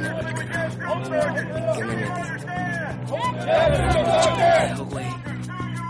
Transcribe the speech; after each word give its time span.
¿Qué 0.00 0.08
me 4.74 5.29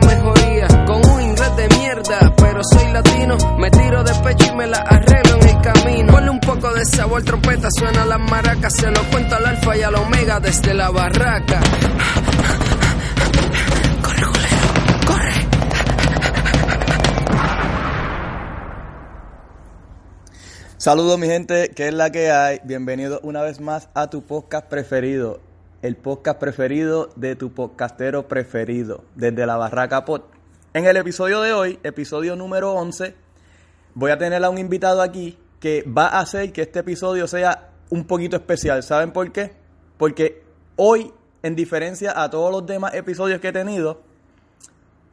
mejoría, 0.00 0.66
con 0.86 1.04
un 1.10 1.20
inglés 1.20 1.56
de 1.56 1.68
mierda, 1.76 2.34
pero 2.36 2.60
soy 2.64 2.92
latino, 2.92 3.36
me 3.58 3.70
tiro 3.70 4.02
de 4.04 4.14
pecho 4.22 4.52
y 4.52 4.56
me 4.56 4.66
la 4.66 4.78
arreglo 4.78 5.36
en 5.40 5.48
el 5.48 5.60
camino. 5.62 6.12
Ponle 6.12 6.30
un 6.30 6.40
poco 6.40 6.72
de 6.72 6.84
sabor, 6.84 7.22
trompeta, 7.22 7.68
suena 7.70 8.04
las 8.04 8.20
maracas, 8.20 8.74
se 8.74 8.90
lo 8.90 9.02
cuento 9.10 9.36
al 9.36 9.46
alfa 9.46 9.76
y 9.76 9.82
al 9.82 9.94
omega 9.94 10.40
desde 10.40 10.74
la 10.74 10.90
barraca. 10.90 11.60
Corre, 14.02 14.22
culero, 14.22 15.06
corre. 15.06 15.32
Saludos 20.78 21.18
mi 21.18 21.26
gente, 21.26 21.70
¿qué 21.74 21.88
es 21.88 21.94
la 21.94 22.10
que 22.10 22.30
hay? 22.30 22.60
Bienvenido 22.62 23.18
una 23.24 23.42
vez 23.42 23.60
más 23.60 23.88
a 23.94 24.08
tu 24.08 24.24
podcast 24.24 24.68
preferido, 24.68 25.40
el 25.86 25.96
podcast 25.96 26.40
preferido 26.40 27.10
de 27.14 27.36
tu 27.36 27.52
podcastero 27.52 28.26
preferido, 28.26 29.04
desde 29.14 29.46
la 29.46 29.56
Barraca 29.56 30.04
Pod. 30.04 30.22
En 30.74 30.84
el 30.84 30.96
episodio 30.96 31.40
de 31.42 31.52
hoy, 31.52 31.78
episodio 31.84 32.34
número 32.34 32.72
11, 32.72 33.14
voy 33.94 34.10
a 34.10 34.18
tener 34.18 34.44
a 34.44 34.50
un 34.50 34.58
invitado 34.58 35.00
aquí 35.00 35.38
que 35.60 35.84
va 35.84 36.08
a 36.08 36.20
hacer 36.20 36.52
que 36.52 36.62
este 36.62 36.80
episodio 36.80 37.28
sea 37.28 37.70
un 37.90 38.04
poquito 38.04 38.36
especial. 38.36 38.82
¿Saben 38.82 39.12
por 39.12 39.30
qué? 39.30 39.52
Porque 39.96 40.42
hoy, 40.74 41.12
en 41.44 41.54
diferencia 41.54 42.20
a 42.20 42.28
todos 42.30 42.50
los 42.50 42.66
demás 42.66 42.92
episodios 42.94 43.40
que 43.40 43.48
he 43.48 43.52
tenido, 43.52 44.02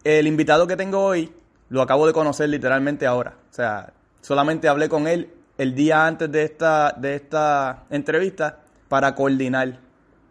el 0.03 0.25
invitado 0.25 0.65
que 0.65 0.75
tengo 0.75 1.03
hoy 1.03 1.31
lo 1.69 1.83
acabo 1.83 2.07
de 2.07 2.13
conocer 2.13 2.49
literalmente 2.49 3.05
ahora. 3.05 3.35
O 3.51 3.53
sea, 3.53 3.93
solamente 4.21 4.67
hablé 4.67 4.89
con 4.89 5.07
él 5.07 5.31
el 5.59 5.75
día 5.75 6.07
antes 6.07 6.31
de 6.31 6.43
esta, 6.43 6.95
de 6.97 7.13
esta 7.13 7.83
entrevista 7.91 8.63
para 8.89 9.13
coordinar. 9.13 9.82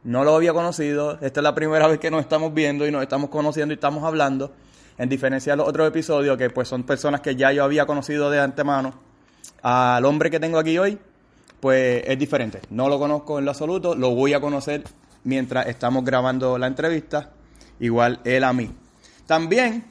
No 0.05 0.25
lo 0.25 0.35
había 0.35 0.53
conocido, 0.53 1.19
esta 1.21 1.41
es 1.41 1.45
la 1.45 1.55
primera 1.55 1.87
vez 1.87 2.01
que 2.01 2.11
nos 2.11 2.23
estamos 2.23 2.53
viendo 2.53 2.87
y 2.87 2.91
nos 2.91 3.03
estamos 3.03 3.31
conociendo 3.31 3.73
y 3.73 3.77
estamos 3.77 4.03
hablando, 4.03 4.53
en 4.99 5.09
diferencia 5.09 5.53
a 5.53 5.57
los 5.57 5.69
otros 5.69 5.87
episodios 5.87 6.37
que 6.37 6.51
pues 6.51 6.67
son 6.67 6.83
personas 6.83 7.21
que 7.21 7.37
ya 7.37 7.53
yo 7.53 7.63
había 7.63 7.87
conocido 7.87 8.29
de 8.29 8.41
antemano. 8.41 8.95
Al 9.63 10.05
hombre 10.05 10.29
que 10.29 10.41
tengo 10.41 10.59
aquí 10.59 10.77
hoy, 10.77 10.99
pues 11.61 12.03
es 12.05 12.19
diferente. 12.19 12.61
No 12.71 12.89
lo 12.89 12.99
conozco 12.99 13.39
en 13.39 13.45
lo 13.45 13.53
absoluto, 13.53 13.95
lo 13.95 14.11
voy 14.11 14.35
a 14.35 14.41
conocer 14.41 14.83
mientras 15.23 15.69
estamos 15.69 16.05
grabando 16.05 16.59
la 16.59 16.67
entrevista, 16.67 17.31
igual 17.79 18.21
él 18.25 18.43
a 18.43 18.53
mí. 18.53 18.71
También, 19.27 19.85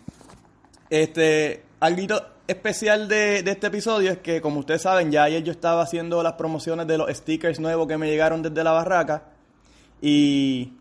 este, 0.89 1.63
algo 1.79 2.21
especial 2.47 3.07
de, 3.07 3.43
de, 3.43 3.51
este 3.51 3.67
episodio 3.67 4.11
es 4.11 4.17
que, 4.17 4.41
como 4.41 4.59
ustedes 4.59 4.81
saben, 4.81 5.09
ya 5.09 5.23
ayer 5.23 5.41
yo 5.41 5.53
estaba 5.53 5.81
haciendo 5.81 6.21
las 6.21 6.33
promociones 6.33 6.85
de 6.85 6.97
los 6.97 7.09
stickers 7.09 7.61
nuevos 7.61 7.87
que 7.87 7.97
me 7.97 8.07
llegaron 8.07 8.41
desde 8.41 8.61
la 8.61 8.73
barraca. 8.73 9.30
Y 10.01 10.73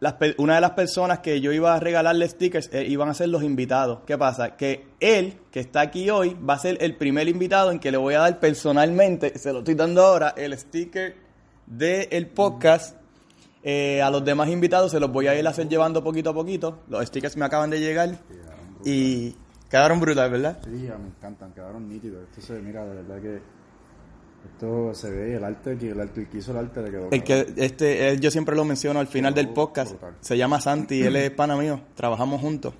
las, 0.00 0.16
una 0.38 0.56
de 0.56 0.60
las 0.60 0.72
personas 0.72 1.20
que 1.20 1.40
yo 1.40 1.52
iba 1.52 1.74
a 1.74 1.78
regalarle 1.78 2.28
stickers 2.28 2.68
eh, 2.72 2.84
iban 2.88 3.08
a 3.08 3.14
ser 3.14 3.28
los 3.28 3.44
invitados. 3.44 4.00
¿Qué 4.04 4.18
pasa? 4.18 4.56
Que 4.56 4.86
él, 4.98 5.38
que 5.52 5.60
está 5.60 5.80
aquí 5.80 6.10
hoy, 6.10 6.34
va 6.34 6.54
a 6.54 6.58
ser 6.58 6.76
el 6.80 6.96
primer 6.96 7.28
invitado 7.28 7.70
en 7.70 7.78
que 7.78 7.92
le 7.92 7.98
voy 7.98 8.14
a 8.14 8.20
dar 8.20 8.40
personalmente, 8.40 9.38
se 9.38 9.52
lo 9.52 9.60
estoy 9.60 9.74
dando 9.74 10.02
ahora, 10.02 10.34
el 10.36 10.58
sticker 10.58 11.14
del 11.66 12.26
podcast. 12.26 12.96
Eh, 13.62 14.02
a 14.02 14.10
los 14.10 14.24
demás 14.24 14.48
invitados 14.48 14.90
se 14.90 14.98
los 14.98 15.12
voy 15.12 15.28
a 15.28 15.38
ir 15.38 15.46
a 15.46 15.50
hacer 15.50 15.68
llevando 15.68 16.02
poquito 16.02 16.30
a 16.30 16.34
poquito. 16.34 16.80
Los 16.88 17.06
stickers 17.06 17.36
me 17.36 17.44
acaban 17.44 17.70
de 17.70 17.78
llegar 17.78 18.18
y 18.84 19.36
quedaron 19.70 20.00
brutales, 20.00 20.32
¿verdad? 20.32 20.58
Sí, 20.64 20.70
me 20.70 21.08
encantan, 21.16 21.52
quedaron 21.52 21.88
nítidos. 21.88 22.24
Esto 22.30 22.40
se 22.40 22.60
mira, 22.60 22.84
de 22.84 23.02
verdad 23.02 23.22
que 23.22 23.40
esto 24.44 24.94
se 24.94 25.10
ve, 25.10 25.36
el 25.36 25.44
arte, 25.44 25.72
el, 25.72 26.00
arte, 26.00 26.28
que 26.28 26.38
hizo 26.38 26.52
el 26.52 26.58
arte 26.58 26.82
le 26.82 26.90
quedó. 26.90 27.08
El 27.10 27.22
que, 27.22 27.52
este, 27.56 28.08
él, 28.08 28.20
yo 28.20 28.30
siempre 28.30 28.56
lo 28.56 28.64
menciono 28.64 29.00
al 29.00 29.06
final 29.06 29.34
del 29.34 29.48
podcast. 29.48 29.92
Brutal. 29.92 30.14
Se 30.20 30.36
llama 30.36 30.60
Santi, 30.60 31.02
él 31.02 31.16
es 31.16 31.30
pana 31.30 31.56
mío, 31.56 31.80
trabajamos 31.94 32.40
juntos. 32.40 32.74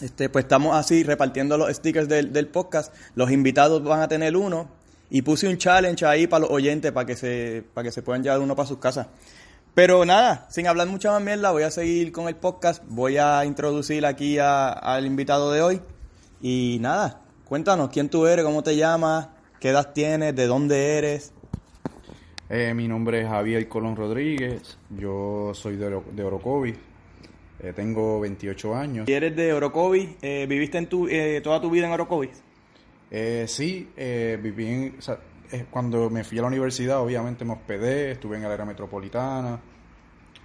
Este, 0.00 0.28
pues 0.28 0.44
estamos 0.44 0.74
así 0.76 1.02
repartiendo 1.02 1.58
los 1.58 1.74
stickers 1.74 2.08
del, 2.08 2.32
del 2.32 2.48
podcast. 2.48 2.94
Los 3.14 3.30
invitados 3.30 3.82
van 3.84 4.00
a 4.00 4.08
tener 4.08 4.36
uno 4.36 4.68
y 5.10 5.22
puse 5.22 5.48
un 5.48 5.58
challenge 5.58 6.06
ahí 6.06 6.26
para 6.26 6.42
los 6.42 6.50
oyentes 6.50 6.92
para 6.92 7.06
que 7.06 7.16
se, 7.16 7.64
para 7.74 7.84
que 7.84 7.92
se 7.92 8.02
puedan 8.02 8.22
llevar 8.22 8.40
uno 8.40 8.56
para 8.56 8.68
sus 8.68 8.78
casas. 8.78 9.08
Pero 9.74 10.04
nada, 10.04 10.46
sin 10.50 10.66
hablar 10.66 10.88
mucha 10.88 11.12
más 11.12 11.22
mierda, 11.22 11.50
voy 11.52 11.62
a 11.62 11.70
seguir 11.70 12.12
con 12.12 12.28
el 12.28 12.36
podcast. 12.36 12.82
Voy 12.88 13.18
a 13.18 13.44
introducir 13.44 14.04
aquí 14.06 14.38
a, 14.38 14.70
al 14.70 15.06
invitado 15.06 15.52
de 15.52 15.62
hoy. 15.62 15.80
Y 16.40 16.78
nada, 16.80 17.20
cuéntanos 17.44 17.90
quién 17.90 18.08
tú 18.08 18.26
eres, 18.26 18.44
cómo 18.44 18.62
te 18.62 18.76
llamas, 18.76 19.28
qué 19.60 19.68
edad 19.68 19.92
tienes, 19.92 20.34
de 20.34 20.46
dónde 20.46 20.96
eres. 20.96 21.32
Eh, 22.48 22.74
mi 22.74 22.88
nombre 22.88 23.20
es 23.20 23.28
Javier 23.28 23.68
Colón 23.68 23.94
Rodríguez, 23.94 24.78
yo 24.88 25.52
soy 25.54 25.76
de, 25.76 25.86
Oro, 25.86 26.04
de 26.10 26.24
Orocovis, 26.24 26.76
eh, 27.60 27.72
tengo 27.76 28.18
28 28.18 28.74
años. 28.74 29.08
¿Y 29.08 29.12
eres 29.12 29.36
de 29.36 29.52
Orocovis? 29.52 30.08
Eh, 30.22 30.46
¿Viviste 30.48 30.78
en 30.78 30.88
tu, 30.88 31.08
toda 31.44 31.60
tu 31.60 31.70
vida 31.70 31.86
en 31.86 31.92
Orocovis? 31.92 32.42
sí, 33.46 33.88
viví 33.96 34.66
en... 34.66 34.96
O 34.98 35.02
sea, 35.02 35.18
cuando 35.68 36.10
me 36.10 36.22
fui 36.22 36.38
a 36.38 36.42
la 36.42 36.48
universidad, 36.48 37.00
obviamente 37.00 37.44
me 37.44 37.54
hospedé, 37.54 38.12
estuve 38.12 38.36
en 38.36 38.44
el 38.44 38.52
área 38.52 38.64
metropolitana, 38.64 39.60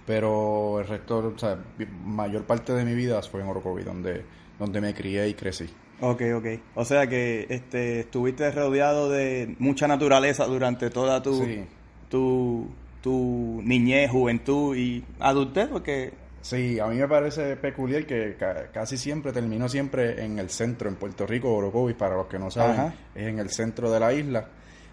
pero 0.04 0.80
el 0.80 0.86
resto, 0.86 1.32
o 1.34 1.38
sea, 1.38 1.58
mayor 2.04 2.44
parte 2.44 2.72
de 2.72 2.84
mi 2.84 2.94
vida 2.94 3.22
fue 3.22 3.40
en 3.40 3.46
Orocovis, 3.46 3.84
donde, 3.84 4.24
donde 4.58 4.80
me 4.80 4.94
crié 4.94 5.28
y 5.28 5.34
crecí. 5.34 5.68
Ok, 6.00 6.22
ok. 6.36 6.46
O 6.74 6.84
sea 6.84 7.06
que 7.06 7.46
este, 7.48 8.00
estuviste 8.00 8.50
rodeado 8.50 9.08
de 9.10 9.54
mucha 9.58 9.88
naturaleza 9.88 10.44
durante 10.44 10.90
toda 10.90 11.22
tu, 11.22 11.42
Sí. 11.44 11.64
tu, 12.10 12.68
tu 13.02 13.60
niñez, 13.64 14.10
juventud 14.10 14.76
y 14.76 15.04
adultez, 15.20 15.68
porque 15.68 16.12
Sí, 16.42 16.78
a 16.78 16.86
mí 16.86 16.96
me 16.96 17.08
parece 17.08 17.56
peculiar 17.56 18.06
que 18.06 18.36
ca- 18.38 18.68
casi 18.72 18.96
siempre 18.96 19.32
termino 19.32 19.68
siempre 19.68 20.22
en 20.24 20.38
el 20.38 20.48
centro, 20.50 20.88
en 20.88 20.94
Puerto 20.94 21.26
Rico, 21.26 21.52
Orocovis, 21.52 21.96
para 21.96 22.14
los 22.14 22.26
que 22.28 22.38
no 22.38 22.52
saben, 22.52 22.72
Ajá. 22.80 22.94
es 23.16 23.26
en 23.26 23.38
el 23.40 23.50
centro 23.50 23.90
de 23.90 23.98
la 23.98 24.12
isla. 24.12 24.46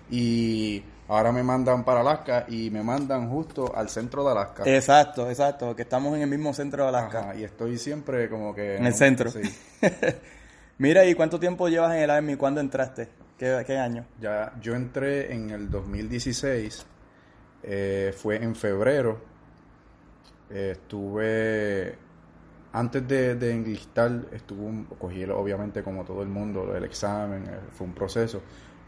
Y 0.09 0.81
ahora 1.09 1.31
me 1.31 1.43
mandan 1.43 1.83
para 1.83 1.99
Alaska 2.01 2.45
y 2.49 2.71
me 2.71 2.81
mandan 2.81 3.29
justo 3.29 3.71
al 3.75 3.89
centro 3.89 4.23
de 4.25 4.31
Alaska. 4.31 4.63
Exacto, 4.65 5.29
exacto, 5.29 5.75
que 5.75 5.83
estamos 5.83 6.15
en 6.15 6.23
el 6.23 6.29
mismo 6.29 6.53
centro 6.55 6.83
de 6.83 6.89
Alaska. 6.89 7.19
Ajá, 7.19 7.35
y 7.35 7.43
estoy 7.43 7.77
siempre 7.77 8.29
como 8.29 8.55
que... 8.55 8.77
En 8.77 8.87
el 8.87 8.93
centro. 8.95 9.29
Sí. 9.29 9.41
Mira, 10.83 11.05
¿y 11.05 11.15
cuánto 11.15 11.39
tiempo 11.39 11.69
llevas 11.69 11.95
en 11.95 12.01
el 12.01 12.09
Army? 12.09 12.35
¿Cuándo 12.35 12.59
entraste? 12.59 13.07
¿Qué, 13.37 13.77
año? 13.77 14.05
Ya, 14.19 14.51
yo 14.61 14.75
entré 14.75 15.33
en 15.33 15.49
el 15.51 15.69
2016, 15.71 16.85
eh, 17.63 18.13
fue 18.13 18.43
en 18.43 18.53
febrero. 18.53 19.17
Eh, 20.49 20.71
estuve, 20.73 21.97
antes 22.73 23.07
de, 23.07 23.35
de 23.35 23.51
enlistar, 23.53 24.25
estuve, 24.33 24.61
un- 24.61 24.83
cogí 24.99 25.23
obviamente 25.23 25.83
como 25.83 26.03
todo 26.03 26.21
el 26.21 26.27
mundo 26.27 26.75
el 26.75 26.83
examen, 26.83 27.45
eh, 27.45 27.59
fue 27.71 27.87
un 27.87 27.93
proceso. 27.93 28.41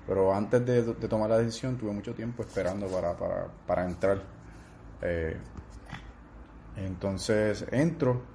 Pero 0.06 0.36
antes 0.36 0.66
de, 0.66 0.82
tomar 1.08 1.30
la 1.30 1.38
decisión, 1.38 1.78
tuve 1.78 1.94
mucho 1.94 2.14
tiempo 2.14 2.44
esperando 2.44 2.88
para, 2.88 3.16
para, 3.16 3.48
para 3.66 3.86
entrar. 3.86 4.22
Eh, 5.02 5.38
entonces 6.76 7.66
entro, 7.72 8.35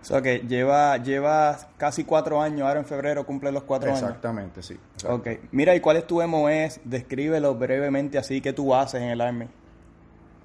O 0.00 0.04
sea 0.04 0.22
que 0.22 0.38
lleva, 0.38 0.96
llevas 0.96 1.66
casi 1.76 2.04
cuatro 2.04 2.40
años, 2.40 2.62
ahora 2.62 2.80
en 2.80 2.86
febrero 2.86 3.24
cumple 3.26 3.52
los 3.52 3.64
cuatro 3.64 3.90
años. 3.90 4.02
exactamente, 4.02 4.62
sí. 4.62 4.78
Ok, 5.06 5.28
mira, 5.52 5.74
¿y 5.74 5.80
cuál 5.80 5.98
es 5.98 6.06
tu 6.06 6.26
MOS? 6.26 6.80
Descríbelo 6.84 7.54
brevemente 7.54 8.16
así 8.16 8.40
que 8.40 8.52
tú 8.52 8.74
haces 8.74 9.02
en 9.02 9.10
el 9.10 9.20
Army. 9.20 9.46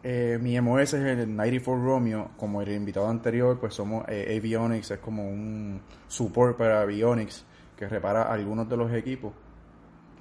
Eh, 0.03 0.37
mi 0.39 0.59
MOS 0.59 0.93
es 0.93 1.05
el 1.05 1.35
94 1.35 1.83
Romeo, 1.83 2.31
como 2.37 2.61
el 2.61 2.69
invitado 2.69 3.07
anterior, 3.07 3.57
pues 3.59 3.73
somos 3.73 4.05
eh, 4.07 4.37
Avionics, 4.37 4.91
es 4.91 4.99
como 4.99 5.27
un 5.27 5.81
support 6.07 6.57
para 6.57 6.81
Avionics 6.81 7.43
que 7.75 7.87
repara 7.87 8.23
algunos 8.23 8.69
de 8.69 8.77
los 8.77 8.91
equipos 8.93 9.33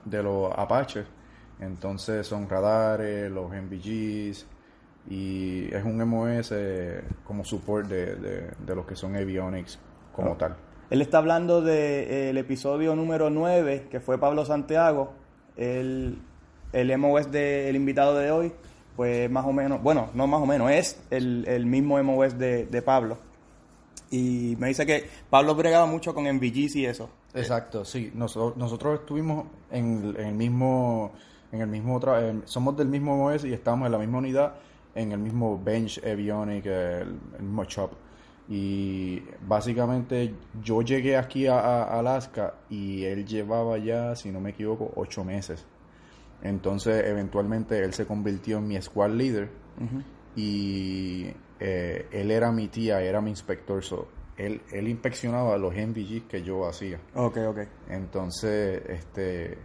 de 0.05 0.23
los 0.23 0.53
Apache. 0.57 1.05
Entonces 1.61 2.27
son 2.27 2.49
radares, 2.49 3.31
los 3.31 3.51
MVGs 3.51 4.47
y 5.09 5.67
es 5.75 5.85
un 5.85 5.99
MOS 6.09 6.51
eh, 6.53 7.03
como 7.27 7.45
support 7.45 7.87
de, 7.89 8.17
de, 8.17 8.51
de 8.65 8.75
los 8.75 8.87
que 8.87 8.97
son 8.97 9.17
Avionics 9.17 9.79
como 10.15 10.33
Oh. 10.33 10.37
tal. 10.37 10.57
Él 10.91 11.03
está 11.03 11.19
hablando 11.19 11.61
del 11.63 12.37
episodio 12.39 12.95
número 12.95 13.29
9, 13.31 13.89
que 13.91 14.01
fue 14.01 14.19
Pablo 14.19 14.45
Santiago. 14.45 15.13
Él 15.57 16.19
el 16.73 16.99
MOS 16.99 17.31
del 17.31 17.75
invitado 17.77 18.17
de 18.19 18.31
hoy, 18.31 18.53
pues 18.97 19.31
más 19.31 19.45
o 19.47 19.53
menos, 19.53 19.83
bueno, 19.83 20.09
no 20.15 20.27
más 20.27 20.41
o 20.43 20.47
menos, 20.47 20.71
es 20.71 21.01
el, 21.11 21.45
el 21.49 21.67
mismo 21.67 22.03
MOS 22.03 22.37
de, 22.39 22.67
de 22.67 22.83
Pablo. 22.83 23.19
Y 24.11 24.57
me 24.59 24.69
dice 24.69 24.85
que 24.87 25.09
Pablo 25.31 25.55
bregaba 25.55 25.87
mucho 25.87 26.15
con 26.15 26.25
MVGs 26.25 26.77
y 26.77 26.87
eso. 26.87 27.09
Exacto, 27.35 27.85
sí. 27.85 28.13
Nosotros, 28.15 28.57
nosotros 28.57 29.01
estuvimos 29.01 29.47
en, 29.71 30.15
en 30.19 30.27
el 30.27 30.35
mismo, 30.35 31.13
en 31.51 31.61
el 31.63 31.67
mismo, 31.69 32.01
tra- 32.01 32.29
en- 32.29 32.43
somos 32.47 32.77
del 32.77 32.89
mismo 32.89 33.17
MOS 33.17 33.45
y 33.45 33.53
estamos 33.53 33.87
en 33.87 33.93
la 33.93 33.99
misma 33.99 34.19
unidad, 34.19 34.55
en 34.95 35.13
el 35.13 35.19
mismo 35.19 35.61
bench 35.63 36.01
avionic, 36.05 36.67
el, 36.67 37.19
el 37.37 37.43
mismo 37.43 37.65
shop. 37.65 37.91
Y 38.49 39.23
básicamente 39.47 40.35
yo 40.63 40.83
llegué 40.83 41.17
aquí 41.17 41.47
a, 41.47 41.59
a 41.59 41.99
Alaska 41.99 42.55
y 42.69 43.05
él 43.05 43.25
llevaba 43.25 43.79
ya, 43.79 44.15
si 44.17 44.31
no 44.31 44.41
me 44.41 44.51
equivoco, 44.51 44.93
ocho 44.97 45.25
meses. 45.25 45.67
Entonces, 46.43 47.07
eventualmente 47.07 47.83
él 47.83 47.95
se 47.95 48.07
convirtió 48.07 48.59
en 48.59 48.69
mi 48.69 48.81
squad 48.83 49.11
leader 49.13 49.49
y 50.37 51.27
eh, 51.59 52.07
él 52.13 52.31
era 52.31 52.53
mi 52.53 52.69
tía, 52.69 53.01
era 53.01 53.21
mi 53.21 53.31
inspector. 53.31 53.83
so, 53.83 54.09
él, 54.37 54.61
él 54.73 54.89
inspeccionaba 54.89 55.57
los 55.57 55.73
MVGs 55.75 56.25
que 56.29 56.43
yo 56.43 56.67
hacía. 56.67 56.99
Ok, 57.15 57.39
ok. 57.49 57.59
Entonces, 57.89 58.83
este, 58.89 59.57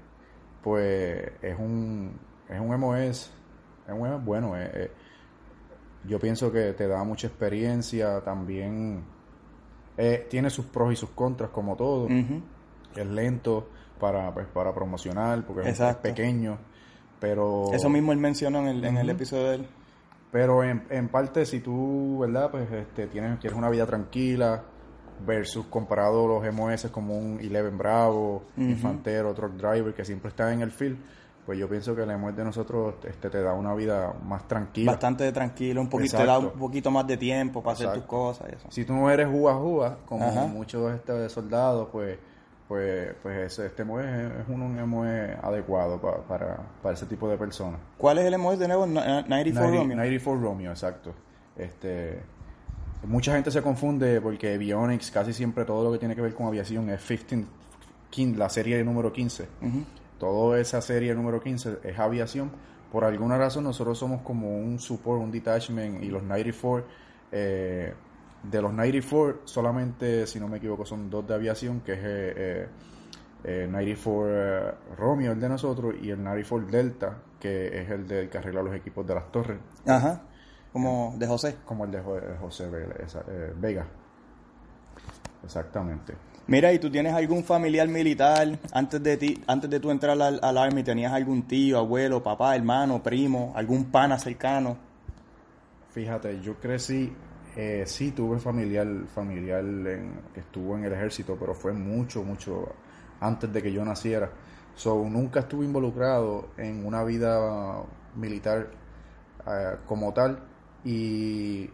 pues 0.64 1.32
es 1.42 1.58
un, 1.60 2.18
es 2.48 2.60
un 2.60 2.80
MOS, 2.80 3.32
es 3.88 3.94
un 3.94 4.00
MOS 4.10 4.24
bueno. 4.24 4.56
eh, 4.58 4.70
eh, 4.74 4.92
yo 6.08 6.20
pienso 6.20 6.52
que 6.52 6.74
te 6.74 6.88
da 6.88 7.04
mucha 7.04 7.28
experiencia, 7.28 8.22
también 8.22 9.04
eh, 9.98 10.28
tiene 10.30 10.50
sus 10.50 10.66
pros 10.66 10.94
y 10.94 10.96
sus 10.96 11.10
contras 11.10 11.50
como 11.52 11.76
todo. 11.76 12.08
Es 12.96 13.06
lento 13.06 13.68
para, 14.00 14.34
pues, 14.34 14.48
para 14.48 14.74
promocionar 14.74 15.44
porque 15.46 15.62
es- 15.62 15.68
es 15.68 15.74
Exacto. 15.80 16.02
pequeño, 16.04 16.58
pero... 17.20 17.66
Eso 17.74 17.90
mismo 17.90 18.12
él 18.14 18.18
mencionó 18.18 18.60
en 18.60 18.68
el, 18.68 18.86
en 18.86 18.98
el 18.98 19.10
episodio 19.10 19.44
de 19.50 19.56
él. 19.56 19.68
Pero 20.32 20.64
en, 20.64 20.84
en 20.90 21.10
parte, 21.10 21.46
si 21.46 21.60
tú, 21.60 22.20
¿verdad? 22.20 22.52
Pues 22.52 22.72
este, 22.72 23.08
tienes, 23.08 23.40
quieres 23.40 23.58
una 23.58 23.70
vida 23.70 23.86
tranquila 23.88 24.64
versus 25.26 25.66
comparado 25.66 26.28
los 26.28 26.46
MOS 26.54 26.88
como 26.92 27.18
un 27.18 27.40
Eleven 27.42 27.78
Bravo, 27.78 28.44
Ujú. 28.56 28.70
Infantero, 28.70 29.34
Truck 29.34 29.54
Driver, 29.54 29.94
que 29.94 30.06
siempre 30.06 30.30
está 30.30 30.54
en 30.54 30.62
el 30.62 30.72
field, 30.72 30.98
pues 31.50 31.58
yo 31.58 31.68
pienso 31.68 31.96
que 31.96 32.04
el 32.04 32.16
MOS 32.16 32.36
de 32.36 32.44
nosotros 32.44 32.94
este, 33.06 33.28
te 33.28 33.42
da 33.42 33.56
una 33.56 33.74
vida 33.74 34.14
más 34.24 34.48
tranquila. 34.48 34.92
Bastante 34.92 35.32
tranquilo, 35.32 35.82
un 35.82 35.90
poquito, 35.90 36.16
te 36.16 36.24
da 36.24 36.38
un 36.38 36.52
poquito 36.52 36.92
más 36.92 37.08
de 37.08 37.18
tiempo 37.18 37.64
para 37.64 37.74
hacer 37.74 37.92
tus 37.92 38.04
cosas 38.04 38.50
y 38.52 38.56
eso. 38.56 38.68
Si 38.70 38.86
tú 38.86 38.94
no 38.94 39.10
eres 39.10 39.28
juga 39.28 39.56
juga, 39.56 39.98
como 40.06 40.26
Ajá. 40.28 40.46
muchos 40.46 40.94
este, 40.94 41.28
soldados, 41.28 41.88
pues 41.92 42.20
pues 42.68 43.16
pues 43.24 43.52
ese, 43.52 43.66
este 43.66 43.84
MOS 43.84 44.04
es, 44.06 44.48
un, 44.48 44.80
MOS 44.88 45.08
adecuado 45.42 46.00
pa- 46.00 46.18
para, 46.22 46.60
para 46.84 46.94
ese 46.94 47.08
tipo 47.08 47.28
de 47.28 47.36
personas. 47.36 47.80
¿Cuál 47.98 48.20
es 48.20 48.26
el 48.26 48.38
MOS 48.38 48.60
de 48.60 48.68
nuevo? 48.68 48.86
Na- 48.86 49.24
94 49.24 49.76
Romeo. 49.76 49.96
94 49.96 50.40
Romeo, 50.40 50.70
exacto. 50.70 51.12
Este, 51.58 52.20
mucha 53.08 53.34
gente 53.34 53.50
se 53.50 53.64
confunde 53.64 54.22
porque 54.22 54.54
Avionics 54.54 55.10
casi 55.10 55.34
siempre 55.34 55.66
todo 55.66 55.84
lo 55.84 55.92
que 55.94 55.98
tiene 55.98 56.16
que 56.16 56.22
ver 56.22 56.36
con 56.36 56.46
aviación 56.46 56.92
es 56.92 57.02
15, 57.02 57.48
15, 58.12 58.38
la 58.38 58.50
serie 58.50 58.84
número 58.84 59.12
15. 59.12 59.48
Ujú. 59.64 59.84
Toda 60.20 60.60
esa 60.60 60.82
serie 60.82 61.16
número 61.16 61.42
15 61.42 61.80
es 61.84 61.98
aviación. 61.98 62.52
Por 62.92 63.04
alguna 63.06 63.38
razón 63.38 63.64
nosotros 63.64 63.98
somos 63.98 64.22
como 64.22 64.58
un 64.58 64.80
support, 64.80 65.22
un 65.22 65.32
detachment 65.32 66.04
y 66.04 66.10
los 66.10 66.24
94, 66.24 66.86
eh, 67.32 67.94
de 68.44 68.62
los 68.62 68.74
94 68.74 69.42
solamente, 69.46 70.28
si 70.28 70.40
no 70.40 70.48
me 70.48 70.58
equivoco, 70.58 70.86
son 70.86 71.10
dos 71.10 71.28
de 71.28 71.34
aviación, 71.34 71.82
que 71.82 71.94
es 71.94 72.00
eh, 72.00 72.34
eh, 72.36 72.68
eh, 73.44 73.68
94 73.70 74.28
eh, 74.30 74.74
Romeo, 74.98 75.32
el 75.32 75.40
de 75.40 75.50
nosotros, 75.50 75.96
y 76.02 76.10
el 76.10 76.24
94 76.24 76.68
Delta, 76.70 77.18
que 77.40 77.82
es 77.82 77.90
el 77.90 78.08
del 78.08 78.30
que 78.30 78.38
arregla 78.38 78.62
los 78.62 78.76
equipos 78.76 79.06
de 79.08 79.16
las 79.16 79.32
torres, 79.32 79.58
Ajá. 79.88 80.22
Como 80.74 81.16
de 81.18 81.26
José. 81.26 81.56
como 81.66 81.86
el 81.86 81.92
de 81.92 81.98
eh, 82.00 82.38
José 82.40 82.70
eh, 82.70 83.54
Vega. 83.58 83.88
Exactamente. 85.44 86.14
Mira, 86.50 86.74
¿y 86.74 86.80
tú 86.80 86.90
tienes 86.90 87.14
algún 87.14 87.44
familiar 87.44 87.88
militar 87.88 88.58
antes 88.74 89.04
de 89.04 89.18
ti, 89.18 89.40
antes 89.46 89.70
de 89.70 89.80
tú 89.80 89.92
entrar 89.92 90.20
al, 90.20 90.40
al 90.42 90.58
Army? 90.58 90.82
¿Tenías 90.82 91.14
algún 91.14 91.44
tío, 91.44 91.78
abuelo, 91.78 92.24
papá, 92.24 92.56
hermano, 92.56 93.04
primo, 93.04 93.54
algún 93.56 93.92
pana 93.92 94.18
cercano? 94.18 94.76
Fíjate, 95.92 96.42
yo 96.42 96.56
crecí, 96.56 97.14
eh, 97.56 97.84
sí 97.86 98.14
tuve 98.14 98.40
familiar, 98.40 98.88
familiar 99.14 99.64
que 100.34 100.40
estuvo 100.40 100.76
en 100.76 100.86
el 100.86 100.94
ejército, 100.94 101.38
pero 101.40 101.54
fue 101.54 101.72
mucho, 101.72 102.24
mucho 102.24 102.74
antes 103.20 103.54
de 103.54 103.62
que 103.62 103.72
yo 103.72 103.86
naciera. 103.86 104.32
So, 104.74 105.08
nunca 105.08 105.42
estuve 105.42 105.66
involucrado 105.66 106.48
en 106.58 106.84
una 106.84 107.04
vida 107.04 107.84
militar 108.16 108.72
eh, 109.46 109.76
como 109.86 110.12
tal 110.14 110.40
y, 110.84 111.70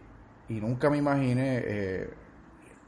y 0.50 0.60
nunca 0.60 0.90
me 0.90 0.98
imaginé 0.98 1.62
eh, 1.64 2.10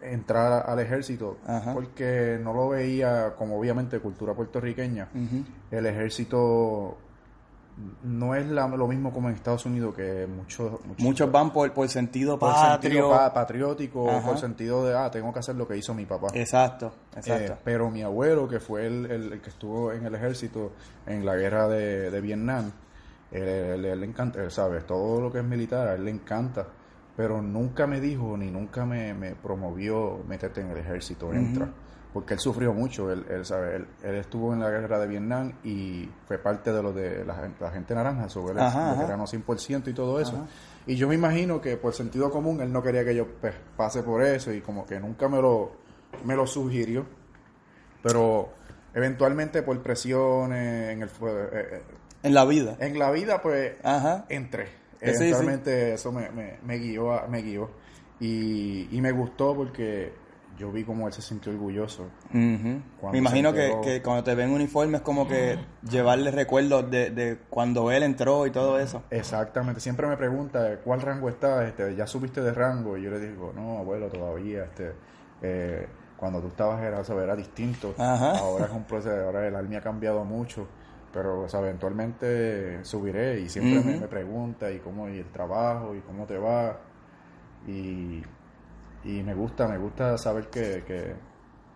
entrar 0.01 0.65
al 0.69 0.79
ejército 0.81 1.39
Ajá. 1.47 1.73
porque 1.75 2.39
no 2.43 2.53
lo 2.53 2.69
veía 2.71 3.35
como 3.37 3.59
obviamente 3.59 3.99
cultura 4.01 4.35
puertorriqueña. 4.35 5.09
El 5.71 5.87
ejército 5.87 6.97
no 8.03 8.35
es 8.35 8.45
la- 8.49 8.67
lo 8.67 8.89
mismo 8.89 9.13
como 9.13 9.29
en 9.29 9.37
Estados 9.37 9.65
Unidos 9.65 9.95
que 9.95 10.27
muchos 10.27 10.85
muchos, 10.85 10.99
Muchos 11.05 11.31
van 11.31 11.53
por, 11.53 11.73
por 11.73 11.89
sentido 11.89 12.37
por 12.37 12.51
patrio. 12.53 12.91
sentido 12.91 13.33
patriótico 13.33 14.11
Ajá. 14.11 14.27
por 14.29 14.39
sentido 14.39 14.85
de 14.85 14.97
ah 14.97 15.09
tengo 15.13 15.33
que 15.33 15.39
hacer 15.39 15.55
lo 15.55 15.69
que 15.69 15.77
hizo 15.77 15.95
mi 15.95 16.05
papá 16.05 16.27
Exacto, 16.35 16.93
exacto. 17.17 17.53
Eh, 17.53 17.57
pero 17.63 17.89
mi 17.89 18.03
abuelo 18.03 18.49
que 18.49 18.59
fue 18.59 18.87
el, 18.89 19.07
el- 19.09 19.33
el 19.35 19.41
que 19.41 19.51
estuvo 19.51 19.93
en 19.93 20.05
el 20.05 20.13
ejército 20.15 20.73
en 21.07 21.25
la 21.25 21.37
guerra 21.37 21.69
de, 21.69 22.11
de 22.11 22.21
Vietnam 22.21 22.73
él, 23.31 23.43
él- 23.45 23.85
él 23.85 24.01
le 24.01 24.07
encanta 24.07 24.43
él 24.43 24.51
sabe 24.51 24.81
todo 24.81 25.21
lo 25.21 25.31
que 25.31 25.39
es 25.39 25.45
militar 25.45 25.87
a 25.87 25.95
él 25.95 26.05
le 26.05 26.11
encanta 26.11 26.67
pero 27.19 27.43
nunca 27.43 27.89
me 27.89 28.01
dijo 28.01 28.37
ni 28.37 28.49
nunca 28.49 28.87
me, 28.87 29.13
me 29.13 29.35
promovió 29.35 30.21
métete 30.29 30.61
en 30.61 30.71
el 30.71 30.77
ejército 30.79 31.35
entra. 31.35 31.69
Porque 32.15 32.35
él 32.35 32.41
sufrió 32.41 32.73
mucho 32.73 33.13
él, 33.13 33.27
él 33.29 33.45
sabe 33.45 33.75
él, 33.77 33.87
él 34.05 34.15
estuvo 34.15 34.55
en 34.55 34.61
la 34.61 34.71
guerra 34.71 34.99
de 35.01 35.07
Vietnam 35.09 35.53
y 35.65 36.09
fue 36.27 36.39
parte 36.39 36.73
de 36.73 36.81
lo 36.83 36.93
de 36.93 37.25
la, 37.25 37.35
gen- 37.35 37.55
la 37.61 37.71
gente 37.73 37.95
naranja 37.95 38.29
sobre 38.31 38.59
ajá. 38.63 38.93
veterano 38.95 39.25
100% 39.27 39.89
y 39.89 39.93
todo 39.93 40.19
eso. 40.21 40.47
Y 40.87 40.95
yo 40.95 41.07
me 41.09 41.17
imagino 41.17 41.61
que 41.61 41.77
por 41.77 41.93
sentido 41.93 42.31
común 42.31 42.61
él 42.61 42.73
no 42.73 42.83
quería 42.83 43.05
que 43.05 43.15
yo 43.17 43.27
pues, 43.41 43.55
pase 43.77 44.03
por 44.05 44.23
eso 44.23 44.53
y 44.53 44.61
como 44.63 44.87
que 44.87 44.99
nunca 45.01 45.29
me 45.29 45.43
lo 45.43 45.73
me 46.25 46.35
lo 46.37 46.47
sugirió. 46.47 47.05
Pero 48.03 48.51
eventualmente 48.95 49.63
por 49.63 49.81
presiones 49.83 50.91
en 50.93 51.03
el 51.03 51.09
fue- 51.09 51.31
eh, 51.31 51.49
eh, 51.53 51.83
En 52.23 52.33
la 52.35 52.45
vida. 52.45 52.77
en 52.79 52.99
la 52.99 53.11
vida 53.11 53.43
pues 53.43 53.75
Ajá. 53.85 54.25
entré 54.29 54.78
Eh, 55.01 55.07
sí, 55.19 55.25
eso 55.95 56.13
me, 56.13 56.31
me, 56.31 56.59
me 56.65 56.79
guió 56.79 57.13
a- 57.13 57.27
me 57.29 57.43
guió. 57.43 57.71
Y, 58.21 58.89
y 58.91 59.01
me 59.01 59.13
gustó 59.13 59.55
porque 59.55 60.13
yo 60.59 60.73
vi 60.73 60.83
como 60.85 61.07
él 61.07 61.13
se 61.13 61.23
sintió 61.23 61.53
orgulloso. 61.53 62.07
Me 63.13 63.19
imagino 63.19 63.53
que, 63.53 63.69
que 63.83 64.03
cuando 64.03 64.25
te 64.25 64.35
ven 64.35 64.51
uniforme 64.51 64.97
es 64.97 65.03
como 65.03 65.29
que 65.29 65.57
llevarle 65.89 66.31
recuerdos 66.33 66.91
de, 66.91 67.11
de 67.11 67.39
cuando 67.49 67.93
él 67.93 68.03
entró 68.03 68.45
y 68.47 68.51
todo 68.51 68.79
eso. 68.81 69.05
Exactamente, 69.11 69.81
siempre 69.81 70.09
me 70.09 70.17
pregunta 70.17 70.79
cuál 70.83 71.01
rango 71.01 71.29
estás, 71.29 71.69
este, 71.69 71.95
ya 71.95 72.07
subiste 72.09 72.41
de 72.41 72.53
rango 72.53 72.97
y 72.99 73.03
yo 73.03 73.11
le 73.11 73.21
digo, 73.21 73.53
no 73.55 73.79
abuelo 73.79 74.09
todavía, 74.09 74.65
este, 74.65 74.93
eh, 75.43 75.87
cuando 76.17 76.41
tú 76.41 76.49
estabas 76.49 76.83
era, 76.83 77.01
era 77.23 77.37
distinto, 77.37 77.95
ahora 78.37 78.67
es 78.67 78.73
un 78.73 78.83
proceso, 78.85 79.15
ahora 79.15 79.47
el 79.47 79.55
army 79.55 79.77
ha 79.77 79.81
cambiado 79.81 80.25
mucho, 80.25 80.67
pero 81.19 81.41
o 81.41 81.49
sea, 81.49 81.59
eventualmente 81.59 82.85
subiré 82.85 83.41
y 83.41 83.49
siempre 83.49 83.81
me, 83.81 84.07
pregunta 84.07 84.71
y 84.71 84.79
cómo 84.79 85.09
y 85.09 85.19
el 85.19 85.27
trabajo 85.33 85.93
y 85.97 86.01
cómo 86.01 86.27
te 86.27 86.39
va 86.39 86.79
y, 87.67 88.23
y 89.05 89.23
me 89.25 89.35
gusta, 89.35 89.67
me 89.67 89.79
gusta 89.79 90.17
saber 90.17 90.47
que, 90.47 90.85
que, 90.87 91.15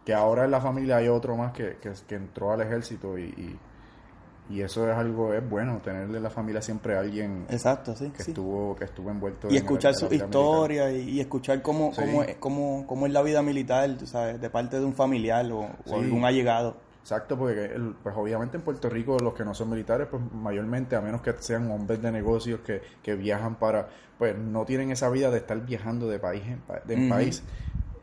que 0.04 0.14
ahora 0.14 0.44
en 0.44 0.52
la 0.52 0.60
familia 0.60 0.98
hay 0.98 1.08
otro 1.08 1.36
más 1.36 1.50
que, 1.52 1.78
que, 1.78 1.90
que 2.06 2.14
entró 2.14 2.52
al 2.52 2.60
ejército 2.60 3.18
y, 3.18 3.24
y, 3.24 3.58
y 4.50 4.60
eso 4.62 4.88
es 4.88 4.96
algo, 4.96 5.34
es 5.34 5.48
bueno, 5.50 5.80
tenerle 5.82 6.18
en 6.18 6.22
la 6.22 6.30
familia 6.30 6.62
siempre 6.62 6.96
a 6.96 7.00
alguien 7.00 7.44
Exacto, 7.50 7.96
sí. 7.96 8.10
que 8.10 8.22
sí. 8.22 8.30
estuvo 8.30 8.76
que 8.76 8.84
estuvo 8.84 9.10
envuelto 9.10 9.48
Y 9.48 9.56
en 9.56 9.64
escuchar 9.64 9.90
el- 9.90 9.96
su 9.96 10.14
historia 10.14 10.92
y, 10.92 11.10
y 11.10 11.20
escuchar 11.20 11.60
cómo, 11.62 11.92
Sí. 11.92 12.00
cómo, 12.00 12.22
es, 12.22 12.36
cómo, 12.36 12.86
cómo 12.86 13.06
es 13.06 13.12
la 13.12 13.22
vida 13.22 13.42
militar, 13.42 13.90
tú 13.98 14.06
sabes, 14.06 14.40
de 14.40 14.50
parte 14.50 14.78
de 14.78 14.84
un 14.84 14.94
familiar 14.94 15.50
o, 15.50 15.68
o 15.84 15.96
algún 15.96 16.24
allegado. 16.24 16.76
Exacto, 17.02 17.36
porque 17.36 17.64
el- 17.64 17.96
pues 18.00 18.14
obviamente 18.16 18.56
en 18.56 18.62
Puerto 18.62 18.88
Rico 18.88 19.18
los 19.18 19.34
que 19.34 19.44
no 19.44 19.54
son 19.54 19.68
militares, 19.70 20.06
pues 20.08 20.22
mayormente, 20.32 20.94
a 20.94 21.00
menos 21.00 21.20
que 21.20 21.32
sean 21.40 21.68
hombres 21.70 22.00
de 22.00 22.12
negocios 22.12 22.60
que, 22.60 22.80
que 23.02 23.16
viajan 23.16 23.56
para, 23.56 23.88
pues 24.18 24.38
no 24.38 24.64
tienen 24.64 24.92
esa 24.92 25.10
vida 25.10 25.28
de 25.30 25.38
estar 25.38 25.60
viajando 25.66 26.06
de 26.08 26.20
país 26.20 26.44
en, 26.46 26.62
de 26.86 27.08
país 27.08 27.42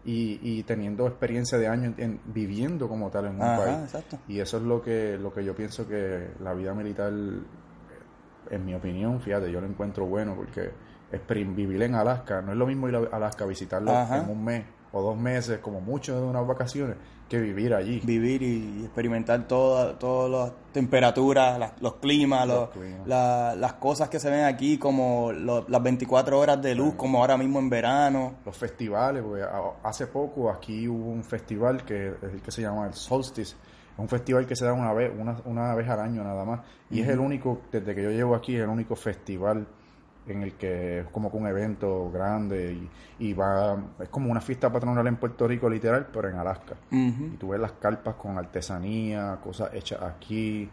y, 0.04 0.40
y 0.42 0.64
teniendo 0.64 1.08
experiencia 1.08 1.58
de 1.58 1.68
años 1.70 1.94
en, 1.98 2.04
en- 2.04 2.20
viviendo 2.34 2.90
como 2.90 3.10
tal 3.10 3.28
en 3.28 3.36
un 3.36 3.42
Ajá, 3.42 3.56
país. 3.58 3.78
exacto. 3.86 4.20
Y 4.28 4.42
eso 4.42 4.58
es 4.58 4.64
lo 4.64 4.82
que, 4.82 5.18
lo 5.18 5.34
que 5.34 5.46
yo 5.46 5.56
pienso 5.56 5.88
que 5.88 6.32
la 6.42 6.54
vida 6.54 6.74
militar, 6.74 7.14
en 7.14 8.66
mi 8.66 8.74
opinión, 8.74 9.22
fíjate, 9.22 9.52
yo 9.52 9.62
lo 9.62 9.68
encuentro 9.68 10.06
bueno 10.06 10.36
porque 10.36 10.72
exper- 11.12 11.56
vivir 11.56 11.82
en 11.84 11.96
Alaska, 11.96 12.42
no 12.42 12.52
es 12.52 12.58
lo 12.58 12.66
mismo 12.68 12.90
ir 12.90 12.96
a 12.96 13.00
Alaska, 13.16 13.46
visitarlo 13.46 13.92
Ajá. 13.92 14.18
en 14.18 14.30
un 14.30 14.44
mes 14.44 14.66
o 14.92 15.02
dos 15.02 15.18
meses, 15.18 15.60
como 15.60 15.80
mucho 15.82 16.20
de 16.20 16.26
unas 16.26 16.46
vacaciones, 16.48 16.96
que 17.30 17.38
vivir 17.40 17.74
allí. 17.74 18.02
Vivir 18.04 18.42
y 18.42 18.82
experimentar 18.84 19.48
todas 19.48 19.98
todas 20.00 20.30
las 20.32 20.74
temperaturas, 20.74 21.58
las- 21.60 21.82
los 21.82 21.96
climas, 21.96 22.48
Los 22.48 22.58
los- 22.62 22.70
climas. 22.72 23.08
la- 23.08 23.56
las 23.56 23.74
cosas 23.74 24.10
que 24.10 24.20
se 24.20 24.30
ven 24.30 24.44
aquí, 24.46 24.78
como 24.78 25.32
lo- 25.32 25.66
las 25.70 25.82
24 25.82 26.40
horas 26.40 26.62
de 26.62 26.76
luz, 26.76 26.96
como 26.96 27.20
ahora 27.20 27.38
mismo 27.38 27.60
en 27.60 27.70
verano. 27.70 28.34
Los 28.46 28.58
festivales, 28.58 29.24
porque 29.24 29.46
hace 29.84 30.08
poco 30.08 30.50
aquí 30.50 30.88
hubo 30.88 31.10
un 31.12 31.24
festival 31.24 31.86
que 31.86 32.14
que 32.44 32.52
se 32.52 32.62
llama 32.64 32.88
el 32.88 32.94
Solstice. 32.94 33.56
Es 33.94 34.00
un 34.00 34.08
festival 34.10 34.46
que 34.48 34.56
se 34.56 34.66
da 34.66 34.74
una 34.74 34.94
vez, 34.94 35.12
una, 35.18 35.38
una 35.46 35.76
vez 35.76 35.88
al 35.90 36.00
año 36.00 36.24
nada 36.24 36.44
más. 36.46 36.62
Y 36.90 37.02
es 37.02 37.08
el 37.10 37.20
único, 37.20 37.62
desde 37.72 37.94
que 37.94 38.02
yo 38.04 38.10
llevo 38.12 38.34
aquí, 38.36 38.56
es 38.56 38.64
el 38.64 38.70
único 38.70 38.96
festival 38.96 39.68
en 40.32 40.44
el 40.44 40.54
que 40.54 41.00
es 41.00 41.08
como 41.08 41.30
que 41.32 41.38
un 41.38 41.48
evento 41.48 42.10
grande 42.12 42.74
y, 42.74 43.28
y 43.30 43.34
va, 43.34 43.78
es 44.00 44.10
como 44.10 44.32
una 44.32 44.42
fiesta 44.42 44.72
patronal 44.72 45.06
en 45.08 45.18
Puerto 45.18 45.48
Rico 45.48 45.70
literal, 45.70 46.08
pero 46.12 46.30
en 46.30 46.36
Alaska. 46.36 46.76
Y 46.92 47.38
tú 47.38 47.50
ves 47.50 47.60
las 47.60 47.74
carpas 47.74 48.16
con 48.16 48.38
artesanía, 48.38 49.38
cosas 49.44 49.74
hechas 49.74 50.02
aquí. 50.02 50.70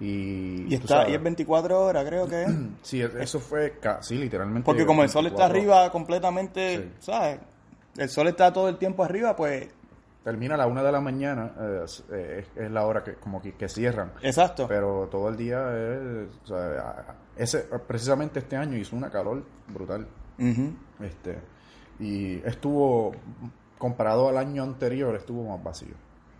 Y, 0.00 0.66
Y, 0.68 0.74
está, 0.74 1.08
y 1.08 1.14
es 1.14 1.22
24 1.22 1.80
horas, 1.84 2.04
creo 2.04 2.26
que 2.26 2.42
es. 2.42 2.50
Sí, 2.82 3.00
eso 3.00 3.38
fue 3.40 3.78
casi 3.80 4.16
literalmente. 4.18 4.64
Porque 4.66 4.84
como 4.84 5.02
el 5.02 5.08
sol 5.08 5.26
está 5.26 5.48
24 5.48 5.74
arriba 5.78 5.92
completamente, 5.92 6.76
Sí. 6.76 6.92
¿sabes? 6.98 7.38
El 7.96 8.08
sol 8.08 8.26
está 8.28 8.52
todo 8.52 8.68
el 8.68 8.76
tiempo 8.76 9.04
arriba, 9.04 9.36
pues, 9.36 9.68
Termina 10.24 10.54
a 10.54 10.58
la 10.58 10.66
una 10.66 10.82
de 10.82 10.90
la 10.90 11.00
mañana, 11.02 11.52
eh, 11.60 11.80
es, 11.84 12.02
es 12.56 12.70
la 12.70 12.86
hora 12.86 13.04
que 13.04 13.14
como 13.16 13.42
que, 13.42 13.52
que 13.54 13.68
cierran. 13.68 14.12
exacto. 14.22 14.66
Pero 14.66 15.06
todo 15.10 15.28
el 15.28 15.36
día 15.36 15.58
es, 15.76 16.28
o 16.44 16.46
sea, 16.46 16.80
a- 16.80 17.14
ese, 17.36 17.60
precisamente 17.86 18.38
este 18.38 18.56
año 18.56 18.76
hizo 18.78 18.96
una 18.96 19.10
calor 19.10 19.44
brutal. 19.68 20.06
Este, 21.00 21.38
y 21.98 22.36
estuvo, 22.46 23.12
comparado 23.78 24.28
al 24.28 24.38
año 24.38 24.62
anterior, 24.62 25.14
estuvo 25.14 25.46
más 25.48 25.62
vacío. 25.62 25.94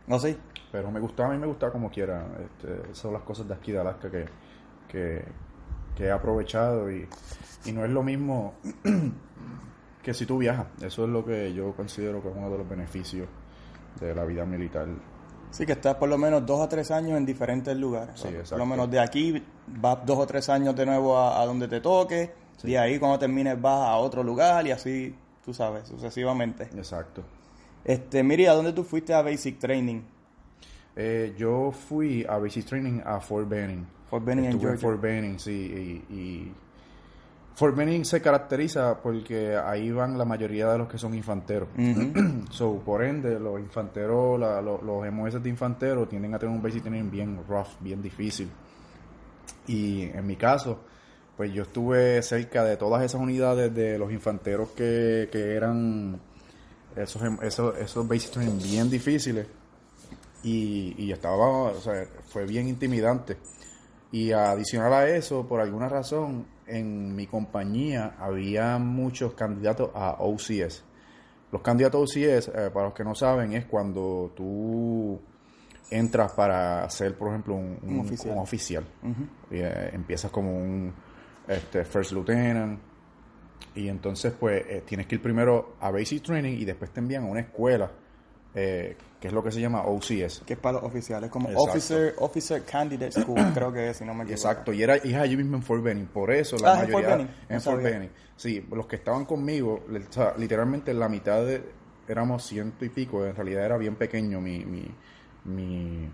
No 0.07 0.19
sé. 0.19 0.37
Pero 0.73 0.91
me 0.91 0.99
gustaba, 1.01 1.29
a 1.29 1.33
mí 1.33 1.39
me 1.39 1.47
gustaba 1.47 1.71
como 1.73 1.91
quiera. 1.91 2.27
Este, 2.41 2.95
son 2.95 3.13
las 3.13 3.23
cosas 3.23 3.47
de 3.47 3.55
aquí 3.55 3.71
de 3.73 3.81
Alaska 3.81 4.11
que, 4.11 4.25
que, 4.89 5.25
que 5.95 6.05
he 6.05 6.11
aprovechado 6.11 6.91
y, 6.91 7.07
y 7.67 7.73
no 7.73 7.85
es 7.85 7.91
lo 7.91 8.03
mismo 8.03 8.55
que 10.03 10.15
si 10.15 10.27
tú 10.27 10.39
viajas. 10.39 10.67
Eso 10.83 11.05
es 11.05 11.11
lo 11.11 11.25
que 11.25 11.53
yo 11.55 11.73
considero 11.75 12.23
que 12.23 12.29
es 12.31 12.35
uno 12.37 12.51
de 12.51 12.59
los 12.59 12.69
beneficios 12.69 13.29
de 14.01 14.15
la 14.15 14.25
vida 14.25 14.45
militar. 14.45 14.87
Sí, 15.51 15.65
que 15.65 15.73
estás 15.73 15.95
por 15.95 16.09
lo 16.09 16.19
menos 16.19 16.45
dos 16.45 16.61
o 16.61 16.69
tres 16.69 16.91
años 16.91 17.17
en 17.17 17.25
diferentes 17.25 17.77
lugares. 17.77 18.21
Sí, 18.21 18.29
Por 18.51 18.59
lo 18.59 18.67
menos 18.67 18.91
de 18.91 18.99
aquí 18.99 19.41
vas 19.67 20.05
dos 20.05 20.19
o 20.19 20.27
tres 20.27 20.49
años 20.49 20.75
de 20.75 20.85
nuevo 20.85 21.17
a, 21.17 21.41
a 21.41 21.47
donde 21.47 21.69
te 21.69 21.81
toque. 21.81 22.33
Sí. 22.57 22.69
De 22.69 22.79
ahí 22.79 22.99
cuando 22.99 23.19
termines 23.19 23.61
vas 23.61 23.89
a 23.89 23.97
otro 23.97 24.23
lugar 24.25 24.67
y 24.67 24.73
así, 24.73 25.15
tú 25.45 25.55
sabes, 25.55 25.87
sucesivamente. 25.87 26.65
Exacto. 26.75 27.23
Este, 27.85 28.23
Miri, 28.23 28.47
¿a 28.47 28.53
dónde 28.55 28.73
tú 28.73 28.83
fuiste 28.83 29.15
a 29.15 29.23
Basic 29.23 29.59
Training? 29.59 30.01
Eh, 30.97 31.35
yo 31.37 31.71
fui 31.71 32.25
a 32.29 32.39
Basic 32.39 32.65
Training 32.65 33.01
a 33.05 33.21
Fort 33.21 33.49
Benning. 33.49 33.87
Fort 34.09 34.25
Benning 34.25 34.47
en 34.47 34.61
Georgia. 34.61 34.81
Fort 34.81 35.01
Benning, 35.01 35.39
sí. 35.39 36.03
Y, 36.11 36.15
y 36.15 36.53
Fort 37.55 37.77
Benning 37.77 38.05
se 38.05 38.21
caracteriza 38.21 39.01
porque 39.01 39.57
ahí 39.57 39.93
van 39.93 40.19
la 40.19 40.25
mayoría 40.25 40.69
de 40.73 40.79
los 40.79 40.89
que 40.89 40.99
son 40.99 41.15
infanteros. 41.15 41.69
So, 42.51 42.79
por 42.85 43.03
ende, 43.05 43.39
los 43.41 43.61
infanteros, 43.61 44.39
la- 44.41 44.61
lo- 44.61 44.81
los 44.83 45.13
MOS 45.13 45.43
de 45.43 45.49
infanteros 45.51 46.09
tienden 46.09 46.35
a 46.35 46.39
tener 46.39 46.55
un 46.55 46.63
basic 46.63 46.83
training 46.83 47.11
bien 47.11 47.41
rough, 47.49 47.69
bien 47.81 48.03
difícil. 48.03 48.49
Y 49.67 50.03
en 50.03 50.27
mi 50.27 50.37
caso, 50.37 50.81
pues 51.37 51.53
yo 51.53 51.63
estuve 51.63 52.23
cerca 52.23 52.65
de 52.65 52.77
todas 52.77 53.03
esas 53.03 53.21
unidades 53.21 53.75
de 53.75 53.99
los 53.99 54.13
infanteros 54.13 54.71
que, 54.71 55.29
que 55.33 55.55
eran 55.55 56.21
esos, 56.97 57.23
em- 57.23 57.39
esos, 57.43 57.77
esos 57.79 58.07
basic 58.07 58.31
training 58.33 58.59
bien 58.63 58.91
difíciles. 58.91 59.47
Y, 60.43 60.95
y 60.99 61.11
estaba, 61.13 61.47
o 61.47 61.81
sea, 61.81 62.05
fue 62.29 62.45
bien 62.47 62.69
intimidante. 62.69 63.37
Y 64.13 64.33
adicional 64.33 64.93
a 64.93 65.09
eso, 65.09 65.47
por 65.49 65.61
alguna 65.61 65.89
razón, 65.89 66.47
en 66.67 67.15
mi 67.15 67.27
compañía 67.27 68.17
había 68.19 68.79
muchos 68.79 69.35
candidatos 69.35 69.91
a 69.95 70.17
OCS. 70.21 70.85
Los 71.53 71.63
candidatos 71.63 72.01
a 72.01 72.05
OCS, 72.05 72.49
eh, 72.49 72.71
para 72.73 72.87
los 72.87 72.95
que 72.95 73.05
no 73.05 73.15
saben, 73.15 73.53
es 73.53 73.65
cuando 73.67 74.33
tú 74.35 75.21
entras 75.91 76.33
para 76.33 76.89
ser, 76.91 77.17
por 77.17 77.29
ejemplo, 77.29 77.55
un, 77.55 77.79
Un 77.83 78.01
oficial. 78.01 78.33
un 78.33 78.39
oficial. 78.39 78.85
Y, 79.51 79.57
eh, 79.59 79.91
empiezas 79.93 80.31
como 80.31 80.57
un 80.57 80.93
este, 81.47 81.85
first 81.85 82.13
lieutenant. 82.13 82.81
Y 83.75 83.89
entonces, 83.89 84.33
pues, 84.39 84.65
eh, 84.69 84.83
tienes 84.87 85.07
que 85.07 85.17
ir 85.17 85.23
primero 85.23 85.77
a 85.81 85.91
basic 85.91 86.23
training 86.23 86.59
y 86.59 86.65
después 86.65 86.91
te 86.91 87.01
envían 87.01 87.25
a 87.25 87.27
una 87.27 87.41
escuela, 87.41 87.91
eh, 88.55 88.97
que 89.21 89.29
es 89.29 89.35
lo 89.35 89.43
que 89.43 89.51
se 89.53 89.61
llama 89.61 89.83
OCS. 89.87 90.43
Que 90.47 90.53
es 90.55 90.59
para 90.59 90.75
los 90.81 90.85
oficiales, 90.85 91.31
como 91.31 91.49
Exacto. 91.49 91.71
Officer, 91.71 92.15
Officer 92.19 92.63
Candidate 92.65 93.13
School, 93.13 93.41
creo 93.55 93.73
que 93.73 93.91
es, 93.91 93.97
si 93.97 94.05
no 94.05 94.13
me 94.15 94.25
equivoco. 94.25 94.49
Exacto, 94.49 94.73
y 94.73 94.83
era 94.83 94.97
y 94.99 95.13
es 95.13 95.17
allí 95.17 95.37
mismo 95.37 95.57
en 95.57 95.63
Fort 95.63 95.83
Benning, 95.83 96.07
por 96.07 96.31
eso 96.31 96.57
la 96.59 96.73
Ah, 96.75 96.75
¿en 96.85 96.91
mayoría 96.91 97.17
Fort 97.17 97.31
en 97.49 97.61
Fort. 97.61 97.83
Benning. 97.83 98.11
Sí, 98.37 98.67
los 98.71 98.87
que 98.87 98.97
estaban 98.97 99.25
conmigo, 99.25 99.85
le- 99.89 100.01
o 100.01 100.13
sea, 100.13 100.35
literalmente 100.37 100.93
la 100.93 101.09
mitad 101.09 101.45
de 101.45 101.63
éramos 102.07 102.45
ciento 102.45 102.85
y 102.85 102.91
pico, 102.91 103.25
en 103.25 103.35
realidad 103.35 103.65
era 103.65 103.77
bien 103.79 103.97
pequeño 103.97 104.41
mi 104.41 104.65
mi, 104.65 104.91
mi, 105.45 106.09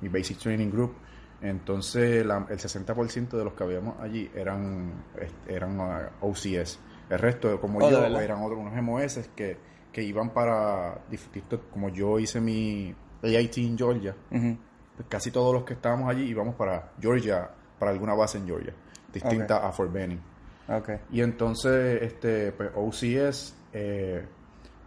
mi 0.00 0.08
basic 0.08 0.38
training 0.38 0.70
group. 0.70 0.94
Entonces, 1.42 2.24
la- 2.24 2.46
el 2.48 2.58
60% 2.58 3.36
de 3.36 3.44
los 3.44 3.52
que 3.52 3.62
habíamos 3.64 4.00
allí 4.00 4.30
eran 4.34 5.04
eran 5.46 5.78
ah, 5.80 6.10
OCS. 6.22 6.78
El 7.08 7.18
resto, 7.20 7.60
como 7.60 7.78
Oh, 7.78 7.86
¿de 7.86 7.92
yo, 7.92 8.20
eran 8.20 8.42
otros 8.42 8.58
unos 8.58 8.74
MOS 8.82 9.20
que, 9.36 9.56
que 9.96 10.02
iban 10.02 10.28
para 10.28 11.00
distintos, 11.10 11.58
como 11.72 11.88
yo 11.88 12.18
hice 12.18 12.38
mi 12.38 12.94
AIT 13.22 13.56
en 13.56 13.78
Georgia, 13.78 14.14
pues 14.94 15.08
casi 15.08 15.30
todos 15.30 15.54
los 15.54 15.64
que 15.64 15.72
estábamos 15.72 16.10
allí 16.10 16.24
íbamos 16.28 16.54
para 16.54 16.92
Georgia, 17.00 17.50
para 17.78 17.92
alguna 17.92 18.12
base 18.12 18.36
en 18.36 18.44
Georgia, 18.46 18.74
distinta 19.10 19.66
a 19.66 19.72
Fort 19.72 19.90
Benning. 19.90 20.20
Ok. 20.68 20.90
Y 21.12 21.22
entonces, 21.22 22.02
este, 22.02 22.52
pues 22.52 22.70
OCS, 22.76 23.54
eh, 23.72 24.22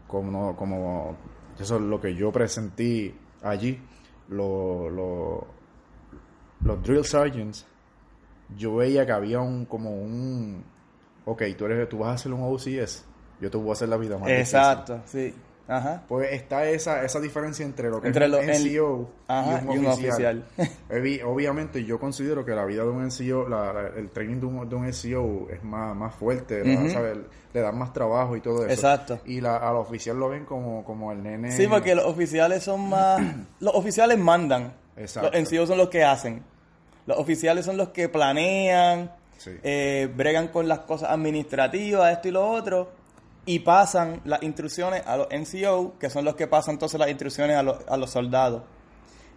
como, 0.07 0.55
como 0.55 1.17
eso 1.59 1.77
es 1.77 1.81
lo 1.81 1.99
que 1.99 2.13
yo 2.13 2.31
presentí 2.31 3.11
allí, 3.41 3.81
lo- 4.29 4.91
lo- 4.91 5.47
los 6.65 6.83
drill 6.83 7.03
sergeants, 7.03 7.65
yo 8.55 8.75
veía 8.75 9.07
que 9.07 9.11
había 9.11 9.39
un, 9.39 9.65
como 9.65 9.89
un, 9.91 10.63
ok, 11.25 11.41
tú, 11.57 11.65
eres, 11.65 11.89
tú 11.89 11.97
vas 11.97 12.09
a 12.09 12.13
hacer 12.13 12.31
un 12.31 12.43
OCS, 12.43 13.05
yo 13.41 13.49
te 13.51 13.57
voy 13.57 13.69
a 13.69 13.73
hacer 13.73 13.89
la 13.89 13.97
vida 13.97 14.17
más 14.17 14.27
difícil. 14.27 14.41
Exacto, 14.41 14.99
sí. 15.05 15.33
Ajá. 15.67 16.01
Pues 16.07 16.33
está 16.33 16.67
esa, 16.67 17.03
esa 17.05 17.19
diferencia 17.19 17.63
entre 17.63 17.91
lo 17.91 18.01
que 18.01 18.07
Entre 18.07 18.25
es 18.25 18.31
un 18.33 18.49
el- 18.49 18.73
NCO 18.73 19.09
Ajá, 19.27 19.61
y 19.71 19.77
un 19.77 19.85
oficial. 19.85 20.43
oficial. 20.57 20.71
Obvi- 20.89 21.21
Obviamente 21.23 21.83
yo 21.85 21.99
considero 21.99 22.43
que 22.43 22.53
la 22.55 22.65
vida 22.65 22.81
de 22.83 22.89
un 22.89 23.03
NCO, 23.05 23.47
la- 23.47 23.71
la- 23.71 23.87
el 23.95 24.09
training 24.09 24.39
de 24.39 24.45
un, 24.47 24.67
de 24.67 24.75
un 24.75 24.85
NCO 24.87 25.47
es 25.51 25.63
más, 25.63 25.95
más 25.95 26.15
fuerte, 26.15 26.65
la- 26.65 26.79
Ujú. 26.79 26.89
¿sabes? 26.89 27.17
le 27.53 27.61
dan 27.61 27.77
más 27.77 27.93
trabajo 27.93 28.35
y 28.35 28.41
todo 28.41 28.63
eso. 28.65 28.73
Exacto. 28.73 29.19
Y 29.25 29.41
la, 29.41 29.57
al 29.57 29.75
oficial 29.75 30.17
lo 30.19 30.29
ven 30.29 30.45
como, 30.45 30.83
como 30.83 31.11
el 31.11 31.21
nene. 31.21 31.51
Sí, 31.51 31.67
porque 31.67 31.93
los 31.95 32.05
oficiales 32.05 32.63
son 32.63 32.89
más... 32.89 33.21
Los 33.59 33.73
oficiales 33.75 34.17
mandan. 34.19 34.73
Exacto. 34.97 35.31
Los 35.35 35.51
NCO 35.51 35.65
son 35.67 35.77
los 35.77 35.89
que 35.89 36.03
hacen. 36.03 36.41
Los 37.05 37.17
oficiales 37.19 37.63
son 37.65 37.77
los 37.77 37.89
que 37.89 38.07
planean, 38.09 39.11
Sí. 39.37 39.51
eh, 39.63 40.11
bregan 40.15 40.49
con 40.49 40.67
las 40.67 40.79
cosas 40.79 41.11
administrativas, 41.11 42.11
esto 42.11 42.27
y 42.27 42.31
lo 42.31 42.47
otro, 42.49 42.91
y 43.49 43.57
pasan 43.57 44.21
las 44.25 44.43
instrucciones 44.43 45.01
a 45.07 45.17
los 45.17 45.27
NCO, 45.31 45.97
que 45.97 46.11
son 46.11 46.23
los 46.23 46.35
que 46.35 46.45
pasan 46.45 46.75
entonces 46.75 46.99
las 46.99 47.09
instrucciones 47.09 47.57
a 47.57 47.63
los, 47.63 47.77
a 47.87 47.97
los 47.97 48.11
soldados. 48.11 48.61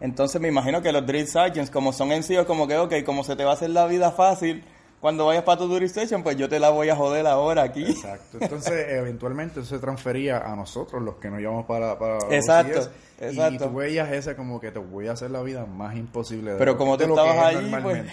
Entonces 0.01 0.39
me 0.39 0.49
imagino 0.49 0.83
que 0.83 0.93
los 0.93 1.07
drill 1.07 1.27
sergeants, 1.27 1.71
como 1.71 1.95
son 1.95 2.11
NCO, 2.11 2.45
como 2.45 2.69
que, 2.69 2.77
ok, 2.77 2.93
como 3.07 3.25
se 3.25 3.37
te 3.37 3.45
va 3.45 3.53
a 3.53 3.55
hacer 3.55 3.71
la 3.71 3.87
vida 3.87 4.13
fácil 4.13 4.65
cuando 5.01 5.25
vayas 5.25 5.45
para 5.45 5.61
tu 5.61 5.67
drill 5.67 5.85
station, 5.85 6.23
pues 6.23 6.37
yo 6.37 6.47
te 6.47 6.61
la 6.61 6.69
voy 6.69 6.91
a 6.91 6.95
joder 6.95 7.27
ahora 7.27 7.63
aquí. 7.63 7.85
Exacto. 7.85 8.37
Entonces, 8.39 8.87
eventualmente 8.91 9.61
eso 9.61 9.77
se 9.77 9.81
transfería 9.81 10.41
a 10.41 10.55
nosotros, 10.57 11.01
los 11.01 11.15
que 11.15 11.31
nos 11.31 11.41
íbamos 11.41 11.65
para, 11.65 11.99
para 11.99 12.19
Exacto, 12.37 12.81
OCS, 12.81 12.91
exacto. 13.19 13.55
Y 13.55 13.59
tú 13.67 13.75
veías 13.75 14.13
ese 14.13 14.37
como 14.37 14.61
que 14.61 14.71
te 14.73 14.79
voy 14.79 15.09
a 15.09 15.13
hacer 15.13 15.31
la 15.31 15.41
vida 15.43 15.65
más 15.65 15.97
imposible. 15.97 16.53
de 16.53 16.59
Pero 16.59 16.77
como 16.77 16.99
tú 16.99 17.05
estabas 17.05 17.55
es 17.55 17.57
allí, 17.57 17.75
pues. 17.83 18.05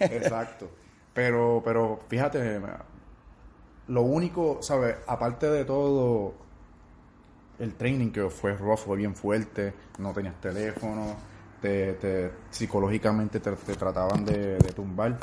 Exacto. 0.00 0.68
Pero, 1.14 1.62
pero 1.64 2.00
fíjate, 2.08 2.60
lo 3.88 4.02
único, 4.02 4.58
¿sabes? 4.62 4.96
Aparte 5.06 5.50
de 5.50 5.64
todo, 5.64 6.34
el 7.58 7.74
training 7.74 8.10
que 8.10 8.28
fue 8.30 8.54
rough, 8.56 8.78
fue 8.80 8.96
bien 8.96 9.14
fuerte, 9.14 9.74
no 9.98 10.12
tenías 10.12 10.40
teléfono, 10.40 11.14
te, 11.60 11.94
te- 11.94 12.30
psicológicamente 12.50 13.40
te, 13.40 13.52
te 13.52 13.74
trataban 13.74 14.24
de, 14.24 14.56
de 14.58 14.72
tumbar. 14.72 15.18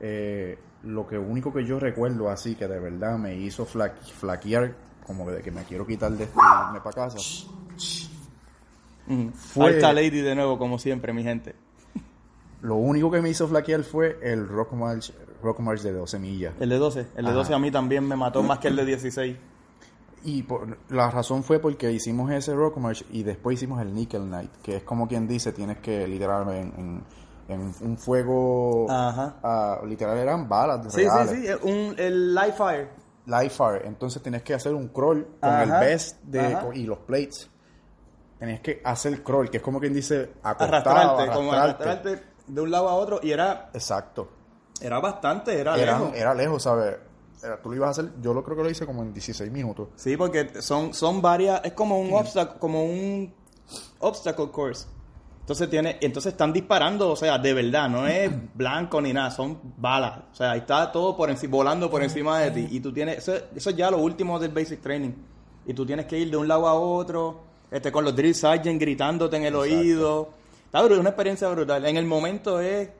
Eh, 0.00 0.58
lo 0.84 1.06
que 1.06 1.18
único 1.18 1.52
que 1.52 1.64
yo 1.64 1.78
recuerdo 1.78 2.30
así 2.30 2.54
que 2.54 2.66
de 2.66 2.78
verdad 2.78 3.18
me 3.18 3.34
hizo 3.36 3.66
flaqui- 3.66 4.12
flaquear, 4.12 4.74
como 5.06 5.30
de 5.30 5.42
que 5.42 5.50
me 5.50 5.64
quiero 5.64 5.86
quitar 5.86 6.10
de 6.12 6.24
esto 6.24 6.38
y 6.40 6.66
irme 6.68 6.80
para 6.80 6.94
casa. 7.08 7.18
Fue- 9.34 9.66
Ahí 9.66 9.74
está 9.74 9.92
Lady 9.92 10.20
de 10.20 10.34
nuevo, 10.34 10.58
como 10.58 10.78
siempre, 10.78 11.12
mi 11.12 11.22
gente. 11.22 11.54
lo 12.62 12.76
único 12.76 13.10
que 13.10 13.20
me 13.20 13.28
hizo 13.30 13.48
flaquear 13.48 13.82
fue 13.82 14.18
el 14.22 14.46
Rock 14.48 14.72
March, 14.72 15.12
Rock 15.42 15.60
March 15.60 15.80
de 15.82 15.92
12 15.92 16.18
millas. 16.18 16.54
El 16.60 16.68
de 16.68 16.78
12. 16.78 17.00
El 17.16 17.24
de 17.24 17.30
Ajá. 17.30 17.32
12 17.38 17.54
a 17.54 17.58
mí 17.58 17.70
también 17.70 18.06
me 18.06 18.16
mató 18.16 18.42
más 18.42 18.58
que 18.58 18.68
el 18.68 18.76
de 18.76 18.84
16. 18.84 19.36
Y 20.22 20.42
por- 20.42 20.76
la 20.90 21.10
razón 21.10 21.42
fue 21.42 21.58
porque 21.58 21.90
hicimos 21.90 22.30
ese 22.30 22.54
Rock 22.54 22.76
March 22.76 23.04
y 23.10 23.22
después 23.22 23.54
hicimos 23.54 23.80
el 23.80 23.94
Nickel 23.94 24.28
Night, 24.28 24.50
que 24.62 24.76
es 24.76 24.82
como 24.82 25.08
quien 25.08 25.26
dice, 25.26 25.52
tienes 25.52 25.78
que 25.78 26.06
literal 26.06 26.48
en, 26.50 26.72
en- 26.76 27.04
en 27.48 27.74
un 27.80 27.96
fuego, 27.98 28.86
Ajá. 28.90 29.36
ah, 29.42 29.80
literal 29.84 30.16
eran 30.18 30.48
balas 30.48 30.92
Sí, 30.94 31.00
sí, 31.02 31.08
reales. 31.08 31.30
sí, 31.30 31.68
un, 31.68 31.94
el 31.98 32.34
live 32.34 32.52
fire. 32.52 32.88
Live 33.26 33.50
fire, 33.50 33.82
entonces 33.86 34.22
tienes 34.22 34.42
que 34.42 34.54
hacer 34.54 34.74
un 34.74 34.88
crawl 34.88 35.24
con 35.40 35.50
Ajá, 35.50 35.62
el 35.64 35.70
vest 35.88 36.22
de, 36.22 36.52
con- 36.60 36.76
y 36.76 36.84
los 36.84 36.98
plates. 36.98 37.50
Tenías 38.38 38.60
que 38.60 38.80
hacer 38.84 39.22
crawl, 39.22 39.50
que 39.50 39.56
es 39.58 39.62
como 39.62 39.80
quien 39.80 39.92
dice 39.94 40.32
acostado, 40.42 40.90
Arrastrarte, 41.00 41.34
como 41.34 41.52
arrastrarte 41.52 42.22
de 42.46 42.60
un 42.60 42.70
lado 42.70 42.88
a 42.88 42.94
otro 42.94 43.20
y 43.22 43.30
era, 43.32 43.70
Exacto. 43.74 44.28
Era 44.80 44.98
bastante, 45.00 45.58
era 45.58 45.76
Era, 45.76 45.98
lejos. 45.98 46.16
era 46.16 46.34
lejos, 46.34 46.62
¿sabes? 46.62 46.96
Tú 47.62 47.70
lo 47.70 47.76
ibas 47.76 47.88
a 47.88 47.90
hacer, 48.02 48.12
yo 48.20 48.34
lo 48.34 48.44
creo 48.44 48.56
que 48.56 48.62
lo 48.64 48.70
hice 48.70 48.84
como 48.84 49.02
en 49.02 49.12
16 49.14 49.50
minutos. 49.50 49.88
Sí, 49.96 50.16
porque 50.16 50.60
son, 50.60 50.92
son 50.92 51.22
varias, 51.22 51.62
es 51.64 51.72
como 51.72 51.98
un 51.98 52.12
obstacle, 52.12 52.58
como 52.58 52.84
un 52.84 53.32
obstacle 54.00 54.50
course. 54.50 54.86
Entonces 55.40 55.70
tiene, 55.70 55.96
entonces 56.02 56.32
están 56.32 56.52
disparando, 56.52 57.10
o 57.10 57.16
sea, 57.16 57.38
de 57.38 57.54
verdad, 57.54 57.88
no 57.88 58.06
es 58.06 58.30
blanco 58.54 59.00
ni 59.00 59.12
nada, 59.12 59.30
son 59.30 59.58
balas. 59.78 60.18
O 60.32 60.34
sea, 60.34 60.52
ahí 60.52 60.60
está 60.60 60.92
todo 60.92 61.16
por 61.16 61.30
encima, 61.30 61.52
volando 61.56 61.90
por 61.90 62.02
encima 62.02 62.38
de 62.40 62.50
ti. 62.50 62.68
Y 62.70 62.80
tú 62.80 62.92
tienes, 62.92 63.18
eso, 63.18 63.32
eso 63.56 63.70
es 63.70 63.76
ya 63.76 63.90
lo 63.90 63.98
último 63.98 64.38
del 64.38 64.52
basic 64.52 64.80
training. 64.82 65.12
Y 65.66 65.72
tú 65.72 65.86
tienes 65.86 66.06
que 66.06 66.18
ir 66.18 66.30
de 66.30 66.36
un 66.36 66.46
lado 66.46 66.68
a 66.68 66.74
otro, 66.74 67.40
este, 67.70 67.90
con 67.90 68.04
los 68.04 68.14
drill 68.14 68.34
sergeant 68.34 68.78
gritándote 68.80 69.36
en 69.38 69.44
el 69.44 69.54
oído. 69.56 70.28
Está 70.66 70.80
brutal, 70.80 70.98
es 70.98 71.00
una 71.00 71.10
experiencia 71.10 71.48
brutal. 71.48 71.86
En 71.86 71.96
el 71.96 72.04
momento 72.06 72.60
es 72.60 72.90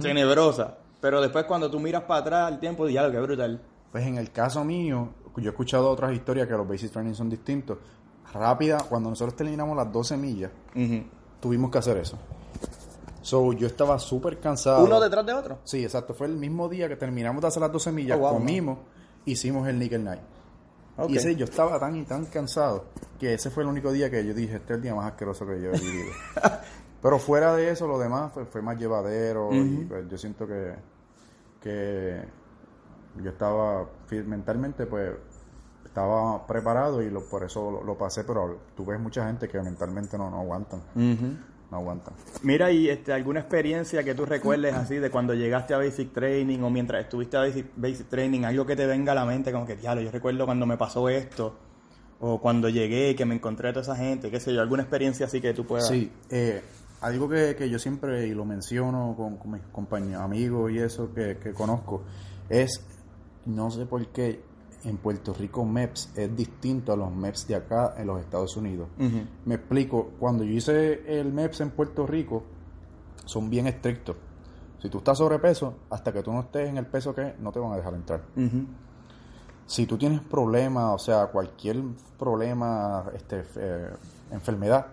tenebrosa. 0.00 0.78
Pero 1.04 1.20
después 1.20 1.44
cuando 1.44 1.70
tú 1.70 1.78
miras 1.78 2.04
para 2.04 2.20
atrás 2.20 2.48
al 2.50 2.58
tiempo, 2.58 2.88
ya 2.88 3.02
lo 3.02 3.12
que 3.12 3.20
brutal. 3.20 3.60
Pues 3.92 4.06
en 4.06 4.16
el 4.16 4.32
caso 4.32 4.64
mío, 4.64 5.10
yo 5.36 5.44
he 5.44 5.48
escuchado 5.50 5.90
otras 5.90 6.14
historias 6.14 6.48
que 6.48 6.54
los 6.54 6.66
basic 6.66 6.92
training 6.92 7.12
son 7.12 7.28
distintos. 7.28 7.76
Rápida, 8.32 8.78
cuando 8.88 9.10
nosotros 9.10 9.36
terminamos 9.36 9.76
las 9.76 9.92
12 9.92 10.16
millas, 10.16 10.50
tuvimos 11.40 11.70
que 11.70 11.76
hacer 11.76 11.98
eso. 11.98 12.16
So, 13.20 13.52
yo 13.52 13.66
estaba 13.66 13.98
súper 13.98 14.40
cansado. 14.40 14.82
Uno 14.82 14.98
detrás 14.98 15.26
de 15.26 15.34
otro. 15.34 15.58
Sí, 15.64 15.84
exacto. 15.84 16.14
Fue 16.14 16.26
el 16.26 16.38
mismo 16.38 16.70
día 16.70 16.88
que 16.88 16.96
terminamos 16.96 17.42
de 17.42 17.48
hacer 17.48 17.60
las 17.60 17.70
12 17.70 17.92
millas, 17.92 18.16
Oh, 18.16 18.20
wow, 18.22 18.32
comimos, 18.38 18.78
hicimos 19.26 19.68
el 19.68 19.78
Nickel 19.78 20.02
Night. 20.02 20.22
Y 21.10 21.18
ese 21.18 21.36
yo 21.36 21.44
estaba 21.44 21.78
tan 21.78 21.96
y 21.96 22.04
tan 22.04 22.24
cansado 22.24 22.86
que 23.20 23.34
ese 23.34 23.50
fue 23.50 23.62
el 23.62 23.68
único 23.68 23.92
día 23.92 24.10
que 24.10 24.24
yo 24.24 24.32
dije, 24.32 24.56
este 24.56 24.72
es 24.72 24.76
el 24.78 24.82
día 24.82 24.94
más 24.94 25.12
asqueroso 25.12 25.46
que 25.46 25.60
yo 25.60 25.68
he 25.68 25.78
vivido. 25.78 26.12
Pero 27.02 27.18
fuera 27.18 27.54
de 27.54 27.68
eso, 27.68 27.86
lo 27.86 27.98
demás 27.98 28.32
fue, 28.32 28.46
fue 28.46 28.62
más 28.62 28.78
llevadero 28.78 29.50
y 29.52 29.84
pues, 29.84 30.08
yo 30.08 30.16
siento 30.16 30.46
que, 30.46 30.93
que 31.64 32.20
yo 33.22 33.30
estaba 33.30 33.88
mentalmente, 34.10 34.86
pues 34.86 35.12
estaba 35.84 36.46
preparado 36.46 37.02
y 37.02 37.10
lo, 37.10 37.24
por 37.24 37.42
eso 37.44 37.70
lo, 37.70 37.82
lo 37.82 37.96
pasé, 37.96 38.24
pero 38.24 38.58
tú 38.76 38.84
ves 38.84 39.00
mucha 39.00 39.26
gente 39.26 39.48
que 39.48 39.60
mentalmente 39.62 40.18
no, 40.18 40.30
no 40.30 40.40
aguantan, 40.40 40.82
no 40.94 41.76
aguantan. 41.76 42.14
Mira, 42.42 42.70
y 42.70 42.90
este, 42.90 43.12
alguna 43.12 43.40
experiencia 43.40 44.04
que 44.04 44.14
tú 44.14 44.26
recuerdes 44.26 44.74
así 44.74 44.96
de 44.96 45.10
cuando 45.10 45.34
llegaste 45.34 45.72
a 45.72 45.78
Basic 45.78 46.12
Training 46.12 46.60
o 46.60 46.70
mientras 46.70 47.04
estuviste 47.04 47.36
a 47.36 47.40
Basic, 47.40 47.66
Basic 47.76 48.08
Training, 48.08 48.44
algo 48.44 48.66
que 48.66 48.76
te 48.76 48.86
venga 48.86 49.12
a 49.12 49.14
la 49.14 49.24
mente, 49.24 49.52
como 49.52 49.66
que, 49.66 49.76
diablo, 49.76 50.02
yo 50.02 50.10
recuerdo 50.10 50.44
cuando 50.44 50.66
me 50.66 50.76
pasó 50.76 51.08
esto, 51.08 51.56
o 52.20 52.40
cuando 52.40 52.68
llegué 52.68 53.14
que 53.14 53.24
me 53.24 53.34
encontré 53.34 53.68
a 53.68 53.72
toda 53.72 53.82
esa 53.82 53.96
gente, 53.96 54.30
qué 54.30 54.40
sé 54.40 54.52
yo, 54.52 54.60
alguna 54.60 54.82
experiencia 54.82 55.26
así 55.26 55.40
que 55.40 55.54
tú 55.54 55.64
puedas. 55.64 55.88
Sí, 55.88 56.10
eh, 56.30 56.62
algo 57.04 57.28
que, 57.28 57.54
que 57.54 57.68
yo 57.68 57.78
siempre, 57.78 58.26
y 58.26 58.34
lo 58.34 58.46
menciono 58.46 59.14
con, 59.16 59.36
con 59.36 59.52
mis 59.52 59.62
compañeros, 59.72 60.22
amigos 60.22 60.72
y 60.72 60.78
eso 60.78 61.12
que, 61.12 61.36
que 61.36 61.52
conozco, 61.52 62.02
es, 62.48 62.82
no 63.44 63.70
sé 63.70 63.84
por 63.84 64.06
qué, 64.08 64.42
en 64.84 64.96
Puerto 64.98 65.32
Rico 65.34 65.64
MEPS 65.64 66.12
es 66.16 66.36
distinto 66.36 66.92
a 66.92 66.96
los 66.96 67.14
MEPS 67.14 67.48
de 67.48 67.54
acá 67.56 67.94
en 67.96 68.06
los 68.06 68.20
Estados 68.20 68.56
Unidos. 68.56 68.88
Me 69.44 69.54
explico, 69.54 70.12
cuando 70.18 70.44
yo 70.44 70.52
hice 70.52 71.20
el 71.20 71.32
MEPS 71.32 71.60
en 71.60 71.70
Puerto 71.70 72.06
Rico, 72.06 72.42
son 73.24 73.48
bien 73.48 73.66
estrictos. 73.66 74.16
Si 74.80 74.88
tú 74.90 74.98
estás 74.98 75.18
sobrepeso, 75.18 75.74
hasta 75.88 76.12
que 76.12 76.22
tú 76.22 76.32
no 76.32 76.40
estés 76.40 76.68
en 76.68 76.76
el 76.76 76.86
peso 76.86 77.14
que 77.14 77.28
es, 77.28 77.38
no 77.38 77.50
te 77.52 77.58
van 77.58 77.72
a 77.72 77.76
dejar 77.76 77.94
entrar. 77.94 78.22
Si 79.66 79.86
tú 79.86 79.96
tienes 79.96 80.20
problemas, 80.20 80.94
o 80.94 80.98
sea, 80.98 81.26
cualquier 81.28 81.82
problema, 82.18 83.06
este, 83.14 83.42
eh, 83.56 83.88
enfermedad, 84.30 84.86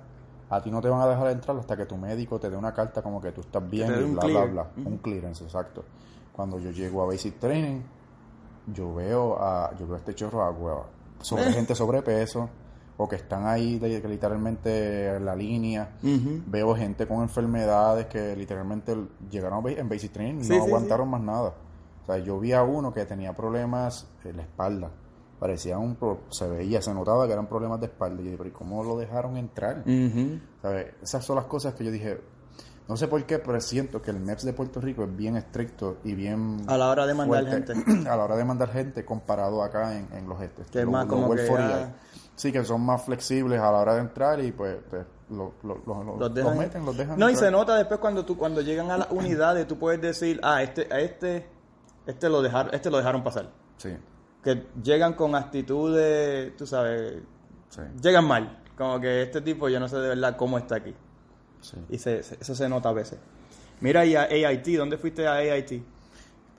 a 0.51 0.61
ti 0.61 0.69
no 0.69 0.79
te 0.81 0.89
van 0.89 1.01
a 1.01 1.07
dejar 1.07 1.27
entrar 1.31 1.57
hasta 1.57 1.75
que 1.75 1.85
tu 1.85 1.97
médico 1.97 2.39
te 2.39 2.49
dé 2.49 2.55
una 2.57 2.73
carta 2.73 3.01
como 3.01 3.19
que 3.19 3.31
tú 3.31 3.41
estás 3.41 3.67
bien 3.69 3.89
y 3.91 4.11
bla, 4.11 4.25
bla, 4.27 4.45
bla. 4.45 4.67
Un 4.85 4.97
clearance, 4.97 5.43
exacto. 5.43 5.83
Cuando 6.31 6.59
yo 6.59 6.69
llego 6.71 7.01
a 7.01 7.05
Basic 7.07 7.39
Training, 7.39 7.81
yo 8.67 8.93
veo 8.93 9.41
a, 9.41 9.71
yo 9.79 9.85
veo 9.87 9.95
a 9.95 9.99
este 9.99 10.13
chorro 10.13 10.43
agua 10.43 10.85
sobre 11.21 11.47
Eh. 11.49 11.53
gente 11.53 11.73
sobrepeso 11.73 12.49
o 12.97 13.07
que 13.09 13.15
están 13.15 13.47
ahí 13.47 13.79
de- 13.79 13.99
literalmente 14.07 15.15
en 15.15 15.25
la 15.25 15.35
línea. 15.35 15.89
Veo 16.47 16.75
gente 16.75 17.07
con 17.07 17.21
enfermedades 17.21 18.05
que 18.07 18.35
literalmente 18.35 18.95
llegaron 19.29 19.65
en 19.67 19.89
Basic 19.89 20.11
Training 20.11 20.41
y 20.41 20.43
Sí, 20.43 20.49
no 20.57 20.63
sí, 20.65 20.67
aguantaron 20.69 21.09
más 21.09 21.21
nada. 21.21 21.53
O 22.03 22.05
sea, 22.05 22.17
yo 22.19 22.39
vi 22.39 22.51
a 22.53 22.61
uno 22.63 22.93
que 22.93 23.05
tenía 23.05 23.33
problemas 23.33 24.07
en 24.23 24.37
la 24.37 24.43
espalda. 24.43 24.91
Parecía 25.41 25.79
un... 25.79 25.95
pro- 25.95 26.19
se 26.29 26.47
veía, 26.47 26.83
se 26.83 26.93
notaba 26.93 27.25
que 27.25 27.33
eran 27.33 27.47
problemas 27.47 27.79
de 27.79 27.87
espalda. 27.87 28.21
Y 28.21 28.25
yo 28.25 28.31
dije, 28.31 28.37
pero 28.37 28.49
¿y 28.49 28.53
cómo 28.53 28.83
lo 28.83 28.95
dejaron 28.95 29.37
entrar? 29.37 29.83
¿Sabes? 30.61 30.93
Esas 31.01 31.25
son 31.25 31.35
las 31.37 31.45
cosas 31.45 31.73
que 31.73 31.83
yo 31.83 31.89
dije... 31.91 32.21
No 32.87 32.95
sé 32.97 33.07
por 33.07 33.23
qué, 33.25 33.39
pero 33.39 33.59
siento 33.59 34.01
que 34.01 34.11
el 34.11 34.19
MEPS 34.19 34.43
de 34.45 34.53
Puerto 34.53 34.79
Rico 34.81 35.03
es 35.03 35.15
bien 35.15 35.37
estricto 35.37 35.97
y 36.03 36.13
bien... 36.13 36.61
A 36.67 36.77
la 36.77 36.89
hora 36.89 37.07
de 37.07 37.13
mandar 37.15 37.43
fuerte 37.47 37.73
gente. 37.73 38.09
a 38.09 38.15
la 38.15 38.23
hora 38.23 38.35
de 38.35 38.45
mandar 38.45 38.69
gente 38.71 39.03
comparado 39.03 39.63
acá 39.63 39.97
en, 39.97 40.07
en 40.13 40.29
los 40.29 40.39
este, 40.41 40.63
Que 40.71 40.81
es 40.81 40.87
más 40.87 41.05
como 41.07 41.33
que 41.33 41.47
ya-. 41.47 41.93
Sí, 42.35 42.51
que 42.51 42.63
son 42.63 42.81
más 42.81 43.03
flexibles 43.03 43.59
a 43.59 43.71
la 43.71 43.79
hora 43.79 43.95
de 43.95 44.01
entrar 44.01 44.39
y 44.43 44.51
pues, 44.51 44.77
pues, 44.89 45.05
lo- 45.31 45.53
lo- 45.63 45.81
lo- 45.87 46.03
lo- 46.03 46.17
Los, 46.17 46.33
dejan- 46.33 46.57
meten, 46.57 46.85
los 46.85 46.95
dejan 46.97 47.17
No, 47.17 47.29
y 47.29 47.35
se 47.35 47.49
nota 47.49 47.75
después 47.75 47.99
cuando 47.99 48.25
tú 48.25 48.37
cuando 48.37 48.61
llegan 48.61 48.91
a 48.91 48.97
las 48.97 49.11
unidades, 49.11 49.67
tú 49.67 49.77
puedes 49.79 50.01
decir, 50.01 50.39
ah, 50.43 50.61
este, 50.61 50.87
a 50.93 50.99
este, 50.99 51.47
este 52.05 52.29
lo 52.29 52.41
dejaron, 52.41 52.73
este 52.73 52.89
lo 52.91 52.97
dejaron 52.97 53.23
pasar. 53.23 53.49
Sí, 53.77 53.89
Que 54.43 54.65
llegan 54.83 55.13
con 55.13 55.35
actitudes, 55.35 56.55
tú 56.57 56.65
sabes, 56.65 57.21
sí, 57.69 57.81
llegan 58.01 58.25
mal. 58.25 58.59
Como 58.77 58.99
que 58.99 59.21
este 59.23 59.41
tipo 59.41 59.69
yo 59.69 59.79
no 59.79 59.87
sé 59.87 59.97
de 59.97 60.09
verdad 60.09 60.35
cómo 60.35 60.57
está 60.57 60.75
aquí. 60.75 60.93
sí. 61.61 61.77
Y 61.89 61.97
se- 61.99 62.23
se- 62.23 62.37
eso 62.41 62.55
se 62.55 62.67
nota 62.67 62.89
a 62.89 62.93
veces. 62.93 63.19
Mira, 63.81 64.03
y 64.05 64.15
a 64.15 64.23
AIT, 64.23 64.77
¿dónde 64.77 64.97
fuiste 64.97 65.27
a 65.27 65.33
AIT? 65.35 65.83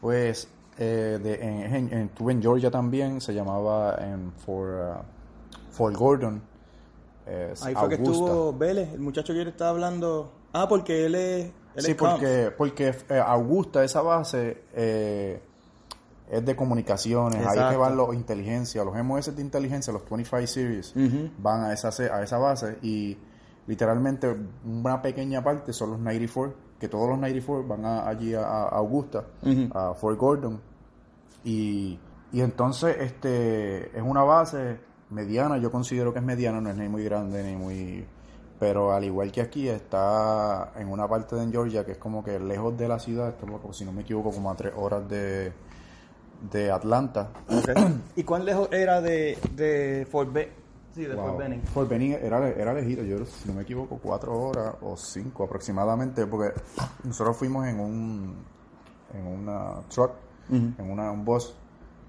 Pues 0.01 0.49
eh, 0.79 1.19
de, 1.23 1.35
en, 1.35 1.75
en- 1.75 1.93
en- 1.93 1.99
estuve 2.07 2.33
en 2.33 2.41
Georgia 2.43 2.71
también, 2.71 3.21
se 3.21 3.35
llamaba 3.35 3.97
en 4.01 4.33
Fort, 4.33 4.71
uh, 4.71 5.73
Fort 5.73 5.97
Gordon. 5.97 6.43
eh, 7.27 7.53
Ahí 7.63 7.75
fue 7.75 7.89
que 7.89 7.95
estuvo 7.97 8.53
Vélez, 8.53 8.93
el 8.93 9.01
muchacho 9.01 9.33
que 9.33 9.43
estaba 9.43 9.71
hablando. 9.71 10.33
Ah, 10.53 10.69
porque 10.69 11.07
él 11.07 11.15
es. 11.15 11.45
Él 11.75 11.83
Sí, 11.85 11.91
es 11.93 11.97
porque, 11.97 12.53
porque 12.57 12.95
eh, 13.09 13.19
Augusta, 13.25 13.83
esa 13.85 14.03
base, 14.03 14.63
eh, 14.75 15.41
es 16.33 16.45
de 16.45 16.57
comunicaciones, 16.57 17.37
ahí 17.41 17.43
Exacto. 17.59 17.71
que 17.73 17.77
van 17.77 17.97
los 17.97 18.15
inteligencia, 18.15 18.83
los 18.85 18.97
MOS 19.05 19.37
de 19.37 19.43
inteligencia, 19.43 19.93
los 19.93 20.03
25 20.09 20.47
Series, 20.47 20.95
van 21.39 21.65
a 21.65 21.73
esa, 21.73 21.89
a 21.91 22.23
esa 22.23 22.39
base 22.39 22.79
y 22.83 23.19
literalmente 23.67 24.35
una 24.65 25.01
pequeña 25.03 25.45
parte 25.45 25.73
son 25.73 25.91
los 25.91 25.99
94, 26.01 26.55
que 26.81 26.89
todos 26.89 27.09
los 27.09 27.19
94 27.19 27.69
van 27.69 27.85
a- 27.85 28.09
allí 28.09 28.35
a, 28.35 28.43
a 28.45 28.69
Augusta, 28.71 29.25
a 29.75 29.95
Fort 29.95 30.19
Gordon. 30.19 30.61
Y, 31.45 31.99
y 32.33 32.41
entonces 32.41 32.97
este 33.01 33.97
es 33.97 34.03
una 34.03 34.23
base 34.23 34.79
mediana, 35.11 35.59
yo 35.59 35.71
considero 35.71 36.13
que 36.13 36.21
es 36.21 36.25
mediana, 36.25 36.61
no 36.61 36.71
es 36.71 36.77
ni 36.77 36.89
muy 36.89 37.05
grande 37.05 37.43
ni 37.45 37.57
muy... 37.57 38.07
Pero 38.59 38.93
al 38.93 39.03
igual 39.05 39.33
que 39.33 39.41
aquí 39.41 39.69
está 39.69 40.73
en 40.77 40.89
una 40.89 41.09
parte 41.09 41.35
de 41.35 41.51
Georgia 41.51 41.85
que 41.85 41.93
es 41.93 41.99
como 41.99 42.23
que 42.23 42.39
lejos 42.39 42.77
de 42.79 42.87
la 42.87 42.99
ciudad, 43.01 43.31
está 43.31 43.45
si 43.73 43.85
no 43.85 43.93
me 43.93 44.03
equivoco 44.03 44.31
como 44.31 44.51
a 44.53 44.55
tres 44.57 44.73
horas 44.77 45.09
de, 45.09 45.53
de 46.51 46.71
Atlanta. 46.71 47.31
¿Y 48.17 48.25
cuán 48.25 48.45
lejos 48.45 48.69
era 48.73 49.01
de, 49.01 49.39
de 49.55 50.07
Fort 50.11 50.33
Be 50.33 50.53
Sí, 50.95 51.05
de 51.05 51.15
Wow. 51.15 51.25
Fort 51.25 51.39
Benning. 51.39 51.63
Fort 51.63 51.89
Benning 51.89 52.13
era, 52.21 52.49
era 52.51 52.75
lejito, 52.75 53.03
yo 53.03 53.25
si 53.25 53.49
no 53.49 53.55
me 53.55 53.63
equivoco, 53.63 53.99
cuatro 54.03 54.39
horas 54.39 54.75
o 54.83 54.95
cinco 54.97 55.45
aproximadamente, 55.45 56.27
porque 56.27 56.53
nosotros 57.05 57.35
fuimos 57.37 57.67
en 57.67 57.81
un 57.81 58.37
en 59.15 59.27
una 59.27 59.81
truck, 59.89 60.13
en 60.51 60.75
una, 60.91 61.11
un 61.11 61.25
bus, 61.25 61.55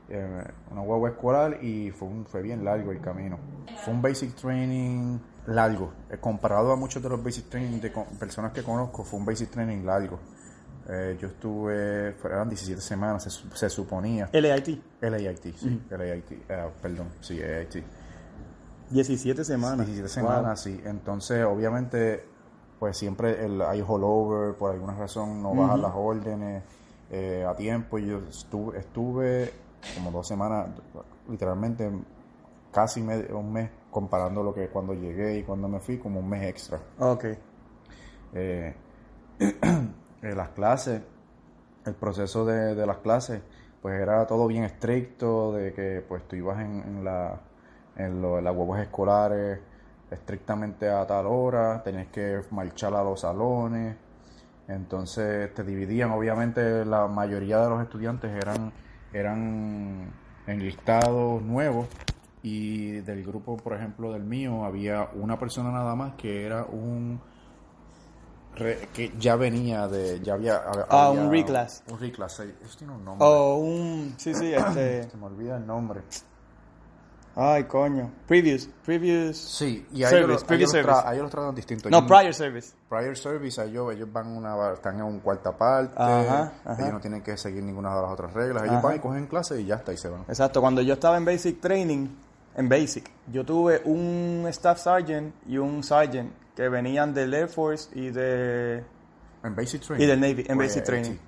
eh, 0.10 0.44
una 0.72 0.82
guagua 0.82 1.10
escolar 1.12 1.64
y 1.64 1.92
fue, 1.92 2.08
un- 2.10 2.26
fue 2.26 2.42
bien 2.42 2.64
largo 2.66 2.92
el 2.92 3.00
camino. 3.00 3.38
Fue 3.86 3.94
un 3.94 4.02
basic 4.02 4.36
training 4.36 5.18
largo, 5.48 5.92
eh, 6.10 6.18
comparado 6.20 6.72
a 6.74 6.76
muchos 6.76 7.02
de 7.04 7.08
los 7.10 7.24
basic 7.24 7.50
training 7.50 7.80
de 7.80 7.92
con- 7.94 8.06
personas 8.20 8.52
que 8.52 8.64
conozco, 8.64 9.04
fue 9.06 9.20
un 9.20 9.26
basic 9.26 9.50
training 9.50 9.86
largo. 9.86 10.20
Eh, 10.90 11.18
yo 11.20 11.28
estuve, 11.30 12.12
fueron 12.14 12.50
17 12.50 12.82
semanas, 12.82 13.24
se, 13.24 13.30
se 13.56 13.70
suponía. 13.70 14.30
LIT. 14.34 14.82
LAIT, 15.02 15.56
sí, 15.56 15.82
LAIT, 15.90 16.32
eh, 16.50 16.70
perdón, 16.82 17.08
sí, 17.22 17.42
AIT. 17.42 17.84
17 18.90 19.44
semanas. 19.44 19.86
17 19.88 20.02
Wow. 20.02 20.10
semanas, 20.10 20.62
sí. 20.62 20.82
Entonces, 20.86 21.44
obviamente, 21.46 22.26
pues 22.80 22.98
siempre 22.98 23.46
el, 23.46 23.62
hay 23.62 23.82
holdover, 23.86 24.56
por 24.56 24.72
alguna 24.72 24.94
razón 24.96 25.42
no 25.42 25.56
bajan 25.56 25.82
las 25.82 25.94
órdenes 25.96 26.64
eh, 27.10 27.46
a 27.48 27.56
tiempo. 27.56 27.98
Y 27.98 28.08
yo 28.08 28.20
estuve, 28.30 28.80
estuve 28.80 29.52
como 29.96 30.12
dos 30.12 30.28
semanas, 30.28 30.68
literalmente 31.30 31.90
casi 32.72 33.02
medio- 33.02 33.38
un 33.40 33.54
mes 33.54 33.70
comparando 33.90 34.44
lo 34.44 34.54
que 34.54 34.68
cuando 34.68 34.94
llegué 34.94 35.38
y 35.40 35.44
cuando 35.44 35.68
me 35.70 35.80
fui, 35.80 35.98
como 35.98 36.20
un 36.20 36.30
mes 36.30 36.44
extra. 36.44 36.80
Ok. 37.00 37.26
Eh, 38.34 38.74
eh, 40.24 40.34
las 40.36 40.50
clases, 40.50 41.02
el 41.86 41.94
proceso 41.96 42.46
de, 42.46 42.76
de 42.76 42.86
las 42.86 42.98
clases, 42.98 43.42
pues 43.82 44.02
era 44.02 44.26
todo 44.26 44.48
bien 44.48 44.64
estricto, 44.64 45.54
de 45.54 45.74
que 45.74 46.04
pues 46.08 46.28
tú 46.28 46.36
ibas 46.38 46.60
en, 46.62 46.82
en 46.82 47.04
la, 47.04 47.40
en 47.98 48.22
lo- 48.22 48.38
en 48.40 48.46
las 48.46 48.56
huevos 48.56 48.80
escolares 48.80 49.60
estrictamente 50.12 50.90
a 50.90 51.06
tal 51.08 51.26
hora, 51.28 51.82
tenías 51.84 52.08
que 52.08 52.42
marchar 52.52 52.94
a 52.94 53.04
los 53.04 53.22
salones, 53.22 53.96
entonces 54.68 55.54
te 55.54 55.64
dividían, 55.64 56.12
obviamente 56.12 56.86
la 56.86 57.08
mayoría 57.08 57.60
de 57.60 57.70
los 57.70 57.82
estudiantes 57.82 58.32
eran, 58.32 58.72
eran 59.12 60.12
enlistados 60.48 61.42
nuevos 61.42 61.88
y 62.44 63.00
del 63.02 63.26
grupo, 63.26 63.58
por 63.58 63.74
ejemplo, 63.74 64.12
del 64.14 64.24
mío, 64.24 64.66
había 64.66 65.10
una 65.16 65.40
persona 65.40 65.72
nada 65.72 65.96
más 65.96 66.14
que 66.14 66.46
era 66.46 66.66
un 66.66 67.20
re- 68.56 68.90
que 68.94 69.14
ya 69.20 69.36
venía 69.36 69.88
de, 69.88 70.20
ya 70.22 70.34
había, 70.34 70.62
Ah, 70.90 71.08
había- 71.08 71.22
un 71.22 71.32
reclass. 71.32 71.84
Un 71.92 72.00
reclass, 72.00 72.40
eso 72.40 72.78
tiene 72.78 72.94
un 72.94 73.04
nombre. 73.06 73.28
O 73.28 73.56
un... 73.58 74.14
Sí, 74.18 74.34
sí, 74.34 74.54
este... 74.54 75.10
Se 75.10 75.18
me 75.18 75.26
olvida 75.26 75.58
el 75.58 75.66
nombre. 75.66 76.02
Ay, 77.36 77.64
coño. 77.64 78.12
Previous. 78.28 78.70
Previous... 78.86 79.38
Sí, 79.38 79.88
y 79.92 80.04
a 80.04 80.10
Service, 80.10 80.46
ellos, 80.54 80.74
los- 80.76 81.32
tratan 81.32 81.56
distinto. 81.56 81.90
No, 81.90 82.06
prior 82.06 82.32
service. 82.32 82.74
prior 82.88 83.18
service, 83.18 83.60
a 83.60 83.64
ellos, 83.66 83.92
ellos 83.92 84.08
van 84.14 84.28
una, 84.28 84.74
están 84.74 84.98
en 84.98 85.04
un 85.04 85.20
cuarta 85.20 85.52
parte, 85.58 85.96
Ajá, 85.98 86.54
ajá. 86.64 86.76
ellos 86.80 86.94
no 86.94 87.00
tienen 87.00 87.24
que 87.24 87.36
seguir 87.36 87.64
ninguna 87.64 87.96
de 87.96 88.02
las 88.04 88.12
otras 88.12 88.34
reglas, 88.34 88.64
ellos 88.64 88.76
Ajá. 88.76 88.88
van 88.88 88.96
y 88.98 89.00
cogen 89.00 89.26
clase 89.26 89.60
y 89.60 89.66
ya 89.66 89.76
está, 89.76 89.92
y 89.92 89.98
se 89.98 90.10
van. 90.10 90.22
Exacto, 90.28 90.62
cuando 90.62 90.84
yo 90.84 90.94
estaba 90.94 91.18
en 91.18 91.26
Basic 91.26 91.60
Training, 91.60 92.08
en 92.56 92.70
Basic, 92.70 93.10
yo 93.32 93.44
tuve 93.44 93.82
un 93.86 94.46
Staff 94.50 94.80
Sergeant 94.84 95.34
y 95.48 95.58
un 95.58 95.82
Sergeant 95.84 96.32
que 96.56 96.70
venían 96.70 97.14
del 97.14 97.34
Air 97.34 97.48
Force 97.50 97.90
y 97.98 98.10
de 98.10 98.84
En 99.44 99.56
Basic 99.56 99.82
Training. 99.82 100.04
y 100.04 100.08
del 100.08 100.20
Navy, 100.20 100.46
en 100.48 100.56
Pues, 100.58 100.70
Basic 100.70 100.84
Training. 100.84 101.12
sí. 101.14 101.20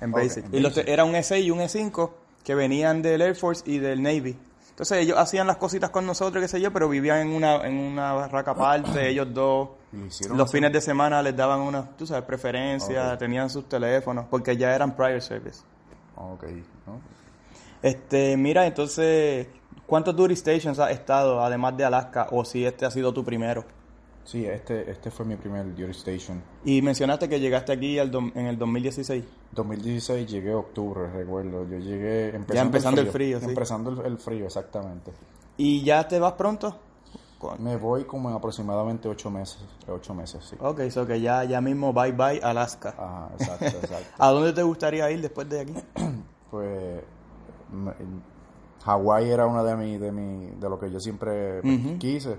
En 0.00 0.10
Basic. 0.12 0.44
y 0.52 0.60
los 0.60 0.76
era 0.78 1.04
un 1.04 1.12
E6 1.14 1.42
y 1.44 1.50
un 1.50 1.60
E5 1.60 2.10
que 2.42 2.54
venían 2.54 3.00
del 3.02 3.22
Air 3.22 3.36
Force 3.36 3.62
y 3.66 3.78
del 3.78 4.02
Navy. 4.02 4.36
Entonces 4.70 4.98
ellos 4.98 5.16
hacían 5.18 5.46
las 5.46 5.56
cositas 5.58 5.90
con 5.90 6.04
nosotros, 6.04 6.42
qué 6.42 6.48
sé 6.48 6.60
yo, 6.60 6.72
pero 6.72 6.88
vivían 6.88 7.20
en 7.20 7.28
una, 7.28 7.64
en 7.66 7.76
una 7.78 8.12
barraca 8.12 8.50
aparte, 8.50 9.08
ellos 9.08 9.28
dos. 9.32 9.68
Los 10.34 10.50
fines 10.50 10.72
de 10.72 10.80
semana 10.80 11.22
les 11.22 11.36
daban 11.36 11.60
unas, 11.60 11.96
tú 11.96 12.06
sabes, 12.06 12.24
preferencias, 12.24 13.16
tenían 13.18 13.48
sus 13.48 13.68
teléfonos, 13.68 14.26
porque 14.28 14.56
ya 14.56 14.74
eran 14.74 14.96
prior 14.96 15.22
service. 15.22 15.60
Ok, 16.16 16.42
¿no? 16.86 17.00
Este, 17.82 18.36
mira, 18.36 18.66
entonces, 18.66 19.46
¿cuántos 19.86 20.16
duty 20.16 20.34
stations 20.34 20.78
has 20.80 20.90
estado 20.90 21.40
además 21.44 21.76
de 21.76 21.84
Alaska 21.84 22.26
o 22.32 22.44
si 22.44 22.64
este 22.66 22.84
ha 22.84 22.90
sido 22.90 23.12
tu 23.14 23.24
primero? 23.24 23.64
Sí, 24.24 24.46
este, 24.46 24.90
este 24.90 25.10
fue 25.10 25.26
mi 25.26 25.36
primer 25.36 25.66
duty 25.74 25.90
station. 25.90 26.42
Y 26.64 26.80
mencionaste 26.80 27.28
que 27.28 27.38
llegaste 27.40 27.72
aquí 27.72 27.98
al 27.98 28.10
dom- 28.10 28.32
en 28.34 28.46
el 28.46 28.56
2016. 28.58 29.22
2016 29.52 30.26
llegué 30.30 30.52
a 30.52 30.56
octubre, 30.56 31.10
recuerdo. 31.12 31.68
Yo 31.68 31.78
llegué 31.78 32.28
empezando, 32.28 32.54
Ya 32.54 32.62
empezando 32.62 33.00
el 33.02 33.08
frío, 33.08 33.38
sí. 33.38 33.44
Empezando 33.46 33.90
el, 33.90 34.06
el 34.12 34.18
frío, 34.18 34.46
exactamente. 34.46 35.12
¿Y 35.58 35.82
ya 35.84 36.08
te 36.08 36.18
vas 36.18 36.32
pronto? 36.32 36.78
Me 37.58 37.76
voy 37.76 38.04
como 38.04 38.30
en 38.30 38.36
aproximadamente 38.36 39.06
ocho 39.06 39.30
meses. 39.30 39.58
Ocho 39.86 40.14
meses, 40.14 40.42
sí. 40.48 40.56
Ok, 40.58 40.88
so 40.88 41.06
que 41.06 41.20
ya, 41.20 41.44
ya 41.44 41.60
mismo 41.60 41.92
bye 41.92 42.12
bye 42.12 42.40
Alaska. 42.42 42.94
Ajá, 42.96 43.28
exacto, 43.34 43.66
exacto. 43.66 44.06
¿A 44.18 44.30
dónde 44.30 44.54
te 44.54 44.62
gustaría 44.62 45.10
ir 45.10 45.20
después 45.20 45.46
de 45.50 45.60
aquí? 45.60 45.74
pues 46.50 47.02
Hawái 48.84 49.30
era 49.30 49.46
una 49.46 49.62
de 49.62 49.76
mi, 49.76 49.98
de 49.98 50.10
mi, 50.12 50.46
de 50.58 50.68
lo 50.70 50.78
que 50.78 50.90
yo 50.90 51.00
siempre 51.00 51.60
quise 51.98 52.38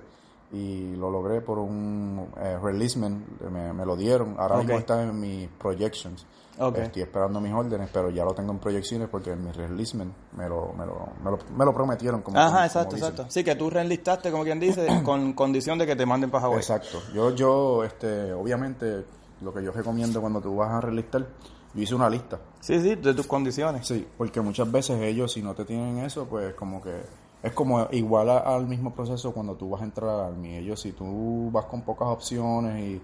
y 0.56 0.96
lo 0.96 1.10
logré 1.12 1.42
por 1.42 1.60
un 1.60 2.30
eh, 2.38 2.58
releasement, 2.62 3.42
me, 3.52 3.74
me 3.74 3.86
lo 3.86 3.96
dieron. 3.96 4.36
Ahora 4.40 4.58
mismo 4.58 4.74
Ok. 4.76 4.80
está 4.80 5.04
en 5.04 5.20
mis 5.20 5.50
projections. 5.50 6.26
Estoy 6.74 7.02
esperando 7.02 7.42
mis 7.42 7.54
órdenes, 7.54 7.90
pero 7.92 8.10
ya 8.10 8.24
lo 8.24 8.34
tengo 8.34 8.54
en 8.54 8.60
proyecciones 8.60 9.10
porque 9.10 9.32
en 9.34 9.44
mi 9.44 9.52
releasement 9.52 10.14
me 10.38 10.48
lo, 10.48 10.72
me 10.72 10.86
lo, 10.86 11.10
me 11.22 11.32
lo, 11.32 11.38
me 11.54 11.66
lo 11.66 11.74
prometieron. 11.74 12.22
Como, 12.22 12.38
Ajá, 12.40 12.50
como 12.52 12.64
exacto, 12.64 12.96
exacto. 12.96 13.26
Sí, 13.28 13.44
que 13.44 13.56
tú 13.56 13.70
reenlistaste, 13.70 14.32
como 14.32 14.46
quien 14.46 14.60
dice, 14.62 14.88
con 15.04 15.34
condición 15.34 15.78
de 15.78 15.86
que 15.86 15.98
te 15.98 16.06
manden 16.06 16.32
para 16.32 16.44
Hawái. 16.44 16.60
Exacto. 16.60 17.00
Yo, 17.14 17.36
yo, 17.36 17.84
este, 17.84 18.32
obviamente, 18.32 19.04
lo 19.42 19.54
que 19.54 19.62
yo 19.62 19.74
recomiendo 19.74 20.22
cuando 20.22 20.40
tú 20.40 20.56
vas 20.56 20.72
a 20.72 20.80
relistar, 20.80 21.28
yo 21.74 21.82
hice 21.82 21.94
una 21.94 22.10
lista. 22.10 22.40
Sí, 22.62 22.80
sí, 22.80 22.96
de 22.96 23.14
tus 23.14 23.28
condiciones. 23.28 23.86
Sí, 23.86 24.08
porque 24.18 24.40
muchas 24.40 24.72
veces 24.72 25.02
ellos, 25.02 25.34
si 25.34 25.42
no 25.44 25.54
te 25.54 25.66
tienen 25.66 25.98
eso, 25.98 26.26
pues 26.26 26.54
como 26.54 26.82
que 26.82 27.02
es 27.46 27.54
como 27.54 27.88
igual 27.92 28.30
a- 28.30 28.40
al 28.40 28.68
mismo 28.68 28.94
proceso 28.94 29.32
cuando 29.34 29.56
tú 29.56 29.70
vas 29.70 29.82
a 29.82 29.86
entrar 29.86 30.10
al 30.10 30.22
Army. 30.34 30.56
Ellos, 30.58 30.82
si 30.82 30.92
tú 30.94 31.50
vas 31.52 31.66
con 31.66 31.82
pocas 31.84 32.08
opciones 32.08 32.80
y 32.84 33.02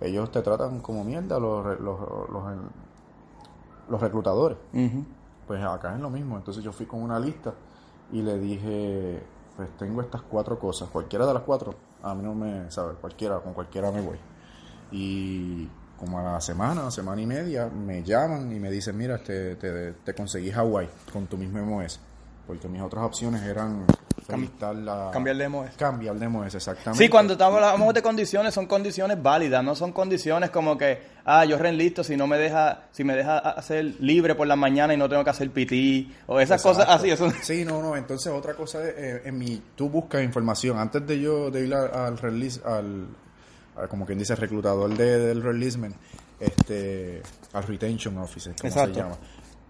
ellos 0.00 0.30
te 0.32 0.42
tratan 0.42 0.80
como 0.80 1.04
mierda, 1.04 1.38
los, 1.38 1.64
los, 1.80 2.00
los, 2.30 2.44
los 3.88 4.00
reclutadores. 4.00 4.58
Pues 5.46 5.62
acá 5.62 5.94
es 5.94 6.00
lo 6.00 6.10
mismo. 6.10 6.36
Entonces 6.36 6.62
yo 6.64 6.72
fui 6.72 6.86
con 6.86 7.02
una 7.02 7.18
lista 7.20 7.54
y 8.12 8.22
le 8.22 8.38
dije, 8.38 9.22
pues 9.56 9.68
tengo 9.78 10.00
estas 10.00 10.22
cuatro 10.22 10.58
cosas. 10.58 10.88
Cualquiera 10.90 11.26
de 11.26 11.34
las 11.34 11.42
cuatro, 11.42 11.74
a 12.02 12.14
mí 12.14 12.22
no 12.22 12.34
me, 12.34 12.70
¿sabes? 12.70 12.96
Cualquiera, 13.00 13.40
con 13.40 13.52
cualquiera 13.54 13.90
me 13.90 14.00
voy. 14.00 14.18
Y 14.90 15.68
como 15.98 16.18
a 16.18 16.22
la 16.22 16.40
semana, 16.40 16.90
semana 16.90 17.20
y 17.22 17.26
media, 17.26 17.66
me 17.68 18.02
llaman 18.02 18.52
y 18.54 18.60
me 18.60 18.70
dicen, 18.70 18.96
mira, 18.96 19.18
te, 19.18 19.56
te, 19.56 19.92
te 19.92 20.14
conseguí 20.14 20.50
Hawái 20.50 20.88
con 21.12 21.26
tu 21.26 21.36
mismo 21.36 21.58
MOS. 21.58 22.00
Porque 22.46 22.68
mis 22.68 22.80
otras 22.80 23.04
opciones 23.04 23.42
eran 23.42 23.84
la... 24.84 25.10
cambiar 25.12 25.36
de 25.36 25.48
MOS. 25.48 25.70
Cambiar 25.76 26.18
de 26.18 26.28
MOS, 26.28 26.54
exactamente. 26.54 27.04
Sí, 27.04 27.08
cuando 27.08 27.34
estamos 27.34 27.62
hablamos 27.62 27.94
de 27.94 28.02
condiciones, 28.02 28.54
son 28.54 28.66
condiciones 28.66 29.22
válidas, 29.22 29.62
no 29.62 29.74
son 29.74 29.92
condiciones 29.92 30.50
como 30.50 30.76
que, 30.76 31.00
ah, 31.24 31.44
yo 31.44 31.58
reenlisto 31.58 32.02
si 32.02 32.16
no 32.16 32.26
me 32.26 32.36
deja, 32.36 32.82
si 32.92 33.04
me 33.04 33.14
deja 33.14 33.38
hacer 33.38 33.94
libre 34.00 34.34
por 34.34 34.46
la 34.46 34.56
mañana 34.56 34.94
y 34.94 34.96
no 34.96 35.08
tengo 35.08 35.22
que 35.24 35.30
hacer 35.30 35.50
PT, 35.50 36.08
o 36.26 36.40
esas 36.40 36.60
Exacto. 36.60 36.78
cosas 36.78 36.94
así, 36.94 37.10
eso 37.10 37.30
Sí, 37.42 37.64
no, 37.64 37.80
no. 37.82 37.96
Entonces, 37.96 38.32
otra 38.32 38.54
cosa 38.54 38.82
es, 38.86 38.94
eh, 38.96 39.22
en 39.24 39.38
mi, 39.38 39.62
tú 39.74 39.88
buscas 39.88 40.22
información 40.22 40.78
antes 40.78 41.06
de 41.06 41.20
yo 41.20 41.50
de 41.50 41.66
ir 41.66 41.74
al, 41.74 41.94
al 41.94 42.18
release, 42.18 42.60
al, 42.64 43.06
como 43.88 44.06
quien 44.06 44.18
dice, 44.18 44.34
reclutador 44.34 44.96
de, 44.96 45.18
del 45.18 45.42
releasement, 45.42 45.94
este, 46.40 47.22
al 47.52 47.62
retention 47.62 48.18
officer, 48.18 48.54
como 48.60 48.68
Exacto. 48.68 48.94
se 48.94 49.00
llama. 49.00 49.16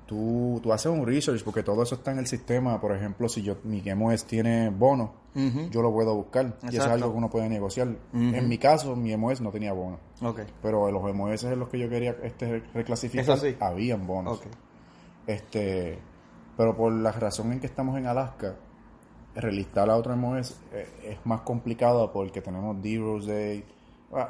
Tú, 0.07 0.61
tú 0.63 0.73
haces 0.73 0.87
un 0.87 1.05
research 1.05 1.43
porque 1.43 1.65
todo 1.65 1.83
eso 1.83 1.97
está 1.97 2.13
en 2.13 2.19
el 2.19 2.27
sistema. 2.27 2.81
Por 2.81 2.95
ejemplo, 2.95 3.29
si 3.29 3.43
yo 3.43 3.57
mi 3.65 3.83
MOS 3.83 4.25
tiene 4.25 4.71
bono, 4.71 5.15
yo 5.71 5.83
lo 5.83 5.93
puedo 5.93 6.15
buscar. 6.15 6.57
Y 6.63 6.77
eso 6.77 6.87
es 6.87 6.93
algo 6.93 7.11
que 7.11 7.19
uno 7.19 7.29
puede 7.29 7.49
negociar. 7.49 7.89
En 8.13 8.49
mi 8.49 8.59
caso, 8.59 8.95
mi 8.95 9.17
MOS 9.17 9.41
no 9.41 9.51
tenía 9.51 9.73
bono. 9.73 9.99
Pero 10.63 10.91
los 10.91 11.15
MOS 11.15 11.45
en 11.45 11.59
los 11.59 11.69
que 11.69 11.79
yo 11.79 11.89
quería 11.89 12.17
este, 12.23 12.61
reclasificar, 12.73 13.39
sí. 13.39 13.57
habían 13.61 14.07
bonos. 14.07 14.41
Este, 15.27 15.99
pero 16.57 16.77
por 16.77 16.93
la 16.93 17.13
razón 17.13 17.53
en 17.53 17.61
que 17.61 17.67
estamos 17.67 17.99
en 17.99 18.07
Alaska, 18.07 18.55
relistar 19.35 19.91
a 19.91 19.97
otro 19.97 20.17
MOS 20.17 20.57
eh, 20.73 20.89
es 21.03 21.27
más 21.27 21.43
complicado 21.43 22.13
porque 22.13 22.41
tenemos 22.41 22.81
D-Rose 22.81 23.33
Day. 23.33 23.65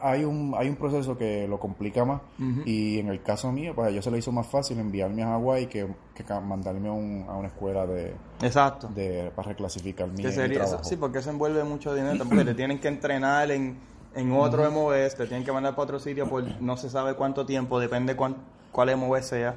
Hay 0.03 0.25
un, 0.25 0.55
hay 0.57 0.69
un 0.71 0.77
proceso 0.77 1.19
que 1.19 1.47
lo 1.47 1.61
complica 1.61 2.05
más 2.05 2.23
y 2.65 2.99
en 2.99 3.09
el 3.09 3.23
caso 3.23 3.53
mío, 3.53 3.73
pues 3.75 3.89
a 3.89 3.91
ellos 3.91 4.05
se 4.05 4.11
le 4.11 4.19
hizo 4.19 4.33
más 4.33 4.47
fácil 4.47 4.79
enviarme 4.79 5.23
a 5.23 5.27
Hawái 5.29 5.67
que, 5.67 5.87
que 6.15 6.25
mandarme 6.41 6.89
a, 6.89 6.93
un- 6.93 7.27
a 7.29 7.37
una 7.37 7.49
escuela 7.49 7.87
de, 7.87 8.15
Exacto. 8.43 8.89
de 8.89 9.31
para 9.37 9.51
reclasificar 9.51 10.09
mi, 10.09 10.23
¿Qué 10.23 10.29
mi 10.29 10.33
sería 10.35 10.65
trabajo. 10.65 10.83
Sí, 10.85 10.97
porque 10.97 11.19
eso 11.19 11.29
envuelve 11.31 11.63
mucho 11.65 11.95
dinero, 11.95 12.25
porque 12.27 12.45
te 12.47 12.55
tienen 12.55 12.81
que 12.81 12.89
entrenar 12.89 13.51
en, 13.51 13.77
en 14.15 14.33
otro 14.33 14.71
MOS, 14.71 15.15
te 15.15 15.27
tienen 15.27 15.45
que 15.45 15.53
mandar 15.53 15.75
para 15.75 15.83
otro 15.85 15.99
sitio 15.99 16.27
por 16.27 16.43
no 16.63 16.77
se 16.79 16.89
sabe 16.89 17.13
cuánto 17.15 17.45
tiempo, 17.45 17.79
depende 17.79 18.17
cuán, 18.17 18.37
cuál 18.73 18.97
MOS 18.97 19.27
sea. 19.27 19.57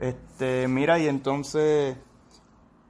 Este, 0.00 0.68
mira, 0.68 0.98
y 0.98 1.08
entonces, 1.08 1.96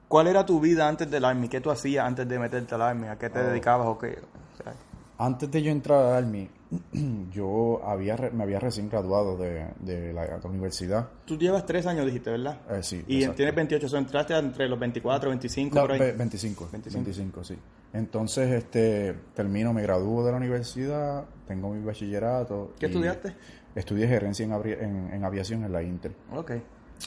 ¿cuál 0.07 0.27
era 0.27 0.45
tu 0.45 0.59
vida 0.59 0.87
antes 0.87 1.09
del 1.09 1.23
Army? 1.25 1.47
¿Qué 1.47 1.61
tú 1.61 1.71
hacías 1.71 2.05
antes 2.05 2.27
de 2.27 2.37
meterte 2.37 2.75
al 2.75 2.81
Army? 2.81 3.07
¿A 3.07 3.17
qué 3.17 3.29
te 3.29 3.39
Oh. 3.39 3.43
dedicabas 3.43 3.87
o 3.87 3.97
qué? 3.97 4.19
O 4.53 4.63
sea, 4.63 4.73
Antes 5.19 5.51
de 5.51 5.61
yo 5.61 5.71
entrar 5.71 6.03
al 6.05 6.23
Army, 6.23 6.49
yo 7.31 7.81
había 7.85 8.15
re- 8.15 8.31
me 8.31 8.43
había 8.43 8.59
recién 8.59 8.89
graduado 8.89 9.37
de, 9.37 9.65
de 9.79 10.13
la, 10.13 10.21
de 10.23 10.39
la 10.41 10.49
universidad. 10.49 11.09
tú 11.25 11.37
llevas 11.37 11.65
tres 11.65 11.85
años, 11.85 12.05
dijiste, 12.05 12.29
¿verdad? 12.31 12.59
Eh, 12.69 12.81
sí, 12.83 13.03
Y 13.07 13.17
exacto. 13.17 13.35
tienes 13.37 13.55
28, 13.55 13.85
o 13.85 13.89
sea, 13.89 13.99
entraste 13.99 14.37
entre 14.37 14.67
los 14.69 14.79
24, 14.79 15.29
25, 15.29 15.75
No, 15.75 15.81
por 15.81 15.91
ahí. 15.91 15.99
ve- 15.99 16.11
25, 16.13 16.69
25, 16.71 17.43
sí. 17.43 17.57
Entonces, 17.93 18.49
este, 18.51 19.13
termino, 19.33 19.73
me 19.73 19.81
gradúo 19.81 20.23
de 20.23 20.31
la 20.31 20.37
universidad, 20.37 21.25
tengo 21.47 21.69
mi 21.73 21.83
bachillerato. 21.83 22.73
¿Qué 22.79 22.85
estudiaste? 22.85 23.35
Estudié 23.75 24.07
gerencia 24.07 24.45
en, 24.45 24.51
avri- 24.51 24.77
en, 24.79 25.11
en 25.13 25.23
aviación 25.25 25.63
en 25.63 25.71
la 25.73 25.81
Inter. 25.83 26.11
Ok. 26.35 26.51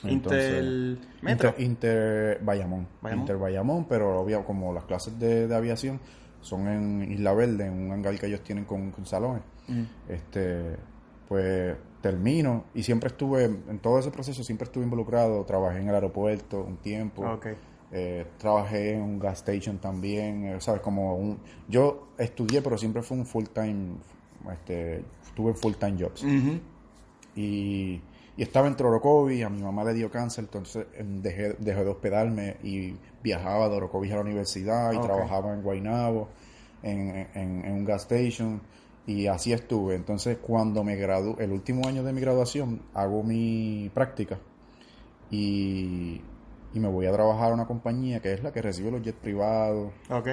Entonces, 0.05 0.51
Intel 0.51 0.98
Metro. 1.20 1.48
Inter, 1.51 1.64
Inter 1.64 2.38
Bayamón. 2.42 2.88
Bayamón. 3.01 3.20
Inter 3.22 3.37
Bayamón, 3.37 3.85
pero 3.88 4.20
obvio, 4.20 4.44
como 4.44 4.72
las 4.72 4.85
clases 4.85 5.18
de, 5.18 5.46
de 5.46 5.55
aviación 5.55 6.01
son 6.42 6.68
en 6.68 7.11
Isla 7.11 7.33
Verde, 7.33 7.66
en 7.66 7.72
un 7.72 7.92
hangar 7.92 8.18
que 8.18 8.26
ellos 8.26 8.42
tienen 8.42 8.64
con, 8.64 8.90
con 8.90 9.07
salones. 9.07 9.42
Mm. 9.68 9.83
Este, 10.09 10.76
pues 11.28 11.76
termino 12.02 12.64
y 12.74 12.83
siempre 12.83 13.09
estuve, 13.09 13.44
en 13.44 13.78
todo 13.78 13.98
ese 13.98 14.11
proceso 14.11 14.44
siempre 14.44 14.66
estuve 14.66 14.85
involucrado, 14.85 15.44
trabajé 15.44 15.81
en 15.81 15.88
el 15.88 15.94
aeropuerto 15.94 16.62
un 16.62 16.76
tiempo. 16.76 17.22
Ok. 17.22 17.46
Eh, 17.94 18.26
trabajé 18.38 18.94
en 18.94 19.02
un 19.02 19.18
gas 19.18 19.38
station 19.38 19.78
también, 19.78 20.44
eh, 20.44 20.61
¿sabes? 20.61 20.81
Como 20.81 21.14
un... 21.16 21.38
Yo 21.68 22.09
estudié, 22.18 22.62
pero 22.62 22.78
siempre 22.78 23.02
fue 23.02 23.18
un 23.18 23.26
full 23.26 23.44
time, 23.44 23.96
este, 24.50 25.05
tuve 25.35 25.52
full 25.55 25.74
time 25.74 26.02
jobs. 26.02 26.24
y, 27.37 28.00
y 28.37 28.42
estaba 28.42 28.66
en 28.68 28.77
Trorocovi, 28.77 29.42
a 29.42 29.49
mi 29.51 29.62
mamá 29.62 29.85
le 29.85 29.92
dio 29.95 30.11
cáncer, 30.11 30.45
entonces 30.45 30.87
em, 30.95 31.21
dejé, 31.23 31.55
dejé 31.59 31.85
de 31.85 31.90
hospedarme 31.90 32.57
y 32.62 32.97
viajaba 33.23 33.68
de 33.68 33.77
Orocovi 33.77 34.11
a 34.11 34.14
la 34.16 34.21
universidad 34.23 34.92
y 34.92 34.97
trabajaba 35.03 35.53
en 35.53 35.62
Guaynabo, 35.62 36.29
en, 36.83 37.29
en- 37.35 37.64
en 37.64 37.73
un 37.73 37.85
gas 37.85 38.03
station, 38.11 38.61
y 39.07 39.27
así 39.27 39.53
estuve. 39.53 39.95
Entonces, 39.97 40.38
cuando 40.40 40.83
me 40.85 40.97
gradué, 40.97 41.35
el 41.45 41.53
último 41.53 41.87
año 41.88 42.03
de 42.05 42.12
mi 42.12 42.21
graduación, 42.21 42.83
hago 42.95 43.23
mi 43.23 43.90
práctica 43.92 44.38
y, 45.31 46.21
y 46.75 46.81
me 46.81 46.88
voy 46.88 47.07
a 47.07 47.12
trabajar 47.12 47.51
a 47.51 47.55
una 47.55 47.66
compañía 47.66 48.21
que 48.21 48.33
es 48.33 48.42
la 48.42 48.53
que 48.53 48.62
recibe 48.62 48.90
los 48.90 49.03
jets 49.03 49.18
privados 49.18 49.92
Ok. 50.11 50.29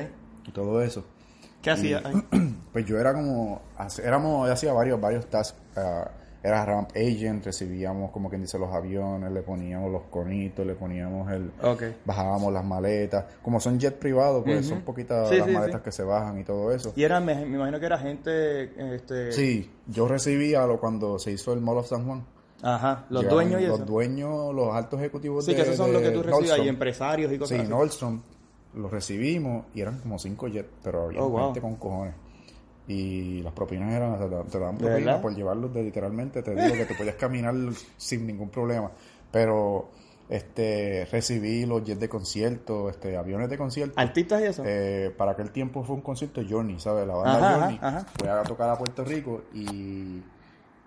y 0.47 0.51
todo 0.51 0.81
eso. 0.81 1.05
¿Qué 1.61 1.71
hacía? 1.71 2.01
Pues 2.71 2.85
yo 2.85 2.99
era 2.99 3.13
como, 3.15 3.63
éramos, 4.03 4.47
hacía 4.47 4.71
varios, 4.73 5.01
varios 5.01 5.27
tasks. 5.27 5.57
ah, 5.75 6.11
era 6.41 6.65
ramp 6.65 6.91
agent, 6.95 7.43
recibíamos 7.45 8.11
como 8.11 8.29
quien 8.29 8.41
dice 8.41 8.57
los 8.57 8.73
aviones, 8.73 9.31
le 9.31 9.41
poníamos 9.41 9.91
los 9.91 10.03
conitos, 10.03 10.65
le 10.65 10.73
poníamos 10.75 11.29
el, 11.31 11.51
bajábamos 12.05 12.53
las 12.53 12.63
maletas. 12.63 13.25
Como 13.41 13.59
son 13.59 13.79
jets 13.79 13.97
privados, 13.97 14.43
pues 14.45 14.65
son 14.67 14.81
poquitas 14.81 15.27
Sí, 15.29 15.37
las 15.37 15.47
sí, 15.47 15.53
maletas 15.53 15.81
sí. 15.81 15.83
que 15.85 15.91
se 15.91 16.03
bajan 16.03 16.39
y 16.39 16.43
todo 16.43 16.71
eso. 16.71 16.93
Y 16.95 17.03
era, 17.03 17.19
me, 17.19 17.35
me 17.45 17.57
imagino 17.57 17.79
que 17.79 17.85
era 17.85 17.97
gente, 17.97 18.95
este... 18.95 19.31
Sí, 19.33 19.69
yo 19.87 20.07
recibía 20.07 20.65
lo 20.65 20.79
cuando 20.79 21.19
se 21.19 21.31
hizo 21.31 21.51
el 21.53 21.61
Mall 21.61 21.77
of 21.79 21.87
San 21.87 22.05
Juan. 22.05 22.23
Ajá, 22.61 23.05
los 23.09 23.23
Llegaban 23.23 23.49
dueños 23.49 23.61
y 23.61 23.67
Los 23.67 23.77
eso. 23.79 23.85
dueños, 23.85 24.53
los 24.55 24.75
altos 24.75 24.99
ejecutivos 24.99 25.45
Sí, 25.45 25.51
de 25.51 25.57
que 25.57 25.61
esos 25.63 25.77
son 25.77 25.93
los 25.93 26.01
que 26.01 26.11
tú 26.11 26.23
recibías 26.23 26.59
y 26.59 26.67
empresarios 26.67 27.31
y 27.31 27.37
cosas 27.37 27.55
Sí, 27.57 27.61
así. 27.63 27.69
Nordstrom 27.69 28.21
los 28.75 28.91
recibimos 28.91 29.65
y 29.73 29.81
eran 29.81 29.97
como 29.99 30.19
cinco 30.19 30.47
jets, 30.47 30.69
pero 30.83 31.03
había 31.05 31.21
Oh, 31.21 31.29
wow. 31.29 31.45
gente 31.45 31.61
con 31.61 31.75
cojones. 31.75 32.13
Y 32.89 33.43
las 33.43 33.53
propinas 33.53 33.93
eran, 33.93 34.17
te, 34.17 34.25
te 34.51 34.59
daban 34.59 34.77
¿De 34.79 34.87
propinas 34.87 35.21
por 35.21 35.35
llevarlos 35.35 35.71
de 35.71 35.83
literalmente, 35.83 36.41
te 36.41 36.55
digo 36.55 36.75
que 36.75 36.85
te 36.85 36.95
podías 36.95 37.15
caminar 37.15 37.53
sin 37.97 38.25
ningún 38.25 38.49
problema. 38.49 38.89
Pero 39.31 39.89
este 40.27 41.05
recibí 41.11 41.67
los 41.67 41.83
jets 41.83 41.99
de 41.99 42.09
concierto, 42.09 42.89
este 42.89 43.15
aviones 43.15 43.47
de 43.47 43.59
concierto. 43.59 43.93
¿Artistas 43.95 44.41
y 44.41 44.45
eso? 44.45 44.63
Eh, 44.65 45.13
para 45.15 45.33
aquel 45.33 45.51
tiempo 45.51 45.83
fue 45.83 45.97
un 45.97 46.01
concierto 46.01 46.41
Johnny, 46.49 46.79
¿sabes? 46.79 47.05
La 47.07 47.13
banda 47.13 47.37
Ajá, 47.37 47.61
Johnny. 47.61 47.77
ajá, 47.77 47.87
ajá. 47.99 48.05
Fue 48.17 48.27
a 48.29 48.41
tocar 48.43 48.69
a 48.71 48.75
Puerto 48.77 49.03
Rico 49.05 49.43
y, 49.53 50.23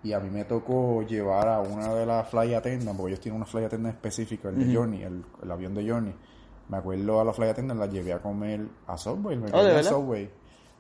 y 0.02 0.12
a 0.12 0.18
mí 0.18 0.28
me 0.28 0.44
tocó 0.44 1.02
llevar 1.02 1.48
a 1.48 1.60
una 1.60 1.94
de 1.94 2.04
las 2.04 2.28
fly 2.28 2.54
attendants, 2.54 2.96
porque 2.96 3.12
ellos 3.12 3.20
tienen 3.20 3.36
una 3.36 3.46
fly 3.46 3.64
attendant 3.64 3.94
específica, 3.94 4.48
el 4.48 4.58
de 4.58 4.74
Johnny, 4.76 5.04
el, 5.04 5.24
el 5.40 5.50
avión 5.52 5.72
de 5.72 5.88
Johnny. 5.88 6.12
Me 6.68 6.78
acuerdo 6.78 7.20
a 7.20 7.24
la 7.24 7.32
fly 7.32 7.48
attendant, 7.48 7.78
la 7.78 7.86
llevé 7.86 8.12
a 8.12 8.18
comer 8.20 8.66
a 8.88 8.96
Subway, 8.98 9.36
me 9.36 9.44
Oh, 9.44 9.46
¿de 9.46 9.50
quedé 9.52 9.68
en 9.68 9.74
verdad? 9.76 9.90
Subway. 9.90 10.30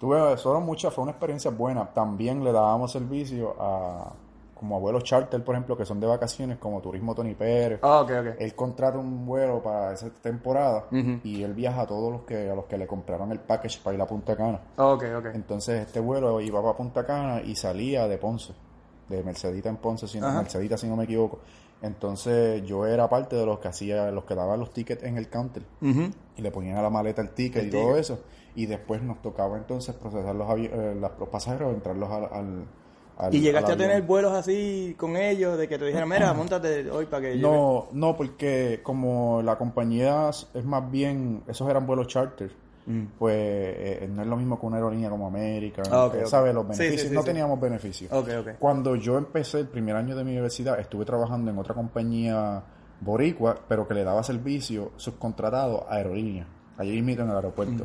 Tuve, 0.02 0.36
fueron 0.36 0.64
muchas, 0.64 0.92
fue 0.92 1.02
una 1.02 1.12
experiencia 1.12 1.52
buena. 1.52 1.86
También 1.86 2.42
le 2.42 2.50
dábamos 2.50 2.90
servicio 2.90 3.54
a 3.60 4.12
como 4.58 4.74
abuelos 4.74 5.04
charter, 5.04 5.44
por 5.44 5.54
ejemplo, 5.54 5.76
que 5.76 5.84
son 5.84 6.00
de 6.00 6.08
vacaciones, 6.08 6.58
como 6.58 6.80
Turismo 6.80 7.14
Tony 7.14 7.36
Pérez. 7.36 7.78
Ah, 7.82 8.00
ok, 8.00 8.10
ok. 8.10 8.26
Él 8.40 8.52
contrata 8.56 8.98
un 8.98 9.24
vuelo 9.24 9.62
para 9.62 9.92
esa 9.92 10.10
temporada 10.10 10.86
y 10.90 11.44
él 11.44 11.54
viaja 11.54 11.82
a 11.82 11.86
todos 11.86 12.10
los 12.10 12.22
que 12.22 12.50
a 12.50 12.54
los 12.56 12.64
que 12.64 12.78
le 12.78 12.88
compraron 12.88 13.30
el 13.30 13.38
package 13.38 13.80
para 13.80 13.94
ir 13.94 14.02
a 14.02 14.06
Punta 14.08 14.34
Cana. 14.34 14.60
Ok, 14.76 15.04
ok. 15.18 15.26
Entonces 15.34 15.86
este 15.86 16.00
vuelo 16.00 16.40
iba 16.40 16.60
para 16.60 16.76
Punta 16.76 17.06
Cana 17.06 17.40
y 17.40 17.54
salía 17.54 18.08
de 18.08 18.18
Ponce, 18.18 18.54
de 19.08 19.22
Mercedita 19.22 19.68
en 19.68 19.76
Ponce, 19.76 20.08
si 20.08 20.18
no. 20.18 20.32
Mercedita 20.32 20.76
si 20.76 20.88
no 20.88 20.96
me 20.96 21.04
equivoco. 21.04 21.38
Entonces 21.80 22.64
yo 22.64 22.86
era 22.86 23.08
parte 23.08 23.36
de 23.36 23.46
los 23.46 23.60
que 23.60 23.68
hacía, 23.68 24.10
los 24.10 24.24
que 24.24 24.34
daban 24.34 24.58
los 24.58 24.72
tickets 24.72 25.04
en 25.04 25.16
el 25.16 25.28
counter 25.28 25.62
y 25.80 26.42
le 26.42 26.50
ponían 26.50 26.76
a 26.76 26.82
la 26.82 26.90
maleta 26.90 27.22
el 27.22 27.30
ticket 27.30 27.62
El 27.62 27.68
y 27.68 27.70
todo 27.70 27.96
eso. 27.96 28.18
Y 28.54 28.66
después 28.66 29.02
nos 29.02 29.22
tocaba 29.22 29.56
entonces 29.56 29.94
procesar 29.94 30.34
los, 30.34 30.48
eh, 30.58 30.96
los 31.00 31.28
pasajeros, 31.28 31.72
entrarlos 31.74 32.10
al, 32.10 32.24
al, 32.24 32.64
al- 33.16 33.34
¿Y 33.34 33.40
llegaste 33.40 33.72
a 33.72 33.76
tener 33.76 34.02
vuelos 34.02 34.32
así 34.32 34.94
con 34.98 35.16
ellos, 35.16 35.56
de 35.56 35.68
que 35.68 35.78
te 35.78 35.86
dijeran, 35.86 36.08
mira, 36.08 36.32
montate 36.34 36.90
hoy 36.90 37.06
para 37.06 37.22
que. 37.22 37.36
No, 37.36 37.86
no, 37.92 38.16
porque 38.16 38.80
como 38.82 39.40
la 39.42 39.56
compañía 39.56 40.28
es 40.30 40.64
más 40.64 40.90
bien, 40.90 41.42
esos 41.46 41.68
eran 41.70 41.86
vuelos 41.86 42.06
charter, 42.08 42.50
Mm. 42.84 43.04
pues 43.16 43.36
eh, 43.38 44.10
no 44.12 44.22
es 44.22 44.26
lo 44.28 44.36
mismo 44.36 44.58
que 44.58 44.66
una 44.66 44.78
aerolínea 44.78 45.08
como 45.08 45.28
América, 45.28 45.82
Ah, 45.88 46.10
los 46.12 46.28
Sí, 46.28 46.34
sí, 46.74 46.82
beneficios, 46.82 47.08
sí, 47.10 47.14
no 47.14 47.22
teníamos 47.22 47.60
beneficios. 47.60 48.12
Ok, 48.12 48.28
ok. 48.40 48.48
Cuando 48.58 48.96
yo 48.96 49.18
empecé 49.18 49.60
el 49.60 49.68
primer 49.68 49.94
año 49.94 50.16
de 50.16 50.24
mi 50.24 50.32
universidad, 50.32 50.80
estuve 50.80 51.04
trabajando 51.04 51.52
en 51.52 51.58
otra 51.58 51.74
compañía 51.76 52.60
boricua, 53.00 53.56
pero 53.68 53.86
que 53.86 53.94
le 53.94 54.02
daba 54.02 54.24
servicio 54.24 54.90
subcontratado 54.96 55.86
a 55.88 55.94
aerolíneas, 55.94 56.48
allí 56.76 57.00
mismo 57.02 57.22
en 57.22 57.30
el 57.30 57.36
aeropuerto. 57.36 57.84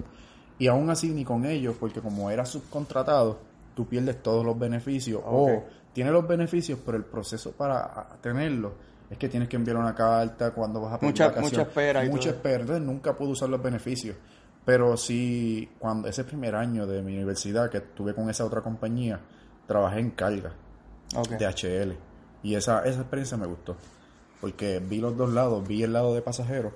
Y 0.59 0.67
aún 0.67 0.89
así 0.89 1.09
ni 1.09 1.23
con 1.23 1.45
ellos, 1.45 1.75
porque 1.79 2.01
como 2.01 2.29
era 2.31 2.45
subcontratado, 2.45 3.37
tú 3.75 3.87
pierdes 3.87 4.21
todos 4.23 4.43
los 4.45 4.57
beneficios. 4.57 5.21
Ok. 5.23 5.31
O 5.33 5.63
tienes 5.93 6.13
los 6.13 6.27
beneficios, 6.27 6.79
pero 6.85 6.97
el 6.97 7.05
proceso 7.05 7.51
para 7.51 7.79
ah, 7.85 8.17
tenerlos 8.21 8.73
es 9.09 9.17
que 9.17 9.29
tienes 9.29 9.47
que 9.49 9.55
enviar 9.55 9.77
una 9.77 9.93
carta 9.95 10.51
cuando 10.51 10.81
vas 10.81 10.93
a 10.93 10.99
pedir 10.99 11.13
Mucha- 11.13 11.27
vacaciones. 11.27 11.51
mucha 11.51 11.61
espera 11.63 12.05
y 12.05 12.09
Mucha 12.09 12.21
todo. 12.29 12.33
espera. 12.37 12.61
Entonces 12.61 12.85
nunca 12.85 13.15
pude 13.15 13.29
usar 13.31 13.49
los 13.49 13.61
beneficios. 13.61 14.15
Pero 14.65 14.97
sí, 14.97 15.69
cuando 15.79 16.07
ese 16.09 16.23
primer 16.25 16.53
año 16.55 16.85
de 16.85 17.01
mi 17.01 17.15
universidad 17.15 17.69
que 17.69 17.77
estuve 17.77 18.13
con 18.13 18.29
esa 18.29 18.43
otra 18.43 18.61
compañía, 18.61 19.19
trabajé 19.65 19.99
en 19.99 20.11
carga 20.11 20.51
de 21.39 21.45
HL. 21.45 21.95
Y 22.43 22.55
esa, 22.55 22.83
esa 22.83 22.99
experiencia 23.01 23.37
me 23.37 23.47
gustó. 23.47 23.77
Porque 24.41 24.79
vi 24.79 24.99
los 24.99 25.15
dos 25.15 25.31
lados, 25.31 25.65
vi 25.67 25.83
el 25.83 25.93
lado 25.93 26.13
de 26.13 26.21
pasajeros, 26.21 26.73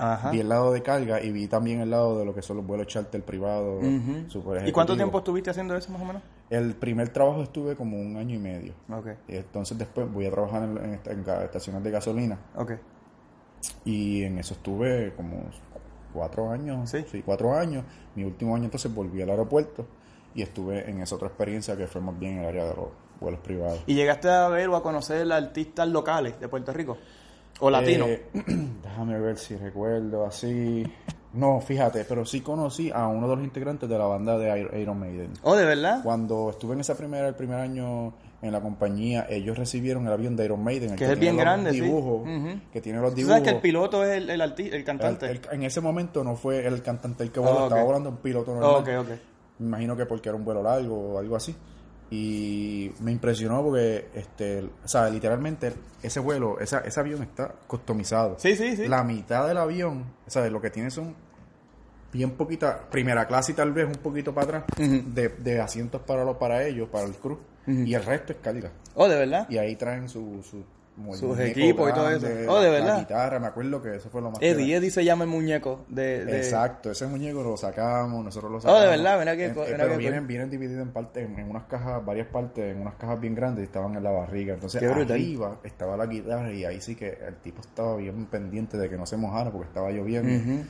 Ajá. 0.00 0.30
vi 0.30 0.40
el 0.40 0.48
lado 0.48 0.72
de 0.72 0.82
carga 0.82 1.22
y 1.22 1.30
vi 1.30 1.46
también 1.46 1.80
el 1.80 1.90
lado 1.90 2.18
de 2.18 2.24
lo 2.24 2.34
que 2.34 2.40
son 2.40 2.56
los 2.56 2.66
vuelos 2.66 2.86
charter 2.86 3.22
privados. 3.22 3.84
¿Y 4.66 4.72
cuánto 4.72 4.96
tiempo 4.96 5.18
estuviste 5.18 5.50
haciendo 5.50 5.76
eso 5.76 5.92
más 5.92 6.00
o 6.00 6.04
menos? 6.04 6.22
El 6.48 6.74
primer 6.74 7.10
trabajo 7.10 7.42
estuve 7.42 7.76
como 7.76 8.00
un 8.00 8.16
año 8.16 8.34
y 8.34 8.38
medio. 8.38 8.74
Y 9.28 9.36
entonces 9.36 9.76
después 9.78 10.10
voy 10.10 10.26
a 10.26 10.30
trabajar 10.30 10.62
en, 10.62 10.94
estaciones 11.44 11.84
de 11.84 11.90
gasolina. 11.90 12.38
Y 13.84 14.22
en 14.22 14.38
eso 14.38 14.54
estuve 14.54 15.12
como 15.14 15.44
cuatro 16.12 16.50
años. 16.50 16.90
Sí. 16.90 17.22
cuatro 17.24 17.54
años. 17.54 17.84
Mi 18.14 18.24
último 18.24 18.54
año 18.54 18.64
entonces 18.64 18.92
volví 18.92 19.20
al 19.22 19.30
aeropuerto 19.30 19.86
y 20.34 20.42
estuve 20.42 20.88
en 20.88 21.00
esa 21.00 21.14
otra 21.14 21.28
experiencia 21.28 21.76
que 21.76 21.86
fue 21.86 22.00
más 22.00 22.18
bien 22.18 22.34
en 22.34 22.40
el 22.40 22.46
área 22.46 22.64
de 22.64 22.74
los 22.74 22.88
vuelos 23.20 23.40
privados. 23.40 23.80
¿Y 23.86 23.94
llegaste 23.94 24.28
a 24.28 24.48
ver 24.48 24.68
o 24.68 24.76
a 24.76 24.82
conocer 24.82 25.30
artistas 25.30 25.88
locales 25.88 26.40
de 26.40 26.48
Puerto 26.48 26.72
Rico? 26.72 26.96
¿O 27.60 27.70
latinos? 27.70 28.08
Eh, 28.08 28.26
déjame 28.82 29.18
ver 29.20 29.36
si 29.38 29.56
recuerdo 29.56 30.26
así. 30.26 30.84
No, 31.32 31.60
fíjate, 31.60 32.04
pero 32.04 32.24
sí 32.24 32.40
conocí 32.40 32.90
a 32.92 33.06
uno 33.06 33.28
de 33.28 33.36
los 33.36 33.44
integrantes 33.44 33.88
de 33.88 33.96
la 33.96 34.06
banda 34.06 34.36
de 34.36 34.68
Iron- 34.80 34.98
Maiden. 34.98 35.30
¿Oh, 35.42 35.54
de 35.54 35.64
verdad? 35.64 36.00
Cuando 36.02 36.50
estuve 36.50 36.74
en 36.74 36.80
esa 36.80 36.96
primera, 36.96 37.28
el 37.28 37.36
primer 37.36 37.60
año 37.60 38.12
en 38.42 38.50
la 38.52 38.60
compañía, 38.60 39.26
ellos 39.30 39.56
recibieron 39.56 40.06
el 40.08 40.12
avión 40.12 40.34
de 40.34 40.46
Iron 40.46 40.64
Maiden, 40.64 40.90
el 40.92 40.96
Que 40.96 41.04
es 41.04 41.10
tiene 41.10 41.20
bien 41.20 41.36
grande, 41.36 41.70
sí. 41.72 42.60
que 42.72 42.80
tiene 42.80 42.98
los 43.00 43.14
dibujos. 43.14 43.36
sabes 43.36 43.48
que 43.48 43.54
el 43.56 43.60
piloto 43.62 44.02
es 44.02 44.16
el, 44.16 44.28
el, 44.30 44.40
arti- 44.40 44.72
el 44.72 44.82
cantante. 44.82 45.30
El- 45.30 45.40
en 45.52 45.62
ese 45.62 45.80
momento 45.80 46.24
no 46.24 46.34
fue 46.34 46.66
el 46.66 46.82
cantante 46.82 47.22
el 47.22 47.30
que 47.30 47.38
voló, 47.38 47.50
Ah, 47.52 47.56
ok. 47.58 47.62
estaba 47.64 47.84
volando 47.84 48.08
un 48.10 48.16
piloto 48.16 48.50
Oh, 48.52 48.54
normal. 48.54 48.80
ok, 48.98 49.06
ok. 49.08 49.18
Me 49.60 49.66
imagino 49.66 49.96
que 49.96 50.06
porque 50.06 50.30
era 50.30 50.36
un 50.36 50.44
vuelo 50.44 50.62
largo 50.64 51.12
o 51.14 51.18
algo 51.18 51.36
así. 51.36 51.54
Y 52.10 52.92
me 53.00 53.12
impresionó 53.12 53.62
porque, 53.62 54.08
este, 54.14 54.68
o 54.84 54.88
sea, 54.88 55.08
literalmente 55.08 55.72
ese 56.02 56.18
vuelo, 56.18 56.58
esa, 56.58 56.80
ese 56.80 56.98
avión 56.98 57.22
está 57.22 57.54
customizado. 57.66 58.36
Sí, 58.38 58.56
sí, 58.56 58.76
sí. 58.76 58.88
La 58.88 59.04
mitad 59.04 59.46
del 59.46 59.58
avión, 59.58 60.04
o 60.26 60.30
sea, 60.30 60.48
lo 60.50 60.60
que 60.60 60.70
tiene 60.70 60.90
son 60.90 61.14
bien 62.12 62.32
poquita, 62.32 62.88
primera 62.90 63.28
clase 63.28 63.52
y 63.52 63.54
tal 63.54 63.72
vez 63.72 63.86
un 63.86 64.02
poquito 64.02 64.34
para 64.34 64.58
atrás, 64.58 64.64
de, 64.76 65.28
de 65.28 65.60
asientos 65.60 66.02
para, 66.02 66.24
los, 66.24 66.36
para 66.36 66.66
ellos, 66.66 66.88
para 66.88 67.06
el 67.06 67.14
crew. 67.14 67.38
Y 67.66 67.94
el 67.94 68.04
resto 68.04 68.32
es 68.32 68.38
carga. 68.42 68.72
Oh, 68.94 69.06
de 69.06 69.16
verdad. 69.16 69.46
Y 69.48 69.58
ahí 69.58 69.76
traen 69.76 70.08
su, 70.08 70.42
su 70.42 70.64
Sus 71.14 71.38
equipos 71.38 71.88
y 71.90 71.94
todo 71.94 72.10
eso. 72.10 72.26
Oh, 72.48 72.60
¿de 72.60 72.66
la- 72.66 72.70
verdad? 72.72 72.94
La 72.94 72.98
guitarra, 73.00 73.38
me 73.40 73.46
acuerdo 73.46 73.80
que 73.80 73.96
eso 73.96 74.10
fue 74.10 74.20
lo 74.20 74.30
más 74.30 74.42
Eddie. 74.42 74.76
Eddie 74.76 74.90
se 74.90 75.02
llama 75.04 75.24
el 75.24 75.30
muñeco 75.30 75.86
de... 75.88 76.26
de- 76.26 76.36
Exacto, 76.38 76.90
ese 76.90 77.06
muñeco 77.06 77.42
lo 77.42 77.56
sacamos, 77.56 78.22
nosotros 78.22 78.50
lo 78.50 78.58
Oh, 78.58 78.60
sacamos. 78.60 78.82
de 78.82 78.88
verdad, 78.88 79.18
mira 79.18 79.32
En- 79.32 79.54
co- 79.54 79.62
eh, 79.64 79.68
mira 79.72 79.84
pero 79.84 79.96
vienen, 79.96 80.26
vienen 80.26 80.50
divididos 80.50 80.82
en 80.82 80.92
parte, 80.92 81.22
en, 81.22 81.38
en 81.38 81.48
unas 81.48 81.64
cajas, 81.64 82.04
varias 82.04 82.26
partes, 82.26 82.74
en 82.76 82.82
unas 82.82 82.94
cajas 82.96 83.18
bien 83.18 83.34
grandes 83.34 83.62
y 83.62 83.64
estaban 83.66 83.94
en 83.96 84.02
la 84.02 84.10
barriga. 84.10 84.52
Entonces 84.54 84.82
arriba 84.82 85.58
estaba 85.64 85.96
la 85.96 86.06
guitarra 86.06 86.52
y 86.52 86.64
ahí 86.66 86.80
sí 86.82 86.94
que 86.96 87.16
el 87.26 87.36
tipo 87.36 87.62
estaba 87.62 87.96
bien 87.96 88.26
pendiente 88.26 88.76
de 88.76 88.90
que 88.90 88.96
no 88.98 89.06
se 89.06 89.16
mojara 89.16 89.50
porque 89.50 89.68
estaba 89.68 89.90
lloviendo. 89.90 90.30
Ujú. 90.52 90.64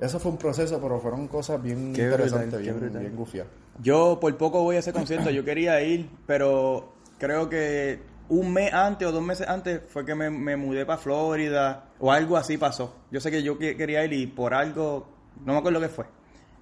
Eso 0.00 0.20
fue 0.20 0.30
un 0.30 0.38
proceso, 0.38 0.80
pero 0.80 1.00
fueron 1.00 1.26
cosas 1.26 1.60
bien 1.60 1.92
Qué 1.92 2.02
interesantes, 2.02 2.60
bien, 2.60 2.78
brutal. 2.78 3.00
bien 3.00 3.16
gufias. 3.16 3.46
Yo 3.82 4.18
por 4.20 4.36
poco 4.36 4.62
voy 4.62 4.76
a 4.76 4.80
ese 4.80 4.92
concierto, 4.92 5.30
yo 5.30 5.44
quería 5.44 5.80
ir, 5.82 6.08
pero 6.26 6.92
creo 7.18 7.48
que 7.48 7.98
un 8.38 8.52
mes 8.52 8.72
antes 8.72 9.06
o 9.08 9.12
dos 9.12 9.22
meses 9.22 9.48
antes 9.48 9.82
fue 9.88 10.04
que 10.04 10.14
me, 10.14 10.30
me 10.30 10.56
mudé 10.56 10.84
para 10.86 10.98
Florida 10.98 11.90
o 11.98 12.10
algo 12.12 12.36
así 12.36 12.56
pasó. 12.58 12.94
Yo 13.10 13.20
sé 13.20 13.30
que 13.30 13.42
yo 13.42 13.58
que- 13.58 13.76
quería 13.76 14.04
ir 14.04 14.12
y 14.12 14.26
por 14.26 14.54
algo, 14.54 15.06
no 15.44 15.52
me 15.52 15.58
acuerdo 15.58 15.80
qué 15.80 15.88
fue, 15.88 16.06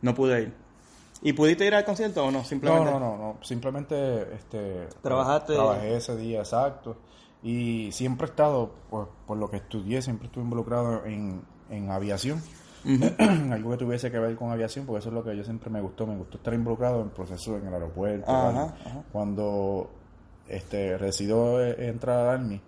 no 0.03 0.15
pude 0.15 0.43
ir. 0.43 0.55
¿Y 1.25 1.33
pudiste 1.35 1.65
ir 1.67 1.75
al 1.75 1.85
concierto 1.85 2.25
o 2.25 2.31
no? 2.33 2.39
No, 2.39 2.45
Simplemente. 2.45 2.91
no, 2.91 2.99
no, 2.99 3.17
no, 3.17 3.37
simplemente 3.43 4.35
este, 4.35 4.89
Trabajaste. 5.03 5.55
Trabajé 5.55 5.97
ese 5.97 6.17
día, 6.17 6.41
exacto. 6.41 6.97
Y 7.45 7.91
siempre 7.93 8.27
he 8.27 8.31
estado, 8.31 8.73
pues, 8.91 9.07
por 9.27 9.37
lo 9.37 9.49
que 9.49 9.59
estudié, 9.59 10.03
siempre 10.03 10.27
estuve 10.27 10.43
involucrado 10.45 11.05
en, 11.07 11.43
en 11.71 11.91
aviación. 11.91 12.43
algo 13.53 13.71
que 13.71 13.77
tuviese 13.77 14.11
que 14.11 14.19
ver 14.19 14.35
con 14.35 14.51
aviación, 14.51 14.85
porque 14.85 14.99
eso 14.99 15.11
es 15.11 15.15
lo 15.15 15.23
que 15.23 15.37
yo 15.37 15.45
siempre 15.45 15.71
me 15.71 15.81
gustó, 15.81 16.05
me 16.07 16.17
gustó 16.17 16.39
estar 16.39 16.53
involucrado 16.55 17.01
en 17.03 17.11
procesos 17.11 17.61
en 17.61 17.69
el 17.69 17.75
aeropuerto. 17.75 18.29
Ajá. 18.31 18.75
Cuando 19.13 19.91
este 20.55 20.97
decido 20.99 21.63
eh, 21.65 21.89
entrar 21.89 22.19
al 22.21 22.29
Army, 22.41 22.61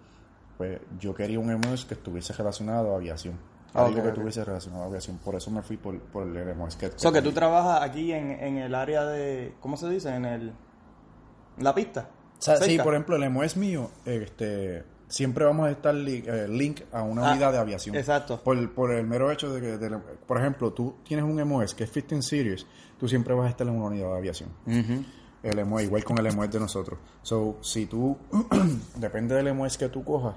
pues 0.59 0.81
yo 1.01 1.15
quería 1.15 1.39
un 1.39 1.53
MOS 1.61 1.85
que 1.85 1.95
estuviese 1.95 2.33
relacionado 2.33 2.93
a 2.93 2.97
aviación. 2.97 3.39
Ah, 3.75 3.87
algo 3.87 3.99
ok, 4.01 4.05
que 4.07 4.13
tuviese 4.13 4.45
relacionado 4.45 4.85
a 4.85 4.87
aviación. 4.87 5.19
Por 5.19 5.35
eso 5.35 5.51
me 5.51 5.61
fui 5.63 5.77
por, 5.77 5.99
por 6.01 6.25
el 6.25 6.55
MOS. 6.55 6.77
Que, 6.77 6.87
O 6.87 6.99
sea, 6.99 7.11
que 7.11 7.23
tú 7.23 7.33
trabajas 7.33 7.83
aquí 7.83 8.13
en, 8.13 8.31
en 8.31 8.59
el 8.59 8.75
área 8.75 9.05
de, 9.05 9.55
¿cómo 9.61 9.77
se 9.77 9.89
dice? 9.91 10.15
En 10.15 10.25
el, 10.25 10.53
la 11.59 11.75
pista. 11.75 12.09
O 12.39 12.43
sea, 12.43 12.57
sí, 12.59 12.79
por 12.79 12.95
ejemplo, 12.95 13.17
el 13.17 13.29
MOS 13.31 13.57
mío, 13.57 13.91
este, 14.05 14.85
siempre 15.09 15.45
vamos 15.45 15.67
a 15.67 15.71
estar 15.73 15.93
li- 15.95 16.23
eh, 16.27 16.47
link 16.49 16.83
a 16.93 17.03
una 17.03 17.29
Ah, 17.29 17.33
unidad 17.33 17.51
de 17.53 17.59
aviación. 17.59 17.97
exacto. 17.97 18.41
Por, 18.45 18.73
por 18.75 18.93
el 18.93 19.07
mero 19.07 19.31
hecho 19.33 19.53
de 19.53 19.61
que, 19.61 19.77
de- 19.79 19.99
por 20.27 20.39
ejemplo, 20.39 20.73
tú 20.73 20.97
tienes 21.05 21.25
un 21.25 21.43
MOS 21.43 21.75
que 21.75 21.85
es 21.85 21.91
15 21.91 22.23
Series, 22.23 22.67
tú 23.01 23.09
siempre 23.09 23.35
vas 23.35 23.47
a 23.47 23.51
estar 23.51 23.67
en 23.67 23.75
una 23.75 23.87
unidad 23.87 24.11
de 24.13 24.19
aviación. 24.19 24.51
Ujú. 24.67 25.05
El 25.45 25.65
MOS, 25.65 25.83
igual 25.83 26.03
con 26.05 26.19
el 26.19 26.35
MOS 26.35 26.51
de 26.51 26.59
nosotros. 26.61 26.99
So, 27.23 27.59
si 27.61 27.87
tú, 27.87 28.17
depende 28.97 29.35
del 29.35 29.55
MOS 29.55 29.77
que 29.79 29.89
tú 29.89 30.03
cojas, 30.05 30.35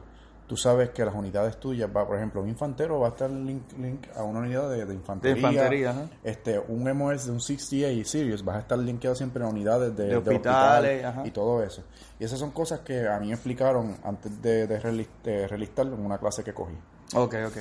tú 0.47 0.55
sabes 0.57 0.89
que 0.91 1.03
las 1.03 1.13
unidades 1.15 1.59
tuyas, 1.59 1.89
va, 1.93 2.05
por 2.07 2.15
ejemplo, 2.17 2.41
un 2.41 2.47
infantero 2.49 2.99
va 2.99 3.07
a 3.07 3.09
estar 3.11 3.29
link, 3.29 3.63
link 3.79 4.07
a 4.15 4.23
una 4.23 4.39
unidad 4.39 4.69
de, 4.69 4.85
de 4.85 4.93
infantería. 4.93 5.33
De 5.35 5.39
infantería, 5.53 5.89
ajá. 5.91 6.07
Este, 6.23 6.59
un 6.59 6.83
MOS 6.97 7.25
de 7.25 7.31
un 7.31 7.41
68 7.41 8.07
Series, 8.09 8.43
vas 8.45 8.57
a 8.57 8.59
estar 8.59 8.77
linkeado 8.79 9.15
siempre 9.15 9.43
a 9.43 9.47
unidades 9.47 9.95
de, 9.95 10.15
hospitales, 10.17 11.03
hospital 11.05 11.27
y 11.27 11.31
todo 11.31 11.63
eso. 11.63 11.83
Y 12.19 12.23
esas 12.25 12.39
son 12.39 12.51
cosas 12.51 12.79
que 12.81 13.07
a 13.07 13.19
mí 13.19 13.27
me 13.27 13.33
explicaron 13.33 13.95
antes 14.03 14.41
de, 14.41 14.67
de, 14.67 14.81
relis- 14.81 15.07
de 15.23 15.47
relistarlo 15.47 15.95
en 15.95 16.05
una 16.05 16.17
clase 16.17 16.43
que 16.43 16.53
cogí. 16.53 16.75
Ok, 17.15 17.35
ok. 17.47 17.57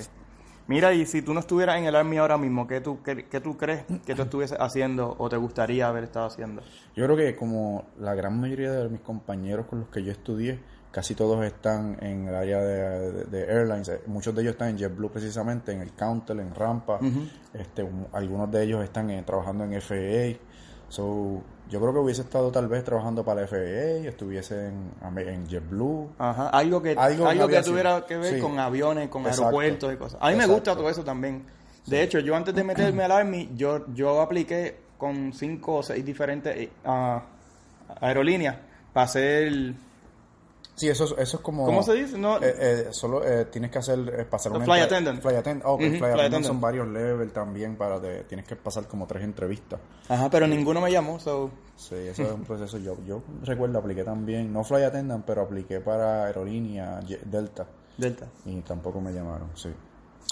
Mira, 0.68 0.92
y 0.92 1.06
si 1.06 1.22
tú 1.22 1.32
no 1.32 1.40
estuvieras 1.40 1.78
en 1.78 1.84
el 1.84 1.94
Army 1.94 2.16
ahora 2.18 2.36
mismo, 2.38 2.66
¿qué 2.66 2.80
tú, 2.80 3.00
qué, 3.02 3.26
qué 3.26 3.40
tú 3.40 3.56
crees 3.56 3.84
que 4.04 4.14
tú 4.14 4.22
estuvieses 4.22 4.58
haciendo 4.60 5.14
o 5.18 5.28
te 5.28 5.36
gustaría 5.36 5.86
haber 5.86 6.04
estado 6.04 6.26
haciendo? 6.26 6.62
Yo 6.96 7.04
creo 7.04 7.16
que 7.16 7.36
como 7.36 7.84
la 8.00 8.14
gran 8.14 8.40
mayoría 8.40 8.72
de 8.72 8.88
mis 8.88 9.00
compañeros 9.00 9.66
con 9.66 9.80
los 9.80 9.88
que 9.90 10.02
yo 10.02 10.10
estudié, 10.10 10.58
casi 10.90 11.14
todos 11.14 11.44
están 11.44 11.98
en 12.02 12.26
el 12.28 12.34
área 12.34 12.58
de, 12.60 13.12
de- 13.12 13.24
de 13.26 13.42
airlines. 13.52 13.88
Eh, 13.90 14.00
Muchos 14.06 14.34
de 14.34 14.42
ellos 14.42 14.52
están 14.54 14.70
en 14.70 14.78
JetBlue 14.78 15.10
precisamente, 15.10 15.70
en 15.72 15.82
el 15.82 15.92
Counter, 15.92 16.38
en 16.40 16.54
Rampa. 16.54 16.98
este, 17.54 17.82
un- 17.84 18.08
algunos 18.12 18.50
de 18.50 18.62
ellos 18.64 18.82
están 18.82 19.10
eh, 19.10 19.22
trabajando 19.24 19.62
en 19.64 19.80
FAA. 19.80 20.38
So, 20.88 21.42
yo 21.68 21.80
creo 21.80 21.92
que 21.92 21.98
hubiese 21.98 22.22
estado 22.22 22.50
tal 22.50 22.68
vez 22.68 22.84
trabajando 22.84 23.24
para 23.24 23.42
la 23.42 23.46
FAA, 23.48 24.08
estuviese 24.08 24.68
en, 24.68 24.92
en 25.18 25.46
JetBlue. 25.48 26.10
Ajá, 26.18 26.48
algo 26.50 26.80
que, 26.82 26.94
Algo 26.96 27.48
que 27.48 27.62
tuviera 27.62 28.04
que 28.06 28.16
ver 28.16 28.34
Sí. 28.34 28.40
con 28.40 28.58
aviones, 28.58 29.08
con 29.08 29.22
Exacto. 29.22 29.44
aeropuertos 29.46 29.92
y 29.94 29.96
cosas. 29.96 30.18
A 30.22 30.30
mí 30.30 30.36
me 30.36 30.46
gusta 30.46 30.76
todo 30.76 30.88
eso 30.88 31.02
también. 31.04 31.44
De 31.86 32.02
hecho, 32.02 32.18
yo 32.20 32.34
antes 32.34 32.54
de 32.54 32.64
meterme 32.64 33.04
al 33.04 33.12
Army, 33.12 33.50
yo, 33.56 33.86
yo 33.94 34.20
apliqué 34.20 34.76
con 34.98 35.32
cinco 35.32 35.76
o 35.76 35.82
seis 35.82 36.04
diferentes 36.04 36.68
ah, 36.84 37.22
aerolíneas 38.00 38.56
para 38.92 39.04
hacer... 39.04 39.74
Sí, 40.76 40.88
eso, 40.90 41.04
es- 41.04 41.14
eso 41.18 41.36
es 41.38 41.42
como... 41.42 41.64
¿Cómo 41.64 41.82
se 41.82 41.94
dice? 41.94 42.18
No, 42.18 42.36
Eh, 42.36 42.54
eh, 42.58 42.86
solo 42.90 43.24
eh, 43.26 43.46
tienes 43.46 43.70
que 43.70 43.78
hacer 43.78 43.98
eh, 43.98 44.24
pasar 44.26 44.52
flight 44.52 44.68
entre- 44.82 44.82
attendant. 44.84 45.20
Flight 45.22 45.42
flight 45.42 45.48
attendant 45.48 46.18
attendant. 46.20 46.44
son 46.44 46.60
varios 46.60 46.86
levels 46.88 47.32
también 47.32 47.76
para 47.76 47.98
de, 47.98 48.24
tienes 48.24 48.46
que 48.46 48.56
pasar 48.56 48.86
como 48.86 49.06
tres 49.06 49.24
entrevistas. 49.24 49.80
Ajá, 50.08 50.28
pero 50.28 50.46
ninguno 50.46 50.80
me 50.82 50.92
llamó, 50.92 51.18
so... 51.18 51.50
Sí, 51.76 51.94
eso 51.94 52.22
es 52.24 52.32
un 52.32 52.44
proceso. 52.44 52.76
Yo, 52.78 52.96
yo 53.06 53.22
recuerdo, 53.42 53.78
apliqué 53.78 54.04
también, 54.04 54.52
no 54.52 54.64
flight 54.64 54.86
attendant, 54.86 55.24
pero 55.26 55.42
apliqué 55.42 55.80
para 55.80 56.24
aerolínea 56.26 57.00
Delta 57.24 57.66
Delta. 57.96 58.26
y 58.44 58.60
tampoco 58.60 59.00
me 59.00 59.12
llamaron, 59.12 59.48
sí. 59.54 59.70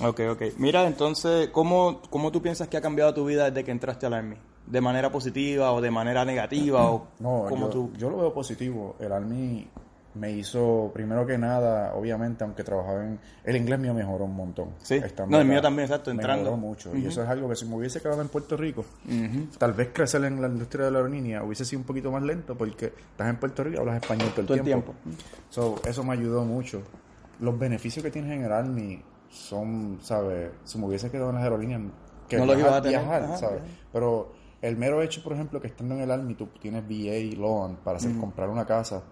Ok, 0.03 0.21
ok. 0.33 0.43
Mira, 0.59 0.87
entonces, 0.87 1.49
¿cómo, 1.51 2.01
¿cómo 2.11 2.31
tú 2.33 2.43
piensas 2.43 2.69
que 2.69 2.77
ha 2.77 2.81
cambiado 2.81 3.15
tu 3.15 3.25
vida 3.25 3.49
desde 3.51 3.65
que 3.65 3.71
entraste 3.71 4.07
al 4.07 4.15
Army? 4.15 4.37
¿De 4.67 4.81
manera 4.81 5.11
positiva 5.13 5.73
o 5.73 5.81
de 5.81 5.91
manera 5.91 6.25
negativa? 6.25 6.91
o 6.91 7.07
No, 7.21 7.47
cómo 7.49 7.67
yo, 7.67 7.71
tú... 7.71 7.93
yo 7.97 8.11
lo 8.11 8.17
veo 8.19 8.35
positivo. 8.35 8.97
El 8.99 9.13
Army 9.13 9.69
me 10.15 10.31
hizo, 10.31 10.91
primero 10.95 11.27
que 11.27 11.37
nada, 11.37 11.95
obviamente, 11.95 12.45
aunque 12.45 12.63
trabajaba 12.63 13.05
en... 13.05 13.19
El 13.43 13.57
inglés 13.57 13.79
mío 13.81 13.93
mejoró 13.95 14.25
un 14.25 14.37
montón. 14.37 14.71
Sí. 14.83 15.01
No, 15.29 15.41
el 15.41 15.47
mío 15.47 15.61
también, 15.61 15.87
exacto, 15.87 16.11
entrando. 16.11 16.45
Mejoró 16.45 16.57
mucho. 16.57 16.97
Y 16.97 17.07
eso 17.07 17.23
es 17.23 17.29
algo 17.29 17.49
que 17.49 17.57
si 17.57 17.65
me 17.67 17.75
hubiese 17.77 18.01
quedado 18.01 18.23
en 18.23 18.29
Puerto 18.29 18.57
Rico, 18.57 18.85
tal 19.59 19.73
vez 19.73 19.91
crecer 19.93 20.25
en 20.25 20.41
la 20.41 20.49
industria 20.49 20.87
de 20.87 20.91
la 20.93 20.99
aerolínea 20.99 21.43
hubiese 21.43 21.65
sido 21.65 21.81
un 21.81 21.87
poquito 21.87 22.13
más 22.13 22.23
lento 22.23 22.57
porque 22.57 22.87
estás 22.87 23.29
en 23.29 23.37
Puerto 23.37 23.65
Rico 23.65 23.77
y 23.77 23.81
hablas 23.81 23.97
español 23.97 24.29
todo 24.31 24.41
el 24.43 24.47
Todo 24.47 24.57
el 24.57 24.63
tiempo. 24.63 24.95
So, 25.51 25.81
eso 25.85 26.05
me 26.05 26.13
ayudó 26.13 26.45
mucho. 26.45 26.83
Los 27.41 27.59
beneficios 27.59 28.05
que 28.05 28.11
tienes 28.11 28.31
en 28.33 28.45
el 28.45 28.53
Army 28.53 29.03
son, 29.31 29.99
¿sabes? 30.01 30.51
Si 30.65 30.79
me 30.79 30.87
hubiese 30.87 31.11
quedado 31.11 31.31
en 31.31 31.35
las 31.37 31.45
aerolíneas, 31.45 31.83
que 32.29 32.39
No 32.39 32.47
los 32.47 32.59
ibas 32.59 32.75
a 32.75 32.83
tener. 32.83 33.01
viajar, 33.01 33.23
Ajá, 33.25 33.37
¿sabes? 33.37 33.63
Pero 33.93 34.33
el 34.67 34.77
mero 34.77 35.03
hecho, 35.03 35.23
por 35.23 35.33
ejemplo, 35.35 35.61
que 35.61 35.67
estando 35.69 35.95
en 35.95 36.01
el 36.01 36.11
Army 36.11 36.35
tú 36.35 36.47
tienes 36.61 36.85
VA, 36.89 37.37
loan 37.39 37.77
para 37.85 37.99
hacer, 37.99 38.17
comprar 38.19 38.49
una 38.49 38.65
casa 38.67 39.03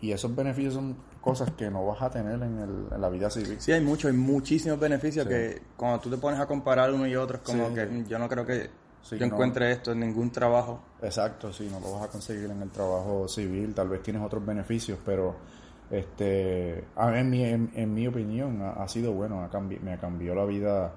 y 0.00 0.12
esos 0.12 0.34
beneficios 0.34 0.74
son 0.74 0.96
cosas 1.20 1.50
que 1.52 1.70
no 1.70 1.84
vas 1.86 2.00
a 2.02 2.10
tener 2.10 2.34
en, 2.42 2.58
el- 2.58 2.86
en 2.94 3.00
la 3.00 3.08
vida 3.08 3.28
civil. 3.30 3.56
Sí, 3.60 3.72
hay 3.72 3.80
muchos, 3.82 4.10
hay 4.10 4.16
muchísimos 4.16 4.78
beneficios 4.80 5.24
Sí. 5.24 5.30
que 5.30 5.62
cuando 5.76 6.00
tú 6.00 6.10
te 6.10 6.16
pones 6.16 6.38
a 6.40 6.46
comparar 6.46 6.92
uno 6.92 7.06
y 7.06 7.16
otro, 7.16 7.36
es 7.38 7.42
como 7.42 7.68
Sí. 7.68 7.74
que 7.74 8.04
yo 8.08 8.18
no 8.18 8.28
creo 8.28 8.46
que 8.46 8.70
Sí, 9.02 9.16
yo 9.18 9.26
no. 9.26 9.34
encuentre 9.34 9.70
esto 9.72 9.92
en 9.92 10.00
ningún 10.00 10.30
trabajo. 10.30 10.80
Exacto, 11.02 11.52
sí, 11.52 11.68
no 11.70 11.80
lo 11.80 11.92
vas 11.94 12.04
a 12.04 12.08
conseguir 12.08 12.50
en 12.50 12.60
el 12.62 12.70
trabajo 12.70 13.26
civil, 13.28 13.74
tal 13.74 13.88
vez 13.88 14.02
tienes 14.02 14.22
otros 14.22 14.44
beneficios, 14.44 14.98
pero 15.04 15.36
este, 15.90 16.84
a- 16.96 17.18
en, 17.18 17.30
mi, 17.30 17.44
en, 17.44 17.70
en 17.74 17.94
mi 17.94 18.06
opinión 18.06 18.60
ha, 18.62 18.72
ha 18.82 18.88
sido 18.88 19.12
bueno, 19.12 19.42
ha 19.42 19.50
cambi- 19.50 19.80
me 19.80 19.98
cambió 19.98 20.34
la 20.34 20.44
vida, 20.44 20.92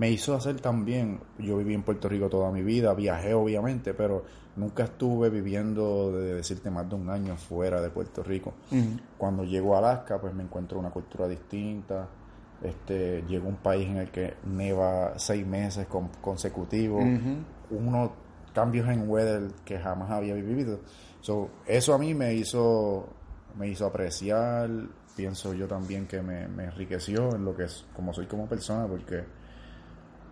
me 0.00 0.10
hizo 0.10 0.34
hacer 0.34 0.58
también, 0.62 1.20
yo 1.38 1.58
viví 1.58 1.74
en 1.74 1.82
Puerto 1.82 2.08
Rico 2.08 2.30
toda 2.30 2.50
mi 2.50 2.62
vida, 2.62 2.94
viajé 2.94 3.34
obviamente, 3.34 3.92
pero 3.92 4.24
nunca 4.56 4.84
estuve 4.84 5.28
viviendo, 5.28 6.10
de 6.10 6.36
decirte, 6.36 6.70
más 6.70 6.88
de 6.88 6.94
un 6.94 7.10
año 7.10 7.36
fuera 7.36 7.82
de 7.82 7.90
Puerto 7.90 8.22
Rico. 8.22 8.54
Cuando 9.18 9.44
llego 9.44 9.74
a 9.74 9.78
Alaska, 9.80 10.18
pues 10.18 10.32
me 10.32 10.42
encuentro 10.42 10.78
una 10.78 10.88
cultura 10.88 11.28
distinta, 11.28 12.08
este, 12.62 13.22
llego 13.28 13.44
a 13.46 13.48
un 13.50 13.56
país 13.56 13.88
en 13.88 13.98
el 13.98 14.10
que 14.10 14.34
neva 14.46 15.18
seis 15.18 15.46
meses 15.46 15.86
con- 15.86 16.08
consecutivos, 16.22 17.04
unos 17.70 18.10
cambios 18.54 18.88
en 18.88 19.06
weather 19.06 19.52
que 19.66 19.78
jamás 19.78 20.10
había 20.10 20.32
vivido. 20.34 20.80
So, 21.20 21.50
eso 21.66 21.92
a 21.92 21.98
mí 21.98 22.14
me 22.14 22.32
hizo, 22.32 23.06
me 23.58 23.68
hizo 23.68 23.84
apreciar, 23.84 24.70
pienso 25.14 25.52
yo 25.52 25.66
también 25.68 26.06
que 26.06 26.22
me, 26.22 26.48
me 26.48 26.64
enriqueció 26.64 27.34
en 27.36 27.44
lo 27.44 27.54
que 27.54 27.64
es, 27.64 27.84
como 27.94 28.14
soy 28.14 28.24
como 28.26 28.46
persona, 28.48 28.86
porque 28.86 29.24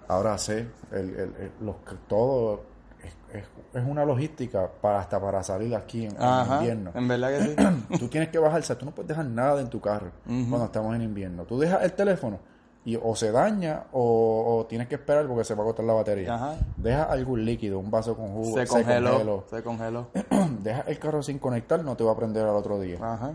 ahora 0.09 0.37
sé, 0.39 0.67
el, 0.91 1.11
el- 1.11 1.19
el- 1.37 1.53
los, 1.61 1.77
todo 2.09 2.63
es, 3.05 3.17
es- 3.37 3.49
es 3.75 3.85
una 3.87 4.05
logística 4.05 4.69
para 4.81 5.01
hasta 5.01 5.21
para 5.21 5.43
salir 5.43 5.75
aquí 5.77 6.07
en, 6.07 6.17
invierno 6.57 6.91
en 6.95 7.07
verdad 7.09 7.29
que 7.31 7.41
sí. 7.45 7.55
tú 7.99 8.09
tienes 8.09 8.31
que 8.31 8.39
bajar, 8.39 8.61
o 8.61 8.63
sea, 8.65 8.77
tú 8.77 8.85
no 8.87 8.93
puedes 8.93 9.09
dejar 9.09 9.27
nada 9.27 9.61
en 9.61 9.69
tu 9.69 9.81
carro 9.81 10.11
cuando 10.25 10.65
estamos 10.65 10.95
en 10.97 11.03
invierno. 11.03 11.45
Tú 11.45 11.59
dejas 11.59 11.83
el 11.85 11.93
teléfono 11.93 12.39
y 12.85 12.97
o 12.97 13.15
se 13.15 13.31
daña 13.31 13.85
o, 13.93 14.57
o 14.61 14.67
tienes 14.67 14.89
que 14.89 14.95
esperar 14.95 15.27
porque 15.27 15.45
se 15.45 15.55
va 15.55 15.61
a 15.61 15.65
agotar 15.65 15.85
la 15.85 15.93
batería. 15.93 16.35
Ajá. 16.35 16.55
Deja 16.77 17.03
algún 17.05 17.45
líquido, 17.45 17.79
un 17.79 17.91
vaso 17.91 18.17
con 18.17 18.29
jugo, 18.29 18.57
se 18.57 18.67
congeló, 18.67 19.45
se 19.51 19.63
congeló. 19.63 20.09
deja 20.63 20.81
el 20.83 20.99
carro 20.99 21.23
sin 21.23 21.39
conectar, 21.39 21.85
no 21.85 21.97
te 21.97 22.05
va 22.05 22.13
a 22.13 22.17
prender 22.17 22.45
al 22.47 22.55
otro 22.57 22.81
día. 22.81 22.97
Ajá, 23.03 23.33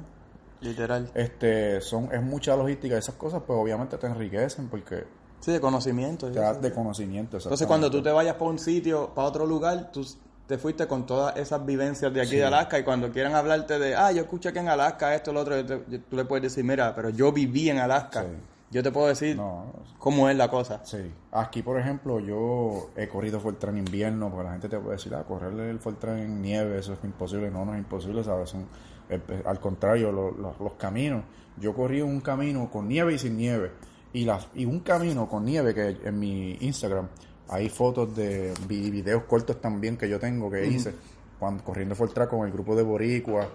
literal. 0.61 1.09
Este, 1.13 1.81
son, 1.81 2.09
es 2.11 2.21
mucha 2.23 2.55
logística. 2.55 2.97
Esas 2.97 3.15
cosas, 3.15 3.43
pues 3.45 3.59
obviamente 3.59 3.97
te 3.97 4.07
enriquecen 4.07 4.69
porque 4.69 5.03
Sí, 5.43 5.51
de 5.51 5.59
conocimiento. 5.59 6.31
te 6.31 6.39
das 6.39 6.61
de 6.61 6.71
conocimiento. 6.71 7.37
Entonces, 7.37 7.67
cuando 7.67 7.89
tú 7.91 8.01
te 8.01 8.11
vayas 8.11 8.35
para 8.35 8.49
un 8.51 8.59
sitio, 8.59 9.09
para 9.13 9.27
otro 9.27 9.45
lugar, 9.45 9.91
tú 9.91 10.05
te 10.47 10.57
fuiste 10.57 10.87
con 10.87 11.05
todas 11.05 11.35
esas 11.37 11.65
vivencias 11.65 12.13
de 12.13 12.21
aquí 12.21 12.35
de 12.35 12.45
Alaska 12.45 12.79
y 12.79 12.83
cuando 12.83 13.09
quieran 13.11 13.33
hablarte 13.35 13.79
de, 13.79 13.95
ah, 13.95 14.11
yo 14.11 14.21
escuché 14.23 14.53
que 14.53 14.59
en 14.59 14.67
Alaska 14.69 15.15
esto, 15.15 15.33
lo 15.33 15.41
otro, 15.41 15.55
yo 15.59 15.65
te- 15.65 15.83
yo- 15.89 15.99
tú 16.01 16.15
le 16.15 16.25
puedes 16.25 16.43
decir, 16.43 16.63
mira, 16.63 16.93
pero 16.95 17.09
yo 17.09 17.31
viví 17.31 17.69
en 17.69 17.77
Alaska. 17.79 18.21
Sí. 18.23 18.27
Yo 18.71 18.81
te 18.81 18.91
puedo 18.91 19.05
decir 19.07 19.35
No, 19.35 19.65
cómo 19.99 20.29
es 20.29 20.35
la 20.35 20.49
cosa. 20.49 20.79
Sí. 20.83 21.11
Aquí, 21.31 21.61
por 21.61 21.79
ejemplo, 21.79 22.19
yo 22.19 22.89
he 22.95 23.07
corrido 23.07 23.39
Fortran 23.39 23.77
en 23.77 23.85
invierno, 23.85 24.29
porque 24.31 24.45
la 24.45 24.51
gente 24.51 24.67
te 24.69 24.79
puede 24.79 24.95
decir, 24.97 25.13
ah, 25.13 25.23
correrle 25.27 25.69
el 25.69 25.79
Fortran 25.79 26.17
en 26.19 26.41
nieve, 26.41 26.79
eso 26.79 26.93
es 26.93 26.99
imposible. 27.03 27.51
No, 27.51 27.65
no 27.65 27.73
es 27.73 27.79
imposible, 27.79 28.23
¿sabes? 28.23 28.49
Son, 28.49 28.61
eh, 29.09 29.19
eh, 29.27 29.43
al 29.45 29.59
contrario, 29.59 30.11
lo- 30.11 30.31
lo- 30.31 30.55
los 30.59 30.73
caminos. 30.73 31.23
Yo 31.57 31.75
corrí 31.75 32.01
un 32.01 32.19
camino 32.21 32.71
con 32.71 32.87
nieve 32.87 33.13
y 33.13 33.19
sin 33.19 33.37
nieve. 33.37 33.71
Y, 34.13 34.25
las 34.25 34.47
y 34.53 34.65
un 34.65 34.79
camino 34.81 35.27
con 35.27 35.43
nieve 35.43 35.73
que 35.73 35.97
en 36.07 36.19
mi 36.19 36.57
Instagram 36.61 37.07
hay 37.49 37.67
fotos 37.69 38.15
de 38.15 38.53
vi- 38.67 38.89
videos 38.91 39.23
cortos 39.23 39.59
también 39.59 39.97
que 39.97 40.07
yo 40.07 40.19
tengo 40.19 40.49
que 40.51 40.65
hice 40.67 40.93
cuando 41.39 41.63
corriendo 41.63 41.95
Fortran 41.95 42.27
con 42.27 42.45
el 42.45 42.53
grupo 42.53 42.75
de 42.75 42.83
Boricua. 42.83 43.47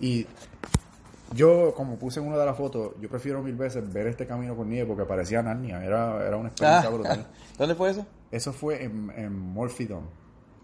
Y 0.00 0.26
yo, 1.34 1.72
como 1.74 1.96
puse 1.96 2.20
en 2.20 2.26
una 2.26 2.36
de 2.36 2.44
las 2.46 2.56
fotos, 2.56 2.92
yo 3.00 3.08
prefiero 3.08 3.42
mil 3.42 3.54
veces 3.54 3.90
ver 3.90 4.06
este 4.08 4.26
camino 4.26 4.54
con 4.54 4.68
nieve 4.68 4.86
porque 4.88 5.04
parecía 5.04 5.42
Narnia, 5.42 5.82
era, 5.82 6.26
era 6.26 6.36
una 6.36 6.48
experiencia 6.48 6.90
brutal. 6.90 7.26
¿Dónde 7.58 7.74
fue 7.74 7.90
eso? 7.90 8.04
Eso 8.30 8.52
fue 8.52 8.84
en, 8.84 9.10
en 9.16 9.32
Morphydome. 9.38 10.06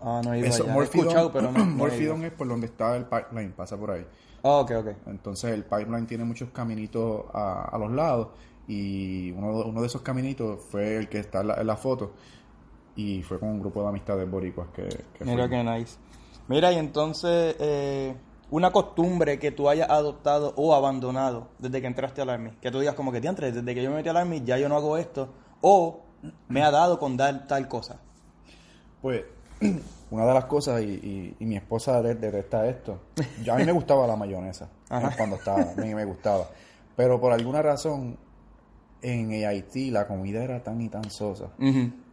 Ah, 0.01 0.21
no 0.23 0.33
he 0.35 0.41
ido 0.41 0.49
Eso, 0.49 0.65
allá. 0.65 0.73
He 0.73 0.75
Morphydome, 0.75 1.09
escuchado, 1.09 1.33
pero 1.33 1.53
no, 1.53 1.59
no 1.59 1.65
he 1.65 1.65
ido. 1.69 1.77
Morphydome 1.77 2.27
es 2.27 2.33
por 2.33 2.49
donde 2.49 2.67
está 2.67 2.97
el 2.97 3.05
pipeline, 3.07 3.53
pasa 3.53 3.77
por 3.77 3.93
ahí. 3.93 4.07
Ah, 4.43 4.59
ok, 4.59 4.71
ok. 4.79 4.89
Entonces 5.07 5.53
el 5.53 5.65
pipeline 5.65 6.07
tiene 6.07 6.25
muchos 6.25 6.51
caminitos 6.51 7.25
a, 7.33 7.71
a 7.73 7.79
los 7.79 7.91
lados 7.91 8.29
y 8.69 9.31
uno, 9.33 9.65
uno 9.65 9.81
de 9.81 9.87
esos 9.89 10.03
caminitos 10.03 10.61
fue 10.71 10.97
el 10.97 11.09
que 11.09 11.19
está 11.19 11.41
en 11.41 11.49
la, 11.49 11.55
en 11.55 11.67
la 11.67 11.77
foto 11.77 12.13
y 12.95 13.23
fue 13.23 13.41
con 13.41 13.49
un 13.49 13.61
grupo 13.61 13.83
de 13.83 13.89
amistades 13.89 14.31
boricuas 14.31 14.69
que, 14.75 14.89
que 15.15 15.25
Mira 15.25 15.49
qué 15.49 15.63
nice. 15.65 15.97
Mira, 16.49 16.73
y 16.73 16.77
entonces, 16.77 17.57
eh, 17.59 18.15
una 18.51 18.71
costumbre 18.71 19.39
que 19.39 19.51
tú 19.53 19.69
hayas 19.69 19.89
adoptado 19.91 20.53
o 20.57 20.75
abandonado 20.75 21.49
desde 21.59 21.81
que 21.81 21.87
entraste 21.87 22.21
al 22.23 22.31
Army. 22.31 22.51
Que 22.61 22.71
tú 22.71 22.79
digas 22.81 22.95
como 22.95 23.11
que, 23.13 23.21
diantre, 23.21 23.53
desde 23.53 23.75
que 23.75 23.83
yo 23.83 23.91
me 23.91 23.97
metí 23.97 24.09
al 24.09 24.17
Army 24.17 24.43
ya 24.45 24.59
yo 24.59 24.69
no 24.69 24.77
hago 24.77 24.97
esto. 24.97 25.29
O 25.61 26.01
me 26.49 26.63
ha 26.63 26.71
dado 26.71 26.99
con 26.99 27.17
dar 27.17 27.47
tal 27.47 27.69
cosa. 27.69 28.01
Pues 29.03 29.23
una 30.11 30.25
de 30.27 30.35
las 30.35 30.47
cosas, 30.47 30.83
y, 30.83 30.87
y- 30.87 31.37
y 31.39 31.45
mi 31.47 31.57
esposa 31.57 32.01
de- 32.03 32.15
detesta 32.15 32.67
esto, 32.67 32.99
yo, 33.45 33.53
a 33.55 33.57
mí 33.57 33.65
me 33.65 33.73
gustaba 33.73 34.07
la 34.07 34.17
mayonesa 34.17 34.69
Ajá. 34.89 35.15
cuando 35.17 35.37
estaba, 35.37 35.61
a 35.61 35.75
mí 35.81 35.95
me 35.95 36.05
gustaba. 36.05 36.49
Pero 36.97 37.21
por 37.21 37.33
alguna 37.33 37.63
razón, 37.63 38.17
en 39.03 39.33
Haití 39.47 39.91
la 39.91 40.07
comida 40.07 40.43
era 40.43 40.63
tan 40.63 40.81
y 40.81 40.89
tan 40.89 41.09
sosa 41.11 41.51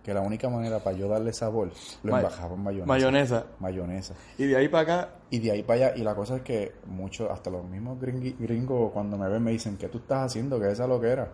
que 0.03 0.13
la 0.13 0.21
única 0.21 0.49
manera 0.49 0.77
para 0.79 0.95
yo 0.95 1.07
darle 1.07 1.33
sabor, 1.33 1.71
lo 2.03 2.11
Ma- 2.11 2.19
embajaba 2.19 2.53
en 2.53 2.61
mayonesa. 2.61 2.85
Mayonesa. 2.87 3.45
Mayonesa. 3.59 4.13
Y 4.37 4.45
de 4.45 4.55
ahí 4.55 4.67
para 4.67 4.83
acá, 4.83 5.09
Y 5.31 5.39
de 5.39 5.49
ahí 5.51 5.63
para 5.63 5.87
allá, 5.87 5.97
y 5.97 6.03
la 6.03 6.13
cosa 6.13 6.35
es 6.37 6.41
que 6.43 6.73
muchos, 6.85 7.29
hasta 7.31 7.49
los 7.49 7.65
mismos 7.67 7.97
gringos 7.99 8.91
cuando 8.91 9.17
me 9.17 9.27
ven 9.27 9.41
me 9.43 9.49
dicen, 9.51 9.77
¿qué 9.77 9.87
tú 9.87 9.97
estás 9.97 10.27
haciendo? 10.27 10.59
Que 10.59 10.71
esa 10.71 10.83
es 10.83 10.89
lo 10.89 11.01
que 11.01 11.07
era. 11.07 11.27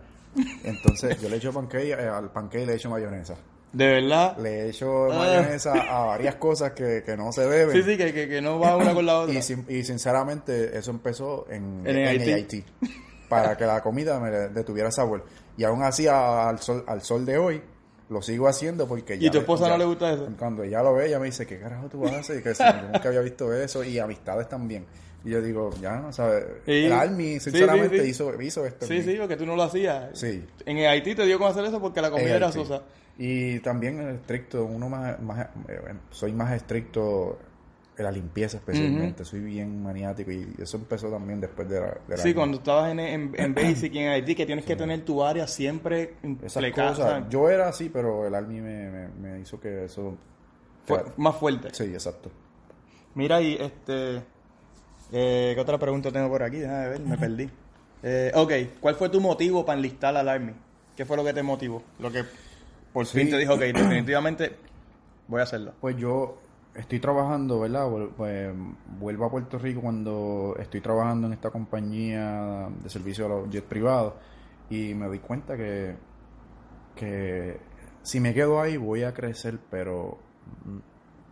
Entonces 0.64 1.20
yo 1.20 1.28
le 1.28 1.36
echo 1.36 1.52
pancake, 1.52 1.90
eh, 1.90 2.08
al 2.08 2.30
pancake 2.30 2.64
le 2.66 2.74
echo 2.76 2.88
mayonesa. 2.88 3.34
de 3.74 3.86
verdad. 3.86 4.36
Le 4.38 4.70
echo 4.70 5.12
Ah. 5.12 5.18
mayonesa 5.18 5.72
a 5.74 6.06
varias 6.06 6.36
cosas 6.36 6.72
que, 6.72 7.02
que 7.04 7.14
no 7.16 7.30
se 7.32 7.42
deben. 7.46 7.76
Sí, 7.76 7.82
sí, 7.82 7.96
que, 7.98 8.12
que, 8.14 8.26
que 8.28 8.40
no 8.40 8.58
va 8.58 8.76
una 8.78 8.94
con 8.94 9.04
la 9.04 9.18
otra. 9.20 9.34
Y, 9.34 9.42
sin- 9.42 9.66
y 9.68 9.82
sinceramente 9.84 10.76
eso 10.78 10.90
empezó 10.90 11.46
en, 11.50 11.86
En 11.86 11.96
en 11.98 12.08
Haití. 12.08 12.32
Haití. 12.32 12.64
Para 13.36 13.56
que 13.56 13.64
la 13.66 13.82
comida 13.82 14.18
me 14.20 14.30
detuviera 14.30 14.90
sabor. 14.90 15.24
Y 15.56 15.64
aún 15.64 15.82
así 15.82 16.06
al 16.08 16.58
sol, 16.58 16.84
al 16.86 17.02
sol 17.02 17.24
de 17.26 17.38
hoy 17.38 17.62
lo 18.08 18.20
sigo 18.20 18.46
haciendo 18.48 18.86
porque 18.86 19.18
ya... 19.18 19.28
¿Y 19.28 19.30
tu 19.30 19.38
esposa 19.38 19.64
ya- 19.64 19.70
no 19.72 19.78
le 19.78 19.84
gusta 19.86 20.12
eso? 20.12 20.28
Cuando 20.38 20.62
ella 20.62 20.82
lo 20.82 20.94
ve, 20.94 21.06
ella 21.06 21.18
me 21.18 21.26
dice, 21.26 21.46
¿qué 21.46 21.58
carajo 21.58 21.88
tú 21.88 22.04
haces? 22.06 22.40
Y 22.40 22.42
que 22.42 22.54
si, 22.54 22.62
yo 22.62 22.72
nunca 22.92 23.08
había 23.08 23.20
visto 23.20 23.52
eso. 23.52 23.82
Y 23.82 23.98
amistades 23.98 24.48
también. 24.48 24.84
Y 25.24 25.30
yo 25.30 25.40
digo, 25.40 25.70
ya 25.80 25.96
no 25.96 26.12
sabes. 26.12 26.44
Sí. 26.66 26.84
El 26.86 26.92
Army, 26.92 27.38
sinceramente, 27.40 27.96
sí, 27.98 28.02
sí. 28.04 28.10
Hizo, 28.10 28.42
hizo 28.42 28.66
esto. 28.66 28.86
Sí, 28.86 29.02
sí, 29.02 29.14
porque 29.18 29.36
tú 29.36 29.46
no 29.46 29.54
lo 29.56 29.62
hacías. 29.62 30.10
Sí. 30.18 30.44
En 30.66 30.78
el 30.78 30.86
Haití 30.88 31.14
te 31.14 31.24
dio 31.24 31.38
con 31.38 31.48
hacer 31.48 31.64
eso 31.64 31.80
porque 31.80 32.00
la 32.02 32.10
comida 32.10 32.36
era 32.36 32.50
sosa. 32.52 32.82
Y 33.18 33.60
también 33.60 34.00
el 34.00 34.16
estricto, 34.16 34.64
uno 34.64 34.88
más, 34.88 35.20
más 35.20 35.46
eh, 35.68 35.78
bueno, 35.80 36.00
soy 36.10 36.32
más 36.32 36.52
estricto 36.54 37.38
la 38.02 38.10
limpieza 38.10 38.56
especialmente, 38.58 39.24
soy 39.24 39.40
bien 39.40 39.82
maniático 39.82 40.30
y 40.30 40.54
eso 40.58 40.76
empezó 40.76 41.08
también 41.10 41.40
después 41.40 41.68
de 41.68 41.80
la... 41.80 41.86
de 42.06 42.16
la- 42.16 42.22
Sí, 42.22 42.34
cuando 42.34 42.58
estabas 42.58 42.90
en, 42.92 43.00
en, 43.00 43.32
en 43.36 43.54
Basic 43.54 43.92
y 43.94 43.98
en 43.98 44.08
Haití, 44.08 44.34
que 44.34 44.46
tienes 44.46 44.64
que 44.64 44.76
tener 44.76 45.04
tu 45.04 45.22
área 45.24 45.46
siempre 45.46 46.14
Esas 46.42 46.64
cosas, 46.72 47.24
yo 47.30 47.48
era 47.48 47.68
así, 47.68 47.88
pero 47.88 48.26
el 48.26 48.34
Army 48.34 48.60
me, 48.60 48.90
me, 48.90 49.08
me 49.08 49.40
hizo 49.40 49.58
que 49.60 49.84
eso... 49.84 50.16
Fue 50.84 51.02
más 51.16 51.36
fuerte. 51.36 51.68
Sí, 51.72 51.84
exacto. 51.84 52.30
Mira, 53.14 53.40
y 53.40 53.54
este. 53.54 54.22
Eh, 55.12 55.52
¿Qué 55.54 55.60
otra 55.60 55.78
pregunta 55.78 56.10
tengo 56.10 56.28
por 56.28 56.42
aquí? 56.42 56.56
Déjame 56.56 56.88
ver, 56.88 57.00
me 57.00 57.16
perdí. 57.16 57.50
Eh, 58.02 58.32
ok, 58.34 58.52
¿cuál 58.80 58.96
fue 58.96 59.08
tu 59.08 59.20
motivo 59.20 59.64
para 59.64 59.76
enlistar 59.76 60.16
al 60.16 60.28
Army? 60.28 60.52
¿Qué 60.96 61.04
fue 61.04 61.16
lo 61.16 61.24
que 61.24 61.32
te 61.32 61.42
motivó? 61.44 61.82
Lo 62.00 62.10
que 62.10 62.24
por 62.92 63.06
fin 63.06 63.30
te 63.30 63.38
dijo, 63.38 63.54
ok, 63.54 63.60
definitivamente 63.74 64.56
voy 65.28 65.38
a 65.40 65.44
hacerlo. 65.44 65.72
Pues 65.80 65.96
yo 65.96 66.38
estoy 66.74 67.00
trabajando, 67.00 67.60
¿verdad? 67.60 67.88
Pues, 68.16 68.54
vuelvo 68.98 69.24
a 69.26 69.30
Puerto 69.30 69.58
Rico 69.58 69.80
cuando 69.82 70.56
estoy 70.58 70.80
trabajando 70.80 71.26
en 71.26 71.34
esta 71.34 71.50
compañía 71.50 72.68
de 72.82 72.88
servicio 72.88 73.26
a 73.26 73.28
los 73.28 73.50
jets 73.50 73.66
privados 73.66 74.14
y 74.70 74.94
me 74.94 75.06
doy 75.06 75.18
cuenta 75.18 75.56
que, 75.56 75.96
que 76.94 77.58
si 78.02 78.20
me 78.20 78.34
quedo 78.34 78.60
ahí 78.60 78.76
voy 78.76 79.02
a 79.04 79.12
crecer, 79.12 79.58
pero 79.70 80.18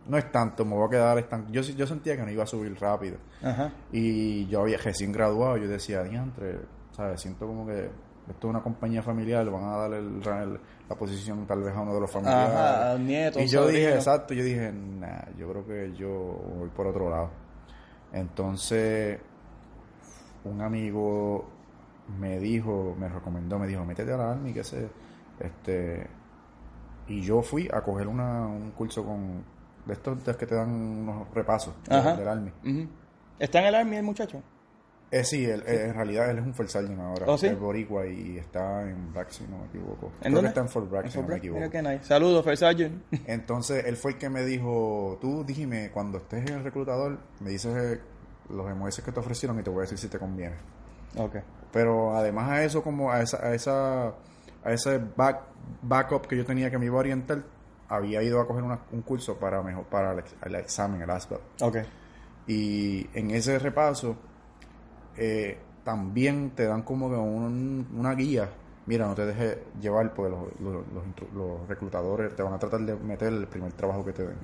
no 0.07 0.17
es 0.17 0.31
tanto, 0.31 0.65
me 0.65 0.75
voy 0.75 0.87
a 0.87 0.89
quedar 0.89 1.17
estancado. 1.17 1.51
Yo, 1.53 1.61
yo 1.61 1.87
sentía 1.87 2.15
que 2.15 2.23
no 2.23 2.31
iba 2.31 2.43
a 2.43 2.47
subir 2.47 2.75
rápido 2.79 3.17
Ajá. 3.43 3.71
y 3.91 4.47
yo 4.47 4.61
había 4.61 4.77
recién 4.77 5.11
graduado, 5.11 5.57
yo 5.57 5.67
decía, 5.67 6.03
diantre, 6.03 6.59
¿sabes? 6.91 7.21
Siento 7.21 7.45
como 7.47 7.65
que 7.65 7.89
esto 8.29 8.47
es 8.47 8.49
una 8.49 8.61
compañía 8.61 9.01
familiar, 9.03 9.49
van 9.49 9.63
a 9.63 9.77
dar 9.77 9.93
el, 9.93 10.21
el- 10.23 10.59
la 10.91 10.97
posición 10.97 11.47
tal 11.47 11.63
vez 11.63 11.73
a 11.73 11.79
uno 11.79 11.93
de 11.93 12.01
los 12.01 12.11
familiares. 12.11 12.53
Ajá, 12.53 12.91
al 12.91 13.05
nieto, 13.05 13.39
Y 13.39 13.47
yo 13.47 13.65
dije, 13.67 13.95
exacto, 13.95 14.33
yo 14.33 14.43
dije, 14.43 14.73
nah, 14.73 15.23
yo 15.37 15.49
creo 15.49 15.65
que 15.65 15.95
yo 15.95 16.09
voy 16.09 16.67
por 16.67 16.87
otro 16.87 17.09
lado. 17.09 17.29
Entonces, 18.11 19.17
un 20.43 20.61
amigo 20.61 21.45
me 22.19 22.39
dijo, 22.39 22.93
me 22.99 23.07
recomendó, 23.07 23.57
me 23.57 23.67
dijo, 23.67 23.85
métete 23.85 24.11
a 24.11 24.17
la 24.17 24.31
Army, 24.31 24.51
que 24.51 24.65
sé, 24.65 24.89
este, 25.39 26.07
y 27.07 27.21
yo 27.21 27.41
fui 27.41 27.69
a 27.71 27.81
coger 27.81 28.07
una, 28.07 28.45
un 28.47 28.71
curso 28.71 29.05
con, 29.05 29.45
de 29.85 29.93
estos 29.93 30.25
de 30.25 30.35
que 30.35 30.45
te 30.45 30.55
dan 30.55 30.69
unos 30.69 31.33
repasos 31.33 31.73
Ajá. 31.89 32.17
del 32.17 32.27
Army. 32.27 32.51
¿Está 33.39 33.59
en 33.61 33.65
el 33.67 33.75
Army 33.75 33.95
el 33.95 34.03
muchacho? 34.03 34.43
Eh, 35.11 35.25
sí, 35.25 35.43
él, 35.45 35.61
eh, 35.67 35.87
en 35.89 35.93
realidad 35.93 36.29
él 36.29 36.39
es 36.39 36.45
un 36.45 36.53
First 36.53 36.71
Sergeant 36.71 36.99
ahora, 37.01 37.25
¿Oh, 37.27 37.37
sí? 37.37 37.47
es 37.47 37.59
boricua 37.59 38.07
y 38.07 38.37
está 38.37 38.81
en 38.83 39.11
Bragg, 39.11 39.29
si 39.31 39.43
no 39.43 39.57
me 39.57 39.65
equivoco. 39.65 40.05
¿En 40.07 40.19
Creo 40.21 40.35
dónde? 40.35 40.41
que 40.41 40.47
está 40.47 40.61
en 40.61 40.69
Fort 40.69 40.89
si 41.09 41.19
no 41.21 41.27
me 41.27 41.35
equivoco. 41.35 41.59
Mira 41.59 41.69
qué 41.71 41.81
nice. 41.81 42.05
Saludos, 42.05 42.45
First 42.45 42.61
Sergeant. 42.61 43.03
Entonces 43.27 43.83
él 43.85 43.97
fue 43.97 44.11
el 44.11 44.17
que 44.17 44.29
me 44.29 44.45
dijo, 44.45 45.17
tú 45.19 45.43
dime, 45.43 45.91
cuando 45.93 46.17
estés 46.19 46.49
en 46.49 46.57
el 46.59 46.63
reclutador, 46.63 47.17
me 47.41 47.49
dices 47.49 47.75
eh, 47.75 48.01
los 48.49 48.73
MOS 48.73 49.01
que 49.01 49.11
te 49.11 49.19
ofrecieron 49.19 49.59
y 49.59 49.63
te 49.63 49.69
voy 49.69 49.79
a 49.79 49.81
decir 49.81 49.97
si 49.97 50.07
te 50.07 50.17
conviene. 50.17 50.55
ok. 51.17 51.35
Pero 51.73 52.15
además 52.15 52.49
a 52.49 52.63
eso, 52.63 52.81
como 52.83 53.11
a 53.11 53.21
esa, 53.21 53.45
a 53.45 53.53
esa, 53.53 54.07
a 54.07 54.71
ese 54.71 54.97
back, 55.17 55.41
backup 55.81 56.25
que 56.27 56.37
yo 56.37 56.45
tenía 56.45 56.69
que 56.71 56.77
me 56.77 56.85
iba 56.85 56.95
a 56.95 56.99
orientar, 56.99 57.43
había 57.89 58.23
ido 58.23 58.39
a 58.39 58.47
coger 58.47 58.63
una- 58.63 58.79
un 58.93 59.01
curso 59.01 59.37
para 59.37 59.61
mejor, 59.61 59.83
para 59.85 60.13
el, 60.13 60.19
ex- 60.19 60.35
el 60.45 60.55
examen, 60.55 61.01
el 61.01 61.09
ASVAB. 61.09 61.39
Ok. 61.61 61.77
Y 62.47 63.07
en 63.13 63.31
ese 63.31 63.59
repaso 63.59 64.15
eh, 65.17 65.57
también 65.83 66.51
te 66.51 66.65
dan 66.65 66.83
como 66.83 67.09
que 67.09 67.15
un- 67.15 67.87
una 67.97 68.13
guía. 68.15 68.49
Mira, 68.85 69.07
no 69.07 69.13
te 69.15 69.25
dejes 69.25 69.57
llevar 69.79 70.13
porque 70.13 70.31
los, 70.31 70.59
los, 70.59 70.83
los 71.35 71.67
reclutadores 71.67 72.35
te 72.35 72.43
van 72.43 72.53
a 72.53 72.59
tratar 72.59 72.81
de 72.81 72.95
meter 72.95 73.31
el 73.31 73.47
primer 73.47 73.71
trabajo 73.73 74.03
que 74.05 74.11
te 74.13 74.23
den. 74.27 74.37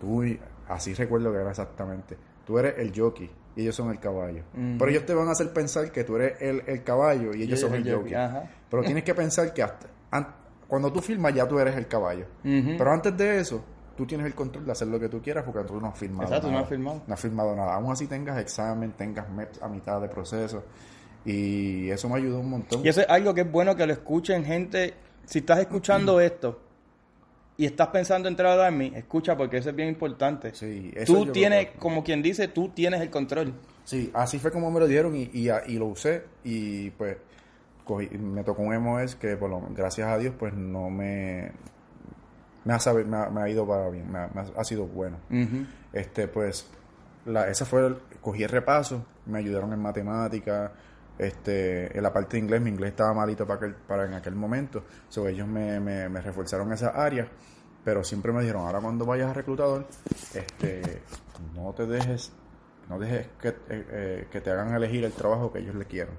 Tú, 0.00 0.24
así 0.68 0.94
recuerdo 0.94 1.30
que 1.32 1.38
era 1.38 1.50
exactamente. 1.50 2.16
Tú 2.46 2.58
eres 2.58 2.78
el 2.78 2.92
jockey 2.98 3.30
y 3.56 3.62
ellos 3.62 3.74
son 3.76 3.90
el 3.90 3.98
caballo. 4.00 4.42
Pero 4.78 4.90
ellos 4.90 5.04
te 5.06 5.14
van 5.14 5.28
a 5.28 5.32
hacer 5.32 5.52
pensar 5.52 5.92
que 5.92 6.04
tú 6.04 6.16
eres 6.16 6.40
el, 6.40 6.62
el 6.66 6.82
caballo 6.82 7.34
y 7.34 7.42
ellos 7.42 7.58
Y 7.58 7.62
son 7.62 7.74
el 7.74 7.86
el 7.86 7.94
jockey. 7.96 8.12
Pero 8.70 8.82
tienes 8.84 9.04
que 9.04 9.14
pensar 9.14 9.52
que 9.52 9.62
hasta, 9.62 9.88
an- 10.10 10.28
cuando 10.66 10.92
tú 10.92 11.00
firmas 11.00 11.34
ya 11.34 11.46
tú 11.46 11.58
eres 11.58 11.76
el 11.76 11.86
caballo. 11.86 12.24
Pero 12.78 12.92
antes 12.92 13.16
de 13.16 13.40
eso, 13.40 13.62
tú 14.00 14.06
tienes 14.06 14.26
el 14.26 14.34
control 14.34 14.64
de 14.64 14.72
hacer 14.72 14.88
lo 14.88 14.98
que 14.98 15.10
tú 15.10 15.20
quieras 15.20 15.44
porque 15.44 15.62
tú 15.68 15.78
no 15.78 15.88
has 15.88 15.98
firmado 15.98 16.22
Exacto, 16.24 16.50
no 16.50 16.58
has 16.58 16.68
firmado. 16.68 17.02
No 17.06 17.12
has 17.12 17.20
firmado 17.20 17.54
nada. 17.54 17.74
Aún 17.74 17.92
así 17.92 18.06
tengas 18.06 18.38
examen, 18.38 18.92
tengas 18.92 19.28
MEPS 19.28 19.60
a 19.62 19.68
mitad 19.68 20.00
de 20.00 20.08
proceso. 20.08 20.64
Y 21.26 21.90
eso 21.90 22.08
me 22.08 22.16
ayudó 22.16 22.40
un 22.40 22.48
montón. 22.48 22.80
Y 22.82 22.88
eso 22.88 23.02
es 23.02 23.08
algo 23.10 23.34
que 23.34 23.42
es 23.42 23.52
bueno 23.52 23.76
que 23.76 23.86
lo 23.86 23.92
escuchen 23.92 24.42
gente. 24.44 24.94
Si 25.26 25.40
estás 25.40 25.58
escuchando 25.58 26.18
esto 26.18 26.60
y 27.58 27.66
estás 27.66 27.88
pensando 27.88 28.26
en 28.26 28.32
entrar 28.32 28.52
al 28.52 28.60
Army, 28.62 28.90
escucha 28.96 29.36
porque 29.36 29.58
eso 29.58 29.68
es 29.68 29.76
bien 29.76 29.90
importante. 29.90 30.54
Sí, 30.54 30.90
eso 30.96 31.12
tú 31.12 31.26
tienes, 31.32 31.66
creo 31.66 31.78
como 31.80 32.02
quien 32.02 32.22
dice, 32.22 32.48
tú 32.48 32.70
tienes 32.70 33.02
el 33.02 33.10
control. 33.10 33.52
Sí, 33.84 34.10
así 34.14 34.38
fue 34.38 34.50
como 34.50 34.70
me 34.70 34.80
lo 34.80 34.86
dieron 34.86 35.14
y, 35.14 35.24
y, 35.34 35.50
y 35.66 35.74
lo 35.78 35.86
usé 35.88 36.24
y 36.42 36.88
pues 36.90 37.18
cogí- 37.86 38.10
me 38.18 38.42
tocó 38.44 38.62
un 38.62 38.74
MOS 38.82 39.14
que 39.16 39.36
por 39.36 39.50
lo, 39.50 39.60
gracias 39.74 40.08
a 40.08 40.16
Dios 40.16 40.34
pues 40.38 40.54
no 40.54 40.88
me 40.88 41.52
me 42.64 42.74
ha, 42.74 42.78
sabe- 42.78 43.04
me 43.04 43.16
ha, 43.16 43.30
me 43.30 43.42
ha 43.42 43.48
ido 43.48 43.66
para 43.66 43.88
bien, 43.88 44.10
me 44.10 44.18
ha, 44.18 44.28
me 44.34 44.40
ha- 44.40 44.60
ha 44.60 44.64
sido 44.64 44.86
bueno. 44.86 45.18
Este 45.92 46.28
pues 46.28 46.70
la, 47.26 47.48
esa 47.48 47.64
fue 47.64 47.86
el- 47.86 47.98
cogí 48.20 48.42
el 48.42 48.48
repaso, 48.50 49.04
me 49.26 49.38
ayudaron 49.38 49.72
en 49.72 49.80
matemática, 49.80 50.72
este, 51.18 51.96
en 51.96 52.02
la 52.02 52.12
parte 52.12 52.36
de 52.36 52.42
inglés, 52.44 52.60
mi 52.62 52.70
inglés 52.70 52.90
estaba 52.90 53.12
malito 53.12 53.46
para 53.46 53.56
aquel, 53.58 53.74
para 53.74 54.04
en 54.06 54.14
aquel 54.14 54.34
momento, 54.34 54.84
so, 55.08 55.28
ellos 55.28 55.46
me, 55.46 55.78
me, 55.80 56.08
me 56.08 56.20
reforzaron 56.20 56.72
esa 56.72 56.88
área, 56.90 57.28
pero 57.84 58.02
siempre 58.04 58.32
me 58.32 58.40
dijeron, 58.40 58.62
ahora 58.66 58.80
cuando 58.80 59.04
vayas 59.04 59.30
a 59.30 59.34
reclutador, 59.34 59.86
este, 60.34 61.02
no 61.54 61.72
te 61.74 61.86
dejes, 61.86 62.32
no 62.88 62.98
dejes 62.98 63.28
que, 63.40 63.48
eh, 63.48 63.54
eh, 63.68 64.28
que 64.30 64.40
te 64.40 64.50
hagan 64.50 64.74
elegir 64.74 65.04
el 65.04 65.12
trabajo 65.12 65.52
que 65.52 65.58
ellos 65.60 65.74
le 65.74 65.84
quieran. 65.84 66.14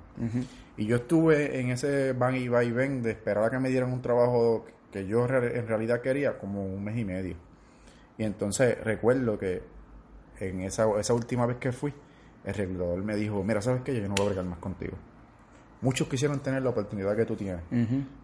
Y 0.77 0.85
yo 0.85 0.97
estuve 0.97 1.59
en 1.59 1.69
ese 1.71 2.13
van 2.13 2.35
y 2.35 2.47
va 2.47 2.63
y 2.63 2.71
ven 2.71 3.01
de 3.01 3.11
esperar 3.11 3.43
a 3.45 3.49
que 3.49 3.59
me 3.59 3.69
dieran 3.69 3.91
un 3.91 4.01
trabajo 4.01 4.65
que 4.91 5.07
yo 5.07 5.25
en 5.25 5.67
realidad 5.67 6.01
quería 6.01 6.37
como 6.37 6.65
un 6.65 6.83
mes 6.83 6.97
y 6.97 7.05
medio. 7.05 7.35
Y 8.17 8.23
entonces 8.23 8.77
recuerdo 8.83 9.37
que 9.39 9.63
en 10.39 10.61
esa, 10.61 10.85
esa 10.99 11.13
última 11.13 11.45
vez 11.45 11.57
que 11.57 11.71
fui, 11.71 11.93
el 12.43 12.53
reclutador 12.53 13.03
me 13.03 13.15
dijo, 13.15 13.43
mira, 13.43 13.61
¿sabes 13.61 13.81
qué? 13.83 13.95
Yo 13.95 14.07
no 14.07 14.15
voy 14.15 14.25
a 14.25 14.29
bregar 14.29 14.45
más 14.45 14.59
contigo. 14.59 14.97
Muchos 15.81 16.07
quisieron 16.07 16.39
tener 16.39 16.61
la 16.61 16.69
oportunidad 16.69 17.15
que 17.15 17.25
tú 17.25 17.35
tienes. 17.35 17.61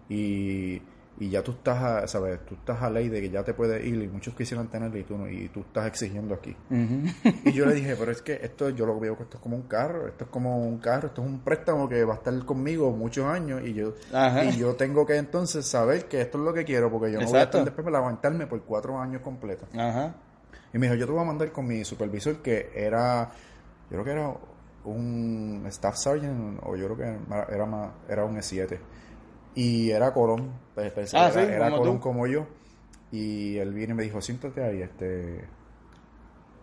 Y 0.09 0.82
y 1.20 1.30
ya 1.30 1.41
tú 1.41 1.51
estás, 1.51 1.82
a, 1.82 2.07
¿sabes? 2.07 2.45
Tú 2.45 2.53
estás 2.55 2.82
a 2.82 2.89
ley 2.89 3.09
de 3.09 3.22
que 3.22 3.30
ya 3.30 3.43
te 3.43 3.53
puedes 3.53 3.84
ir 3.84 4.01
y 4.03 4.07
muchos 4.07 4.36
quisieran 4.36 4.68
tenerlo 4.68 4.97
y 4.97 5.03
tú, 5.03 5.18
no, 5.18 5.28
y 5.28 5.49
tú 5.49 5.61
estás 5.61 5.88
exigiendo 5.88 6.36
aquí. 6.36 6.55
Y 6.70 7.51
yo 7.53 7.65
le 7.65 7.74
dije, 7.74 7.95
pero 7.97 8.11
es 8.11 8.22
que 8.22 8.39
esto 8.41 8.70
yo 8.70 8.86
lo 8.86 8.99
veo 8.99 9.18
que 9.18 9.24
esto 9.24 9.38
es 9.38 9.43
como 9.43 9.55
un 9.55 9.63
carro, 9.63 10.07
esto 10.07 10.26
es 10.26 10.30
como 10.30 10.57
un 10.57 10.78
carro, 10.78 11.07
esto 11.07 11.24
es 11.24 11.28
un 11.28 11.39
préstamo 11.39 11.89
que 11.89 12.03
va 12.03 12.13
a 12.13 12.18
estar 12.18 12.45
conmigo 12.45 12.91
muchos 12.91 13.26
años 13.26 13.61
y 13.63 13.74
yo 13.74 13.93
Ajá. 14.13 14.45
y 14.45 14.57
yo 14.57 14.76
tengo 14.76 15.05
que 15.05 15.15
entonces 15.15 15.65
saber 15.65 16.05
que 16.05 16.22
esto 16.22 16.38
es 16.38 16.43
lo 16.43 16.53
que 16.53 16.63
quiero 16.63 16.91
porque 16.91 17.11
yo 17.11 17.20
no 17.20 17.26
voy 17.26 17.39
a 17.39 17.43
estar 17.43 17.65
después 17.65 17.84
para 17.84 17.97
aguantarme 17.97 18.45
por 18.45 18.61
cuatro 18.63 18.99
años 18.99 19.22
completos. 19.22 19.68
Ajá. 19.76 20.13
Y 20.74 20.78
me 20.78 20.86
dijo, 20.86 20.99
yo 20.99 21.07
te 21.07 21.11
voy 21.11 21.22
a 21.22 21.26
mandar 21.26 21.51
con 21.51 21.65
mi 21.65 21.84
supervisor 21.84 22.43
que 22.43 22.72
era, 22.76 23.32
yo 23.89 24.01
creo 24.01 24.03
que 24.03 24.11
era 24.11 24.34
un 24.86 25.65
staff 25.70 25.95
sergeant 25.95 26.59
o 26.63 26.76
yo 26.76 26.86
creo 26.86 26.97
que 26.97 27.53
era, 27.53 27.65
más, 27.65 27.89
era 28.07 28.24
un 28.24 28.36
E7. 28.38 28.78
Y 29.58 29.89
era 29.91 30.14
Colón, 30.14 30.51
pues, 30.76 30.91
pues, 30.93 31.14
Ah, 31.16 31.30
era, 31.34 31.45
sí, 31.45 31.51
era 31.51 31.66
como 31.70 31.78
Colón 31.80 31.95
tú. 31.95 32.01
como 32.01 32.28
yo. 32.28 32.45
Y 33.12 33.58
él 33.58 33.74
viene 33.74 33.93
y 33.93 33.95
me 33.95 34.03
dijo, 34.03 34.22
siéntate 34.22 34.64
ahí, 34.64 34.82
este, 34.82 35.45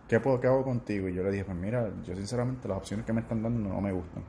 ¿qué, 0.07 0.19
puedo, 0.19 0.39
¿qué 0.39 0.47
hago 0.47 0.63
contigo? 0.63 1.09
Y 1.09 1.13
yo 1.13 1.23
le 1.23 1.31
dije, 1.31 1.43
pues 1.43 1.57
mira, 1.57 1.89
yo 2.05 2.15
sinceramente 2.15 2.67
las 2.67 2.77
opciones 2.77 3.05
que 3.05 3.13
me 3.13 3.21
están 3.21 3.41
dando 3.43 3.69
no 3.69 3.81
me 3.81 3.91
gustan. 3.91 4.23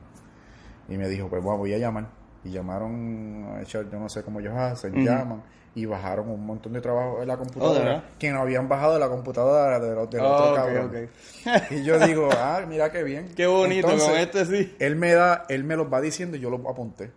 Y 0.89 0.97
me 0.97 1.07
dijo, 1.07 1.29
pues 1.29 1.41
bueno, 1.43 1.59
voy 1.59 1.73
a 1.73 1.77
llamar. 1.77 2.07
Y 2.43 2.49
llamaron 2.51 3.45
a 3.55 3.61
echar, 3.61 3.89
yo 3.89 3.99
no 3.99 4.09
sé 4.09 4.23
cómo 4.23 4.39
ellos 4.39 4.53
hacen, 4.55 4.93
llaman 5.03 5.43
y 5.75 5.85
bajaron 5.85 6.29
un 6.29 6.43
montón 6.45 6.73
de 6.73 6.81
trabajo 6.81 7.21
en 7.21 7.27
la 7.27 7.35
Oh, 7.35 7.37
¿de 7.37 7.43
computadora 7.43 7.83
verdad? 7.85 8.03
que 8.17 8.31
no 8.31 8.39
habían 8.41 8.67
bajado 8.67 8.93
de 8.93 8.99
la 8.99 9.09
computadora 9.09 9.79
del, 9.79 9.95
del 10.09 10.21
Oh, 10.21 10.33
otro 10.33 10.49
ok, 10.51 10.55
cabrón. 10.55 10.85
ok. 10.87 11.71
Y 11.71 11.83
yo 11.83 11.99
digo, 12.07 12.29
ah, 12.31 12.61
mira 12.67 12.91
qué 12.91 13.03
bien. 13.03 13.29
Qué 13.35 13.45
bonito, 13.47 13.87
Entonces, 13.91 14.09
con 14.09 14.17
este 14.17 14.45
sí. 14.45 14.75
Él 14.79 14.95
me 14.95 15.13
da, 15.13 15.45
él 15.49 15.63
me 15.65 15.75
los 15.75 15.91
va 15.91 16.01
diciendo 16.01 16.35
y 16.37 16.39
yo 16.39 16.49
los 16.49 16.61
apunté. 16.65 17.11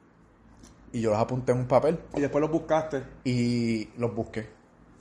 Y 0.93 1.01
yo 1.03 1.11
los 1.11 1.19
apunté 1.21 1.53
en 1.53 1.59
un 1.59 1.67
papel 1.69 2.01
Y 2.17 2.21
después 2.21 2.41
lo 2.43 2.49
buscaste. 2.49 3.03
y 3.25 3.89
los 3.99 4.15
busqué. 4.15 4.49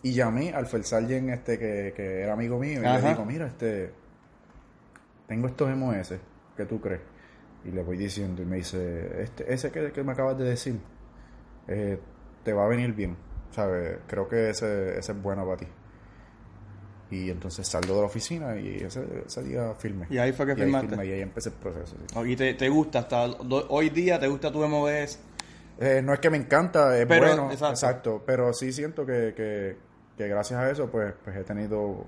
Y 0.04 0.14
llamé 0.14 0.54
al 0.54 0.66
Fersalgen 0.68 1.30
este 1.30 1.58
que, 1.60 1.94
que 1.96 2.22
era 2.22 2.34
amigo 2.34 2.58
mío 2.60 2.82
y 2.82 2.86
Ajá. 2.86 3.00
le 3.02 3.10
digo, 3.10 3.26
mira, 3.26 3.48
este 3.48 3.92
tengo 5.28 5.48
estos 5.48 5.76
MOS, 5.76 6.14
¿qué 6.58 6.66
tú 6.66 6.80
crees? 6.82 7.02
Y 7.66 7.72
le 7.72 7.84
voy 7.84 7.98
diciendo 7.98 8.42
y 8.42 8.46
me 8.46 8.56
dice, 8.58 9.22
este, 9.22 9.54
ese 9.54 9.72
que, 9.72 9.92
que 9.92 10.04
me 10.04 10.14
acabas 10.14 10.38
de 10.38 10.46
decir, 10.46 10.80
eh, 11.68 12.00
te 12.44 12.54
va 12.54 12.66
a 12.66 12.68
venir 12.68 12.94
bien, 12.94 13.16
¿sabes? 13.52 13.98
Creo 14.08 14.28
que 14.28 14.50
ese, 14.52 14.98
ese 14.98 15.12
es 15.12 15.22
bueno 15.22 15.44
para 15.46 15.58
ti. 15.58 15.68
Y 17.12 17.30
entonces 17.32 17.68
salgo 17.68 17.96
de 17.96 18.00
la 18.02 18.06
oficina 18.08 18.56
y 18.60 18.78
ese, 18.78 19.04
ese 19.26 19.44
día 19.44 19.74
firmé. 19.78 20.06
Y 20.10 20.18
ahí 20.20 20.32
fue 20.32 20.46
que 20.46 20.52
Y 20.52 20.56
ahí 20.56 20.62
firmaste. 20.62 20.88
firmé, 20.90 21.06
y 21.08 21.12
ahí 21.12 21.22
empecé 21.22 21.50
el 21.50 21.56
proceso. 21.56 21.96
sí. 22.08 22.20
Y 22.32 22.36
te, 22.36 22.54
te 22.54 22.70
gusta, 22.70 23.00
hasta 23.00 23.26
hoy 23.26 23.90
día 23.90 24.20
te 24.20 24.28
gusta 24.28 24.52
tu 24.52 24.66
MOS. 24.68 25.20
Eh, 25.82 26.02
no 26.04 26.14
es 26.14 26.20
que 26.20 26.30
me 26.30 26.38
encanta, 26.38 26.98
es 26.98 27.06
Pero, 27.06 27.26
bueno, 27.26 27.44
exacto. 27.52 27.70
exacto. 27.70 28.24
pero 28.26 28.52
sí 28.54 28.72
siento 28.74 29.06
que, 29.06 29.34
que, 29.34 29.78
que 30.18 30.28
gracias 30.28 30.60
a 30.60 30.70
eso 30.70 30.92
pues, 30.92 31.14
pues 31.24 31.36
he 31.38 31.44
tenido 31.46 32.06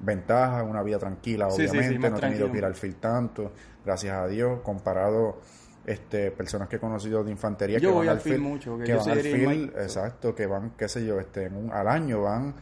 ventajas, 0.00 0.64
una 0.68 0.82
vida 0.82 0.98
tranquila, 0.98 1.50
Sí, 1.50 1.62
sí, 1.62 1.68
sí, 1.68 1.78
obviamente, 1.78 2.10
no 2.10 2.16
he 2.16 2.20
tenido 2.20 2.52
que 2.52 2.58
ir 2.58 2.64
al 2.64 2.74
field 2.74 2.96
tanto, 3.00 3.52
gracias 3.84 4.14
a 4.14 4.26
Dios, 4.26 4.60
comparado 4.62 5.40
este 5.86 6.30
personas 6.32 6.68
que 6.68 6.76
he 6.76 6.80
conocido 6.80 7.22
de 7.24 7.30
infantería 7.30 7.78
Yo 7.78 7.90
que 7.90 7.94
voy 7.94 8.06
van 8.08 8.16
al 8.16 8.20
field 8.20 8.40
mucho, 8.40 8.76
que 8.78 8.86
yo 8.88 8.98
van 8.98 9.10
al 9.10 9.22
so- 9.22 9.78
exacto, 9.80 10.34
que 10.34 10.46
van, 10.46 10.72
qué 10.76 10.88
sé 10.88 11.04
yo, 11.06 11.18
este, 11.18 11.44
en 11.44 11.56
un- 11.56 11.72
al 11.72 11.88
año 11.88 12.22
van 12.22 12.54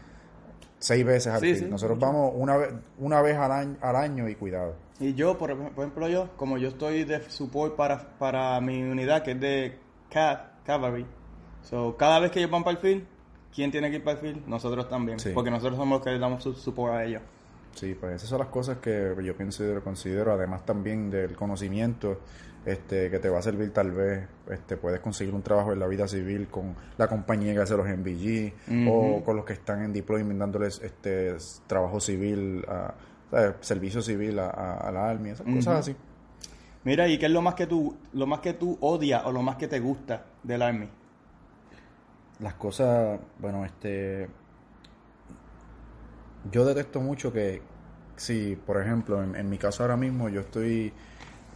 seis 0.79 1.05
veces 1.05 1.33
al 1.33 1.41
sí, 1.41 1.67
Nosotros 1.69 1.97
mucho. 1.97 2.07
vamos 2.07 2.33
una 2.37 2.57
vez, 2.59 2.71
una 2.99 3.23
vez 3.23 3.37
al 3.37 3.51
año, 3.51 3.77
al 3.81 3.97
año 3.97 4.29
y 4.29 4.35
cuidado. 4.37 4.77
Y 5.01 5.15
yo, 5.15 5.37
por, 5.39 5.51
ej- 5.51 5.71
por 5.75 5.85
ejemplo, 5.85 6.09
yo, 6.09 6.31
como 6.37 6.57
yo 6.59 6.69
estoy 6.69 7.05
de 7.05 7.21
support 7.31 7.75
para, 7.77 8.17
para 8.19 8.61
mi 8.61 8.83
unidad, 8.83 9.23
que 9.23 9.33
es 9.33 9.41
de 9.41 9.79
CAV, 10.11 10.39
Cavalry, 10.65 11.05
so, 11.63 11.97
cada 11.97 12.21
vez 12.21 12.31
que 12.31 12.39
ellos 12.39 12.51
van 12.51 12.63
para 12.65 12.77
el 12.77 12.83
field, 12.83 13.05
¿quién 13.55 13.71
tiene 13.71 13.91
que 13.91 13.97
ir 13.97 14.05
para 14.05 14.19
el 14.19 14.23
field? 14.25 14.47
Nosotros 14.47 14.89
también, 14.89 15.19
Sí. 15.19 15.31
porque 15.35 15.51
nosotros 15.51 15.77
somos 15.77 15.99
los 15.99 16.05
que 16.05 16.13
le 16.13 16.19
damos 16.19 16.43
su 16.43 16.55
support 16.55 16.95
a 16.95 17.05
ellos. 17.05 17.23
Sí, 17.75 17.97
pues 17.99 18.15
esas 18.15 18.29
son 18.29 18.39
las 18.39 18.49
cosas 18.49 18.79
que 18.79 19.15
yo 19.25 19.37
considero, 19.37 19.83
considero 19.83 20.33
además 20.33 20.65
también 20.65 21.11
del 21.11 21.35
conocimiento 21.35 22.21
este, 22.65 23.11
que 23.11 23.19
te 23.19 23.29
va 23.29 23.41
a 23.41 23.43
servir 23.43 23.73
tal 23.73 23.91
vez, 23.91 24.27
este, 24.49 24.77
puedes 24.77 25.01
conseguir 25.01 25.35
un 25.35 25.43
trabajo 25.43 25.73
en 25.73 25.81
la 25.81 25.87
vida 25.89 26.07
civil 26.07 26.47
con 26.49 26.75
la 26.97 27.09
compañía 27.09 27.53
que 27.53 27.59
hace 27.59 27.77
los 27.77 27.87
MVG 27.87 28.89
o 28.89 29.23
con 29.25 29.37
los 29.37 29.45
que 29.45 29.55
están 29.55 29.83
en 29.85 29.93
deployment 29.93 30.39
dándoles 30.39 30.81
este 30.83 31.35
trabajo 31.67 31.99
civil, 32.01 32.65
a, 32.69 32.95
¿sabes? 33.31 33.55
servicio 33.61 34.03
civil 34.03 34.39
a, 34.39 34.49
a- 34.51 34.77
a 34.89 34.93
la 34.93 35.09
Army, 35.11 35.31
esas 35.31 35.47
cosas 35.47 35.81
así. 35.81 35.97
Mira, 36.85 37.09
¿y 37.09 37.19
qué 37.19 37.27
es 37.27 37.33
lo 37.33 37.41
más 37.43 37.55
que 37.55 37.67
tú, 37.67 37.97
lo 38.13 38.27
más 38.27 38.41
que 38.41 38.53
tú 38.53 38.77
odias 38.81 39.25
o 39.25 39.33
lo 39.33 39.43
más 39.43 39.57
que 39.57 39.69
te 39.69 39.81
gusta 39.81 40.25
del 40.43 40.61
Army? 40.63 40.89
Las 42.41 42.55
cosas, 42.55 43.19
bueno, 43.39 43.65
este. 43.65 44.29
Yo 46.53 46.65
detesto 46.65 47.01
mucho 47.01 47.33
que, 47.33 47.63
si, 48.17 48.55
por 48.57 48.81
ejemplo, 48.81 49.23
en, 49.23 49.35
en 49.35 49.49
mi 49.49 49.57
caso 49.57 49.83
ahora 49.83 49.97
mismo, 49.97 50.29
yo 50.29 50.41
estoy 50.41 50.93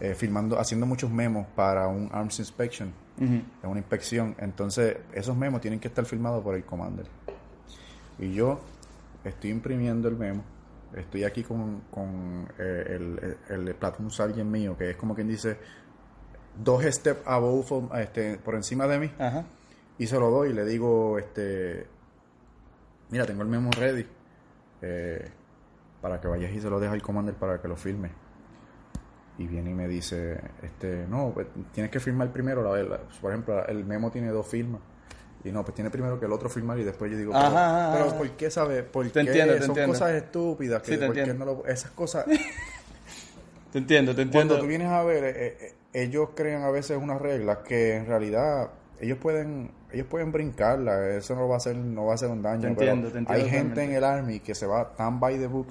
eh, 0.00 0.14
filmando, 0.14 0.58
haciendo 0.58 0.86
muchos 0.86 1.10
memos 1.10 1.46
para 1.54 1.88
un 1.88 2.08
Arms 2.12 2.38
Inspection, 2.38 2.92
es 3.20 3.68
una 3.68 3.78
inspección, 3.80 4.36
entonces 4.38 4.96
esos 5.12 5.36
memos 5.36 5.60
tienen 5.60 5.80
que 5.80 5.88
estar 5.88 6.04
filmados 6.04 6.42
por 6.42 6.54
el 6.54 6.64
commander. 6.64 7.06
Y 8.20 8.32
yo 8.32 8.60
estoy 9.24 9.50
imprimiendo 9.50 10.08
el 10.08 10.16
memo, 10.16 10.42
estoy 10.96 11.24
aquí 11.24 11.42
con, 11.44 11.82
con 11.90 12.48
eh, 12.58 12.84
el, 12.96 13.36
el, 13.50 13.68
el 13.68 13.74
Platoon 13.74 14.10
Sergeant 14.10 14.50
mío, 14.50 14.76
que 14.76 14.90
es 14.90 14.96
como 14.96 15.14
quien 15.14 15.28
dice, 15.28 15.56
dos 16.62 16.82
steps 16.84 17.20
above, 17.26 17.66
from- 17.66 17.90
este, 17.96 18.36
por 18.38 18.54
encima 18.54 18.86
de 18.86 18.98
mí 18.98 19.12
Ajá. 19.18 19.44
y 19.98 20.06
se 20.06 20.18
lo 20.18 20.30
doy 20.30 20.50
y 20.50 20.52
le 20.52 20.64
digo, 20.64 21.18
este, 21.18 21.86
mira, 23.10 23.24
tengo 23.26 23.42
el 23.42 23.48
memo 23.48 23.70
ready 23.72 24.06
eh, 24.82 25.30
para 26.00 26.20
que 26.20 26.28
vayas 26.28 26.52
y 26.52 26.60
se 26.60 26.70
lo 26.70 26.78
dejes 26.80 26.94
al 26.94 27.02
commander 27.02 27.34
para 27.34 27.60
que 27.60 27.68
lo 27.68 27.76
firme. 27.76 28.10
Y 29.38 29.46
viene 29.46 29.70
y 29.70 29.74
me 29.74 29.86
dice, 29.86 30.40
este, 30.62 31.06
no, 31.08 31.30
pues 31.32 31.46
tienes 31.72 31.92
que 31.92 32.00
firmar 32.00 32.32
primero, 32.32 32.62
la, 32.62 32.82
la- 32.82 33.00
por 33.20 33.30
ejemplo, 33.32 33.64
el 33.66 33.84
memo 33.84 34.10
tiene 34.10 34.28
dos 34.30 34.46
firmas. 34.48 34.80
Y 35.44 35.52
no, 35.52 35.64
pues 35.64 35.74
tiene 35.74 35.90
primero 35.90 36.18
que 36.18 36.26
el 36.26 36.32
otro 36.32 36.48
firmar 36.48 36.78
y 36.78 36.84
después 36.84 37.10
yo 37.10 37.16
digo, 37.16 37.32
pero, 37.32 37.44
Ajá, 37.44 37.66
ajá, 37.86 37.92
pero 37.92 38.06
ajá. 38.08 38.18
¿por 38.18 38.30
qué 38.30 38.50
sabes? 38.50 38.82
¿Por 38.84 39.06
Te 39.06 39.12
qué 39.12 39.20
entiendo, 39.20 39.54
te 39.54 39.60
son 39.60 39.68
entiendo. 39.70 39.92
cosas 39.92 40.10
estúpidas? 40.12 40.82
Que, 40.82 40.92
Sí, 40.92 40.98
te 40.98 41.06
¿por 41.06 41.14
qué 41.14 41.32
no 41.34 41.44
lo- 41.44 41.66
esas 41.66 41.90
cosas, 41.92 42.26
Te 43.72 43.78
entiendo, 43.78 44.14
te 44.14 44.22
entiendo. 44.22 44.54
cuando 44.54 44.58
tú 44.64 44.66
vienes 44.68 44.88
a 44.88 45.02
ver, 45.04 45.24
eh, 45.24 45.56
eh, 45.60 45.74
ellos 45.92 46.30
crean 46.34 46.62
a 46.62 46.70
veces 46.70 46.96
unas 47.00 47.20
reglas 47.20 47.58
que 47.58 47.96
en 47.96 48.06
realidad 48.06 48.70
ellos 49.00 49.18
pueden 49.18 49.70
ellos 49.92 50.06
pueden 50.06 50.32
brincarla, 50.32 51.08
eso 51.16 51.34
no 51.34 51.48
va 51.48 51.56
a 51.56 51.60
ser 51.60 51.76
no 51.76 52.06
va 52.06 52.14
a 52.14 52.18
ser 52.18 52.30
un 52.30 52.42
daño. 52.42 52.62
Te 52.62 52.74
pero 52.74 52.80
entiendo, 52.92 53.12
te 53.12 53.18
entiendo 53.18 53.44
Hay 53.44 53.50
gente 53.50 53.82
en 53.84 53.92
el 53.92 54.04
army 54.04 54.40
que 54.40 54.54
se 54.54 54.66
va 54.66 54.94
tan 54.94 55.20
by 55.20 55.38
the 55.38 55.46
book, 55.46 55.68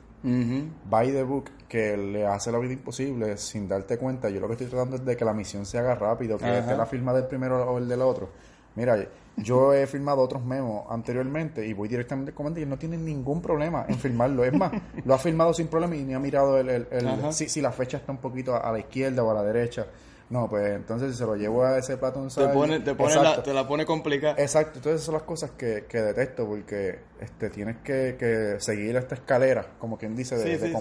by 0.89 1.11
the 1.11 1.23
book 1.23 1.49
que 1.67 1.97
le 1.97 2.25
hace 2.27 2.51
la 2.51 2.59
vida 2.59 2.73
imposible 2.73 3.35
sin 3.37 3.67
darte 3.67 3.97
cuenta. 3.97 4.29
Yo 4.29 4.39
lo 4.39 4.47
que 4.47 4.53
estoy 4.53 4.67
tratando 4.67 4.95
es 4.97 5.03
de 5.05 5.17
que 5.17 5.25
la 5.25 5.33
misión 5.33 5.65
se 5.65 5.77
haga 5.79 5.95
rápido, 5.95 6.37
que 6.37 6.59
esté 6.59 6.75
la 6.75 6.85
firma 6.85 7.13
del 7.13 7.25
primero 7.25 7.63
o 7.69 7.77
el 7.79 7.87
del 7.87 8.01
otro. 8.01 8.29
Mira, 8.75 8.95
yo 9.37 9.73
he 9.73 9.85
firmado 9.87 10.21
otros 10.21 10.43
memos 10.43 10.85
anteriormente 10.89 11.65
y 11.65 11.73
voy 11.73 11.87
directamente 11.87 12.31
al 12.31 12.35
comandante 12.35 12.61
y 12.61 12.63
él 12.63 12.69
no 12.69 12.77
tiene 12.77 12.97
ningún 12.97 13.41
problema 13.41 13.85
en 13.87 13.95
firmarlo. 13.99 14.43
Es 14.43 14.53
más, 14.53 14.71
lo 15.05 15.13
ha 15.13 15.17
firmado 15.19 15.53
sin 15.53 15.67
problema 15.67 15.95
y 15.95 16.03
ni 16.03 16.13
ha 16.13 16.19
mirado 16.19 16.57
el, 16.59 16.69
el- 16.69 16.87
si, 17.33 17.47
si 17.47 17.61
la 17.61 17.71
fecha 17.71 17.97
está 17.97 18.11
un 18.11 18.17
poquito 18.17 18.55
a, 18.55 18.71
la 18.71 18.79
izquierda 18.79 19.23
o 19.23 19.31
a 19.31 19.33
la 19.35 19.43
derecha. 19.43 19.85
No, 20.29 20.49
pues 20.49 20.67
entonces 20.75 21.13
si 21.13 21.19
se 21.19 21.25
lo 21.25 21.35
llevo 21.37 21.63
a 21.63 21.77
ese 21.77 21.95
platón 21.95 22.27
Te 22.27 22.47
pone, 22.49 22.81
te, 22.81 22.93
pone 22.95 23.15
la, 23.15 23.41
te 23.41 23.53
la 23.53 23.65
pone 23.65 23.85
complicada. 23.85 24.35
Exacto, 24.37 24.79
entonces 24.79 24.95
esas 24.95 25.05
son 25.05 25.13
las 25.13 25.23
cosas 25.23 25.51
que, 25.51 25.85
que 25.87 26.01
detesto 26.01 26.45
porque 26.45 26.99
este 27.21 27.49
tienes 27.49 27.77
que, 27.77 28.17
que 28.19 28.55
seguir 28.59 28.97
esta 28.97 29.15
escalera, 29.15 29.65
como 29.79 29.97
quien 29.97 30.17
dice, 30.17 30.35
de, 30.35 30.43
Sí, 30.43 30.49
de 30.57 30.67
sí. 30.67 30.73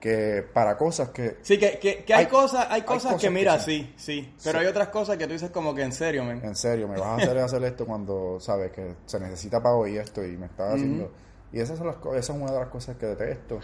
Que 0.00 0.42
para 0.54 0.76
cosas 0.78 1.10
que 1.10 1.36
Sí, 1.42 1.58
que, 1.58 1.78
que, 1.78 2.04
que 2.04 2.14
hay, 2.14 2.24
Hay- 2.24 2.30
cosas, 2.30 2.66
hay 2.70 2.80
hay 2.80 2.82
cosas 2.82 3.02
cosas 3.12 3.20
que 3.20 3.26
que 3.28 3.30
mira, 3.30 3.58
sí. 3.60 3.92
sí, 3.96 4.24
sí, 4.28 4.34
pero 4.42 4.58
hay 4.60 4.66
otras 4.66 4.88
cosas 4.88 5.16
que 5.18 5.26
tú 5.26 5.32
dices 5.34 5.50
como 5.50 5.74
que 5.74 5.82
en 5.82 5.92
serio, 5.92 6.24
men. 6.24 6.42
en 6.44 6.56
serio 6.56 6.88
me 6.88 6.98
vas 6.98 7.06
a 7.08 7.16
hacer 7.16 7.38
hacer 7.38 7.62
esto 7.64 7.84
cuando 7.86 8.40
sabes 8.40 8.72
que 8.72 8.94
se 9.06 9.20
necesita 9.20 9.62
para 9.62 9.74
hoy 9.74 9.96
esto 9.98 10.24
y 10.24 10.36
me 10.38 10.46
estás 10.46 10.74
haciendo 10.74 11.12
y 11.52 11.60
esas 11.60 11.76
son 11.78 11.86
las 11.88 11.96
co- 11.96 12.14
esa 12.16 12.32
es 12.32 12.38
una 12.40 12.50
de 12.52 12.60
las 12.60 12.68
cosas 12.70 12.96
que 12.96 13.06
detesto 13.06 13.60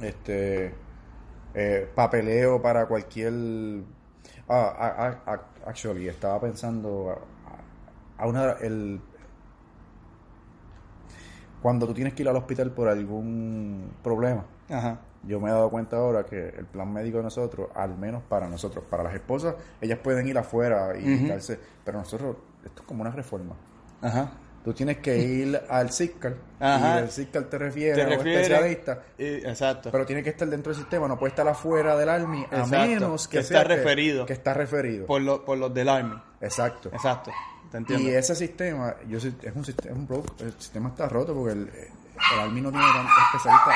este 0.00 0.74
eh, 1.54 1.88
papeleo 1.94 2.62
para 2.62 2.86
cualquier 2.86 3.32
ah, 4.48 5.20
ah, 5.26 5.40
actually 5.66 6.08
estaba 6.08 6.40
pensando 6.40 7.10
a, 8.18 8.22
a 8.22 8.26
una 8.26 8.52
el 8.62 9.00
cuando 11.60 11.86
tú 11.86 11.94
tienes 11.94 12.14
que 12.14 12.22
ir 12.22 12.28
al 12.28 12.36
hospital 12.36 12.70
por 12.72 12.88
algún 12.88 13.90
problema 14.02 14.44
Ajá. 14.70 14.98
Yo 15.24 15.40
me 15.40 15.48
he 15.48 15.52
dado 15.52 15.70
cuenta 15.70 15.96
ahora 15.96 16.24
que 16.24 16.48
el 16.48 16.66
plan 16.66 16.92
médico 16.92 17.18
de 17.18 17.24
nosotros, 17.24 17.68
al 17.74 17.96
menos 17.96 18.22
para 18.28 18.48
nosotros, 18.48 18.84
para 18.90 19.02
las 19.04 19.14
esposas, 19.14 19.54
ellas 19.80 19.98
pueden 20.02 20.26
ir 20.26 20.36
afuera 20.38 20.96
y 20.98 21.26
darse, 21.28 21.58
pero 21.84 21.98
nosotros, 21.98 22.36
esto 22.64 22.82
es 22.82 22.88
como 22.88 23.02
una 23.02 23.10
reforma. 23.10 23.54
Ajá. 24.00 24.30
Tú 24.64 24.72
tienes 24.72 24.98
que 24.98 25.18
ir 25.18 25.60
al 25.68 25.90
CISCAL 25.92 26.36
Ajá. 26.60 27.00
y 27.00 27.02
el 27.02 27.10
CISCAL 27.10 27.48
te 27.48 27.58
refiere 27.58 27.94
Te 27.96 28.02
a 28.02 28.04
un 28.06 28.10
refiere- 28.12 28.42
especialista, 28.42 29.02
y- 29.18 29.24
exacto. 29.46 29.90
pero 29.90 30.06
tiene 30.06 30.22
que 30.22 30.30
estar 30.30 30.48
dentro 30.48 30.72
del 30.72 30.80
sistema, 30.80 31.08
no 31.08 31.18
puede 31.18 31.30
estar 31.30 31.46
afuera 31.48 31.96
del 31.96 32.08
Army 32.08 32.42
a 32.50 32.60
Exacto. 32.60 32.68
menos 32.86 33.26
que, 33.28 33.38
Que 33.38 33.44
sea 33.44 33.62
está 33.62 33.74
referido. 33.74 34.24
Que, 34.26 34.32
está 34.34 34.54
referido. 34.54 35.06
por, 35.06 35.20
lo- 35.20 35.44
por 35.44 35.58
los 35.58 35.74
del 35.74 35.88
Army. 35.88 36.14
Exacto. 36.40 36.90
Exacto. 36.92 37.32
te 37.72 37.78
entiendo. 37.78 38.08
Y 38.08 38.12
ese 38.14 38.34
sistema, 38.36 38.94
yo 39.08 39.18
es 39.18 39.24
un 39.54 39.64
sistema, 39.64 39.92
es 39.94 39.98
un 39.98 40.06
broke, 40.06 40.40
el 40.42 40.52
sistema 40.52 40.90
está 40.90 41.08
roto 41.08 41.34
porque 41.34 41.52
el, 41.54 41.68
el 41.68 42.38
Army 42.40 42.60
no 42.60 42.70
tiene 42.70 42.84
tanto 42.86 43.10
especialista. 43.32 43.70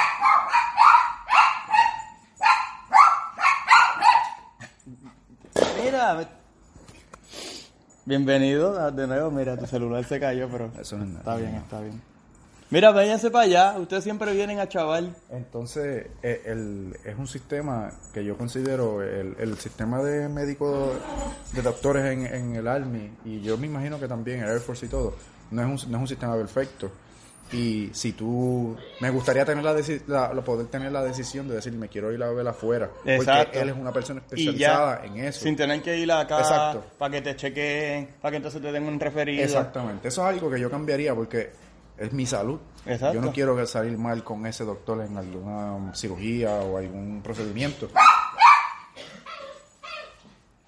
Mira, 5.96 6.28
bienvenido 8.04 8.90
de 8.90 9.06
nuevo. 9.06 9.30
Mira, 9.30 9.56
tu 9.56 9.64
celular 9.66 10.04
se 10.04 10.20
cayó, 10.20 10.46
pero 10.50 10.70
Eso 10.78 10.98
no 10.98 11.04
es 11.04 11.08
nada. 11.08 11.20
está 11.20 11.36
bien, 11.36 11.54
está 11.54 11.80
bien. 11.80 12.02
Mira, 12.68 12.90
váyanse 12.90 13.30
para 13.30 13.44
allá. 13.44 13.78
Ustedes 13.78 14.04
siempre 14.04 14.34
vienen 14.34 14.58
a 14.60 14.68
chaval. 14.68 15.16
Entonces, 15.30 16.08
eh, 16.22 16.42
el- 16.44 16.98
es 17.02 17.16
un 17.16 17.26
sistema 17.26 17.90
que 18.12 18.22
yo 18.26 18.36
considero 18.36 19.00
el, 19.02 19.36
el 19.38 19.56
sistema 19.56 20.02
de 20.02 20.28
médicos, 20.28 20.90
de 21.54 21.62
doctores 21.62 22.04
en, 22.04 22.26
en 22.26 22.56
el 22.56 22.68
Army, 22.68 23.10
y 23.24 23.40
yo 23.40 23.56
me 23.56 23.66
imagino 23.66 23.98
que 23.98 24.06
también 24.06 24.40
el 24.42 24.50
Air 24.50 24.60
Force 24.60 24.84
y 24.84 24.88
todo, 24.90 25.16
no 25.50 25.62
es 25.62 25.84
un, 25.84 25.90
no 25.92 25.96
es 25.96 26.02
un 26.02 26.08
sistema 26.08 26.34
perfecto. 26.36 26.90
Y 27.52 27.90
si 27.92 28.12
tú, 28.12 28.76
me 29.00 29.08
gustaría 29.10 29.44
tener 29.44 29.62
la, 29.62 29.74
la- 30.34 30.42
poder 30.42 30.66
tener 30.66 30.90
la 30.90 31.04
decisión 31.04 31.46
de 31.48 31.54
decir, 31.54 31.72
me 31.74 31.88
quiero 31.88 32.12
ir 32.12 32.20
a 32.22 32.30
ver 32.30 32.46
afuera, 32.48 32.90
Exacto. 33.04 33.44
porque 33.44 33.60
él 33.60 33.68
es 33.68 33.76
una 33.76 33.92
persona 33.92 34.20
Y 34.20 34.24
especializada 34.24 35.00
ya, 35.02 35.06
en 35.06 35.24
eso. 35.24 35.40
sin 35.44 35.54
tener 35.54 35.80
que 35.80 35.96
ir 35.96 36.10
acá 36.10 36.40
Exacto. 36.40 36.84
para 36.98 37.12
que 37.12 37.22
te 37.22 37.36
chequeen, 37.36 38.08
para 38.20 38.30
que 38.32 38.36
entonces 38.38 38.60
te 38.60 38.72
den 38.72 38.82
un 38.84 38.98
referido. 38.98 39.44
Exactamente, 39.44 40.08
eso 40.08 40.22
es 40.28 40.34
algo 40.34 40.50
que 40.50 40.58
yo 40.58 40.68
cambiaría 40.70 41.14
porque 41.14 41.50
es 41.96 42.12
mi 42.12 42.26
salud. 42.26 42.58
Exacto. 42.84 43.14
Yo 43.14 43.20
no 43.20 43.32
quiero 43.32 43.64
salir 43.66 43.96
mal 43.96 44.24
con 44.24 44.44
ese 44.46 44.64
doctor 44.64 45.00
en 45.02 45.16
alguna 45.16 45.94
cirugía 45.94 46.50
o 46.56 46.78
algún 46.78 47.20
procedimiento. 47.22 47.88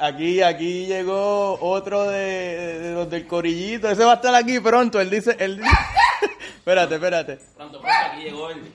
Aquí, 0.01 0.43
aquí 0.43 0.87
llegó 0.87 1.59
otro 1.61 2.05
de, 2.09 2.79
de 2.79 2.93
los 2.95 3.11
del 3.11 3.27
corillito. 3.27 3.91
Ese 3.91 4.05
va 4.05 4.13
a 4.13 4.15
estar 4.17 4.33
aquí 4.35 4.61
pronto. 4.61 5.01
Él 5.01 5.11
dice, 5.11 5.37
él 5.41 5.57
dice- 5.57 5.71
espérate, 6.69 6.95
espérate. 6.95 7.37
Pronto, 7.57 7.81
pronto, 7.81 7.97
aquí 8.13 8.23
llegó 8.23 8.51
el, 8.51 8.73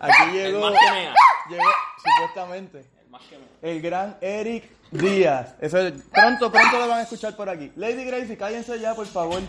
Aquí 0.00 0.38
el 0.38 0.52
llegó, 0.52 0.60
más 0.70 0.72
que 0.84 0.90
mea. 0.92 1.14
llegó, 1.48 1.62
supuestamente, 2.02 2.84
El 3.02 3.10
más 3.10 3.22
que 3.22 3.38
mea. 3.38 3.46
el 3.62 3.80
gran 3.82 4.16
Eric 4.20 4.64
Díaz. 4.90 5.54
Eso 5.60 5.78
es- 5.78 5.92
pronto, 6.12 6.50
pronto 6.52 6.78
lo 6.78 6.88
van 6.88 6.98
a 6.98 7.02
escuchar 7.02 7.34
por 7.36 7.48
aquí. 7.48 7.72
Lady 7.76 8.04
Gracie, 8.04 8.36
cállense 8.36 8.78
ya, 8.78 8.94
por 8.94 9.06
favor. 9.06 9.40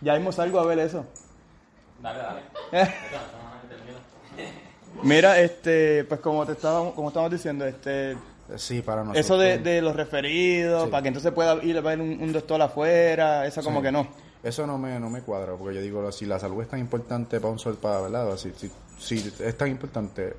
Ya 0.00 0.14
hemos 0.16 0.38
algo 0.38 0.60
a 0.60 0.66
ver 0.66 0.78
eso. 0.80 1.04
Dale, 2.00 2.18
dale. 2.18 2.42
Mira, 5.02 5.40
este, 5.40 6.04
pues 6.04 6.20
como 6.20 6.44
te 6.46 6.52
estábamos, 6.52 6.94
como 6.94 7.08
estamos 7.08 7.30
diciendo, 7.30 7.64
este, 7.66 8.16
Sí, 8.56 8.82
para 8.82 9.02
nosotros. 9.02 9.24
eso 9.24 9.38
de, 9.38 9.58
de 9.58 9.80
los 9.80 9.96
referidos, 9.96 10.84
Sí. 10.84 10.90
para 10.90 11.02
que 11.02 11.08
entonces 11.08 11.32
pueda 11.32 11.54
ir 11.64 11.76
a 11.78 11.80
ver 11.80 12.00
un, 12.00 12.20
un 12.22 12.32
doctor 12.32 12.60
afuera, 12.60 13.46
eso 13.46 13.62
como 13.62 13.78
Sí. 13.80 13.84
que 13.84 13.92
no. 13.92 14.06
Eso 14.42 14.66
no 14.66 14.76
me, 14.78 14.98
no 14.98 15.08
me 15.08 15.20
cuadra, 15.22 15.54
porque 15.56 15.76
yo 15.76 15.80
digo, 15.82 16.10
si 16.10 16.26
la 16.26 16.38
salud 16.38 16.62
es 16.62 16.68
tan 16.68 16.80
importante 16.80 17.38
para 17.40 17.52
un 17.52 17.58
soldado, 17.58 18.04
¿verdad? 18.04 18.36
Si, 18.36 18.50
si, 18.52 18.70
si 18.98 19.32
es 19.40 19.56
tan 19.56 19.68
importante 19.68 20.34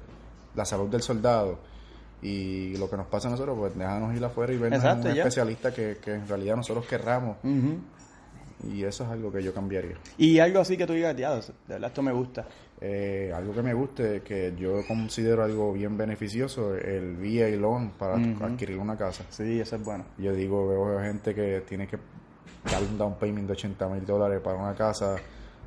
la 0.55 0.65
salud 0.65 0.89
del 0.89 1.01
soldado 1.01 1.57
y 2.21 2.75
lo 2.77 2.89
que 2.89 2.97
nos 2.97 3.07
pasa 3.07 3.27
a 3.27 3.31
nosotros, 3.31 3.57
pues 3.57 3.77
déjanos 3.77 4.15
ir 4.15 4.23
afuera 4.23 4.51
y 4.53 4.57
vernos 4.57 4.79
Exacto, 4.83 5.07
un 5.07 5.13
ya. 5.15 5.21
especialista 5.23 5.73
que, 5.73 5.97
que 6.03 6.13
en 6.15 6.27
realidad 6.27 6.55
nosotros 6.57 6.85
querramos. 6.85 7.37
Y 8.71 8.83
eso 8.83 9.03
es 9.03 9.09
algo 9.09 9.29
que 9.31 9.43
yo 9.43 9.53
cambiaría. 9.53 9.97
Y 10.17 10.39
algo 10.39 10.59
así 10.61 10.77
que 10.77 10.85
tú 10.87 10.93
digas, 10.93 11.15
"Diablo, 11.17 11.41
de 11.41 11.53
verdad 11.67 11.89
esto 11.89 12.01
me 12.01 12.13
gusta. 12.13 12.45
Eh, 12.79 13.31
algo 13.35 13.53
que 13.53 13.61
me 13.61 13.73
guste, 13.73 14.21
que 14.21 14.53
yo 14.57 14.85
considero 14.87 15.43
algo 15.43 15.71
bien 15.73 15.97
beneficioso, 15.97 16.73
el 16.75 17.15
VA 17.17 17.49
loan 17.57 17.91
para 17.91 18.15
adquirir 18.15 18.77
una 18.77 18.97
casa. 18.97 19.23
Sí, 19.29 19.59
eso 19.59 19.75
es 19.77 19.83
bueno. 19.83 20.05
Yo 20.17 20.33
digo, 20.33 20.67
veo 20.67 20.99
gente 21.01 21.33
que 21.35 21.61
tiene 21.67 21.87
que 21.87 21.97
dar 22.69 22.81
un 22.81 22.97
down 22.97 23.15
payment 23.15 23.47
de 23.47 23.53
80 23.53 23.87
mil 23.89 24.05
dólares 24.05 24.39
para 24.43 24.57
una 24.57 24.73
casa 24.75 25.15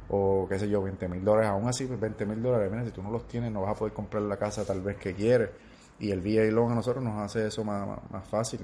o 0.09 0.47
qué 0.49 0.59
sé 0.59 0.69
yo, 0.69 0.83
20 0.83 1.09
mil 1.09 1.25
dólares. 1.25 1.51
Aún 1.51 1.69
así, 1.69 1.85
pues 1.87 1.99
20 1.99 2.27
mil 2.27 2.43
dólares, 2.43 2.71
mira, 2.71 2.85
si 2.85 2.91
tú 2.93 3.03
no 3.03 3.11
los 3.11 3.27
tienes 3.27 3.51
no 3.53 3.63
vas 3.63 3.73
a 3.73 3.75
poder 3.79 3.93
comprar 3.93 4.23
la 4.23 4.37
casa 4.37 4.65
tal 4.65 4.81
vez 4.83 4.97
que 4.97 5.15
quieres. 5.15 5.51
Y 5.99 6.11
el 6.11 6.21
VA 6.21 6.45
loan 6.53 6.73
a 6.73 6.75
nosotros 6.75 7.03
nos 7.03 7.21
hace 7.23 7.47
eso 7.47 7.65
más, 7.65 7.87
más, 7.87 7.99
más 8.11 8.29
fácil. 8.29 8.61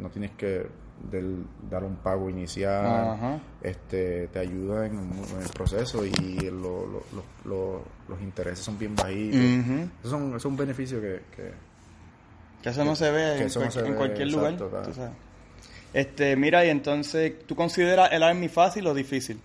No 0.00 0.08
tienes 0.10 0.32
que 0.32 0.66
del- 1.10 1.46
dar 1.70 1.84
un 1.84 1.96
pago 1.96 2.28
inicial. 2.28 2.84
Ajá. 2.86 3.38
este 3.62 4.26
Te 4.28 4.40
ayuda 4.40 4.86
en, 4.86 4.94
en 4.98 5.42
el 5.42 5.48
proceso 5.56 6.04
y 6.04 6.12
lo- 6.50 6.84
lo- 6.86 7.02
lo- 7.14 7.24
lo- 7.44 7.82
los 8.08 8.20
intereses 8.20 8.58
son 8.64 8.76
bien 8.78 8.94
bajitos. 8.96 9.38
Ujú. 9.40 9.88
Esos 10.00 10.10
son, 10.10 10.28
esos 10.30 10.42
son 10.42 10.56
beneficios 10.56 11.00
que, 11.00 11.22
que 11.34 11.52
Que 12.62 12.68
eso 12.70 12.84
no 12.84 12.96
se 12.96 13.10
ve, 13.10 13.36
en, 13.36 13.42
eso 13.44 13.60
no 13.60 13.66
cual- 13.66 13.72
se 13.72 13.80
en 13.80 13.90
ve, 13.92 13.96
cualquier 13.96 14.28
exacto, 14.28 14.48
lugar. 14.64 14.70
claro. 14.70 14.86
tú 14.88 14.94
sabes. 14.94 15.12
Este, 15.94 16.36
mira, 16.36 16.66
y 16.66 16.68
entonces, 16.70 17.46
¿tú 17.46 17.54
consideras 17.56 18.10
el 18.12 18.22
Army 18.22 18.48
fácil 18.48 18.86
o 18.88 18.92
difícil? 18.94 19.40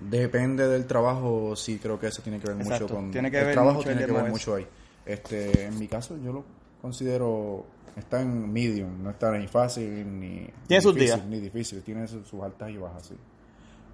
Depende 0.00 0.66
del 0.66 0.86
trabajo, 0.86 1.54
sí 1.56 1.78
creo 1.78 2.00
que 2.00 2.06
eso 2.08 2.22
tiene 2.22 2.40
que 2.40 2.48
ver 2.48 2.56
Exacto, 2.56 2.84
mucho 2.84 2.94
con 2.94 3.10
tiene 3.10 3.30
que 3.30 3.38
el 3.38 3.44
ver 3.44 3.54
trabajo 3.54 3.76
mucho 3.78 3.88
tiene 3.90 4.06
que 4.06 4.12
ver 4.12 4.30
mucho 4.30 4.54
ahí. 4.54 4.66
Este, 5.04 5.64
en 5.66 5.78
mi 5.78 5.88
caso 5.88 6.16
yo 6.22 6.32
lo 6.32 6.44
considero 6.80 7.66
está 7.96 8.22
en 8.22 8.50
medium, 8.50 9.02
no 9.02 9.10
está 9.10 9.30
ni 9.36 9.46
fácil 9.46 10.18
ni 10.18 10.48
Tiene 10.66 10.80
sus 10.80 10.94
difícil, 10.94 11.16
días. 11.16 11.28
ni 11.28 11.38
difícil, 11.40 11.82
tiene 11.82 12.06
sus, 12.08 12.26
sus 12.26 12.42
altas 12.42 12.70
y 12.70 12.78
bajas, 12.78 13.06
sí. 13.08 13.14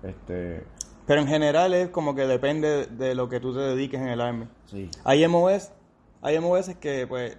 Este, 0.05 0.63
Pero 1.07 1.23
en 1.23 1.27
general 1.29 1.75
es 1.75 1.89
como 1.89 2.15
que 2.15 2.23
depende 2.27 2.87
de 2.87 3.15
lo 3.17 3.29
que 3.29 3.41
tú 3.41 3.53
te 3.53 3.61
dediques 3.61 4.01
en 4.01 4.09
el 4.09 4.21
Army. 4.21 4.47
sí. 4.71 4.89
Hay 5.05 5.27
MOS, 5.27 5.71
hay 6.23 6.39
MOS 6.39 6.77
que 6.81 7.07
pues 7.09 7.37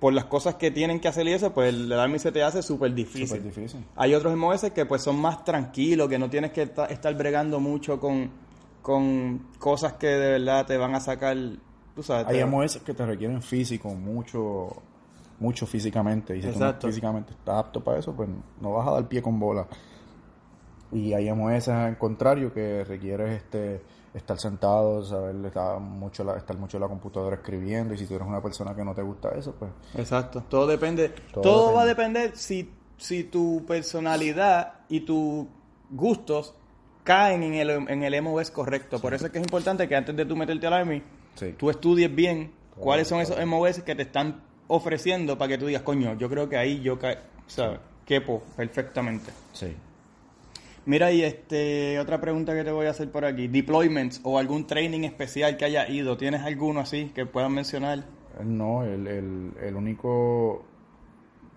por 0.00 0.12
las 0.14 0.24
cosas 0.24 0.54
que 0.54 0.70
tienen 0.70 0.98
que 0.98 1.08
hacer 1.08 1.26
y 1.28 1.32
eso, 1.32 1.52
pues 1.52 1.72
el, 1.74 1.92
Army 1.92 2.18
se 2.18 2.32
te 2.32 2.42
hace 2.42 2.62
súper 2.62 2.94
difícil. 2.94 3.28
Súper 3.28 3.42
difícil. 3.44 3.84
Hay 3.96 4.14
otros 4.14 4.34
MOS 4.36 4.70
que 4.74 4.86
pues 4.86 5.02
son 5.02 5.20
más 5.20 5.44
tranquilos, 5.44 6.08
que 6.08 6.18
no 6.18 6.30
tienes 6.30 6.52
que 6.52 6.62
esta- 6.62 6.86
estar 6.86 7.14
bregando 7.14 7.60
mucho 7.60 8.00
con, 8.00 8.30
con 8.80 9.38
cosas 9.58 9.92
que 9.94 10.06
de 10.06 10.30
verdad 10.38 10.66
te 10.66 10.78
van 10.78 10.94
a 10.94 11.00
sacar, 11.00 11.36
tú 11.94 12.02
sabes. 12.02 12.26
Hay 12.28 12.42
MOS 12.44 12.78
que 12.78 12.94
te 12.94 13.04
requieren 13.04 13.42
físico, 13.42 13.90
mucho 13.90 14.82
mucho 15.38 15.66
físicamente 15.66 16.36
y 16.36 16.42
si 16.42 16.48
Exacto. 16.48 16.80
tú 16.80 16.86
no 16.86 16.92
físicamente 16.92 17.32
estás 17.32 17.56
apto 17.56 17.82
para 17.82 17.98
eso, 17.98 18.12
pues 18.14 18.28
no 18.60 18.72
vas 18.74 18.86
a 18.88 18.90
dar 18.92 19.08
pie 19.08 19.22
con 19.22 19.38
bola. 19.40 19.66
Y 20.92 21.12
hay 21.12 21.30
MOS 21.32 21.68
al 21.68 21.96
contrario 21.98 22.52
que 22.52 22.84
requieres 22.84 23.42
este 23.42 23.80
estar 24.14 24.38
sentado, 24.38 25.04
saber 25.04 25.36
estar 25.46 25.78
mucho 25.78 26.24
la, 26.24 26.36
estar 26.36 26.56
mucho 26.56 26.76
en 26.76 26.80
la 26.82 26.88
computadora 26.88 27.36
escribiendo 27.36 27.94
y 27.94 27.98
si 27.98 28.06
tú 28.06 28.14
eres 28.16 28.26
una 28.26 28.42
persona 28.42 28.74
que 28.74 28.84
no 28.84 28.94
te 28.94 29.02
gusta 29.02 29.30
eso, 29.36 29.54
pues 29.58 29.70
Exacto, 29.96 30.42
todo 30.48 30.66
depende. 30.66 31.10
Todo, 31.32 31.42
Todo 31.42 31.74
va 31.74 31.82
a 31.82 31.86
depende. 31.86 32.20
depender 32.20 32.36
si, 32.38 32.70
si 32.96 33.24
tu 33.24 33.64
personalidad 33.66 34.80
y 34.88 35.00
tus 35.00 35.46
gustos 35.90 36.54
caen 37.04 37.42
en 37.42 37.54
el, 37.54 37.70
en 37.70 38.02
el 38.02 38.22
MOS 38.22 38.50
correcto. 38.50 38.98
Por 39.00 39.14
eso 39.14 39.26
es 39.26 39.32
que 39.32 39.38
es 39.38 39.44
importante 39.44 39.88
que 39.88 39.96
antes 39.96 40.14
de 40.16 40.24
tú 40.26 40.36
meterte 40.36 40.66
al 40.66 40.72
Army, 40.74 41.02
Sí. 41.36 41.54
tú 41.56 41.70
estudies 41.70 42.12
bien 42.14 42.52
cuáles 42.76 43.06
son 43.08 43.20
esos 43.20 43.38
MOS 43.46 43.80
que 43.82 43.94
te 43.94 44.02
están 44.02 44.42
ofreciendo 44.66 45.38
para 45.38 45.48
que 45.50 45.58
tú 45.58 45.66
digas, 45.66 45.82
coño, 45.82 46.14
yo 46.14 46.28
creo 46.28 46.48
que 46.48 46.56
ahí 46.56 46.80
yo 46.80 46.98
ca 46.98 47.16
¿sabes? 47.46 47.78
quepo 48.04 48.42
perfectamente. 48.56 49.30
sí. 49.52 49.76
Mira, 50.86 51.12
y 51.12 51.22
este 51.22 51.98
otra 52.00 52.20
pregunta 52.20 52.54
que 52.54 52.64
te 52.64 52.70
voy 52.70 52.86
a 52.86 52.90
hacer 52.90 53.10
por 53.10 53.24
aquí, 53.24 53.48
deployments 53.48 54.20
o 54.24 54.38
algún 54.38 54.66
training 54.66 55.04
especial 55.04 55.56
que 55.56 55.64
haya 55.66 55.88
ido, 55.88 56.16
¿tienes 56.16 56.42
alguno 56.42 56.80
así 56.80 57.12
que 57.14 57.26
puedan 57.26 57.52
mencionar? 57.52 58.04
No, 58.42 58.82
el, 58.84 59.06
el, 59.06 59.52
el 59.62 59.76
único 59.76 60.64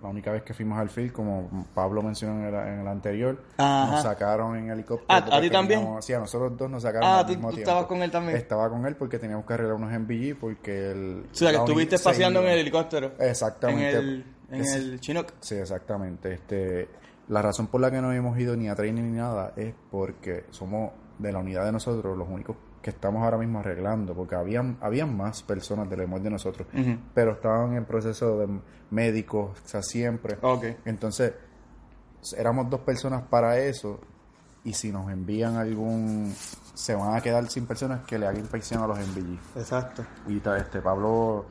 la 0.02 0.10
única 0.10 0.34
vez 0.34 0.44
que 0.44 0.54
fuimos 0.54 0.78
al 0.78 0.90
field, 0.90 1.14
como 1.14 1.66
Pablo 1.74 2.02
mencionó 2.02 2.38
en 2.46 2.54
el, 2.54 2.68
en 2.68 2.80
el 2.82 2.88
anterior, 2.90 3.42
Ajá. 3.56 3.90
nos 3.90 4.04
sacaron 4.04 4.58
en 4.58 4.70
helicóptero. 4.70 5.06
Ah, 5.08 5.38
¿a 5.38 5.40
ti 5.40 5.50
también? 5.50 5.88
sí, 6.02 6.12
a 6.12 6.20
nosotros 6.20 6.58
dos 6.58 6.70
nos 6.70 6.84
sacaron 6.84 7.08
Ah, 7.08 7.20
al 7.20 7.26
tú- 7.26 7.32
mismo 7.32 7.48
tú 7.52 7.56
tiempo. 7.56 7.70
estabas 7.70 7.88
con 7.88 8.02
él 8.04 8.12
también. 8.12 8.38
Estaba 8.38 8.70
con 8.70 8.86
él 8.86 8.98
porque 8.98 9.18
teníamos 9.18 9.46
que 9.46 9.54
arreglar 9.54 9.76
unos 9.78 9.90
MVG 9.98 10.36
porque 10.38 10.92
el... 10.92 11.24
O 11.32 11.34
sea, 11.34 11.52
que 11.52 11.58
estuviste 11.58 11.98
se 11.98 12.04
paseando 12.04 12.42
en 12.42 12.50
el 12.50 12.60
helicóptero. 12.60 13.14
Exactamente. 13.18 13.92
En 13.92 13.96
el, 13.98 14.26
en 14.52 14.66
el 14.66 15.00
Chinook. 15.00 15.28
Sí, 15.40 15.56
exactamente. 15.56 16.34
Este, 16.34 16.90
la 17.28 17.42
razón 17.42 17.68
por 17.68 17.82
la 17.82 17.92
que 17.92 18.02
no 18.02 18.12
hemos 18.12 18.38
ido 18.38 18.56
ni 18.56 18.70
a 18.70 18.76
training 18.76 19.04
ni 19.04 19.18
nada 19.18 19.54
es 19.56 19.74
porque 19.92 20.46
somos 20.50 20.92
de 21.20 21.32
la 21.32 21.40
unidad 21.40 21.66
de 21.66 21.72
nosotros 21.72 22.18
los 22.18 22.28
únicos 22.28 22.58
que 22.82 22.90
estamos 22.90 23.24
ahora 23.24 23.38
mismo 23.38 23.60
arreglando, 23.60 24.14
porque 24.14 24.36
habían, 24.36 24.78
habían 24.82 25.16
más 25.16 25.42
personas 25.42 25.90
del 25.90 26.02
EMOR 26.02 26.22
de 26.22 26.30
nosotros, 26.30 26.68
pero 27.14 27.32
estaban 27.32 27.76
en 27.76 27.86
proceso 27.86 28.40
de 28.40 28.60
médicos, 28.92 29.58
o 29.64 29.68
sea, 29.68 29.82
siempre. 29.82 30.38
Ok. 30.42 30.66
Entonces, 30.84 31.34
éramos 32.38 32.70
dos 32.70 32.82
personas 32.82 33.24
para 33.24 33.58
eso, 33.58 34.02
y 34.66 34.74
si 34.74 34.92
nos 34.92 35.10
envían 35.10 35.56
algún, 35.56 36.34
se 36.74 36.94
van 36.94 37.16
a 37.16 37.22
quedar 37.22 37.50
sin 37.50 37.66
personas 37.66 38.06
que 38.06 38.20
le 38.20 38.28
hagan 38.28 38.42
inspección 38.42 38.84
a 38.84 38.88
los 38.88 39.00
MVG. 39.00 39.60
Exacto. 39.60 40.06
Y 40.28 40.42
este 40.46 40.82
Pablo, 40.82 41.46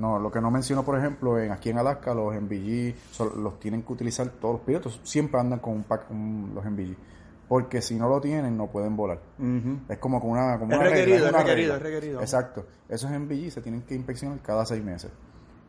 no, 0.00 0.18
lo 0.18 0.30
que 0.30 0.40
no 0.40 0.50
mencionó, 0.50 0.82
por 0.84 0.98
ejemplo, 0.98 1.38
en 1.38 1.52
aquí 1.52 1.70
en 1.70 1.78
Alaska, 1.78 2.14
los 2.14 2.34
MVG 2.34 2.94
son- 3.12 3.42
los 3.42 3.60
tienen 3.60 3.82
que 3.82 3.92
utilizar 3.92 4.28
todos 4.30 4.54
los 4.56 4.62
pilotos, 4.62 5.00
siempre 5.04 5.38
andan 5.40 5.58
con 5.60 5.74
un 5.74 5.82
pack, 5.84 6.10
un- 6.10 6.52
los 6.54 6.64
MVG, 6.64 6.96
porque 7.48 7.82
si 7.82 7.96
no 7.96 8.08
lo 8.08 8.20
tienen, 8.20 8.56
no 8.56 8.66
pueden 8.68 8.96
volar. 8.96 9.20
Es 9.88 9.98
como 9.98 10.20
con 10.20 10.30
una, 10.30 10.58
como 10.58 10.72
Es 10.72 10.78
una 10.78 10.88
regla, 10.88 10.96
requerido, 10.96 11.26
es 11.26 11.30
una 11.32 11.42
requerido, 11.42 11.72
regla. 11.74 11.76
es 11.88 11.94
requerido. 11.94 12.20
Exacto. 12.20 12.66
Esos 12.88 13.10
MVG 13.10 13.50
se 13.50 13.60
tienen 13.60 13.82
que 13.82 13.94
inspeccionar 13.94 14.38
cada 14.40 14.64
seis 14.64 14.82
meses. 14.82 15.10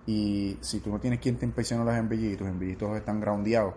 Y 0.07 0.57
si 0.61 0.79
tú 0.79 0.89
no 0.91 0.99
tienes 0.99 1.19
quien 1.19 1.37
te 1.37 1.45
inspeccione 1.45 1.85
las 1.85 2.01
MVG 2.01 2.33
y 2.33 2.35
tus 2.35 2.77
todos 2.77 2.97
están 2.97 3.19
groundeados, 3.19 3.73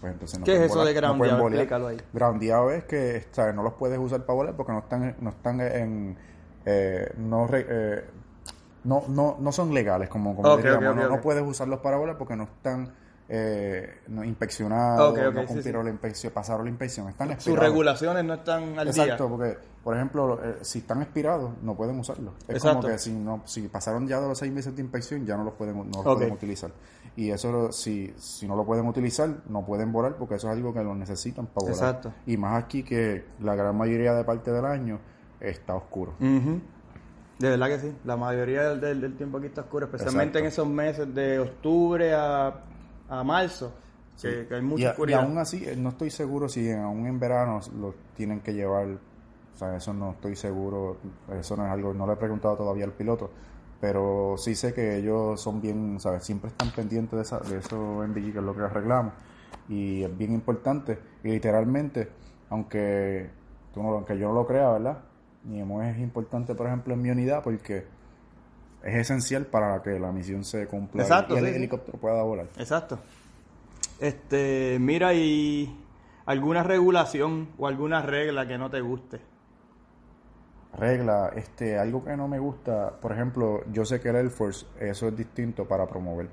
pues 0.00 0.12
entonces 0.12 0.38
no 0.38 0.44
¿Qué 0.46 0.52
es 0.52 0.58
pueden 0.58 0.70
eso 0.70 0.78
volar, 0.78 0.94
de 0.94 1.00
no 1.00 1.18
pueden 1.18 1.36
groundeado? 1.36 1.42
volar. 1.42 1.58
Explícalo 1.60 1.86
ahí. 1.88 1.96
Groundeado 2.12 2.70
es 2.70 2.84
que 2.84 3.26
¿sabes? 3.32 3.54
no 3.54 3.62
los 3.62 3.74
puedes 3.74 3.98
usar 3.98 4.20
para 4.24 4.34
volar 4.36 4.54
porque 4.56 4.72
no 4.72 4.78
están, 4.78 5.16
no 5.20 5.30
están 5.30 5.60
en... 5.60 6.16
eh, 6.64 7.12
no, 7.18 7.46
re- 7.46 7.66
eh, 7.68 8.04
no, 8.84 9.04
no, 9.08 9.36
no 9.40 9.52
son 9.52 9.72
legales, 9.74 10.08
como, 10.08 10.34
como 10.36 10.50
Ok, 10.50 10.56
diríamos, 10.58 10.84
ok, 10.90 10.90
ok, 10.90 10.96
no, 10.96 11.16
no 11.16 11.20
puedes 11.20 11.42
usarlos 11.46 11.80
para 11.80 11.96
volar 11.96 12.16
porque 12.18 12.36
no 12.36 12.44
están 12.44 12.92
eh, 13.32 14.00
no 14.08 14.24
inspeccionados, 14.24 15.14
no 15.32 15.40
sí, 15.42 15.46
cumplieron 15.46 15.84
la 15.84 15.90
inspección, 15.92 16.32
pasaron 16.32 16.64
la 16.64 16.70
inspección, 16.70 17.08
están 17.08 17.28
Sus 17.28 17.34
expirados. 17.36 17.68
regulaciones 17.68 18.24
no 18.24 18.34
están 18.34 18.76
al 18.76 18.88
Exacto, 18.88 19.28
día. 19.28 19.36
porque, 19.36 19.58
por 19.84 19.94
ejemplo, 19.94 20.40
eh, 20.42 20.56
si 20.62 20.80
están 20.80 21.00
expirados, 21.02 21.52
no 21.62 21.76
pueden 21.76 21.96
usarlos. 22.00 22.34
Es 22.48 22.56
Exacto. 22.56 22.80
como 22.80 22.88
que 22.92 22.98
si 22.98 23.12
no 23.12 23.42
si 23.44 23.68
pasaron 23.68 24.08
ya 24.08 24.20
de 24.20 24.26
los 24.26 24.36
seis 24.36 24.52
meses 24.52 24.74
de 24.74 24.82
inspección, 24.82 25.24
ya 25.24 25.36
no 25.36 25.44
los 25.44 25.54
pueden, 25.54 25.76
no 25.76 26.02
los 26.02 26.14
pueden 26.16 26.32
utilizar. 26.32 26.72
Y 27.14 27.30
eso, 27.30 27.52
lo- 27.52 27.70
si, 27.72 28.12
si 28.18 28.48
no 28.48 28.56
lo 28.56 28.64
pueden 28.64 28.88
utilizar, 28.88 29.28
no 29.48 29.64
pueden 29.64 29.92
volar 29.92 30.16
porque 30.16 30.34
eso 30.34 30.48
es 30.50 30.56
algo 30.56 30.74
que 30.74 30.82
lo 30.82 30.94
necesitan 30.96 31.46
para 31.46 31.70
volar. 31.70 31.74
Exacto. 31.90 32.12
Y 32.26 32.36
más 32.36 32.60
aquí 32.64 32.82
que 32.82 33.26
la 33.40 33.54
gran 33.54 33.76
mayoría 33.76 34.12
de 34.12 34.24
parte 34.24 34.50
del 34.50 34.64
año 34.64 34.98
está 35.38 35.76
oscuro. 35.76 36.14
De 37.40 37.48
verdad 37.50 37.68
que 37.68 37.78
sí. 37.80 37.96
La 38.04 38.16
mayoría 38.16 38.68
del, 38.68 38.80
del- 38.80 39.00
del 39.00 39.16
tiempo 39.16 39.38
aquí 39.38 39.46
está 39.46 39.62
oscuro, 39.62 39.86
especialmente 39.86 40.38
Exacto. 40.38 40.38
en 40.40 40.46
esos 40.46 40.68
meses 40.68 41.14
de 41.14 41.38
octubre 41.40 42.12
a, 42.14 42.54
a 43.08 43.24
marzo, 43.24 43.72
que, 44.20 44.46
que 44.46 44.54
hay 44.54 44.60
Y, 44.60 44.64
mucha 44.64 44.82
y 44.82 44.86
oscuridad. 44.86 45.20
aún 45.22 45.38
así, 45.38 45.64
eh, 45.66 45.74
no 45.76 45.88
estoy 45.88 46.10
seguro 46.10 46.48
si 46.48 46.70
aún 46.70 47.06
en 47.06 47.18
verano 47.18 47.58
lo 47.80 47.94
tienen 48.14 48.40
que 48.40 48.52
llevar. 48.52 48.86
O 49.54 49.58
sea, 49.58 49.74
eso 49.76 49.92
no 49.94 50.12
estoy 50.12 50.36
seguro. 50.36 50.98
Eso 51.38 51.56
no 51.56 51.64
es 51.66 51.72
algo, 51.72 51.92
no 51.94 52.06
le 52.06 52.12
he 52.12 52.16
preguntado 52.16 52.56
todavía 52.56 52.84
al 52.84 52.92
piloto. 52.92 53.30
Pero 53.80 54.34
sí 54.36 54.54
sé 54.54 54.74
que 54.74 54.98
ellos 54.98 55.40
son 55.40 55.62
bien, 55.62 55.98
¿sabes? 55.98 56.22
Siempre 56.24 56.48
están 56.50 56.70
pendientes 56.70 57.16
de, 57.16 57.22
esa, 57.22 57.38
de 57.40 57.56
eso 57.58 58.04
en 58.04 58.12
DG, 58.12 58.32
que 58.32 58.38
es 58.38 58.44
lo 58.44 58.54
que 58.54 58.62
arreglamos. 58.62 59.14
Y 59.68 60.02
es 60.02 60.18
bien 60.18 60.32
importante. 60.34 60.98
Y 61.24 61.28
literalmente, 61.28 62.08
aunque, 62.50 63.30
tú 63.72 63.82
no, 63.82 63.88
aunque 63.94 64.18
yo 64.18 64.28
no 64.28 64.34
lo 64.34 64.46
crea, 64.46 64.68
¿verdad? 64.72 64.98
Mi 65.44 65.60
emo 65.60 65.82
es 65.82 65.98
importante, 65.98 66.54
por 66.54 66.66
ejemplo, 66.66 66.94
en 66.94 67.02
mi 67.02 67.10
unidad 67.10 67.42
porque 67.42 67.86
es 68.82 68.94
esencial 68.94 69.46
para 69.46 69.82
que 69.82 69.98
la 69.98 70.12
misión 70.12 70.44
se 70.44 70.66
cumpla 70.66 71.02
Exacto, 71.02 71.34
y 71.34 71.38
el 71.38 71.44
sí, 71.46 71.50
sí. 71.52 71.56
helicóptero 71.56 71.98
pueda 71.98 72.22
volar. 72.22 72.46
Exacto. 72.58 72.98
Este, 74.00 74.78
mira, 74.80 75.12
y 75.14 75.78
alguna 76.26 76.62
regulación 76.62 77.48
o 77.58 77.66
alguna 77.66 78.02
regla 78.02 78.46
que 78.46 78.56
no 78.58 78.70
te 78.70 78.80
guste. 78.80 79.20
regla, 80.78 81.32
este, 81.34 81.76
algo 81.78 82.04
que 82.04 82.16
no 82.16 82.28
me 82.28 82.38
gusta, 82.38 82.92
por 83.00 83.12
ejemplo, 83.12 83.64
yo 83.72 83.84
sé 83.84 84.00
que 84.00 84.08
el 84.10 84.16
Air 84.16 84.30
Force, 84.30 84.64
eso 84.78 85.08
es 85.08 85.16
distinto 85.16 85.66
para 85.66 85.86
promover. 85.86 86.28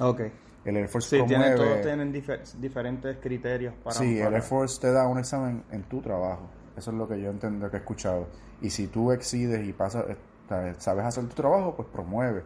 Ok. 0.00 0.20
El 0.64 0.76
Air 0.76 0.88
Force 0.88 1.08
Sí, 1.18 1.24
tienen, 1.26 1.54
promueve, 1.54 1.70
todos 1.72 1.80
tienen 1.86 2.12
difer- 2.12 2.44
diferentes 2.58 3.16
criterios 3.18 3.74
para... 3.82 3.96
sí, 3.96 4.18
el 4.18 4.24
para- 4.24 4.36
Air 4.36 4.42
Force 4.44 4.80
te 4.80 4.92
da 4.92 5.06
un 5.08 5.18
examen 5.18 5.64
en 5.70 5.82
tu 5.84 6.00
trabajo. 6.02 6.48
Eso 6.78 6.90
es 6.92 6.96
lo 6.96 7.06
que 7.08 7.20
yo 7.20 7.30
entiendo 7.30 7.68
que 7.70 7.76
he 7.76 7.80
escuchado. 7.80 8.26
Y 8.62 8.70
si 8.70 8.86
tú 8.86 9.12
excedes 9.12 9.66
y 9.66 9.72
pasas, 9.72 10.04
eh, 10.08 10.74
sabes 10.78 11.04
hacer 11.04 11.26
tu 11.28 11.34
trabajo, 11.34 11.74
pues 11.76 11.88
promueve. 11.92 12.42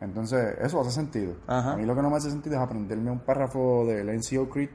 Entonces, 0.00 0.56
eso 0.60 0.80
hace 0.80 0.90
sentido. 0.90 1.34
Ajá. 1.46 1.72
A 1.72 1.76
mí 1.76 1.84
lo 1.84 1.94
que 1.94 2.02
no 2.02 2.10
me 2.10 2.16
hace 2.16 2.30
sentido 2.30 2.56
es 2.56 2.62
aprenderme 2.62 3.10
un 3.10 3.20
párrafo 3.20 3.84
del 3.86 4.08
NCO 4.08 4.48
Creed 4.48 4.70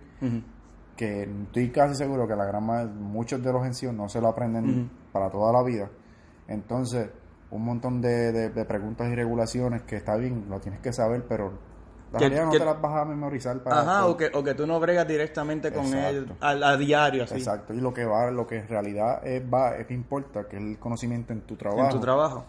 que 0.96 1.24
estoy 1.24 1.70
casi 1.70 1.96
seguro 1.96 2.28
que 2.28 2.36
la 2.36 2.46
gran 2.46 2.64
muchos 3.00 3.44
de 3.44 3.52
los 3.54 3.62
NCO 3.68 3.92
no 3.94 4.10
se 4.10 4.20
lo 4.22 4.30
aprenden 4.30 4.90
para 5.12 5.30
toda 5.30 5.52
la 5.54 5.62
vida. 5.64 5.90
Entonces, 6.48 7.10
un 7.52 7.64
montón 7.66 8.02
de, 8.02 8.32
de- 8.32 8.50
de 8.50 8.66
preguntas 8.66 9.08
y 9.12 9.16
regulaciones 9.16 9.84
que 9.84 9.98
está 9.98 10.16
bien, 10.16 10.46
lo 10.50 10.60
tienes 10.60 10.80
que 10.82 10.92
saber, 10.94 11.26
pero 11.28 11.52
la 12.12 12.20
Que- 12.20 12.30
no 12.30 12.52
que- 12.52 12.60
te 12.60 12.66
las 12.66 12.82
vas 12.82 13.02
a 13.02 13.06
memorizar 13.06 13.62
para 13.64 13.82
Ajá, 13.82 14.06
o 14.08 14.16
que, 14.16 14.30
o 14.34 14.44
que 14.44 14.54
tú 14.54 14.66
no 14.66 14.80
bregas 14.80 15.08
directamente 15.08 15.72
con 15.74 15.86
Exacto. 15.86 16.10
ellos 16.10 16.26
a, 16.40 16.50
a 16.50 16.78
diario, 16.78 17.24
así, 17.26 17.36
Exacto, 17.36 17.74
y 17.74 17.82
lo 17.82 17.94
que 17.94 18.06
va, 18.06 18.32
lo 18.32 18.48
que 18.48 18.58
en 18.60 18.68
realidad 18.68 19.26
es, 19.28 19.44
va, 19.44 19.76
es 19.76 19.88
que 19.88 19.94
importa, 19.94 20.48
que 20.48 20.56
es 20.58 20.62
el 20.64 20.80
conocimiento 20.80 21.34
en 21.34 21.42
tu 21.42 21.56
trabajo, 21.56 21.84
en 21.84 21.90
tu 21.90 22.00
trabajo. 22.00 22.46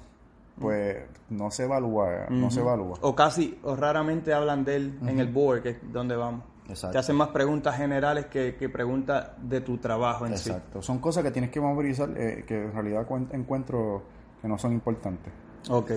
pues 0.60 0.96
no 1.30 1.50
se 1.50 1.64
evalúa, 1.64 2.26
no 2.30 2.50
se 2.50 2.60
evalúa. 2.60 2.98
O 3.02 3.14
casi, 3.14 3.58
o 3.62 3.76
raramente 3.76 4.32
hablan 4.34 4.64
de 4.64 4.76
él 4.76 4.98
en 5.06 5.20
el 5.20 5.28
board, 5.28 5.62
que 5.62 5.68
es 5.70 5.92
donde 5.92 6.16
vamos. 6.16 6.42
Exacto. 6.68 6.92
Te 6.92 6.98
hacen 6.98 7.16
más 7.16 7.28
preguntas 7.28 7.76
generales 7.76 8.26
que, 8.26 8.56
que 8.56 8.68
preguntas 8.68 9.28
de 9.40 9.60
tu 9.62 9.78
trabajo 9.78 10.26
en 10.26 10.36
sí. 10.36 10.50
Exacto, 10.50 10.82
son 10.82 10.98
cosas 10.98 11.22
que 11.24 11.30
tienes 11.30 11.50
que 11.50 11.60
memorizar 11.60 12.10
eh, 12.16 12.44
que 12.46 12.64
en 12.64 12.72
realidad 12.74 13.06
cuen- 13.08 13.28
encuentro 13.32 14.02
que 14.42 14.48
no 14.48 14.58
son 14.58 14.72
importantes. 14.72 15.32
Ok. 15.70 15.92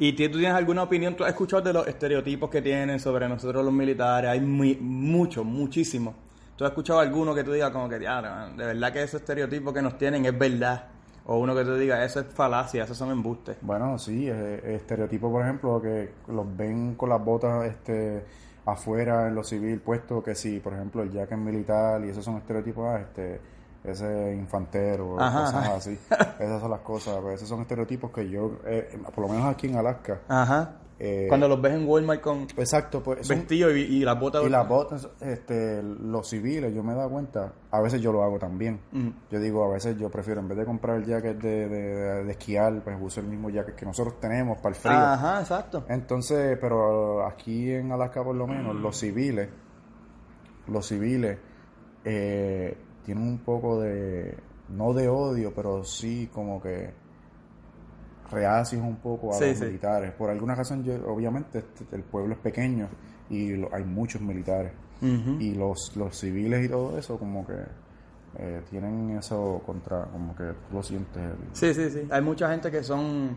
¿Y 0.00 0.12
tú 0.12 0.38
tienes 0.38 0.52
alguna 0.52 0.84
opinión? 0.84 1.16
¿Tú 1.16 1.24
has 1.24 1.30
escuchado 1.30 1.60
de 1.62 1.72
los 1.72 1.88
estereotipos 1.88 2.48
que 2.48 2.62
tienen 2.62 3.00
sobre 3.00 3.28
nosotros 3.28 3.64
los 3.64 3.74
militares? 3.74 4.30
Hay 4.30 4.40
muchos, 4.40 5.44
muchísimos. 5.44 6.14
¿Tú 6.54 6.64
has 6.64 6.70
escuchado 6.70 7.00
alguno 7.00 7.34
que 7.34 7.42
tú 7.42 7.52
digas 7.52 7.70
como 7.72 7.88
que, 7.88 7.98
"Diablo, 7.98 8.30
man, 8.30 8.56
de 8.56 8.66
verdad 8.66 8.92
que 8.92 9.02
ese 9.02 9.16
estereotipo 9.16 9.72
que 9.72 9.82
nos 9.82 9.98
tienen 9.98 10.24
es 10.24 10.38
verdad? 10.38 10.84
O 11.26 11.38
uno 11.38 11.54
que 11.54 11.64
tú 11.64 11.74
digas, 11.74 12.00
eso 12.00 12.20
es 12.20 12.26
falacia, 12.26 12.84
esos 12.84 12.96
son 12.96 13.10
embustes. 13.10 13.56
Bueno, 13.60 13.98
sí, 13.98 14.28
eh, 14.30 14.76
estereotipo, 14.76 15.30
por 15.30 15.42
ejemplo, 15.42 15.82
que 15.82 16.10
los 16.28 16.56
ven 16.56 16.94
con 16.94 17.08
las 17.10 17.22
botas 17.22 17.66
este, 17.66 18.24
afuera 18.66 19.26
en 19.28 19.34
lo 19.34 19.42
civil 19.42 19.80
puesto, 19.80 20.22
que 20.22 20.34
sí, 20.34 20.60
por 20.60 20.74
ejemplo, 20.74 21.02
el 21.02 21.10
jacket 21.10 21.38
militar 21.38 22.04
y 22.04 22.10
esos 22.10 22.24
son 22.24 22.36
estereotipos, 22.36 22.86
ah, 22.86 23.00
este, 23.00 23.40
ese 23.84 24.34
infantero, 24.34 25.20
Ajá, 25.20 25.40
cosas 25.44 25.54
ajá. 25.54 25.76
así. 25.76 25.98
Esas 26.40 26.60
son 26.60 26.70
las 26.70 26.80
cosas, 26.80 27.18
pues, 27.22 27.36
esos 27.36 27.48
son 27.48 27.60
estereotipos 27.62 28.10
que 28.10 28.28
yo, 28.28 28.58
eh, 28.66 28.98
por 29.14 29.26
lo 29.26 29.28
menos 29.32 29.46
aquí 29.46 29.66
en 29.68 29.76
Alaska, 29.76 30.20
Ajá. 30.28 30.72
eh, 30.98 31.26
Cuando 31.28 31.46
los 31.48 31.60
ves 31.62 31.72
en 31.74 31.88
Walmart 31.88 32.20
con 32.20 32.42
exacto, 32.56 33.02
pues 33.02 33.26
son- 33.26 33.38
vestido 33.38 33.74
y, 33.74 33.82
y 33.82 34.00
las 34.04 34.18
botas... 34.18 34.44
y 34.44 34.48
las 34.48 34.68
botas, 34.68 35.08
este, 35.20 35.82
los 35.82 36.28
civiles, 36.28 36.74
yo 36.74 36.82
me 36.82 36.92
he 36.92 36.96
dado 36.96 37.08
cuenta, 37.10 37.52
a 37.70 37.80
veces 37.80 38.00
yo 38.00 38.12
lo 38.12 38.22
hago 38.24 38.38
también. 38.38 38.80
Ujú. 38.92 39.12
Yo 39.30 39.40
digo, 39.40 39.64
a 39.64 39.72
veces 39.72 39.96
yo 39.96 40.10
prefiero, 40.10 40.40
en 40.40 40.48
vez 40.48 40.58
de 40.58 40.64
comprar 40.64 40.96
el 40.96 41.04
jacket 41.06 41.38
de, 41.40 41.68
de, 41.68 42.24
de 42.24 42.30
esquiar, 42.32 42.82
pues 42.82 42.96
uso 43.00 43.20
el 43.20 43.26
mismo 43.28 43.48
jacket 43.48 43.74
que 43.76 43.86
nosotros 43.86 44.18
tenemos 44.20 44.58
para 44.58 44.70
el 44.70 44.74
frío. 44.74 44.92
Ajá, 44.96 45.40
exacto. 45.40 45.84
Entonces, 45.88 46.58
pero 46.60 47.26
aquí 47.26 47.70
en 47.70 47.92
Alaska 47.92 48.22
por 48.24 48.34
lo 48.34 48.46
menos, 48.46 48.74
los 48.76 48.96
civiles, 48.98 49.48
los 50.66 50.86
civiles 50.86 51.38
eh, 52.04 52.76
tienen 53.08 53.26
un 53.26 53.38
poco 53.38 53.80
de, 53.80 54.34
no 54.68 54.92
de 54.92 55.08
odio, 55.08 55.54
pero 55.54 55.82
sí 55.82 56.28
como 56.30 56.60
que 56.60 56.90
reacios 58.30 58.82
un 58.82 58.96
poco 58.96 59.34
a 59.34 59.38
Sí, 59.38 59.46
los 59.46 59.58
sí. 59.58 59.64
militares. 59.64 60.12
Por 60.12 60.28
alguna 60.30 60.54
razón, 60.54 60.84
yo, 60.84 60.94
obviamente, 61.10 61.60
este, 61.60 61.96
el 61.96 62.02
pueblo 62.02 62.34
es 62.34 62.40
pequeño 62.40 62.86
y 63.30 63.52
lo- 63.56 63.74
hay 63.74 63.84
muchos 63.84 64.20
militares. 64.20 64.72
Y 65.40 65.54
los, 65.54 65.96
los 65.96 66.18
civiles 66.18 66.64
y 66.66 66.68
todo 66.68 66.98
eso 66.98 67.18
como 67.18 67.46
que 67.46 67.54
eh, 68.38 68.60
tienen 68.68 69.16
eso 69.16 69.62
contra, 69.64 70.04
como 70.06 70.34
que 70.36 70.42
tú 70.68 70.74
lo 70.74 70.82
sientes. 70.82 71.22
Sí, 71.52 71.72
sí, 71.72 71.88
sí. 71.88 72.08
Hay 72.10 72.20
mucha 72.20 72.50
gente 72.50 72.70
que 72.70 72.82
son, 72.82 73.36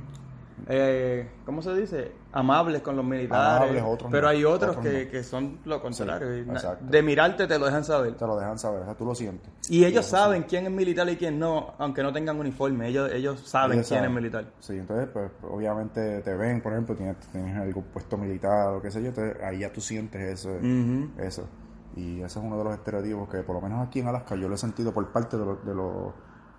eh, 0.68 1.30
¿cómo 1.45 1.62
se 1.62 1.74
dice? 1.76 2.12
Amables 2.34 2.82
con 2.82 2.95
los 2.95 3.03
militares. 3.03 3.62
Amables, 3.62 3.84
otros 3.86 4.12
pero 4.12 4.24
no, 4.24 4.28
hay 4.30 4.45
otros, 4.45 4.78
otros 4.78 4.86
que, 4.86 5.05
no. 5.05 5.12
que 5.12 5.24
son 5.24 5.59
lo 5.66 5.82
contrario. 5.82 6.45
Sí, 6.59 6.68
de 6.82 7.01
mirarte 7.01 7.47
te 7.47 7.57
lo 7.59 7.66
dejan 7.66 7.84
saber. 7.84 8.16
Te 8.16 8.26
lo 8.26 8.38
dejan 8.38 8.57
saber, 8.57 8.82
o 8.82 8.86
sea, 8.86 8.95
tú 8.95 9.05
lo 9.05 9.16
sientes. 9.16 9.51
Y 9.70 9.84
ellos 9.86 10.05
saben 10.05 10.43
quién 10.43 10.66
es 10.66 10.72
militar 10.72 11.09
y 11.09 11.18
quién 11.18 11.39
no, 11.39 11.74
aunque 11.78 12.03
no 12.03 12.14
tengan 12.14 12.39
uniforme. 12.39 12.88
Ellos, 12.88 13.12
ellos 13.12 13.39
saben 13.41 13.80
Ellos 13.80 13.88
quién 13.88 13.99
saben. 13.99 14.12
es 14.12 14.16
militar. 14.16 14.45
Sí, 14.59 14.78
entonces, 14.78 15.09
pues, 15.12 15.32
obviamente 15.49 16.22
te 16.22 16.34
ven, 16.36 16.62
por 16.62 16.74
ejemplo, 16.74 16.95
tienes, 16.95 17.18
tienes 17.32 17.57
algún 17.57 17.84
puesto 17.86 18.18
militar 18.18 18.70
o 18.70 18.82
qué 18.82 18.91
sé 18.91 19.01
yo, 19.01 19.09
entonces 19.09 19.41
ahí 19.43 19.59
ya 19.59 19.74
tú 19.74 19.82
sientes 19.82 20.22
eso. 20.22 20.49
Ujú. 20.51 21.09
eso. 21.20 21.47
Y 21.95 22.22
ese 22.22 22.39
es 22.39 22.45
uno 22.45 22.57
de 22.57 22.64
los 22.64 22.74
estereotipos 22.74 23.28
que, 23.30 23.39
por 23.43 23.55
lo 23.55 23.62
menos 23.62 23.86
aquí 23.86 23.99
en 23.99 24.07
Alaska, 24.07 24.36
yo 24.36 24.47
lo 24.47 24.55
he 24.55 24.57
sentido 24.57 24.93
por 24.93 25.12
parte 25.12 25.38
de, 25.38 25.45
los 25.45 25.66
de, 25.66 25.76
los, 25.76 26.14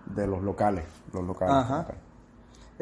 de 0.07 0.27
los 0.27 0.43
locales. 0.43 0.85
Los 1.13 1.25
locales 1.25 1.55
Ajá. 1.55 1.87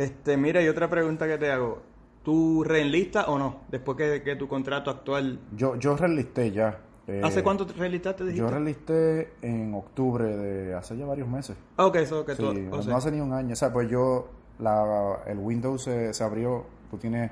Este, 0.00 0.36
mira, 0.36 0.62
y 0.62 0.68
otra 0.68 0.88
pregunta 0.88 1.26
que 1.26 1.36
te 1.38 1.50
hago. 1.50 1.82
¿Tú 2.22 2.64
reenlistas 2.64 3.28
o 3.28 3.38
no? 3.38 3.60
Después 3.70 3.96
que, 3.98 4.22
que 4.22 4.36
tu 4.36 4.46
contrato 4.48 4.90
actual... 4.90 5.40
Yo, 5.56 5.76
yo 5.76 5.96
relisté 5.96 6.50
ya. 6.52 6.78
eh, 7.06 7.20
¿Hace 7.24 7.42
cuánto 7.42 7.66
te 7.66 7.72
realistaste, 7.74 8.24
dijiste? 8.24 8.40
Yo 8.46 8.50
relisté 8.50 9.32
en 9.42 9.74
octubre 9.74 10.24
de 10.36 10.74
hace 10.74 10.96
ya 10.96 11.06
varios 11.06 11.28
meses. 11.28 11.56
Ah, 11.76 11.86
ok, 11.86 11.96
eso 11.96 12.24
que 12.24 12.34
Sí, 12.34 12.42
tú... 12.42 12.48
o 12.76 12.82
no 12.82 12.96
hace 12.96 13.10
ni 13.10 13.20
un 13.20 13.32
año. 13.32 13.52
O 13.52 13.56
sea, 13.56 13.72
pues 13.72 13.88
yo, 13.90 14.28
la, 14.58 15.18
el 15.26 15.38
Windows 15.38 15.82
se, 15.84 16.12
se 16.14 16.24
abrió, 16.24 16.64
tú 16.90 16.96
tienes, 16.98 17.30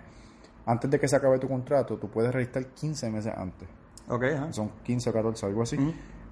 antes 0.66 0.90
de 0.90 0.98
que 0.98 1.06
se 1.08 1.16
acabe 1.16 1.38
tu 1.38 1.48
contrato, 1.48 1.96
tú 1.96 2.08
puedes 2.10 2.32
registrar 2.32 2.66
15 2.66 3.10
meses 3.10 3.32
antes. 3.36 3.68
ok, 4.08 4.24
ajá. 4.36 4.52
Son 4.52 4.70
15 4.84 5.08
o 5.10 5.12
14, 5.12 5.46
algo 5.46 5.62
así. 5.62 5.76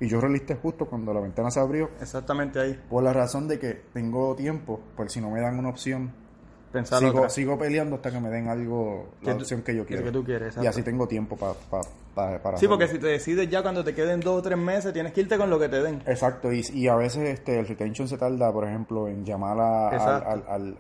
Y 0.01 0.09
yo 0.09 0.21
relisté 0.21 0.55
justo 0.57 0.85
cuando 0.87 1.13
la 1.15 1.21
ventana 1.21 1.51
se 1.51 1.61
abrió, 1.61 1.91
Exactamente 2.01 2.59
ahí. 2.61 2.79
por 2.91 3.03
la 3.03 3.13
razón 3.15 3.49
de 3.49 3.59
que 3.59 3.73
tengo 3.95 4.35
tiempo, 4.35 4.81
por 4.95 5.09
si 5.11 5.21
no 5.23 5.31
me 5.31 5.41
dan 5.41 5.59
una 5.59 5.71
opción, 5.71 6.13
Pensar 6.81 6.99
sigo, 7.01 7.19
otra. 7.19 7.31
sigo 7.31 7.59
peleando 7.59 7.97
hasta 7.97 8.11
que 8.11 8.21
me 8.21 8.29
den 8.29 8.49
algo, 8.49 9.09
la 9.23 9.33
tú- 9.35 9.41
opción 9.41 9.63
que 9.63 9.75
yo 9.75 9.85
quiero. 9.87 10.05
que 10.05 10.13
tú 10.13 10.25
quieres, 10.25 10.57
y 10.63 10.67
así 10.67 10.83
tengo 10.83 11.07
tiempo 11.09 11.37
pa- 11.37 11.55
pa- 11.71 11.81
pa- 12.15 12.39
para 12.39 12.57
Sí, 12.59 12.67
hacerlo. 12.67 12.69
porque 12.79 12.89
si 12.89 12.99
te 12.99 13.07
decides 13.09 13.49
ya 13.51 13.63
cuando 13.63 13.83
te 13.85 13.95
queden 13.95 14.21
dos 14.21 14.39
o 14.39 14.43
tres 14.43 14.59
meses, 14.59 14.93
tienes 14.93 15.13
que 15.13 15.21
irte 15.23 15.37
con 15.39 15.51
lo 15.51 15.59
que 15.59 15.69
te 15.69 15.83
den. 15.83 16.03
Exacto, 16.07 16.53
y, 16.53 16.63
y 16.73 16.89
a 16.89 16.97
veces 16.97 17.29
este, 17.29 17.59
el 17.59 17.67
retention 17.67 18.09
se 18.09 18.17
tarda, 18.19 18.53
por 18.53 18.67
ejemplo, 18.67 19.09
en 19.09 19.25
llamar 19.25 19.59
a- 19.61 19.89
al, 19.89 20.45
al, 20.49 20.77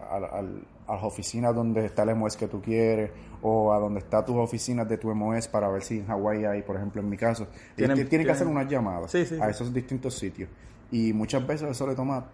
a 0.86 0.92
las 0.94 1.02
oficinas 1.04 1.54
donde 1.54 1.84
está 1.86 2.04
el 2.04 2.10
MOS 2.14 2.36
que 2.36 2.46
tú 2.48 2.60
quieres 2.62 3.10
o 3.42 3.72
a 3.72 3.78
donde 3.78 4.00
está 4.00 4.24
tus 4.24 4.36
oficinas 4.36 4.88
de 4.88 4.98
tu 4.98 5.12
MOS 5.14 5.48
para 5.48 5.68
ver 5.68 5.82
si 5.82 5.98
en 5.98 6.06
Hawái 6.06 6.44
hay, 6.44 6.62
por 6.62 6.76
ejemplo, 6.76 7.00
en 7.02 7.08
mi 7.08 7.16
caso. 7.16 7.46
Tienen- 7.74 7.94
Tienen, 7.96 8.08
tienen 8.08 8.26
que 8.26 8.32
hacer 8.32 8.46
unas 8.46 8.68
llamadas 8.68 9.10
Sí, 9.10 9.24
sí, 9.26 9.36
a 9.40 9.48
esos 9.50 9.72
distintos 9.74 10.14
sitios. 10.14 10.48
Y 10.92 11.12
muchas 11.12 11.44
veces 11.46 11.68
eso 11.70 11.86
le 11.86 11.94
toma 11.96 12.24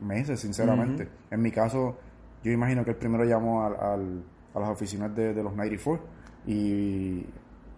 meses, 0.00 0.40
sinceramente. 0.40 1.08
En 1.30 1.40
mi 1.42 1.50
caso, 1.50 1.96
yo 2.42 2.52
imagino 2.52 2.84
que 2.84 2.90
el 2.90 2.96
primero 2.96 3.24
llamó 3.24 3.64
al, 3.64 3.74
al- 3.80 4.22
a 4.54 4.60
las 4.60 4.68
oficinas 4.68 5.14
de, 5.16 5.32
de 5.32 5.42
los 5.42 5.52
94 5.54 6.04
y, 6.46 7.24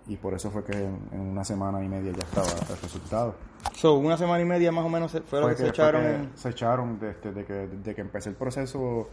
y 0.08 0.16
por 0.20 0.34
eso 0.34 0.50
fue 0.50 0.64
que 0.64 0.72
en, 0.72 0.98
en 1.12 1.20
una 1.20 1.44
semana 1.44 1.82
y 1.84 1.88
media 1.88 2.12
ya 2.12 2.24
estaba 2.24 2.46
el 2.48 2.78
resultado. 2.82 3.34
So, 3.74 3.94
una 3.94 4.16
semana 4.16 4.42
y 4.42 4.44
media 4.44 4.72
más 4.72 4.84
o 4.84 4.88
menos 4.88 5.12
fue 5.26 5.40
lo 5.40 5.48
que, 5.48 5.56
se 5.56 5.68
echaron. 5.68 6.30
se 6.34 6.48
echaron 6.50 6.98
desde, 6.98 7.32
de 7.32 7.44
que, 7.44 7.52
desde 7.52 7.94
que 7.94 8.00
empecé 8.00 8.30
el 8.30 8.34
proceso 8.36 9.08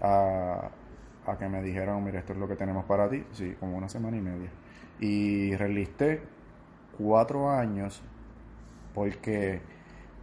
a, 0.00 0.70
a 1.26 1.36
que 1.38 1.48
me 1.48 1.62
dijeron, 1.62 2.02
mira, 2.02 2.18
esto 2.20 2.32
es 2.32 2.38
lo 2.38 2.48
que 2.48 2.56
tenemos 2.56 2.84
para 2.86 3.08
ti, 3.08 3.24
sí, 3.32 3.54
como 3.60 3.76
una 3.76 3.88
semana 3.88 4.16
y 4.16 4.20
media. 4.20 4.50
Y 5.00 5.54
relisté 5.56 6.22
cuatro 6.96 7.50
años 7.50 8.02
porque 8.94 9.60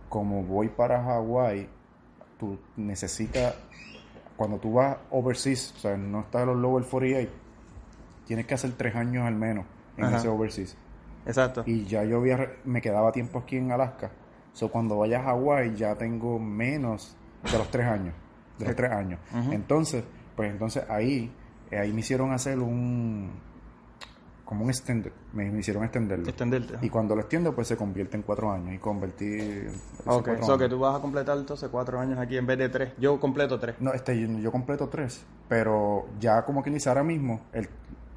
como 0.10 0.44
voy 0.44 0.70
para 0.70 1.04
Hawái, 1.04 1.68
tú 2.40 2.58
necesitas, 2.76 3.56
cuando 4.42 4.58
tú 4.58 4.74
vas 4.74 4.98
overseas, 5.12 5.72
o 5.78 5.80
sea, 5.82 5.96
no 5.96 6.22
estás 6.22 6.42
en 6.42 6.48
los 6.48 6.58
lower 6.58 6.84
48, 6.84 7.32
tienes 8.26 8.48
que 8.48 8.56
hacer 8.56 8.72
tres 8.72 8.96
años 8.96 9.28
al 9.28 9.36
menos 9.36 9.66
en 9.98 10.06
Ajá. 10.06 10.18
ese 10.18 10.30
overseas. 10.30 10.76
Exacto. 11.28 11.62
Y 11.68 11.86
ya 11.86 12.04
yo 12.06 12.18
había, 12.18 12.54
me 12.66 12.82
quedaba 12.82 13.12
tiempo 13.12 13.38
aquí 13.38 13.58
en 13.58 13.72
Alaska. 13.72 14.10
So, 14.54 14.72
cuando 14.72 14.98
vaya 14.98 15.20
a 15.20 15.26
Hawái 15.26 15.76
ya 15.76 15.94
tengo 15.94 16.40
menos 16.40 17.16
de 17.52 17.56
los 17.56 17.70
tres 17.70 17.86
años. 17.86 18.16
De 18.58 18.66
los 18.66 18.76
tres 18.76 18.92
años. 18.92 19.20
Entonces, 19.52 20.04
pues 20.36 20.50
entonces 20.50 20.90
ahí, 20.90 21.32
ahí 21.72 21.94
me 21.94 22.00
hicieron 22.00 22.32
hacer 22.32 22.58
un, 22.58 23.30
como 24.52 24.66
un 24.66 24.70
extender. 24.70 25.14
Me, 25.32 25.50
me 25.50 25.60
hicieron 25.60 25.86
extenderlo. 25.86 26.28
Extenderte. 26.28 26.86
Y 26.86 26.90
cuando 26.90 27.16
lo 27.16 27.22
extiendo, 27.22 27.56
pues 27.56 27.70
se 27.70 27.78
convierte 27.78 28.18
en 28.18 28.24
cuatro 28.24 28.52
años. 28.52 28.76
Y 28.76 28.80
convertí... 28.80 29.40
Ok, 30.06 30.26
cuatro 30.26 30.46
so 30.46 30.58
que 30.58 30.68
tú 30.68 30.78
vas 30.78 30.98
a 30.98 31.00
completar 31.00 31.38
entonces 31.38 31.70
cuatro 31.70 31.98
años 31.98 32.20
aquí 32.20 32.36
en 32.36 32.46
vez 32.46 32.58
de 32.58 32.68
tres. 32.68 32.92
Yo 32.98 33.18
completo 33.18 33.58
tres. 33.58 33.78
No, 33.80 33.94
este, 33.94 34.20
yo, 34.20 34.28
yo 34.28 34.52
completo 34.52 34.90
tres, 34.90 35.26
pero 35.48 36.10
ya 36.20 36.44
como 36.44 36.62
que 36.62 36.70
dice 36.70 36.90
ahora 36.90 37.02
mismo, 37.02 37.44
el, 37.54 37.70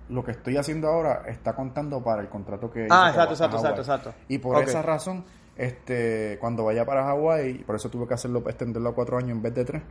lo 0.09 0.25
que 0.25 0.33
estoy 0.33 0.57
haciendo 0.57 0.89
ahora 0.89 1.23
está 1.29 1.55
contando 1.55 2.03
para 2.03 2.21
el 2.21 2.29
contrato 2.29 2.69
que 2.69 2.89
Ah, 2.91 3.11
exacto, 3.11 3.35
exacto, 3.35 3.57
exacto, 3.59 3.81
exacto. 3.83 4.15
Y 4.27 4.39
por 4.39 4.61
esa 4.61 4.83
razón, 4.83 5.25
este, 5.55 6.37
cuando 6.41 6.65
vaya 6.65 6.85
para 6.85 7.05
Hawái, 7.05 7.59
por 7.59 7.77
eso 7.77 7.89
tuve 7.91 8.09
que 8.09 8.15
hacerlo, 8.15 8.43
extenderlo 8.49 8.89
a 8.89 8.95
cuatro 8.97 9.19
años 9.19 9.31
en 9.31 9.41
vez 9.41 9.55
de 9.55 9.65
tres, 9.65 9.83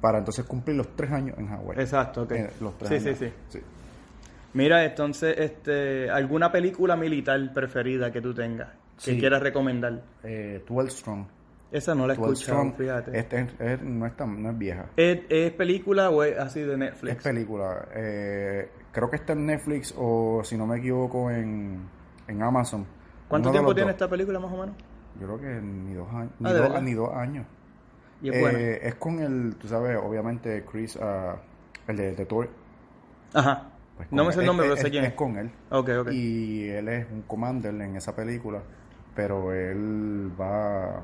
para 0.00 0.16
entonces 0.16 0.46
cumplir 0.46 0.78
los 0.78 0.96
tres 0.96 1.12
años 1.12 1.36
en 1.36 1.48
Hawái. 1.48 1.78
Exacto, 1.78 2.22
ok. 2.22 2.32
Eh, 2.32 2.50
los 2.58 2.78
tres 2.78 2.88
sí, 2.88 3.06
años. 3.06 3.18
sí, 3.18 3.26
sí. 3.26 3.58
sí. 3.58 3.64
Mira, 4.52 4.84
entonces, 4.84 5.36
este, 5.38 6.10
¿alguna 6.10 6.50
película 6.50 6.96
militar 6.96 7.52
preferida 7.52 8.10
que 8.10 8.20
tú 8.20 8.34
tengas? 8.34 8.68
Que 8.96 9.12
Sí. 9.12 9.18
quieras 9.18 9.42
recomendar. 9.42 10.02
Eh, 10.24 10.64
12 10.68 10.90
Strong. 10.90 11.26
Esa 11.72 11.94
no 11.94 12.06
la 12.06 12.14
he 12.14 12.16
12 12.16 12.32
escuchado, 12.42 12.72
fíjate. 12.76 13.16
este 13.16 13.40
es- 13.42 13.60
es- 13.60 13.82
no, 13.82 14.04
es 14.06 14.16
tan- 14.16 14.42
no 14.42 14.50
es 14.50 14.58
vieja. 14.58 14.86
¿Es, 14.96 15.20
es 15.28 15.52
película 15.52 16.10
o 16.10 16.24
es 16.24 16.36
así 16.36 16.60
de 16.62 16.76
Netflix? 16.76 17.16
Es 17.18 17.22
película. 17.22 17.86
Eh, 17.94 18.68
creo 18.90 19.08
que 19.08 19.16
está 19.16 19.34
en 19.34 19.46
Netflix 19.46 19.94
o, 19.96 20.42
si 20.42 20.56
no 20.58 20.66
me 20.66 20.78
equivoco, 20.78 21.30
en, 21.30 21.80
en 22.26 22.42
Amazon. 22.42 22.84
¿Cuánto 23.28 23.50
Uno 23.50 23.52
tiempo 23.52 23.72
tiene 23.74 23.92
dos. 23.92 23.94
esta 23.94 24.08
película 24.10 24.40
más 24.40 24.52
o 24.52 24.56
menos? 24.56 24.74
Yo 25.20 25.26
creo 25.28 25.40
que 25.40 25.60
ni 25.62 25.94
dos 25.94 26.08
años. 26.12 26.32
Ah, 26.32 26.36
Ni, 26.40 26.52
¿de 26.52 26.58
dos, 26.58 26.82
ni 26.82 26.94
dos 26.94 27.14
años. 27.14 27.46
Y 28.22 28.28
es 28.30 28.34
Eh, 28.36 28.80
es 28.88 28.94
con 28.96 29.20
el, 29.20 29.54
tú 29.56 29.68
sabes, 29.68 29.96
obviamente 30.02 30.64
Chris, 30.70 30.98
ah, 31.00 31.36
el 31.86 31.96
de, 31.96 32.16
de 32.16 32.26
Thor. 32.26 32.48
Ajá. 33.32 33.69
Pues 34.08 34.12
no 34.12 34.24
me 34.24 34.32
sé 34.32 34.40
el 34.40 34.46
nombre, 34.46 34.66
Es- 34.66 34.70
pero 34.72 34.80
sé 34.82 34.86
es- 34.88 34.90
quién 34.92 35.04
Es 35.04 35.14
con 35.14 35.36
él. 35.38 35.50
Y 36.12 36.68
él 36.68 36.88
es 36.88 37.06
un 37.10 37.22
commander 37.22 37.74
en 37.74 37.96
esa 37.96 38.14
película, 38.14 38.62
pero 39.14 39.52
él 39.52 40.30
va 40.40 41.02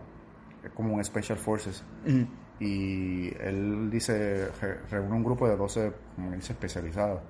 es 0.65 0.71
como 0.73 0.95
un 0.95 1.05
Special 1.05 1.39
Forces. 1.39 1.85
Y 2.59 3.29
él 3.39 3.91
dice, 3.91 4.49
re- 4.61 4.79
reúne 4.91 5.13
un 5.15 5.23
grupo 5.25 5.47
de 5.49 5.57
12, 5.57 5.93
como 6.15 6.31
él 6.33 6.37
dice, 6.41 6.55
especializados. 6.55 7.21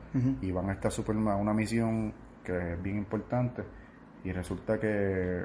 Y 0.41 0.51
van 0.53 0.71
a 0.71 0.73
esta 0.73 0.91
super, 0.91 1.17
a 1.17 1.37
una 1.37 1.53
misión 1.53 2.14
que 2.45 2.75
es 2.75 2.83
bien 2.83 2.97
importante. 2.99 3.62
Y 4.25 4.31
resulta 4.33 4.79
que 4.79 5.43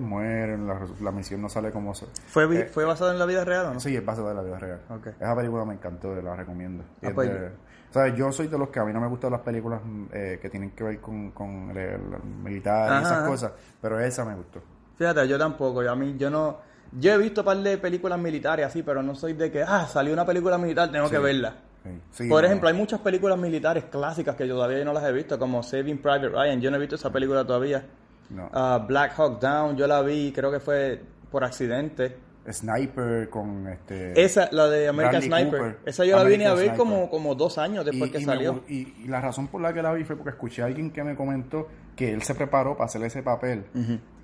mueren, 0.00 0.66
la, 0.66 0.80
la 1.00 1.10
misión 1.10 1.42
no 1.42 1.48
sale 1.48 1.70
como 1.70 1.94
se... 1.94 2.06
¿Fue, 2.26 2.44
Eh, 2.60 2.64
¿Fue 2.66 2.84
basada 2.84 3.12
en 3.12 3.18
la 3.18 3.26
vida 3.26 3.44
real 3.44 3.66
o 3.66 3.74
no? 3.74 3.80
Sí, 3.80 3.94
es 3.96 4.04
basada 4.04 4.30
en 4.30 4.36
la 4.36 4.42
vida 4.42 4.58
real. 4.58 4.80
Ok. 4.90 5.08
Esa 5.20 5.36
película 5.36 5.64
me 5.64 5.74
encantó, 5.74 6.14
la 6.14 6.36
recomiendo. 6.36 6.84
Ah, 7.02 7.08
es 7.08 7.12
pues- 7.12 7.30
de- 7.30 7.46
o 7.48 7.92
sea, 7.94 8.08
yo 8.08 8.32
soy 8.32 8.48
de 8.48 8.58
los 8.58 8.70
que 8.70 8.80
a 8.80 8.84
mí 8.84 8.92
no 8.92 9.00
me 9.00 9.06
gustan 9.06 9.30
las 9.30 9.42
películas 9.42 9.80
eh, 10.12 10.40
que 10.42 10.50
tienen 10.50 10.72
que 10.72 10.82
ver 10.82 11.00
con, 11.00 11.30
con 11.30 11.70
el, 11.70 11.78
el 11.78 12.00
militar 12.42 12.92
y 13.00 13.04
esas 13.04 13.18
ajá. 13.18 13.26
cosas, 13.28 13.52
pero 13.80 14.00
esa 14.00 14.24
me 14.24 14.34
gustó. 14.34 14.60
Fíjate, 14.96 15.28
yo 15.28 15.38
tampoco. 15.38 15.80
yo 15.82 15.92
A 15.92 15.94
mí, 15.96 16.16
yo 16.18 16.28
no. 16.28 16.58
Yo 16.90 17.12
he 17.12 17.18
visto 17.18 17.42
un 17.42 17.44
par 17.44 17.56
de 17.58 17.78
películas 17.78 18.18
militares 18.18 18.66
así, 18.66 18.82
pero 18.82 19.00
no 19.00 19.14
soy 19.14 19.34
de 19.34 19.48
que, 19.50 19.62
ah, 19.62 19.86
salió 19.86 20.12
una 20.12 20.26
película 20.26 20.58
militar, 20.58 20.90
tengo 20.90 21.08
que 21.08 21.18
verla. 21.20 21.54
Sí, 21.84 22.00
sí, 22.10 22.28
Por 22.28 22.40
no, 22.42 22.46
ejemplo, 22.48 22.68
hay 22.68 22.74
muchas 22.74 22.98
películas 23.00 23.38
militares 23.38 23.84
clásicas 23.84 24.34
que 24.34 24.48
yo 24.48 24.54
todavía 24.56 24.84
no 24.84 24.92
las 24.92 25.04
he 25.04 25.12
visto, 25.12 25.38
como 25.38 25.62
Saving 25.62 25.98
Private 25.98 26.30
Ryan. 26.30 26.60
Yo 26.60 26.70
no 26.72 26.76
he 26.78 26.80
visto 26.80 26.96
esa 26.96 27.12
película 27.12 27.44
todavía. 27.46 27.84
No. 28.30 28.48
Ah, 28.52 28.84
Black 28.86 29.12
Hawk 29.18 29.40
Down, 29.40 29.76
yo 29.76 29.86
la 29.86 30.02
vi, 30.02 30.32
creo 30.32 30.50
que 30.52 30.60
fue 30.60 31.00
por 31.30 31.44
accidente. 31.44 32.16
Sniper 32.50 33.30
con 33.30 33.66
este... 33.68 34.22
Esa, 34.22 34.48
la 34.52 34.68
de 34.68 34.86
American 34.88 35.20
Bradley 35.22 35.28
Sniper. 35.44 35.58
Cooper. 35.60 35.78
Esa 35.86 36.04
yo 36.04 36.16
la 36.18 36.24
vine 36.24 36.46
a 36.46 36.52
ver 36.52 36.66
Sniper. 36.68 36.76
como, 36.78 37.08
como 37.10 37.34
dos 37.34 37.56
años 37.56 37.84
después 37.86 38.10
que 38.10 38.20
salió. 38.22 38.62
y, 38.68 38.92
y 39.02 39.08
la 39.08 39.20
razón 39.22 39.48
por 39.48 39.62
la 39.62 39.72
que 39.72 39.80
la 39.80 39.92
vi 39.94 40.04
fue 40.04 40.14
porque 40.16 40.30
escuché 40.30 40.60
a 40.62 40.66
alguien 40.66 40.90
que 40.90 41.02
me 41.02 41.16
comentó 41.16 41.68
que 41.96 42.12
él 42.12 42.22
se 42.22 42.34
preparó 42.34 42.74
para 42.76 42.84
hacer 42.86 43.02
ese 43.02 43.22
papel. 43.22 43.64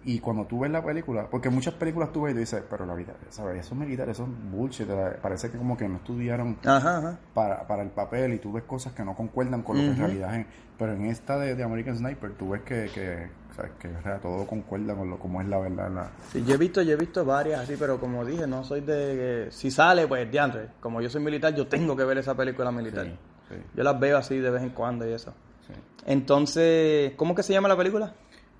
Y 0.05 0.19
cuando 0.21 0.47
tú 0.47 0.61
ves 0.61 0.71
la 0.71 0.83
película, 0.85 1.29
porque 1.31 1.51
muchas 1.51 1.75
películas 1.75 2.11
tú 2.13 2.23
ves 2.23 2.33
y 2.33 2.35
tú 2.35 2.41
dices, 2.41 2.63
pero 2.71 2.85
la 2.87 2.95
vida, 2.95 3.15
¿sabes? 3.29 3.61
Esos 3.67 3.77
militares, 3.77 4.17
esos 4.17 4.29
bullshit, 4.51 4.89
la- 4.89 5.17
parece 5.21 5.51
que 5.51 5.59
como 5.59 5.77
que 5.77 5.87
no 5.89 5.97
estudiaron 5.97 6.59
Ajá, 6.65 6.99
ajá. 6.99 7.19
para, 7.35 7.67
para 7.67 7.83
el 7.83 7.91
papel 7.91 8.33
y 8.35 8.39
tú 8.39 8.53
ves 8.53 8.65
cosas 8.65 8.93
que 8.95 9.05
no 9.05 9.15
concuerdan 9.15 9.63
con 9.63 9.77
lo 9.77 9.83
que 9.83 9.89
en 9.91 9.97
realidad 9.99 10.35
es. 10.37 10.47
Pero 10.79 10.93
en 10.95 11.05
esta 11.07 11.39
de, 11.39 11.55
de 11.55 11.63
American 11.63 11.97
Sniper 11.99 12.33
tú 12.33 12.51
ves 12.51 12.63
que, 12.63 12.91
que, 12.95 13.29
¿sabes? 13.57 13.73
que 13.79 13.89
o 13.89 14.03
sea, 14.03 14.19
todo 14.19 14.47
concuerda 14.47 14.95
con 14.95 15.11
lo 15.11 15.19
como 15.19 15.41
es 15.41 15.49
la 15.49 15.59
verdad. 15.59 15.91
La, 15.91 16.11
Sí, 16.33 16.45
yo 16.45 16.55
he 16.55 16.59
visto, 16.59 16.83
yo 16.83 16.93
he 16.93 16.97
visto 16.97 17.25
varias 17.25 17.61
así, 17.61 17.77
pero 17.79 17.99
como 17.99 18.25
dije, 18.25 18.47
no 18.47 18.65
soy 18.65 18.81
de 18.81 19.47
que 19.47 19.53
si 19.53 19.71
sale, 19.71 20.07
pues 20.07 20.31
diantre. 20.31 20.69
Como 20.81 21.01
yo 21.01 21.11
soy 21.11 21.23
militar, 21.23 21.55
yo 21.55 21.67
tengo 21.67 21.97
que 21.97 22.05
ver 22.05 22.19
esa 22.19 22.35
película 22.37 22.71
militar. 22.71 23.07
Sí, 23.07 23.17
sí. 23.51 23.55
Yo 23.75 23.83
las 23.83 23.99
veo 23.99 24.17
así 24.19 24.39
de 24.39 24.51
vez 24.51 24.63
en 24.63 24.71
cuando 24.71 25.09
y 25.09 25.13
eso. 25.13 25.33
sí. 25.67 25.73
Entonces, 26.07 27.13
¿cómo 27.17 27.35
que 27.35 27.43
se 27.43 27.53
llama 27.53 27.69
la 27.69 27.77
película? 27.77 28.15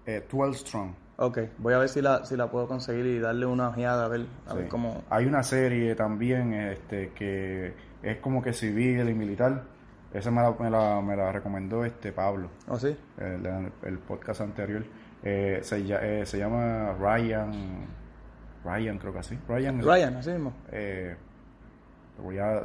Eh, 0.07 0.27
12 0.31 0.59
Strong. 0.59 0.91
Ok, 1.23 1.39
voy 1.59 1.75
a 1.75 1.79
ver 1.79 1.89
si 1.91 2.01
la, 2.01 2.25
si 2.25 2.35
la 2.35 2.51
puedo 2.51 2.67
conseguir 2.67 3.05
y 3.05 3.19
darle 3.19 3.45
una 3.45 3.69
ojeada 3.69 4.07
a 4.07 4.09
ver, 4.09 4.25
a 4.47 4.55
ver 4.55 4.69
cómo... 4.69 5.05
Hay 5.11 5.27
una 5.27 5.43
serie 5.43 5.95
también 5.95 6.55
este, 6.55 7.11
que 7.11 7.75
es 8.03 8.17
como 8.21 8.41
que 8.43 8.55
civil 8.55 9.07
y 9.07 9.13
militar. 9.15 9.65
Esa 10.13 10.31
me 10.31 10.43
la, 10.43 10.51
me 10.59 10.71
la, 10.71 11.01
me 11.01 11.17
la 11.17 11.31
recomendó 11.33 11.85
este 11.85 12.13
Pablo, 12.13 12.49
¿Oh, 12.69 12.79
sí? 12.79 12.97
el, 13.19 13.71
el 13.85 13.99
podcast 13.99 14.41
anterior. 14.41 14.85
Eh, 15.23 15.61
se, 15.63 15.79
eh, 15.89 16.27
se 16.27 16.39
llama 16.39 16.95
Ryan. 16.99 17.53
Ryan, 18.65 18.99
creo 18.99 19.13
que 19.13 19.19
así. 19.21 19.39
Ryan. 19.49 19.83
Ryan, 19.83 20.17
así 20.17 20.31
mismo. 20.31 20.53
Eh, 20.73 21.15
voy 22.19 22.39
a, 22.39 22.63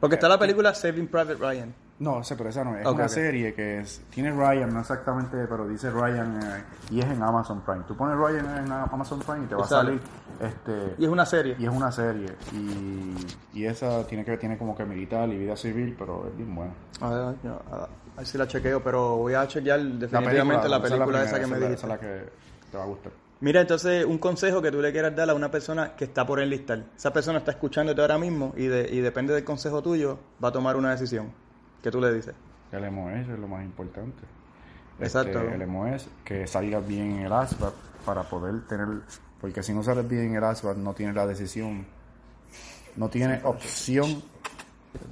Porque 0.00 0.14
está 0.14 0.28
la 0.28 0.38
película 0.38 0.72
Saving 0.74 1.08
Private 1.08 1.34
Ryan. 1.34 1.74
No, 1.98 2.22
sé, 2.22 2.36
pero 2.36 2.50
esa 2.50 2.62
no 2.62 2.76
es. 2.76 2.86
Una 2.86 3.08
serie 3.08 3.54
que 3.54 3.78
es, 3.78 4.02
tiene 4.10 4.30
Ryan, 4.30 4.72
no 4.74 4.80
exactamente, 4.80 5.36
pero 5.48 5.66
dice 5.66 5.90
Ryan 5.90 6.40
eh, 6.42 6.64
y 6.90 7.00
es 7.00 7.06
en 7.06 7.22
Amazon 7.22 7.62
Prime. 7.62 7.84
Tú 7.88 7.96
pones 7.96 8.16
Ryan 8.18 8.66
en 8.66 8.70
Amazon 8.72 9.20
Prime 9.20 9.44
y 9.44 9.48
te 9.48 9.54
va 9.54 9.64
a 9.64 9.68
salir. 9.68 10.00
Este, 10.38 10.94
Y 10.98 11.04
es 11.04 11.10
una 11.10 11.24
serie. 11.24 11.56
y 11.58 11.64
es 11.64 11.70
una 11.70 11.90
serie. 11.90 12.28
Y, 12.52 13.14
y 13.60 13.64
esa 13.64 14.06
tiene 14.06 14.24
que 14.26 14.36
tiene 14.36 14.58
como 14.58 14.76
que 14.76 14.84
militar 14.84 15.26
y 15.30 15.38
vida 15.38 15.56
civil, 15.56 15.96
pero 15.98 16.26
es 16.28 16.36
bien 16.36 16.54
buena. 16.54 16.72
A 17.00 17.08
ver, 17.08 17.34
yo- 17.42 17.62
a 17.72 17.88
ver 18.18 18.26
si 18.26 18.36
la 18.36 18.46
chequeo, 18.46 18.82
pero 18.82 19.16
voy 19.16 19.32
a 19.32 19.46
chequear 19.48 19.80
definitivamente 19.80 20.68
la 20.68 20.82
película 20.82 21.22
esa 21.24 21.40
que 21.40 21.46
me 21.46 21.56
dijiste. 21.58 21.74
esa 21.74 21.86
es 21.86 21.88
la 21.88 21.98
que 21.98 22.28
te 22.70 22.76
va 22.76 22.84
a 22.84 22.86
gustar. 22.86 23.12
Mira, 23.40 23.60
entonces, 23.62 24.04
un 24.04 24.18
consejo 24.18 24.60
que 24.62 24.70
tú 24.70 24.80
le 24.82 24.92
quieras 24.92 25.14
dar 25.16 25.28
a 25.30 25.34
una 25.34 25.50
persona 25.50 25.94
que 25.96 26.04
está 26.04 26.26
por 26.26 26.40
enlistar. 26.40 26.84
Esa 26.96 27.12
persona 27.12 27.38
está 27.38 27.50
escuchándote 27.52 28.00
ahora 28.02 28.18
mismo 28.18 28.52
y, 28.56 28.66
de, 28.66 28.88
y 28.90 29.00
depende 29.00 29.32
del 29.34 29.44
consejo 29.44 29.82
tuyo, 29.82 30.18
va 30.42 30.48
a 30.48 30.52
tomar 30.52 30.76
una 30.76 30.90
decisión. 30.90 31.32
¿Qué 31.86 31.92
tú 31.92 32.00
le 32.00 32.12
dices? 32.12 32.34
El 32.72 32.90
MOS 32.90 33.12
es 33.28 33.38
lo 33.38 33.46
más 33.46 33.64
importante. 33.64 34.24
Exacto. 34.98 35.38
Este, 35.40 35.54
el 35.54 35.68
MOS, 35.68 36.08
que 36.24 36.44
salgas 36.48 36.84
bien 36.84 37.12
en 37.12 37.26
el 37.26 37.32
ASVAB 37.32 37.72
para 38.04 38.24
poder 38.24 38.66
tener... 38.66 38.88
Porque 39.40 39.62
si 39.62 39.72
no 39.72 39.84
sales 39.84 40.08
bien 40.08 40.24
en 40.30 40.34
el 40.34 40.42
ASVAB, 40.42 40.78
no 40.78 40.94
tienes 40.94 41.14
la 41.14 41.28
decisión, 41.28 41.86
no 42.96 43.08
tienes 43.08 43.44
opción. 43.44 44.20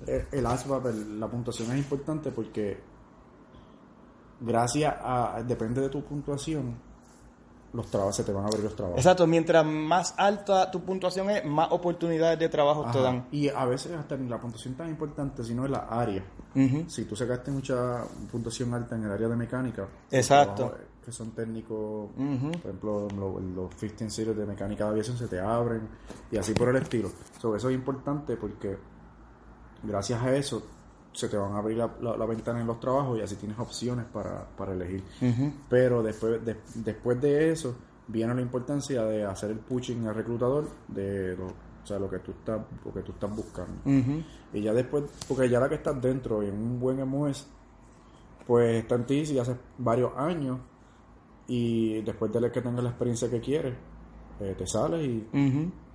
El, 0.08 0.26
el- 0.32 1.20
la 1.20 1.28
puntuación 1.28 1.70
es 1.70 1.78
importante 1.78 2.32
porque 2.32 2.76
gracias 4.40 4.96
a... 5.00 5.44
Depende 5.46 5.80
de 5.80 5.90
tu 5.90 6.02
puntuación, 6.02 6.74
los 7.74 7.86
trabajos, 7.90 8.16
se 8.16 8.24
te 8.24 8.32
van 8.32 8.44
a 8.44 8.46
abrir 8.46 8.62
los 8.64 8.74
trabajos. 8.76 8.98
Exacto, 8.98 9.26
mientras 9.26 9.66
más 9.66 10.14
alta 10.16 10.70
tu 10.70 10.80
puntuación 10.82 11.28
es, 11.30 11.44
más 11.44 11.68
oportunidades 11.72 12.38
de 12.38 12.48
trabajo 12.48 12.86
te 12.92 13.00
dan. 13.00 13.26
Y 13.32 13.48
a 13.48 13.64
veces 13.66 13.92
hasta 13.92 14.16
ni 14.16 14.28
la 14.28 14.40
puntuación 14.40 14.74
tan 14.74 14.88
importante, 14.88 15.42
sino 15.44 15.66
en 15.66 15.72
la 15.72 15.80
área. 15.90 16.24
Si 16.86 17.04
tú 17.04 17.16
sacaste 17.16 17.50
mucha 17.50 18.04
puntuación 18.30 18.72
alta 18.74 18.94
en 18.94 19.04
el 19.04 19.10
área 19.12 19.28
de 19.28 19.36
mecánica, 19.36 19.82
los 19.82 19.90
Exacto. 20.12 20.54
trabajos 20.54 20.80
que 21.04 21.12
son 21.12 21.32
técnicos, 21.32 22.10
por 22.16 22.24
ejemplo, 22.70 23.08
lo- 23.14 23.38
los 23.40 23.74
15 23.74 24.08
series 24.08 24.36
de 24.36 24.46
mecánica 24.46 24.84
de 24.84 24.90
aviación 24.90 25.18
se 25.18 25.26
te 25.28 25.38
abren 25.40 25.86
y 26.30 26.36
así 26.38 26.54
por 26.54 26.68
el 26.70 26.76
estilo. 26.76 27.10
So, 27.40 27.54
eso 27.56 27.68
es 27.68 27.74
importante 27.74 28.36
porque 28.36 28.78
gracias 29.82 30.22
a 30.22 30.34
eso 30.34 30.62
se 31.14 31.28
te 31.28 31.36
van 31.36 31.52
a 31.54 31.58
abrir 31.58 31.78
la, 31.78 31.90
la- 32.02 32.16
la 32.16 32.26
ventana 32.26 32.60
en 32.60 32.66
los 32.66 32.78
trabajos 32.80 33.18
y 33.18 33.22
así 33.22 33.36
tienes 33.36 33.58
opciones 33.58 34.04
para, 34.12 34.46
para 34.56 34.72
elegir. 34.72 35.02
Pero 35.70 36.02
después 36.02 36.44
de, 36.44 36.56
después 36.74 37.20
de 37.20 37.50
eso 37.52 37.74
viene 38.08 38.34
la 38.34 38.42
importancia 38.42 39.02
de 39.04 39.24
hacer 39.24 39.50
el 39.52 39.58
pushing 39.60 40.06
al 40.06 40.14
reclutador 40.14 40.68
de 40.88 41.36
lo, 41.36 41.46
o 41.46 41.86
sea, 41.86 41.98
lo 41.98 42.10
que 42.10 42.18
tú 42.18 42.32
estás 42.32 42.60
lo 42.84 42.92
que 42.92 43.00
tú 43.00 43.12
estás 43.12 43.34
buscando. 43.34 43.72
Y 44.52 44.60
ya 44.62 44.72
después, 44.72 45.04
porque 45.28 45.48
ya 45.48 45.58
la 45.60 45.68
que 45.68 45.76
estás 45.76 46.00
dentro 46.02 46.42
en 46.42 46.52
un 46.54 46.78
buen 46.80 47.00
MOS, 47.08 47.46
pues 48.46 48.82
está 48.82 48.96
en 48.96 49.06
ti 49.06 49.24
si 49.24 49.38
hace 49.38 49.56
varios 49.78 50.12
años 50.16 50.58
y 51.46 52.00
después 52.02 52.32
de 52.32 52.50
que 52.50 52.60
tengas 52.62 52.82
la 52.82 52.90
experiencia 52.90 53.30
que 53.30 53.40
quieres, 53.40 53.74
eh, 54.40 54.54
te 54.56 54.66
sales 54.66 55.06
y 55.06 55.28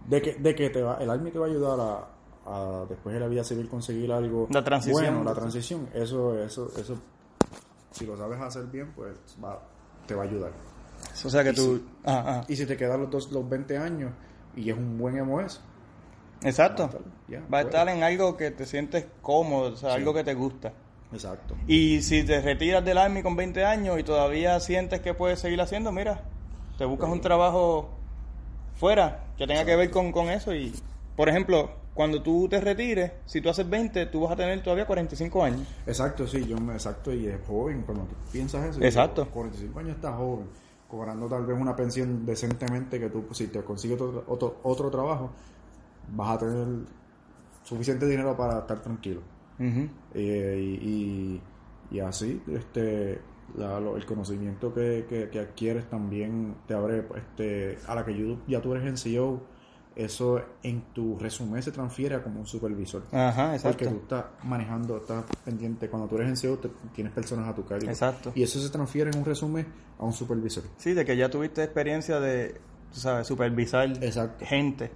de 0.08 0.22
que, 0.22 0.36
de 0.36 0.56
que 0.56 0.70
te 0.70 0.82
va, 0.82 0.96
el 0.96 1.10
Army 1.10 1.32
te 1.32 1.40
va 1.40 1.46
a 1.46 1.50
ayudar 1.50 1.80
a, 1.80 2.08
a 2.50 2.86
después 2.88 3.14
de 3.14 3.20
la 3.20 3.28
vida 3.28 3.44
civil 3.44 3.70
conseguir 3.70 4.12
algo 4.12 4.48
La 4.52 4.64
transición. 4.64 5.04
bueno, 5.04 5.24
la 5.24 5.34
transición, 5.34 5.88
eso, 5.94 6.38
eso, 6.42 6.72
eso, 6.78 6.98
si 7.92 8.06
lo 8.06 8.18
sabes 8.18 8.40
hacer 8.42 8.66
bien, 8.66 8.92
pues 8.96 9.16
va, 9.44 9.62
te 10.06 10.16
va 10.16 10.24
a 10.24 10.26
ayudar. 10.26 10.52
O 11.26 11.30
sea 11.30 11.44
que 11.44 11.52
Y 11.52 11.54
tú... 11.54 11.82
Ajá, 12.04 12.20
ajá. 12.20 12.46
Y 12.48 12.56
si 12.56 12.66
te 12.66 12.76
quedan 12.76 13.02
los, 13.02 13.10
dos, 13.10 13.32
los 13.32 13.48
20 13.48 13.78
años 13.78 14.12
y 14.56 14.70
es 14.70 14.78
un 14.78 14.98
buen 14.98 15.26
MOS, 15.26 15.62
Exacto. 16.42 16.90
Va 17.34 17.38
a 17.38 17.50
pues. 17.50 17.66
estar 17.66 17.90
en 17.90 18.04
algo 18.04 18.38
que 18.38 18.52
te 18.52 18.66
sientes 18.66 19.06
cómodo, 19.22 19.74
o 19.74 19.76
sea, 19.76 19.94
algo 19.94 20.14
que 20.14 20.24
te 20.24 20.34
gusta. 20.34 20.72
exacto. 21.12 21.56
Y 21.68 22.02
si 22.02 22.24
te 22.24 22.42
retiras 22.42 22.84
del 22.86 22.98
Army 22.98 23.22
con 23.24 23.36
20 23.36 23.66
años 23.66 24.00
y 24.00 24.04
todavía 24.04 24.60
sientes 24.60 25.02
que 25.02 25.14
puedes 25.14 25.40
seguir 25.40 25.60
haciendo, 25.62 25.92
mira, 25.92 26.24
te 26.78 26.86
buscas 26.86 27.10
un 27.10 27.22
trabajo 27.22 27.90
fuera 28.76 29.26
que 29.38 29.46
tenga 29.48 29.66
que 29.66 29.76
ver 29.76 29.92
con, 29.92 30.12
con 30.12 30.30
eso. 30.30 30.54
Y, 30.56 30.74
por 31.18 31.28
ejemplo, 31.28 31.72
cuando 31.94 32.22
tú 32.22 32.48
te 32.50 32.62
retires, 32.62 33.12
si 33.26 33.42
tú 33.42 33.50
haces 33.50 33.70
20, 33.70 34.06
tú 34.08 34.22
vas 34.22 34.32
a 34.32 34.36
tener 34.36 34.62
todavía 34.64 34.86
45 34.86 35.44
años. 35.44 35.62
Exacto, 35.86 36.26
sí, 36.28 36.46
yo 36.46 36.58
me 36.58 36.74
exacto 36.74 37.14
y 37.14 37.28
es 37.28 37.38
joven 37.46 37.84
cuando 37.86 38.06
tú 38.06 38.16
piensas 38.32 38.66
eso. 38.68 38.82
Exacto. 38.82 39.26
yo, 39.26 39.32
45 39.32 39.80
años 39.80 39.96
estás 39.96 40.16
joven, 40.16 40.48
cobrando 40.88 41.28
tal 41.28 41.46
vez 41.46 41.60
una 41.60 41.76
pensión 41.76 42.26
decentemente 42.26 43.00
que 43.00 43.10
tú 43.10 43.26
si 43.32 43.48
te 43.48 43.62
consigues 43.64 44.00
otro, 44.00 44.24
otro, 44.28 44.60
otro 44.64 44.90
trabajo 44.90 45.32
vas 46.16 46.36
a 46.36 46.40
tener 46.40 46.68
suficiente 47.64 48.08
dinero 48.08 48.36
para 48.38 48.60
estar 48.60 48.82
tranquilo. 48.82 49.22
Eh, 50.14 50.58
y, 50.58 50.90
y, 50.90 51.42
y 51.98 52.00
así 52.00 52.42
este 52.48 53.20
la- 53.58 53.80
lo- 53.80 53.98
el 53.98 54.06
conocimiento 54.06 54.74
que, 54.74 55.06
que, 55.10 55.30
que 55.30 55.40
adquieres 55.40 55.90
también 55.90 56.56
te 56.68 56.74
abre 56.76 57.04
este 57.18 57.78
a 57.88 57.96
la 57.96 58.06
que 58.06 58.16
yo- 58.16 58.38
ya 58.48 58.62
tú 58.62 58.74
eres 58.74 58.86
NCO 58.86 59.42
eso 60.04 60.42
en 60.64 60.82
tu 60.94 61.18
resumen 61.20 61.62
se 61.62 61.72
transfiere 61.72 62.16
a 62.16 62.24
como 62.24 62.40
un 62.40 62.46
supervisor 62.48 63.04
Ajá, 63.12 63.58
porque 63.62 63.86
exacto. 63.86 63.90
tú 63.90 63.96
estás 64.04 64.26
manejando, 64.44 64.98
estás 64.98 65.26
pendiente. 65.44 65.90
Cuando 65.90 66.08
tú 66.08 66.18
eres 66.18 66.32
NCO, 66.44 66.58
te- 66.58 66.70
tienes 66.96 67.12
personas 67.14 67.48
a 67.50 67.54
tu 67.56 67.66
cargo. 67.66 67.88
Exacto. 67.90 68.32
Y 68.34 68.44
eso 68.44 68.60
se 68.60 68.70
transfiere 68.70 69.12
en 69.12 69.18
un 69.18 69.26
resumen 69.26 69.66
a 70.00 70.06
un 70.06 70.14
supervisor. 70.14 70.64
Sí, 70.78 70.94
de 70.94 71.04
que 71.04 71.18
ya 71.18 71.30
tuviste 71.30 71.64
experiencia 71.64 72.20
de, 72.20 72.54
tú 72.94 73.00
sabes, 73.00 73.28
supervisar 73.28 73.92
Exacto. 74.04 74.46
gente. 74.46 74.92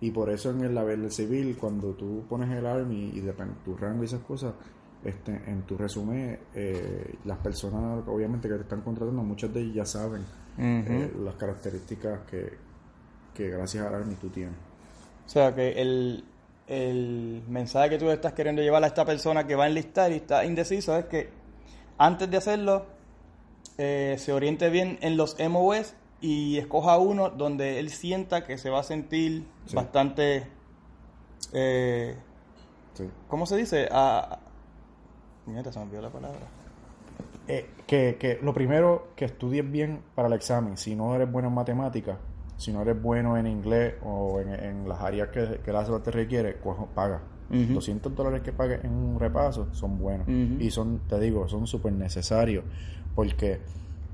Y 0.00 0.10
por 0.10 0.30
eso 0.30 0.50
en 0.50 0.60
el 0.62 0.74
label 0.74 1.10
civil, 1.10 1.56
cuando 1.58 1.92
tú 1.94 2.24
pones 2.28 2.50
el 2.50 2.66
Army 2.66 3.10
y 3.14 3.20
depende 3.20 3.54
tu 3.64 3.76
rango 3.76 4.02
y 4.02 4.06
esas 4.06 4.20
cosas, 4.20 4.54
este, 5.04 5.32
en 5.50 5.62
tu 5.62 5.76
resumen, 5.76 6.38
eh, 6.54 7.14
las 7.24 7.38
personas, 7.38 8.02
obviamente, 8.08 8.48
que 8.48 8.54
te 8.56 8.62
están 8.62 8.80
contratando, 8.80 9.22
muchas 9.22 9.52
de 9.54 9.60
ellas 9.60 9.74
ya 9.74 9.84
saben 9.86 10.22
eh, 10.58 11.12
las 11.24 11.34
características 11.36 12.20
que, 12.28 12.66
que 13.34 13.48
gracias 13.50 13.86
al 13.86 13.94
Army 13.94 14.14
tú 14.16 14.28
tienes. 14.30 14.54
O 15.26 15.28
sea, 15.28 15.54
que 15.54 15.80
el, 15.80 16.24
el 16.66 17.42
mensaje 17.48 17.90
que 17.90 17.98
tú 17.98 18.10
estás 18.10 18.32
queriendo 18.32 18.62
llevar 18.62 18.82
a 18.84 18.86
esta 18.86 19.04
persona 19.04 19.46
que 19.46 19.54
va 19.54 19.64
a 19.64 19.66
enlistar 19.68 20.10
y 20.12 20.16
está 20.16 20.44
indeciso 20.44 20.96
es 20.96 21.04
que 21.06 21.28
antes 21.98 22.30
de 22.30 22.36
hacerlo 22.36 22.86
eh, 23.76 24.16
se 24.18 24.32
oriente 24.32 24.70
bien 24.70 24.98
en 25.02 25.16
los 25.16 25.36
MOS 25.38 25.94
y 26.20 26.58
escoja 26.58 26.98
uno 26.98 27.30
donde 27.30 27.78
él 27.78 27.90
sienta 27.90 28.44
que 28.44 28.58
se 28.58 28.70
va 28.70 28.80
a 28.80 28.82
sentir 28.82 29.44
Sí. 29.66 29.76
bastante, 29.76 30.46
eh, 31.52 32.16
Sí. 32.94 33.08
¿cómo 33.28 33.46
se 33.46 33.56
dice? 33.56 33.88
Ah, 33.92 34.38
mierda, 35.46 35.70
se 35.70 35.78
me 35.78 35.84
olvidó 35.84 36.02
la 36.02 36.10
palabra. 36.10 36.40
Eh, 37.46 37.70
que, 37.86 38.16
que 38.18 38.38
lo 38.42 38.52
primero, 38.52 39.08
que 39.16 39.24
estudies 39.26 39.70
bien 39.70 40.00
para 40.14 40.28
el 40.28 40.34
examen. 40.34 40.76
Si 40.76 40.94
no 40.96 41.14
eres 41.14 41.30
bueno 41.30 41.48
en 41.48 41.54
matemáticas, 41.54 42.18
si 42.58 42.72
no 42.72 42.82
eres 42.82 43.00
bueno 43.00 43.38
en 43.38 43.46
inglés 43.46 43.94
o 44.02 44.40
en, 44.40 44.52
en 44.52 44.88
las 44.88 45.00
áreas 45.00 45.30
que, 45.30 45.60
que 45.64 45.72
la 45.72 45.84
SEBA 45.84 46.02
te 46.02 46.10
requiere, 46.10 46.56
paga. 46.94 47.22
Ujú. 47.50 47.74
200 47.74 48.14
dólares 48.14 48.42
que 48.42 48.52
pagues 48.52 48.84
en 48.84 48.92
un 48.92 49.18
repaso 49.18 49.68
son 49.72 49.98
buenos. 49.98 50.28
Y 50.28 50.70
son, 50.70 51.00
te 51.08 51.18
digo, 51.18 51.48
son 51.48 51.66
súper 51.66 51.94
necesarios. 51.94 52.64
Porque 53.14 53.60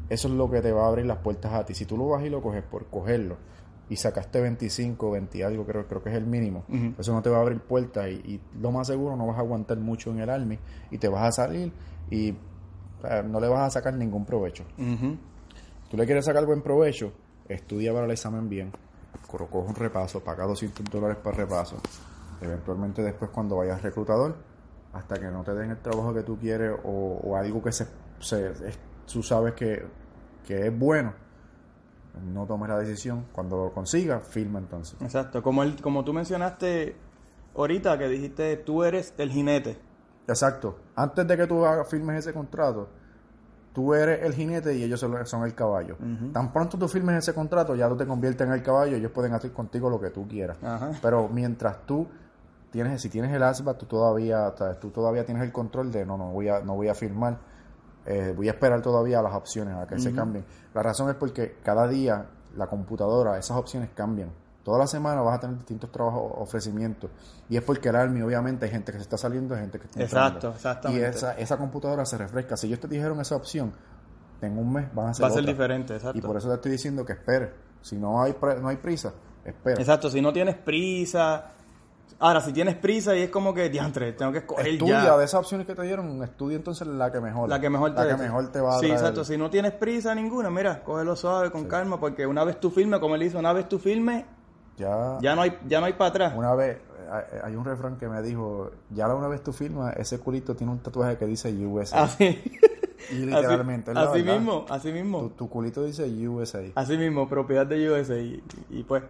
eso 0.08 0.28
es 0.28 0.34
lo 0.34 0.48
que 0.48 0.60
te 0.60 0.70
va 0.70 0.84
a 0.84 0.88
abrir 0.88 1.06
las 1.06 1.18
puertas 1.18 1.52
a 1.52 1.64
ti. 1.64 1.74
Si 1.74 1.84
tú 1.84 1.96
lo 1.96 2.08
vas 2.08 2.24
y 2.24 2.30
lo 2.30 2.40
coges 2.40 2.62
por 2.62 2.86
cogerlo 2.86 3.38
y 3.88 3.96
sacaste 3.96 4.40
25, 4.40 5.10
20 5.10 5.38
y 5.38 5.42
algo, 5.42 5.66
creo, 5.66 5.86
creo 5.86 6.02
que 6.02 6.10
es 6.10 6.16
el 6.16 6.26
mínimo, 6.26 6.64
eso 6.98 7.12
no 7.12 7.22
te 7.22 7.28
va 7.28 7.38
a 7.38 7.40
abrir 7.40 7.60
puertas 7.60 8.08
y, 8.08 8.14
y 8.14 8.40
lo 8.60 8.70
más 8.70 8.86
seguro 8.86 9.16
no 9.16 9.26
vas 9.26 9.36
a 9.36 9.40
aguantar 9.40 9.78
mucho 9.78 10.10
en 10.10 10.20
el 10.20 10.30
Army 10.30 10.58
y 10.90 10.98
te 10.98 11.08
vas 11.08 11.24
a 11.24 11.32
salir 11.32 11.72
y 12.10 12.30
o 12.30 13.00
sea, 13.02 13.22
no 13.22 13.40
le 13.40 13.48
vas 13.48 13.66
a 13.66 13.70
sacar 13.70 13.94
ningún 13.94 14.24
provecho. 14.24 14.64
Tú 15.90 15.96
le 15.96 16.06
quieres 16.06 16.24
sacar 16.24 16.46
buen 16.46 16.62
provecho, 16.62 17.12
estudia 17.48 17.92
para 17.92 18.06
el 18.06 18.12
examen 18.12 18.48
bien, 18.48 18.72
co- 19.26 19.46
coge 19.46 19.68
un 19.68 19.74
repaso, 19.74 20.20
paga 20.22 20.44
200 20.44 20.84
dólares 20.90 21.16
para 21.22 21.36
el 21.36 21.42
repaso. 21.42 21.76
Eventualmente 22.40 23.02
después 23.02 23.30
cuando 23.30 23.56
vayas 23.56 23.82
reclutador, 23.82 24.36
hasta 24.92 25.18
que 25.18 25.26
no 25.26 25.42
te 25.42 25.54
den 25.54 25.70
el 25.70 25.78
trabajo 25.78 26.12
que 26.14 26.22
tú 26.22 26.38
quieres 26.38 26.72
o, 26.84 27.20
o 27.22 27.36
algo 27.36 27.62
que 27.62 27.72
se, 27.72 27.86
se- 28.20 28.50
es- 28.68 28.78
tú 29.12 29.22
sabes 29.22 29.54
que, 29.54 29.84
que 30.46 30.66
es 30.68 30.78
bueno, 30.78 31.12
no 32.32 32.46
tomes 32.46 32.68
la 32.68 32.78
decisión. 32.78 33.26
Cuando 33.32 33.56
lo 33.56 33.72
consigas, 33.72 34.26
firma 34.26 34.58
entonces. 34.58 35.00
Exacto, 35.02 35.42
como, 35.42 35.62
el, 35.62 35.80
como 35.80 36.04
tú 36.04 36.12
mencionaste 36.12 36.96
ahorita 37.56 37.98
que 37.98 38.08
dijiste 38.08 38.56
tú 38.58 38.84
eres 38.84 39.14
el 39.18 39.30
jinete. 39.30 39.78
Exacto. 40.26 40.78
Antes 40.96 41.26
de 41.26 41.36
que 41.36 41.46
tú 41.46 41.64
firmes 41.88 42.18
ese 42.20 42.32
contrato, 42.32 42.88
tú 43.74 43.92
eres 43.92 44.22
el 44.22 44.32
jinete 44.32 44.74
y 44.74 44.84
ellos 44.84 45.00
son, 45.00 45.44
el 45.44 45.54
caballo. 45.54 45.96
Tan 46.32 46.52
pronto 46.52 46.78
tú 46.78 46.88
firmes 46.88 47.18
ese 47.18 47.34
contrato, 47.34 47.74
ya 47.74 47.88
tú 47.88 47.96
te 47.96 48.06
conviertes 48.06 48.46
en 48.46 48.54
el 48.54 48.62
caballo, 48.62 48.96
ellos 48.96 49.10
pueden 49.10 49.34
hacer 49.34 49.52
contigo 49.52 49.90
lo 49.90 50.00
que 50.00 50.10
tú 50.10 50.26
quieras. 50.26 50.56
Ajá. 50.62 50.92
Pero 51.02 51.28
mientras 51.28 51.84
tú 51.84 52.06
tienes, 52.70 53.02
si 53.02 53.08
tienes 53.08 53.32
el 53.32 53.42
ASBA, 53.42 53.74
tú 53.76 53.86
todavía, 53.86 54.54
tú 54.80 54.90
todavía 54.90 55.24
tienes 55.26 55.42
el 55.42 55.52
control 55.52 55.90
de 55.92 56.06
no, 56.06 56.16
no 56.16 56.30
voy 56.30 56.48
a, 56.48 56.60
no 56.60 56.74
voy 56.76 56.88
a 56.88 56.94
firmar. 56.94 57.38
eh, 58.06 58.32
voy 58.36 58.48
a 58.48 58.52
esperar 58.52 58.80
todavía 58.80 59.20
las 59.22 59.34
opciones 59.34 59.74
a 59.74 59.86
que 59.86 59.98
se 59.98 60.12
cambien. 60.12 60.44
La 60.72 60.82
razón 60.82 61.10
es 61.10 61.16
porque 61.16 61.56
cada 61.62 61.88
día 61.88 62.26
la 62.56 62.66
computadora, 62.66 63.38
esas 63.38 63.56
opciones 63.56 63.90
cambian. 63.94 64.30
Toda 64.64 64.78
la 64.78 64.86
semana 64.86 65.20
vas 65.20 65.36
a 65.36 65.40
tener 65.40 65.56
distintos 65.56 65.92
trabajos, 65.92 66.32
ofrecimientos. 66.36 67.10
Y 67.50 67.56
es 67.56 67.62
porque 67.62 67.90
el 67.90 67.96
Army, 67.96 68.22
obviamente, 68.22 68.64
hay 68.64 68.70
gente 68.70 68.92
que 68.92 68.98
se 68.98 69.02
está 69.04 69.18
saliendo, 69.18 69.54
hay 69.54 69.60
gente 69.60 69.78
que 69.78 69.84
está 69.86 70.02
Exacto, 70.02 70.34
entrando. 70.36 70.56
exactamente. 70.56 71.02
Y 71.02 71.10
esa, 71.10 71.32
esa 71.38 71.56
computadora 71.58 72.04
se 72.06 72.16
refresca. 72.16 72.56
Si 72.56 72.66
ellos 72.68 72.80
te 72.80 72.88
dijeron 72.88 73.20
esa 73.20 73.36
opción, 73.36 73.72
en 74.40 74.58
un 74.58 74.72
mes 74.72 74.92
van 74.94 75.08
a 75.08 75.14
ser 75.14 75.24
Va 75.24 75.28
a 75.28 75.30
ser 75.32 75.40
otra. 75.42 75.52
diferente, 75.52 75.94
exacto. 75.94 76.18
Y 76.18 76.22
por 76.22 76.36
eso 76.36 76.48
te 76.48 76.54
estoy 76.54 76.72
diciendo 76.72 77.04
que 77.04 77.12
espere. 77.12 77.52
Si 77.82 77.96
no 77.96 78.22
hay, 78.22 78.34
no 78.60 78.68
hay 78.68 78.76
prisa, 78.76 79.12
espera. 79.44 79.78
Exacto, 79.78 80.08
si 80.10 80.22
no 80.22 80.32
tienes 80.32 80.54
prisa. 80.56 81.50
Ahora, 82.18 82.40
si 82.40 82.52
tienes 82.52 82.76
prisa 82.76 83.14
y 83.16 83.22
es 83.22 83.30
como 83.30 83.52
que, 83.52 83.68
diantre, 83.68 84.12
tengo 84.12 84.30
que 84.32 84.38
escoger 84.38 84.66
Estudia 84.68 85.02
ya. 85.04 85.16
de 85.18 85.24
esas 85.24 85.40
opciones 85.40 85.66
que 85.66 85.74
te 85.74 85.82
dieron, 85.82 86.22
estudia 86.22 86.56
entonces 86.56 86.86
la 86.86 87.10
que 87.12 87.20
mejor. 87.20 87.48
La 87.48 87.60
que 87.60 87.68
mejor 87.68 87.94
te, 87.94 88.00
la 88.04 88.16
que 88.16 88.22
mejor 88.22 88.50
te 88.52 88.60
va 88.60 88.70
a 88.76 88.78
Sí, 88.78 88.86
traer. 88.86 88.94
exacto. 88.94 89.24
Si 89.24 89.36
no 89.36 89.50
tienes 89.50 89.72
prisa 89.72 90.14
ninguna, 90.14 90.48
mira, 90.50 90.82
cógelo 90.84 91.16
suave, 91.16 91.50
con 91.50 91.64
calma, 91.66 91.98
porque 92.00 92.26
una 92.26 92.44
vez 92.44 92.60
tú 92.60 92.70
filmes, 92.70 93.00
como 93.00 93.14
él 93.16 93.22
dice, 93.22 93.36
una 93.36 93.52
vez 93.52 93.68
tú 93.68 93.78
filmes, 93.78 94.24
Ya, 94.76 95.18
ya 95.20 95.34
no 95.36 95.42
hay, 95.42 95.56
ya 95.68 95.80
no 95.80 95.86
hay 95.86 95.92
para 95.92 96.10
atrás. 96.10 96.34
una 96.36 96.54
vez, 96.54 96.78
hay- 97.44 97.54
un 97.54 97.64
refrán 97.64 97.96
que 97.96 98.08
me 98.08 98.20
dijo, 98.22 98.70
ya 98.90 99.06
la 99.06 99.14
una 99.14 99.28
vez 99.28 99.42
tú 99.42 99.52
filmas, 99.52 99.94
ese 99.96 100.18
culito 100.18 100.54
tiene 100.56 100.72
un 100.72 100.80
tatuaje 100.80 101.16
que 101.16 101.26
dice 101.26 101.50
USA. 101.66 102.02
Así, 102.04 102.42
y 103.10 103.14
literalmente, 103.26 103.92
así, 103.92 104.00
así 104.00 104.22
verdad. 104.22 104.38
mismo, 104.38 104.64
así 104.68 104.88
Tu, 104.88 104.94
mismo. 104.94 105.30
tu 105.36 105.48
culito 105.48 105.84
dice 105.84 106.04
USA. 106.26 106.62
Así 106.74 106.96
mismo, 106.98 107.28
propiedad 107.28 107.66
de 107.66 107.88
USA. 107.88 108.18
Y, 108.18 108.42
y, 108.70 108.82
pues, 108.82 109.04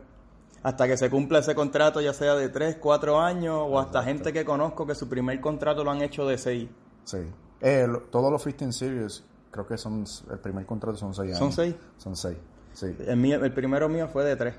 hasta 0.62 0.86
que 0.86 0.96
se 0.98 1.08
cumpla 1.08 1.38
ese 1.38 1.54
contrato, 1.54 2.00
ya 2.00 2.12
sea 2.12 2.34
de 2.34 2.48
3, 2.50 2.76
4 2.76 3.20
años, 3.20 3.56
o 3.66 3.78
hasta 3.78 4.02
gente 4.02 4.32
que 4.32 4.44
conozco 4.44 4.86
que 4.86 4.94
su 4.94 5.08
primer 5.08 5.40
contrato 5.40 5.82
lo 5.84 5.90
han 5.90 6.02
hecho 6.02 6.26
de 6.26 6.36
6. 6.38 6.68
Sí. 7.04 7.18
Eh, 7.62 7.86
lo- 7.88 8.00
todos 8.02 8.30
los 8.30 8.42
15 8.44 8.72
Series, 8.72 9.24
creo 9.50 9.66
que 9.66 9.78
son, 9.78 10.04
el 10.30 10.38
primer 10.40 10.66
contrato 10.66 10.98
son 10.98 11.14
6 11.14 11.28
años. 11.28 11.38
¿Son 11.38 11.52
seis? 11.52 11.74
Son 11.96 12.14
6. 12.16 12.36
Sí. 12.74 12.94
El, 13.06 13.16
mío- 13.16 13.42
el 13.44 13.52
primero 13.52 13.88
mío 13.88 14.08
fue 14.08 14.24
de 14.24 14.36
tres. 14.36 14.54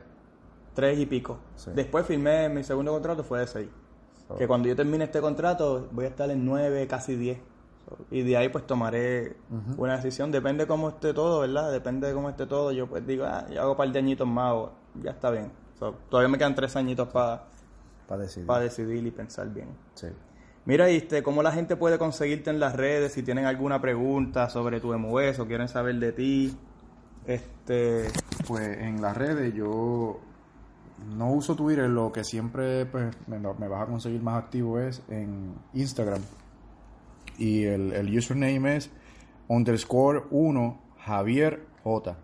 Tres 0.76 1.00
y 1.00 1.06
pico. 1.08 1.40
Sí. 1.56 1.72
Después 1.74 2.06
firmé 2.06 2.50
mi 2.50 2.64
segundo 2.64 2.92
contrato, 2.92 3.24
fue 3.24 3.40
de 3.40 3.48
seis. 3.48 3.70
Que 4.38 4.48
cuando 4.48 4.68
yo 4.68 4.76
termine 4.76 5.06
este 5.06 5.22
contrato 5.22 5.88
voy 5.92 6.06
a 6.06 6.08
estar 6.10 6.30
en 6.30 6.46
nueve, 6.46 6.86
casi 6.88 7.16
diez. 7.16 7.40
So, 7.88 7.98
y 8.10 8.24
de 8.24 8.36
ahí 8.38 8.50
pues 8.50 8.66
tomaré 8.66 9.38
una 9.78 9.96
decisión. 9.96 10.32
Depende 10.32 10.66
cómo 10.68 10.90
esté 10.90 11.14
todo, 11.14 11.42
¿verdad? 11.42 11.72
Depende 11.72 12.08
de 12.08 12.14
cómo 12.14 12.30
esté 12.30 12.46
todo. 12.48 12.72
Yo 12.72 12.88
pues 12.88 13.06
digo, 13.06 13.26
ah, 13.26 13.46
yo 13.52 13.62
hago 13.62 13.72
un 13.72 13.78
par 13.78 13.92
de 13.92 14.00
añitos 14.00 14.28
más 14.28 14.54
o 14.54 14.72
ya 15.02 15.12
está 15.12 15.30
bien. 15.30 15.52
So, 15.80 15.94
todavía 16.10 16.30
me 16.30 16.38
quedan 16.38 16.56
tres 16.56 16.76
añitos 16.76 17.08
para 17.10 17.44
decidir. 18.18 18.52
decidir 18.52 19.06
y 19.06 19.12
pensar 19.12 19.48
bien. 19.50 19.70
Sí. 19.94 20.08
Mira, 20.66 20.90
este, 20.90 21.22
¿cómo 21.22 21.44
la 21.44 21.52
gente 21.52 21.76
puede 21.76 22.00
conseguirte 22.00 22.50
en 22.50 22.60
las 22.60 22.76
redes? 22.76 23.14
Si 23.14 23.22
tienen 23.22 23.46
alguna 23.46 23.80
pregunta 23.80 24.50
sobre 24.50 24.80
tu 24.82 24.98
MOS 24.98 25.38
o 25.38 25.46
quieren 25.46 25.68
saber 25.68 25.96
de 26.00 26.12
ti. 26.12 26.58
Este, 27.28 28.08
Pues 28.48 28.78
en 28.80 29.02
las 29.02 29.16
redes 29.16 29.54
yo 29.54 30.20
no 31.16 31.32
uso 31.32 31.56
Twitter, 31.56 31.90
lo 31.90 32.12
que 32.12 32.24
siempre 32.24 32.86
pues, 32.86 33.16
me, 33.28 33.38
me 33.40 33.68
vas 33.68 33.84
a 33.84 33.86
conseguir 33.86 34.22
más 34.22 34.42
activo 34.44 34.80
es 34.80 35.02
en 35.10 35.56
Instagram. 35.74 36.22
Y 37.38 37.64
el, 37.66 37.92
el 37.94 38.18
username 38.18 38.78
es 38.78 38.90
underscore 39.48 40.24
1 40.32 40.82
Javier 41.00 41.66
J. 41.84 42.16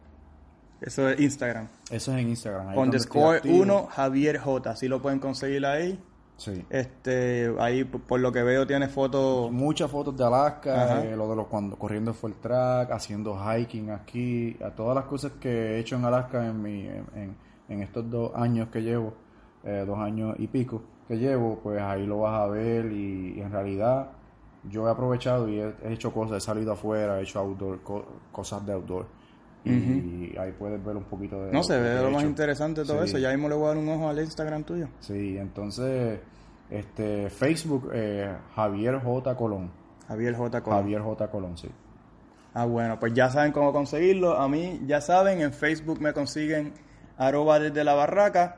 eso 0.81 1.09
es 1.09 1.19
Instagram. 1.19 1.67
Eso 1.89 2.13
es 2.13 2.21
en 2.21 2.29
Instagram. 2.29 2.69
ahí 2.69 2.77
Underscore 2.77 3.37
activo. 3.37 3.61
1 3.61 3.87
Javier 3.91 4.37
J. 4.39 4.69
Así 4.71 4.87
lo 4.87 5.01
pueden 5.01 5.19
conseguir 5.19 5.65
ahí. 5.65 6.01
Sí. 6.37 6.65
Este, 6.71 7.53
ahí 7.59 7.83
por 7.83 8.19
lo 8.19 8.31
que 8.31 8.41
veo 8.41 8.65
tiene 8.65 8.87
fotos. 8.87 9.51
Muchas 9.51 9.91
fotos 9.91 10.17
de 10.17 10.25
Alaska, 10.25 11.03
eh, 11.03 11.15
lo 11.15 11.29
de 11.29 11.35
los 11.35 11.45
cuando 11.47 11.77
corriendo 11.77 12.15
full 12.15 12.31
track, 12.41 12.89
haciendo 12.91 13.37
hiking 13.37 13.91
aquí, 13.91 14.57
a 14.65 14.71
todas 14.71 14.95
las 14.95 15.05
cosas 15.05 15.33
que 15.39 15.49
he 15.75 15.79
hecho 15.79 15.97
en 15.97 16.05
Alaska 16.05 16.43
en 16.47 16.59
mi 16.61 16.87
en, 16.87 17.05
en- 17.15 17.50
en 17.71 17.81
estos 17.81 18.09
dos 18.09 18.31
años 18.35 18.69
que 18.69 18.81
llevo, 18.81 19.13
eh, 19.63 19.83
dos 19.87 19.97
años 19.99 20.35
y 20.39 20.47
pico 20.47 20.81
que 21.07 21.17
llevo, 21.17 21.59
pues 21.61 21.81
ahí 21.81 22.05
lo 22.05 22.19
vas 22.21 22.39
a 22.41 22.47
ver 22.47 22.85
y, 22.91 23.33
y 23.37 23.41
en 23.41 23.51
realidad 23.51 24.09
yo 24.69 24.87
he 24.87 24.91
aprovechado 24.91 25.49
y 25.49 25.59
he, 25.59 25.73
he 25.83 25.93
hecho 25.93 26.11
cosas, 26.13 26.37
he 26.37 26.41
salido 26.45 26.71
afuera, 26.73 27.19
he 27.19 27.23
hecho 27.23 27.39
outdoor, 27.39 27.81
co- 27.81 28.05
cosas 28.31 28.65
de 28.65 28.73
outdoor 28.73 29.05
y 29.63 30.35
ahí 30.39 30.51
puedes 30.57 30.83
ver 30.83 30.95
un 30.97 31.03
poquito 31.03 31.43
de 31.45 31.51
No 31.51 31.61
se 31.63 31.79
ve 31.79 31.99
he 31.99 32.01
lo 32.01 32.09
más 32.09 32.21
hecho. 32.21 32.29
interesante 32.29 32.83
todo 32.83 32.99
Sí. 33.03 33.09
eso. 33.09 33.17
Ya 33.19 33.29
mismo 33.31 33.47
le 33.47 33.55
voy 33.55 33.65
a 33.65 33.67
dar 33.69 33.77
un 33.77 33.89
ojo 33.89 34.09
al 34.09 34.19
Instagram 34.19 34.63
tuyo. 34.63 34.87
Sí, 35.01 35.37
entonces 35.37 36.19
este 36.69 37.29
Facebook 37.29 37.89
eh, 37.93 38.33
Javier 38.55 38.99
J 39.03 39.35
Colón. 39.35 39.69
Javier 40.07 40.35
J. 40.35 40.61
Colón. 40.61 40.79
Javier 40.79 41.01
J. 41.01 41.27
Colón, 41.29 41.57
sí. 41.57 41.69
Ah, 42.53 42.65
bueno, 42.65 42.99
pues 42.99 43.13
ya 43.13 43.29
saben 43.29 43.51
cómo 43.51 43.71
conseguirlo. 43.71 44.33
A 44.37 44.47
mí, 44.49 44.81
ya 44.85 44.99
saben, 44.99 45.39
en 45.41 45.53
Facebook 45.53 46.01
me 46.01 46.11
consiguen 46.11 46.73
arroba 47.21 47.59
desde 47.59 47.83
la 47.83 47.93
barraca. 47.93 48.57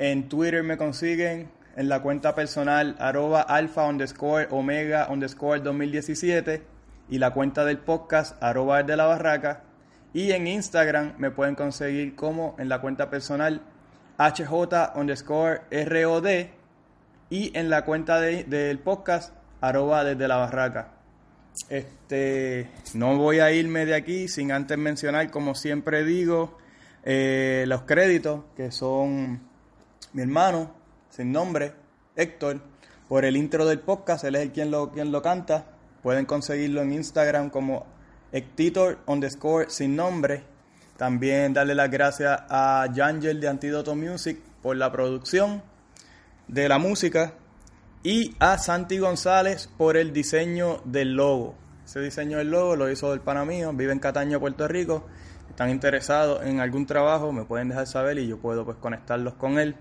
En 0.00 0.28
Twitter 0.28 0.64
me 0.64 0.76
consiguen 0.76 1.48
en 1.76 1.88
la 1.88 2.02
cuenta 2.02 2.34
personal 2.34 2.96
arroba 2.98 3.42
alfa 3.42 3.86
underscore 3.86 4.48
omega 4.50 5.06
underscore 5.08 5.60
2017 5.60 6.62
y 7.08 7.18
la 7.18 7.30
cuenta 7.30 7.64
del 7.64 7.78
podcast 7.78 8.42
arroba 8.42 8.82
desde 8.82 8.96
la 8.96 9.06
barraca. 9.06 9.62
Y 10.12 10.32
en 10.32 10.48
Instagram 10.48 11.14
me 11.18 11.30
pueden 11.30 11.54
conseguir 11.54 12.16
como 12.16 12.56
en 12.58 12.68
la 12.68 12.80
cuenta 12.80 13.08
personal 13.08 13.62
hj 14.18 14.92
underscore 14.96 15.60
rod 15.86 16.26
y 17.30 17.56
en 17.56 17.70
la 17.70 17.84
cuenta 17.84 18.20
de- 18.20 18.44
del 18.44 18.80
podcast 18.80 19.32
arroba 19.60 20.02
desde 20.02 20.26
la 20.26 20.36
barraca. 20.38 20.88
Este, 21.68 22.68
no 22.94 23.16
voy 23.16 23.38
a 23.38 23.52
irme 23.52 23.86
de 23.86 23.94
aquí 23.94 24.26
sin 24.26 24.50
antes 24.50 24.76
mencionar, 24.76 25.30
como 25.30 25.54
siempre 25.54 26.04
digo, 26.04 26.58
eh, 27.04 27.64
los 27.66 27.82
créditos 27.82 28.42
que 28.56 28.70
son 28.70 29.40
mi 30.12 30.22
hermano, 30.22 30.74
sin 31.10 31.32
nombre, 31.32 31.72
Héctor, 32.16 32.60
por 33.08 33.24
el 33.24 33.36
intro 33.36 33.66
del 33.66 33.80
podcast, 33.80 34.24
él 34.24 34.36
es 34.36 34.42
el 34.42 34.52
quien 34.52 34.70
lo, 34.70 34.90
quien 34.90 35.12
lo 35.12 35.22
canta. 35.22 35.66
Pueden 36.02 36.26
conseguirlo 36.26 36.82
en 36.82 36.92
Instagram 36.92 37.50
como 37.50 37.86
Hectitor 38.32 38.98
underscore 39.06 39.70
sin 39.70 39.96
nombre. 39.96 40.44
También 40.96 41.52
darle 41.52 41.74
las 41.74 41.90
gracias 41.90 42.40
a 42.48 42.86
Jangel 42.94 43.40
de 43.40 43.48
Antidoto 43.48 43.94
Music 43.94 44.38
por 44.62 44.76
la 44.76 44.90
producción 44.92 45.62
de 46.48 46.68
la 46.68 46.78
música 46.78 47.34
y 48.02 48.34
a 48.38 48.58
Santi 48.58 48.98
González 48.98 49.68
por 49.76 49.96
el 49.96 50.12
diseño 50.12 50.80
del 50.84 51.14
logo. 51.14 51.54
Ese 51.84 52.00
diseño 52.00 52.38
del 52.38 52.50
logo 52.50 52.76
lo 52.76 52.90
hizo 52.90 53.12
el 53.12 53.20
pana 53.20 53.44
mío, 53.44 53.72
vive 53.72 53.92
en 53.92 53.98
Cataño, 53.98 54.40
Puerto 54.40 54.66
Rico. 54.68 55.06
Están 55.52 55.68
interesados 55.68 56.42
en 56.46 56.60
algún 56.60 56.86
trabajo, 56.86 57.30
me 57.30 57.44
pueden 57.44 57.68
dejar 57.68 57.86
saber 57.86 58.18
y 58.18 58.26
yo 58.26 58.38
puedo 58.38 58.64
pues 58.64 58.78
conectarlos 58.78 59.34
con 59.34 59.58
él. 59.58 59.76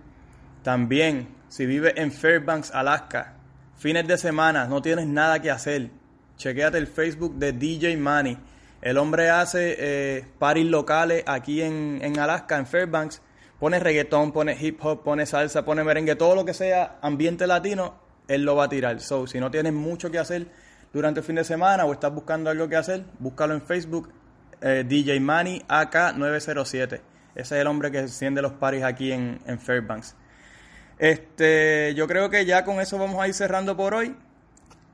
También, 0.63 1.30
si 1.47 1.65
vive 1.65 1.93
en 1.95 2.11
Fairbanks, 2.11 2.72
Alaska, 2.72 3.36
fines 3.78 4.05
de 4.05 4.17
semana, 4.17 4.67
no 4.67 4.82
tienes 4.82 5.07
nada 5.07 5.41
que 5.41 5.49
hacer, 5.49 5.89
chequéate 6.36 6.78
el 6.78 6.88
Facebook 6.88 7.36
de 7.36 7.53
DJ 7.53 7.95
Manny. 7.95 8.38
El 8.82 8.97
hombre 8.97 9.30
hace 9.30 9.78
eh, 9.80 10.26
parties 10.38 10.67
locales 10.67 11.24
aquí 11.26 11.61
en, 11.61 11.99
en 12.01 12.19
Alaska, 12.19 12.57
en 12.57 12.67
Fairbanks. 12.67 13.22
Pone 13.57 13.80
reggaetón, 13.80 14.34
pone 14.34 14.57
hip 14.59 14.78
hop, 14.84 15.03
pone 15.03 15.26
salsa, 15.26 15.63
pone 15.63 15.86
merengue, 15.86 16.17
todo 16.17 16.36
lo 16.36 16.43
que 16.43 16.53
sea 16.53 16.99
ambiente 17.01 17.47
latino, 17.47 17.93
él 18.28 18.43
lo 18.43 18.57
va 18.57 18.65
a 18.65 18.69
tirar. 18.69 18.99
So, 18.99 19.26
si 19.26 19.39
no 19.39 19.49
tienes 19.49 19.72
mucho 19.72 20.11
que 20.11 20.19
hacer 20.19 20.47
durante 20.91 21.22
el 21.22 21.26
fin 21.26 21.38
de 21.38 21.45
semana 21.45 21.86
o 21.86 21.93
estás 21.93 22.13
buscando 22.13 22.49
algo 22.49 22.67
que 22.67 22.76
hacer, 22.76 23.05
búscalo 23.19 23.53
en 23.53 23.61
Facebook, 23.61 24.09
eh, 24.62 24.86
DJ 24.88 25.20
Manny 25.20 25.64
AK907. 25.68 27.01
Ese 27.34 27.55
es 27.55 27.62
el 27.62 27.68
hombre 27.68 27.91
que 27.91 27.99
enciende 27.99 28.41
los 28.41 28.53
paris 28.53 28.84
aquí 28.84 29.12
en, 29.12 29.39
en 29.45 29.59
Fairbanks. 29.59 30.16
Este, 30.99 31.93
yo 31.95 32.07
creo 32.07 32.30
que 32.30 32.45
ya 32.45 32.64
con 32.64 32.80
eso 32.80 32.97
vamos 32.97 33.20
a 33.20 33.28
ir 33.28 33.34
cerrando 33.34 33.76
por 33.76 33.93
hoy. 33.93 34.16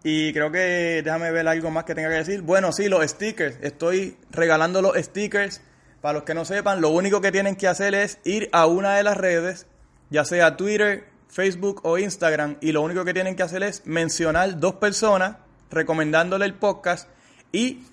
Y 0.03 0.32
creo 0.32 0.51
que 0.51 1.01
déjame 1.03 1.32
ver 1.32 1.47
algo 1.47 1.70
más 1.70 1.84
que 1.84 1.95
tenga 1.95 2.09
que 2.09 2.15
decir. 2.15 2.41
Bueno, 2.41 2.72
sí, 2.72 2.88
los 2.88 3.05
stickers. 3.05 3.57
Estoy 3.61 4.18
regalando 4.32 4.82
los 4.82 4.95
stickers. 4.95 5.61
Para 6.01 6.13
los 6.13 6.24
que 6.24 6.34
no 6.34 6.45
sepan, 6.45 6.80
lo 6.80 6.89
único 6.89 7.22
que 7.22 7.32
tienen 7.32 7.55
que 7.55 7.68
hacer 7.68 7.95
es 7.95 8.20
ir 8.24 8.49
a 8.51 8.68
una 8.68 8.95
de 8.95 9.03
las 9.03 9.18
redes, 9.18 9.65
ya 10.11 10.24
sea 10.26 10.55
Twitter, 10.55 11.09
Facebook 11.28 11.82
o 11.84 11.97
Instagram, 11.97 12.57
y 12.61 12.72
lo 12.72 12.82
único 12.82 13.03
que 13.03 13.13
tienen 13.13 13.36
que 13.36 13.43
hacer 13.43 13.63
es 13.63 13.86
mencionar 13.86 14.59
dos 14.59 14.76
personas 14.76 15.38
recomendándole 15.70 16.45
el 16.45 16.53
podcast 16.53 17.09
y 17.51 17.84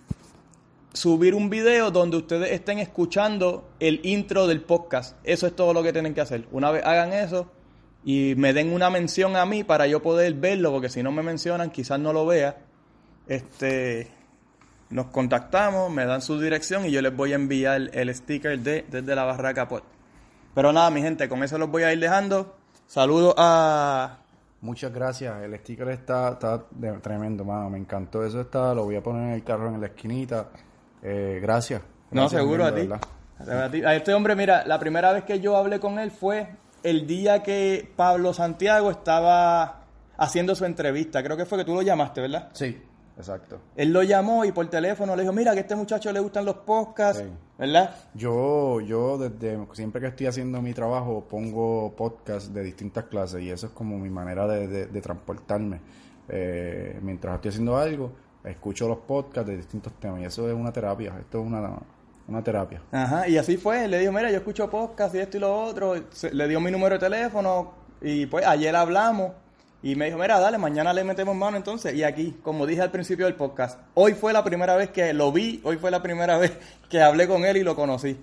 subir 0.94 1.34
un 1.34 1.50
video 1.50 1.90
donde 1.90 2.16
ustedes 2.16 2.52
estén 2.52 2.78
escuchando 2.78 3.68
el 3.80 4.00
intro 4.04 4.46
del 4.46 4.62
podcast. 4.62 5.16
Eso 5.24 5.46
es 5.46 5.54
todo 5.54 5.74
lo 5.74 5.82
que 5.82 5.92
tienen 5.92 6.14
que 6.14 6.20
hacer. 6.20 6.46
Una 6.52 6.70
vez 6.70 6.84
hagan 6.86 7.12
eso 7.12 7.50
y 8.04 8.34
me 8.36 8.52
den 8.52 8.72
una 8.72 8.90
mención 8.90 9.36
a 9.36 9.44
mí 9.44 9.64
para 9.64 9.86
yo 9.88 10.00
poder 10.00 10.32
verlo, 10.34 10.70
porque 10.70 10.88
si 10.88 11.02
no 11.02 11.10
me 11.10 11.22
mencionan 11.22 11.70
quizás 11.70 11.98
no 11.98 12.12
lo 12.12 12.24
vea. 12.24 12.58
Este, 13.26 14.08
nos 14.90 15.06
contactamos, 15.06 15.90
me 15.90 16.06
dan 16.06 16.22
su 16.22 16.40
dirección 16.40 16.86
y 16.86 16.92
yo 16.92 17.02
les 17.02 17.14
voy 17.14 17.32
a 17.32 17.34
enviar 17.36 17.90
el 17.92 18.14
sticker 18.14 18.58
de 18.60 18.86
desde 18.88 19.14
la 19.16 19.24
barraca 19.24 19.66
pod. 19.66 19.82
Pero 20.54 20.72
nada, 20.72 20.90
mi 20.90 21.02
gente, 21.02 21.28
con 21.28 21.42
eso 21.42 21.58
los 21.58 21.68
voy 21.68 21.82
a 21.82 21.92
ir 21.92 21.98
dejando. 21.98 22.56
Saludos 22.86 23.34
a 23.36 24.18
Muchas 24.60 24.94
gracias. 24.94 25.42
El 25.42 25.58
sticker 25.58 25.88
está, 25.88 26.30
está 26.30 26.64
tremendo, 27.02 27.44
mano. 27.44 27.68
Me 27.68 27.76
encantó. 27.76 28.24
Eso 28.24 28.40
está, 28.40 28.72
lo 28.72 28.84
voy 28.84 28.96
a 28.96 29.02
poner 29.02 29.24
en 29.24 29.30
el 29.34 29.44
carro 29.44 29.68
en 29.68 29.78
la 29.78 29.88
esquinita. 29.88 30.48
Eh, 31.04 31.38
gracias. 31.40 31.82
No, 32.10 32.22
Gracias, 32.22 32.40
seguro 32.42 32.64
a 32.64 32.74
ti. 32.74 32.88
A 33.48 33.70
ti. 33.70 33.84
A 33.84 33.94
este 33.94 34.14
hombre, 34.14 34.34
mira, 34.34 34.64
la 34.66 34.78
primera 34.78 35.12
vez 35.12 35.24
que 35.24 35.38
yo 35.40 35.56
hablé 35.56 35.78
con 35.78 35.98
él 35.98 36.10
fue 36.10 36.48
el 36.82 37.06
día 37.06 37.42
que 37.42 37.90
Pablo 37.96 38.32
Santiago 38.32 38.90
estaba 38.90 39.82
haciendo 40.16 40.54
su 40.54 40.64
entrevista. 40.64 41.22
Creo 41.22 41.36
que 41.36 41.44
fue 41.44 41.58
que 41.58 41.64
tú 41.64 41.74
lo 41.74 41.82
llamaste, 41.82 42.20
¿verdad? 42.20 42.48
Sí, 42.52 42.80
exacto. 43.18 43.58
Él 43.76 43.92
lo 43.92 44.02
llamó 44.02 44.44
y 44.44 44.52
por 44.52 44.68
teléfono 44.70 45.14
le 45.16 45.22
dijo, 45.22 45.32
mira, 45.34 45.52
que 45.52 45.58
a 45.58 45.62
este 45.62 45.76
muchacho 45.76 46.12
le 46.12 46.20
gustan 46.20 46.44
los 46.44 46.56
podcasts, 46.58 47.22
Sí. 47.22 47.28
¿verdad? 47.58 47.94
Yo, 48.14 48.80
yo 48.80 49.18
desde 49.18 49.58
siempre 49.72 50.00
que 50.00 50.06
estoy 50.08 50.26
haciendo 50.26 50.62
mi 50.62 50.72
trabajo 50.72 51.24
pongo 51.28 51.92
podcasts 51.96 52.52
de 52.54 52.62
distintas 52.62 53.04
clases 53.04 53.42
y 53.42 53.50
eso 53.50 53.66
es 53.66 53.72
como 53.72 53.98
mi 53.98 54.10
manera 54.10 54.46
de, 54.46 54.68
de- 54.68 54.86
de 54.86 55.00
transportarme. 55.00 55.80
Eh, 56.28 56.98
mientras 57.02 57.34
estoy 57.34 57.48
haciendo 57.50 57.76
algo, 57.76 58.12
escucho 58.44 58.86
los 58.88 58.98
podcasts 58.98 59.48
de 59.50 59.56
distintos 59.56 59.92
temas 60.00 60.20
y 60.20 60.24
eso 60.24 60.48
es 60.48 60.54
una 60.54 60.72
terapia. 60.72 61.14
Esto 61.18 61.40
es 61.40 61.46
una, 61.46 61.70
una 62.28 62.42
terapia. 62.42 62.80
Ajá, 62.92 63.28
y 63.28 63.36
así 63.38 63.56
fue. 63.56 63.88
Le 63.88 63.98
dijo, 63.98 64.12
mira, 64.12 64.30
yo 64.30 64.36
escucho 64.38 64.68
podcast 64.70 65.14
y 65.14 65.18
esto 65.18 65.36
y 65.36 65.40
lo 65.40 65.54
otro. 65.64 65.94
Se- 66.10 66.32
le 66.32 66.46
dio 66.48 66.60
mi 66.60 66.70
número 66.70 66.94
de 66.94 66.98
teléfono 67.00 67.72
y 68.00 68.26
pues 68.26 68.46
ayer 68.46 68.74
hablamos. 68.76 69.32
Y 69.82 69.96
me 69.96 70.06
dijo, 70.06 70.16
mira, 70.18 70.40
dale, 70.40 70.56
mañana 70.56 70.94
le 70.94 71.04
metemos 71.04 71.36
mano 71.36 71.58
entonces. 71.58 71.94
Y 71.94 72.04
aquí, 72.04 72.38
como 72.42 72.64
dije 72.66 72.80
al 72.80 72.90
principio 72.90 73.26
del 73.26 73.34
podcast, 73.34 73.78
hoy 73.92 74.14
fue 74.14 74.32
la 74.32 74.42
primera 74.42 74.76
vez 74.76 74.88
que 74.88 75.12
lo 75.12 75.30
vi, 75.30 75.60
hoy 75.62 75.76
fue 75.76 75.90
la 75.90 76.02
primera 76.02 76.38
vez 76.38 76.52
que 76.88 77.02
hablé 77.02 77.28
con 77.28 77.44
él 77.44 77.58
y 77.58 77.62
lo 77.62 77.76
conocí. 77.76 78.18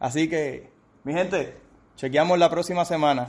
Así 0.00 0.28
que, 0.30 0.70
mi 1.04 1.12
gente, 1.12 1.58
chequeamos 1.96 2.38
la 2.38 2.48
próxima 2.48 2.84
semana. 2.86 3.28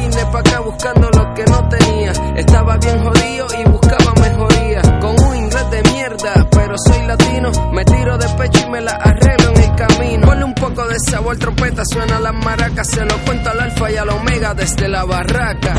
vine 0.11 0.25
pa' 0.31 0.39
acá 0.39 0.59
buscando 0.59 1.09
lo 1.09 1.33
que 1.33 1.43
no 1.45 1.69
tenía, 1.69 2.11
estaba 2.35 2.77
bien 2.77 3.03
jodido 3.03 3.47
y 3.59 3.69
buscaba 3.69 4.13
mejoría, 4.21 4.81
con 4.99 5.19
un 5.23 5.35
inglés 5.35 5.71
de 5.71 5.83
mierda, 5.91 6.47
pero 6.51 6.75
soy 6.85 7.05
latino, 7.05 7.51
me 7.71 7.85
tiro 7.85 8.17
de 8.17 8.27
pecho 8.29 8.67
y 8.67 8.69
me 8.69 8.81
la 8.81 8.91
arreglo 8.91 9.49
en 9.55 9.61
el 9.63 9.75
camino. 9.75 10.27
Ponle 10.27 10.45
un 10.45 10.53
poco 10.53 10.87
de 10.87 10.99
sabor, 10.99 11.37
trompeta, 11.37 11.83
suena 11.85 12.19
las 12.19 12.33
maracas, 12.33 12.87
se 12.87 13.05
lo 13.05 13.17
cuento 13.25 13.49
al 13.49 13.59
alfa 13.59 13.91
y 13.91 13.97
al 13.97 14.09
omega 14.09 14.53
desde 14.53 14.87
la 14.87 15.05
barraca. 15.05 15.75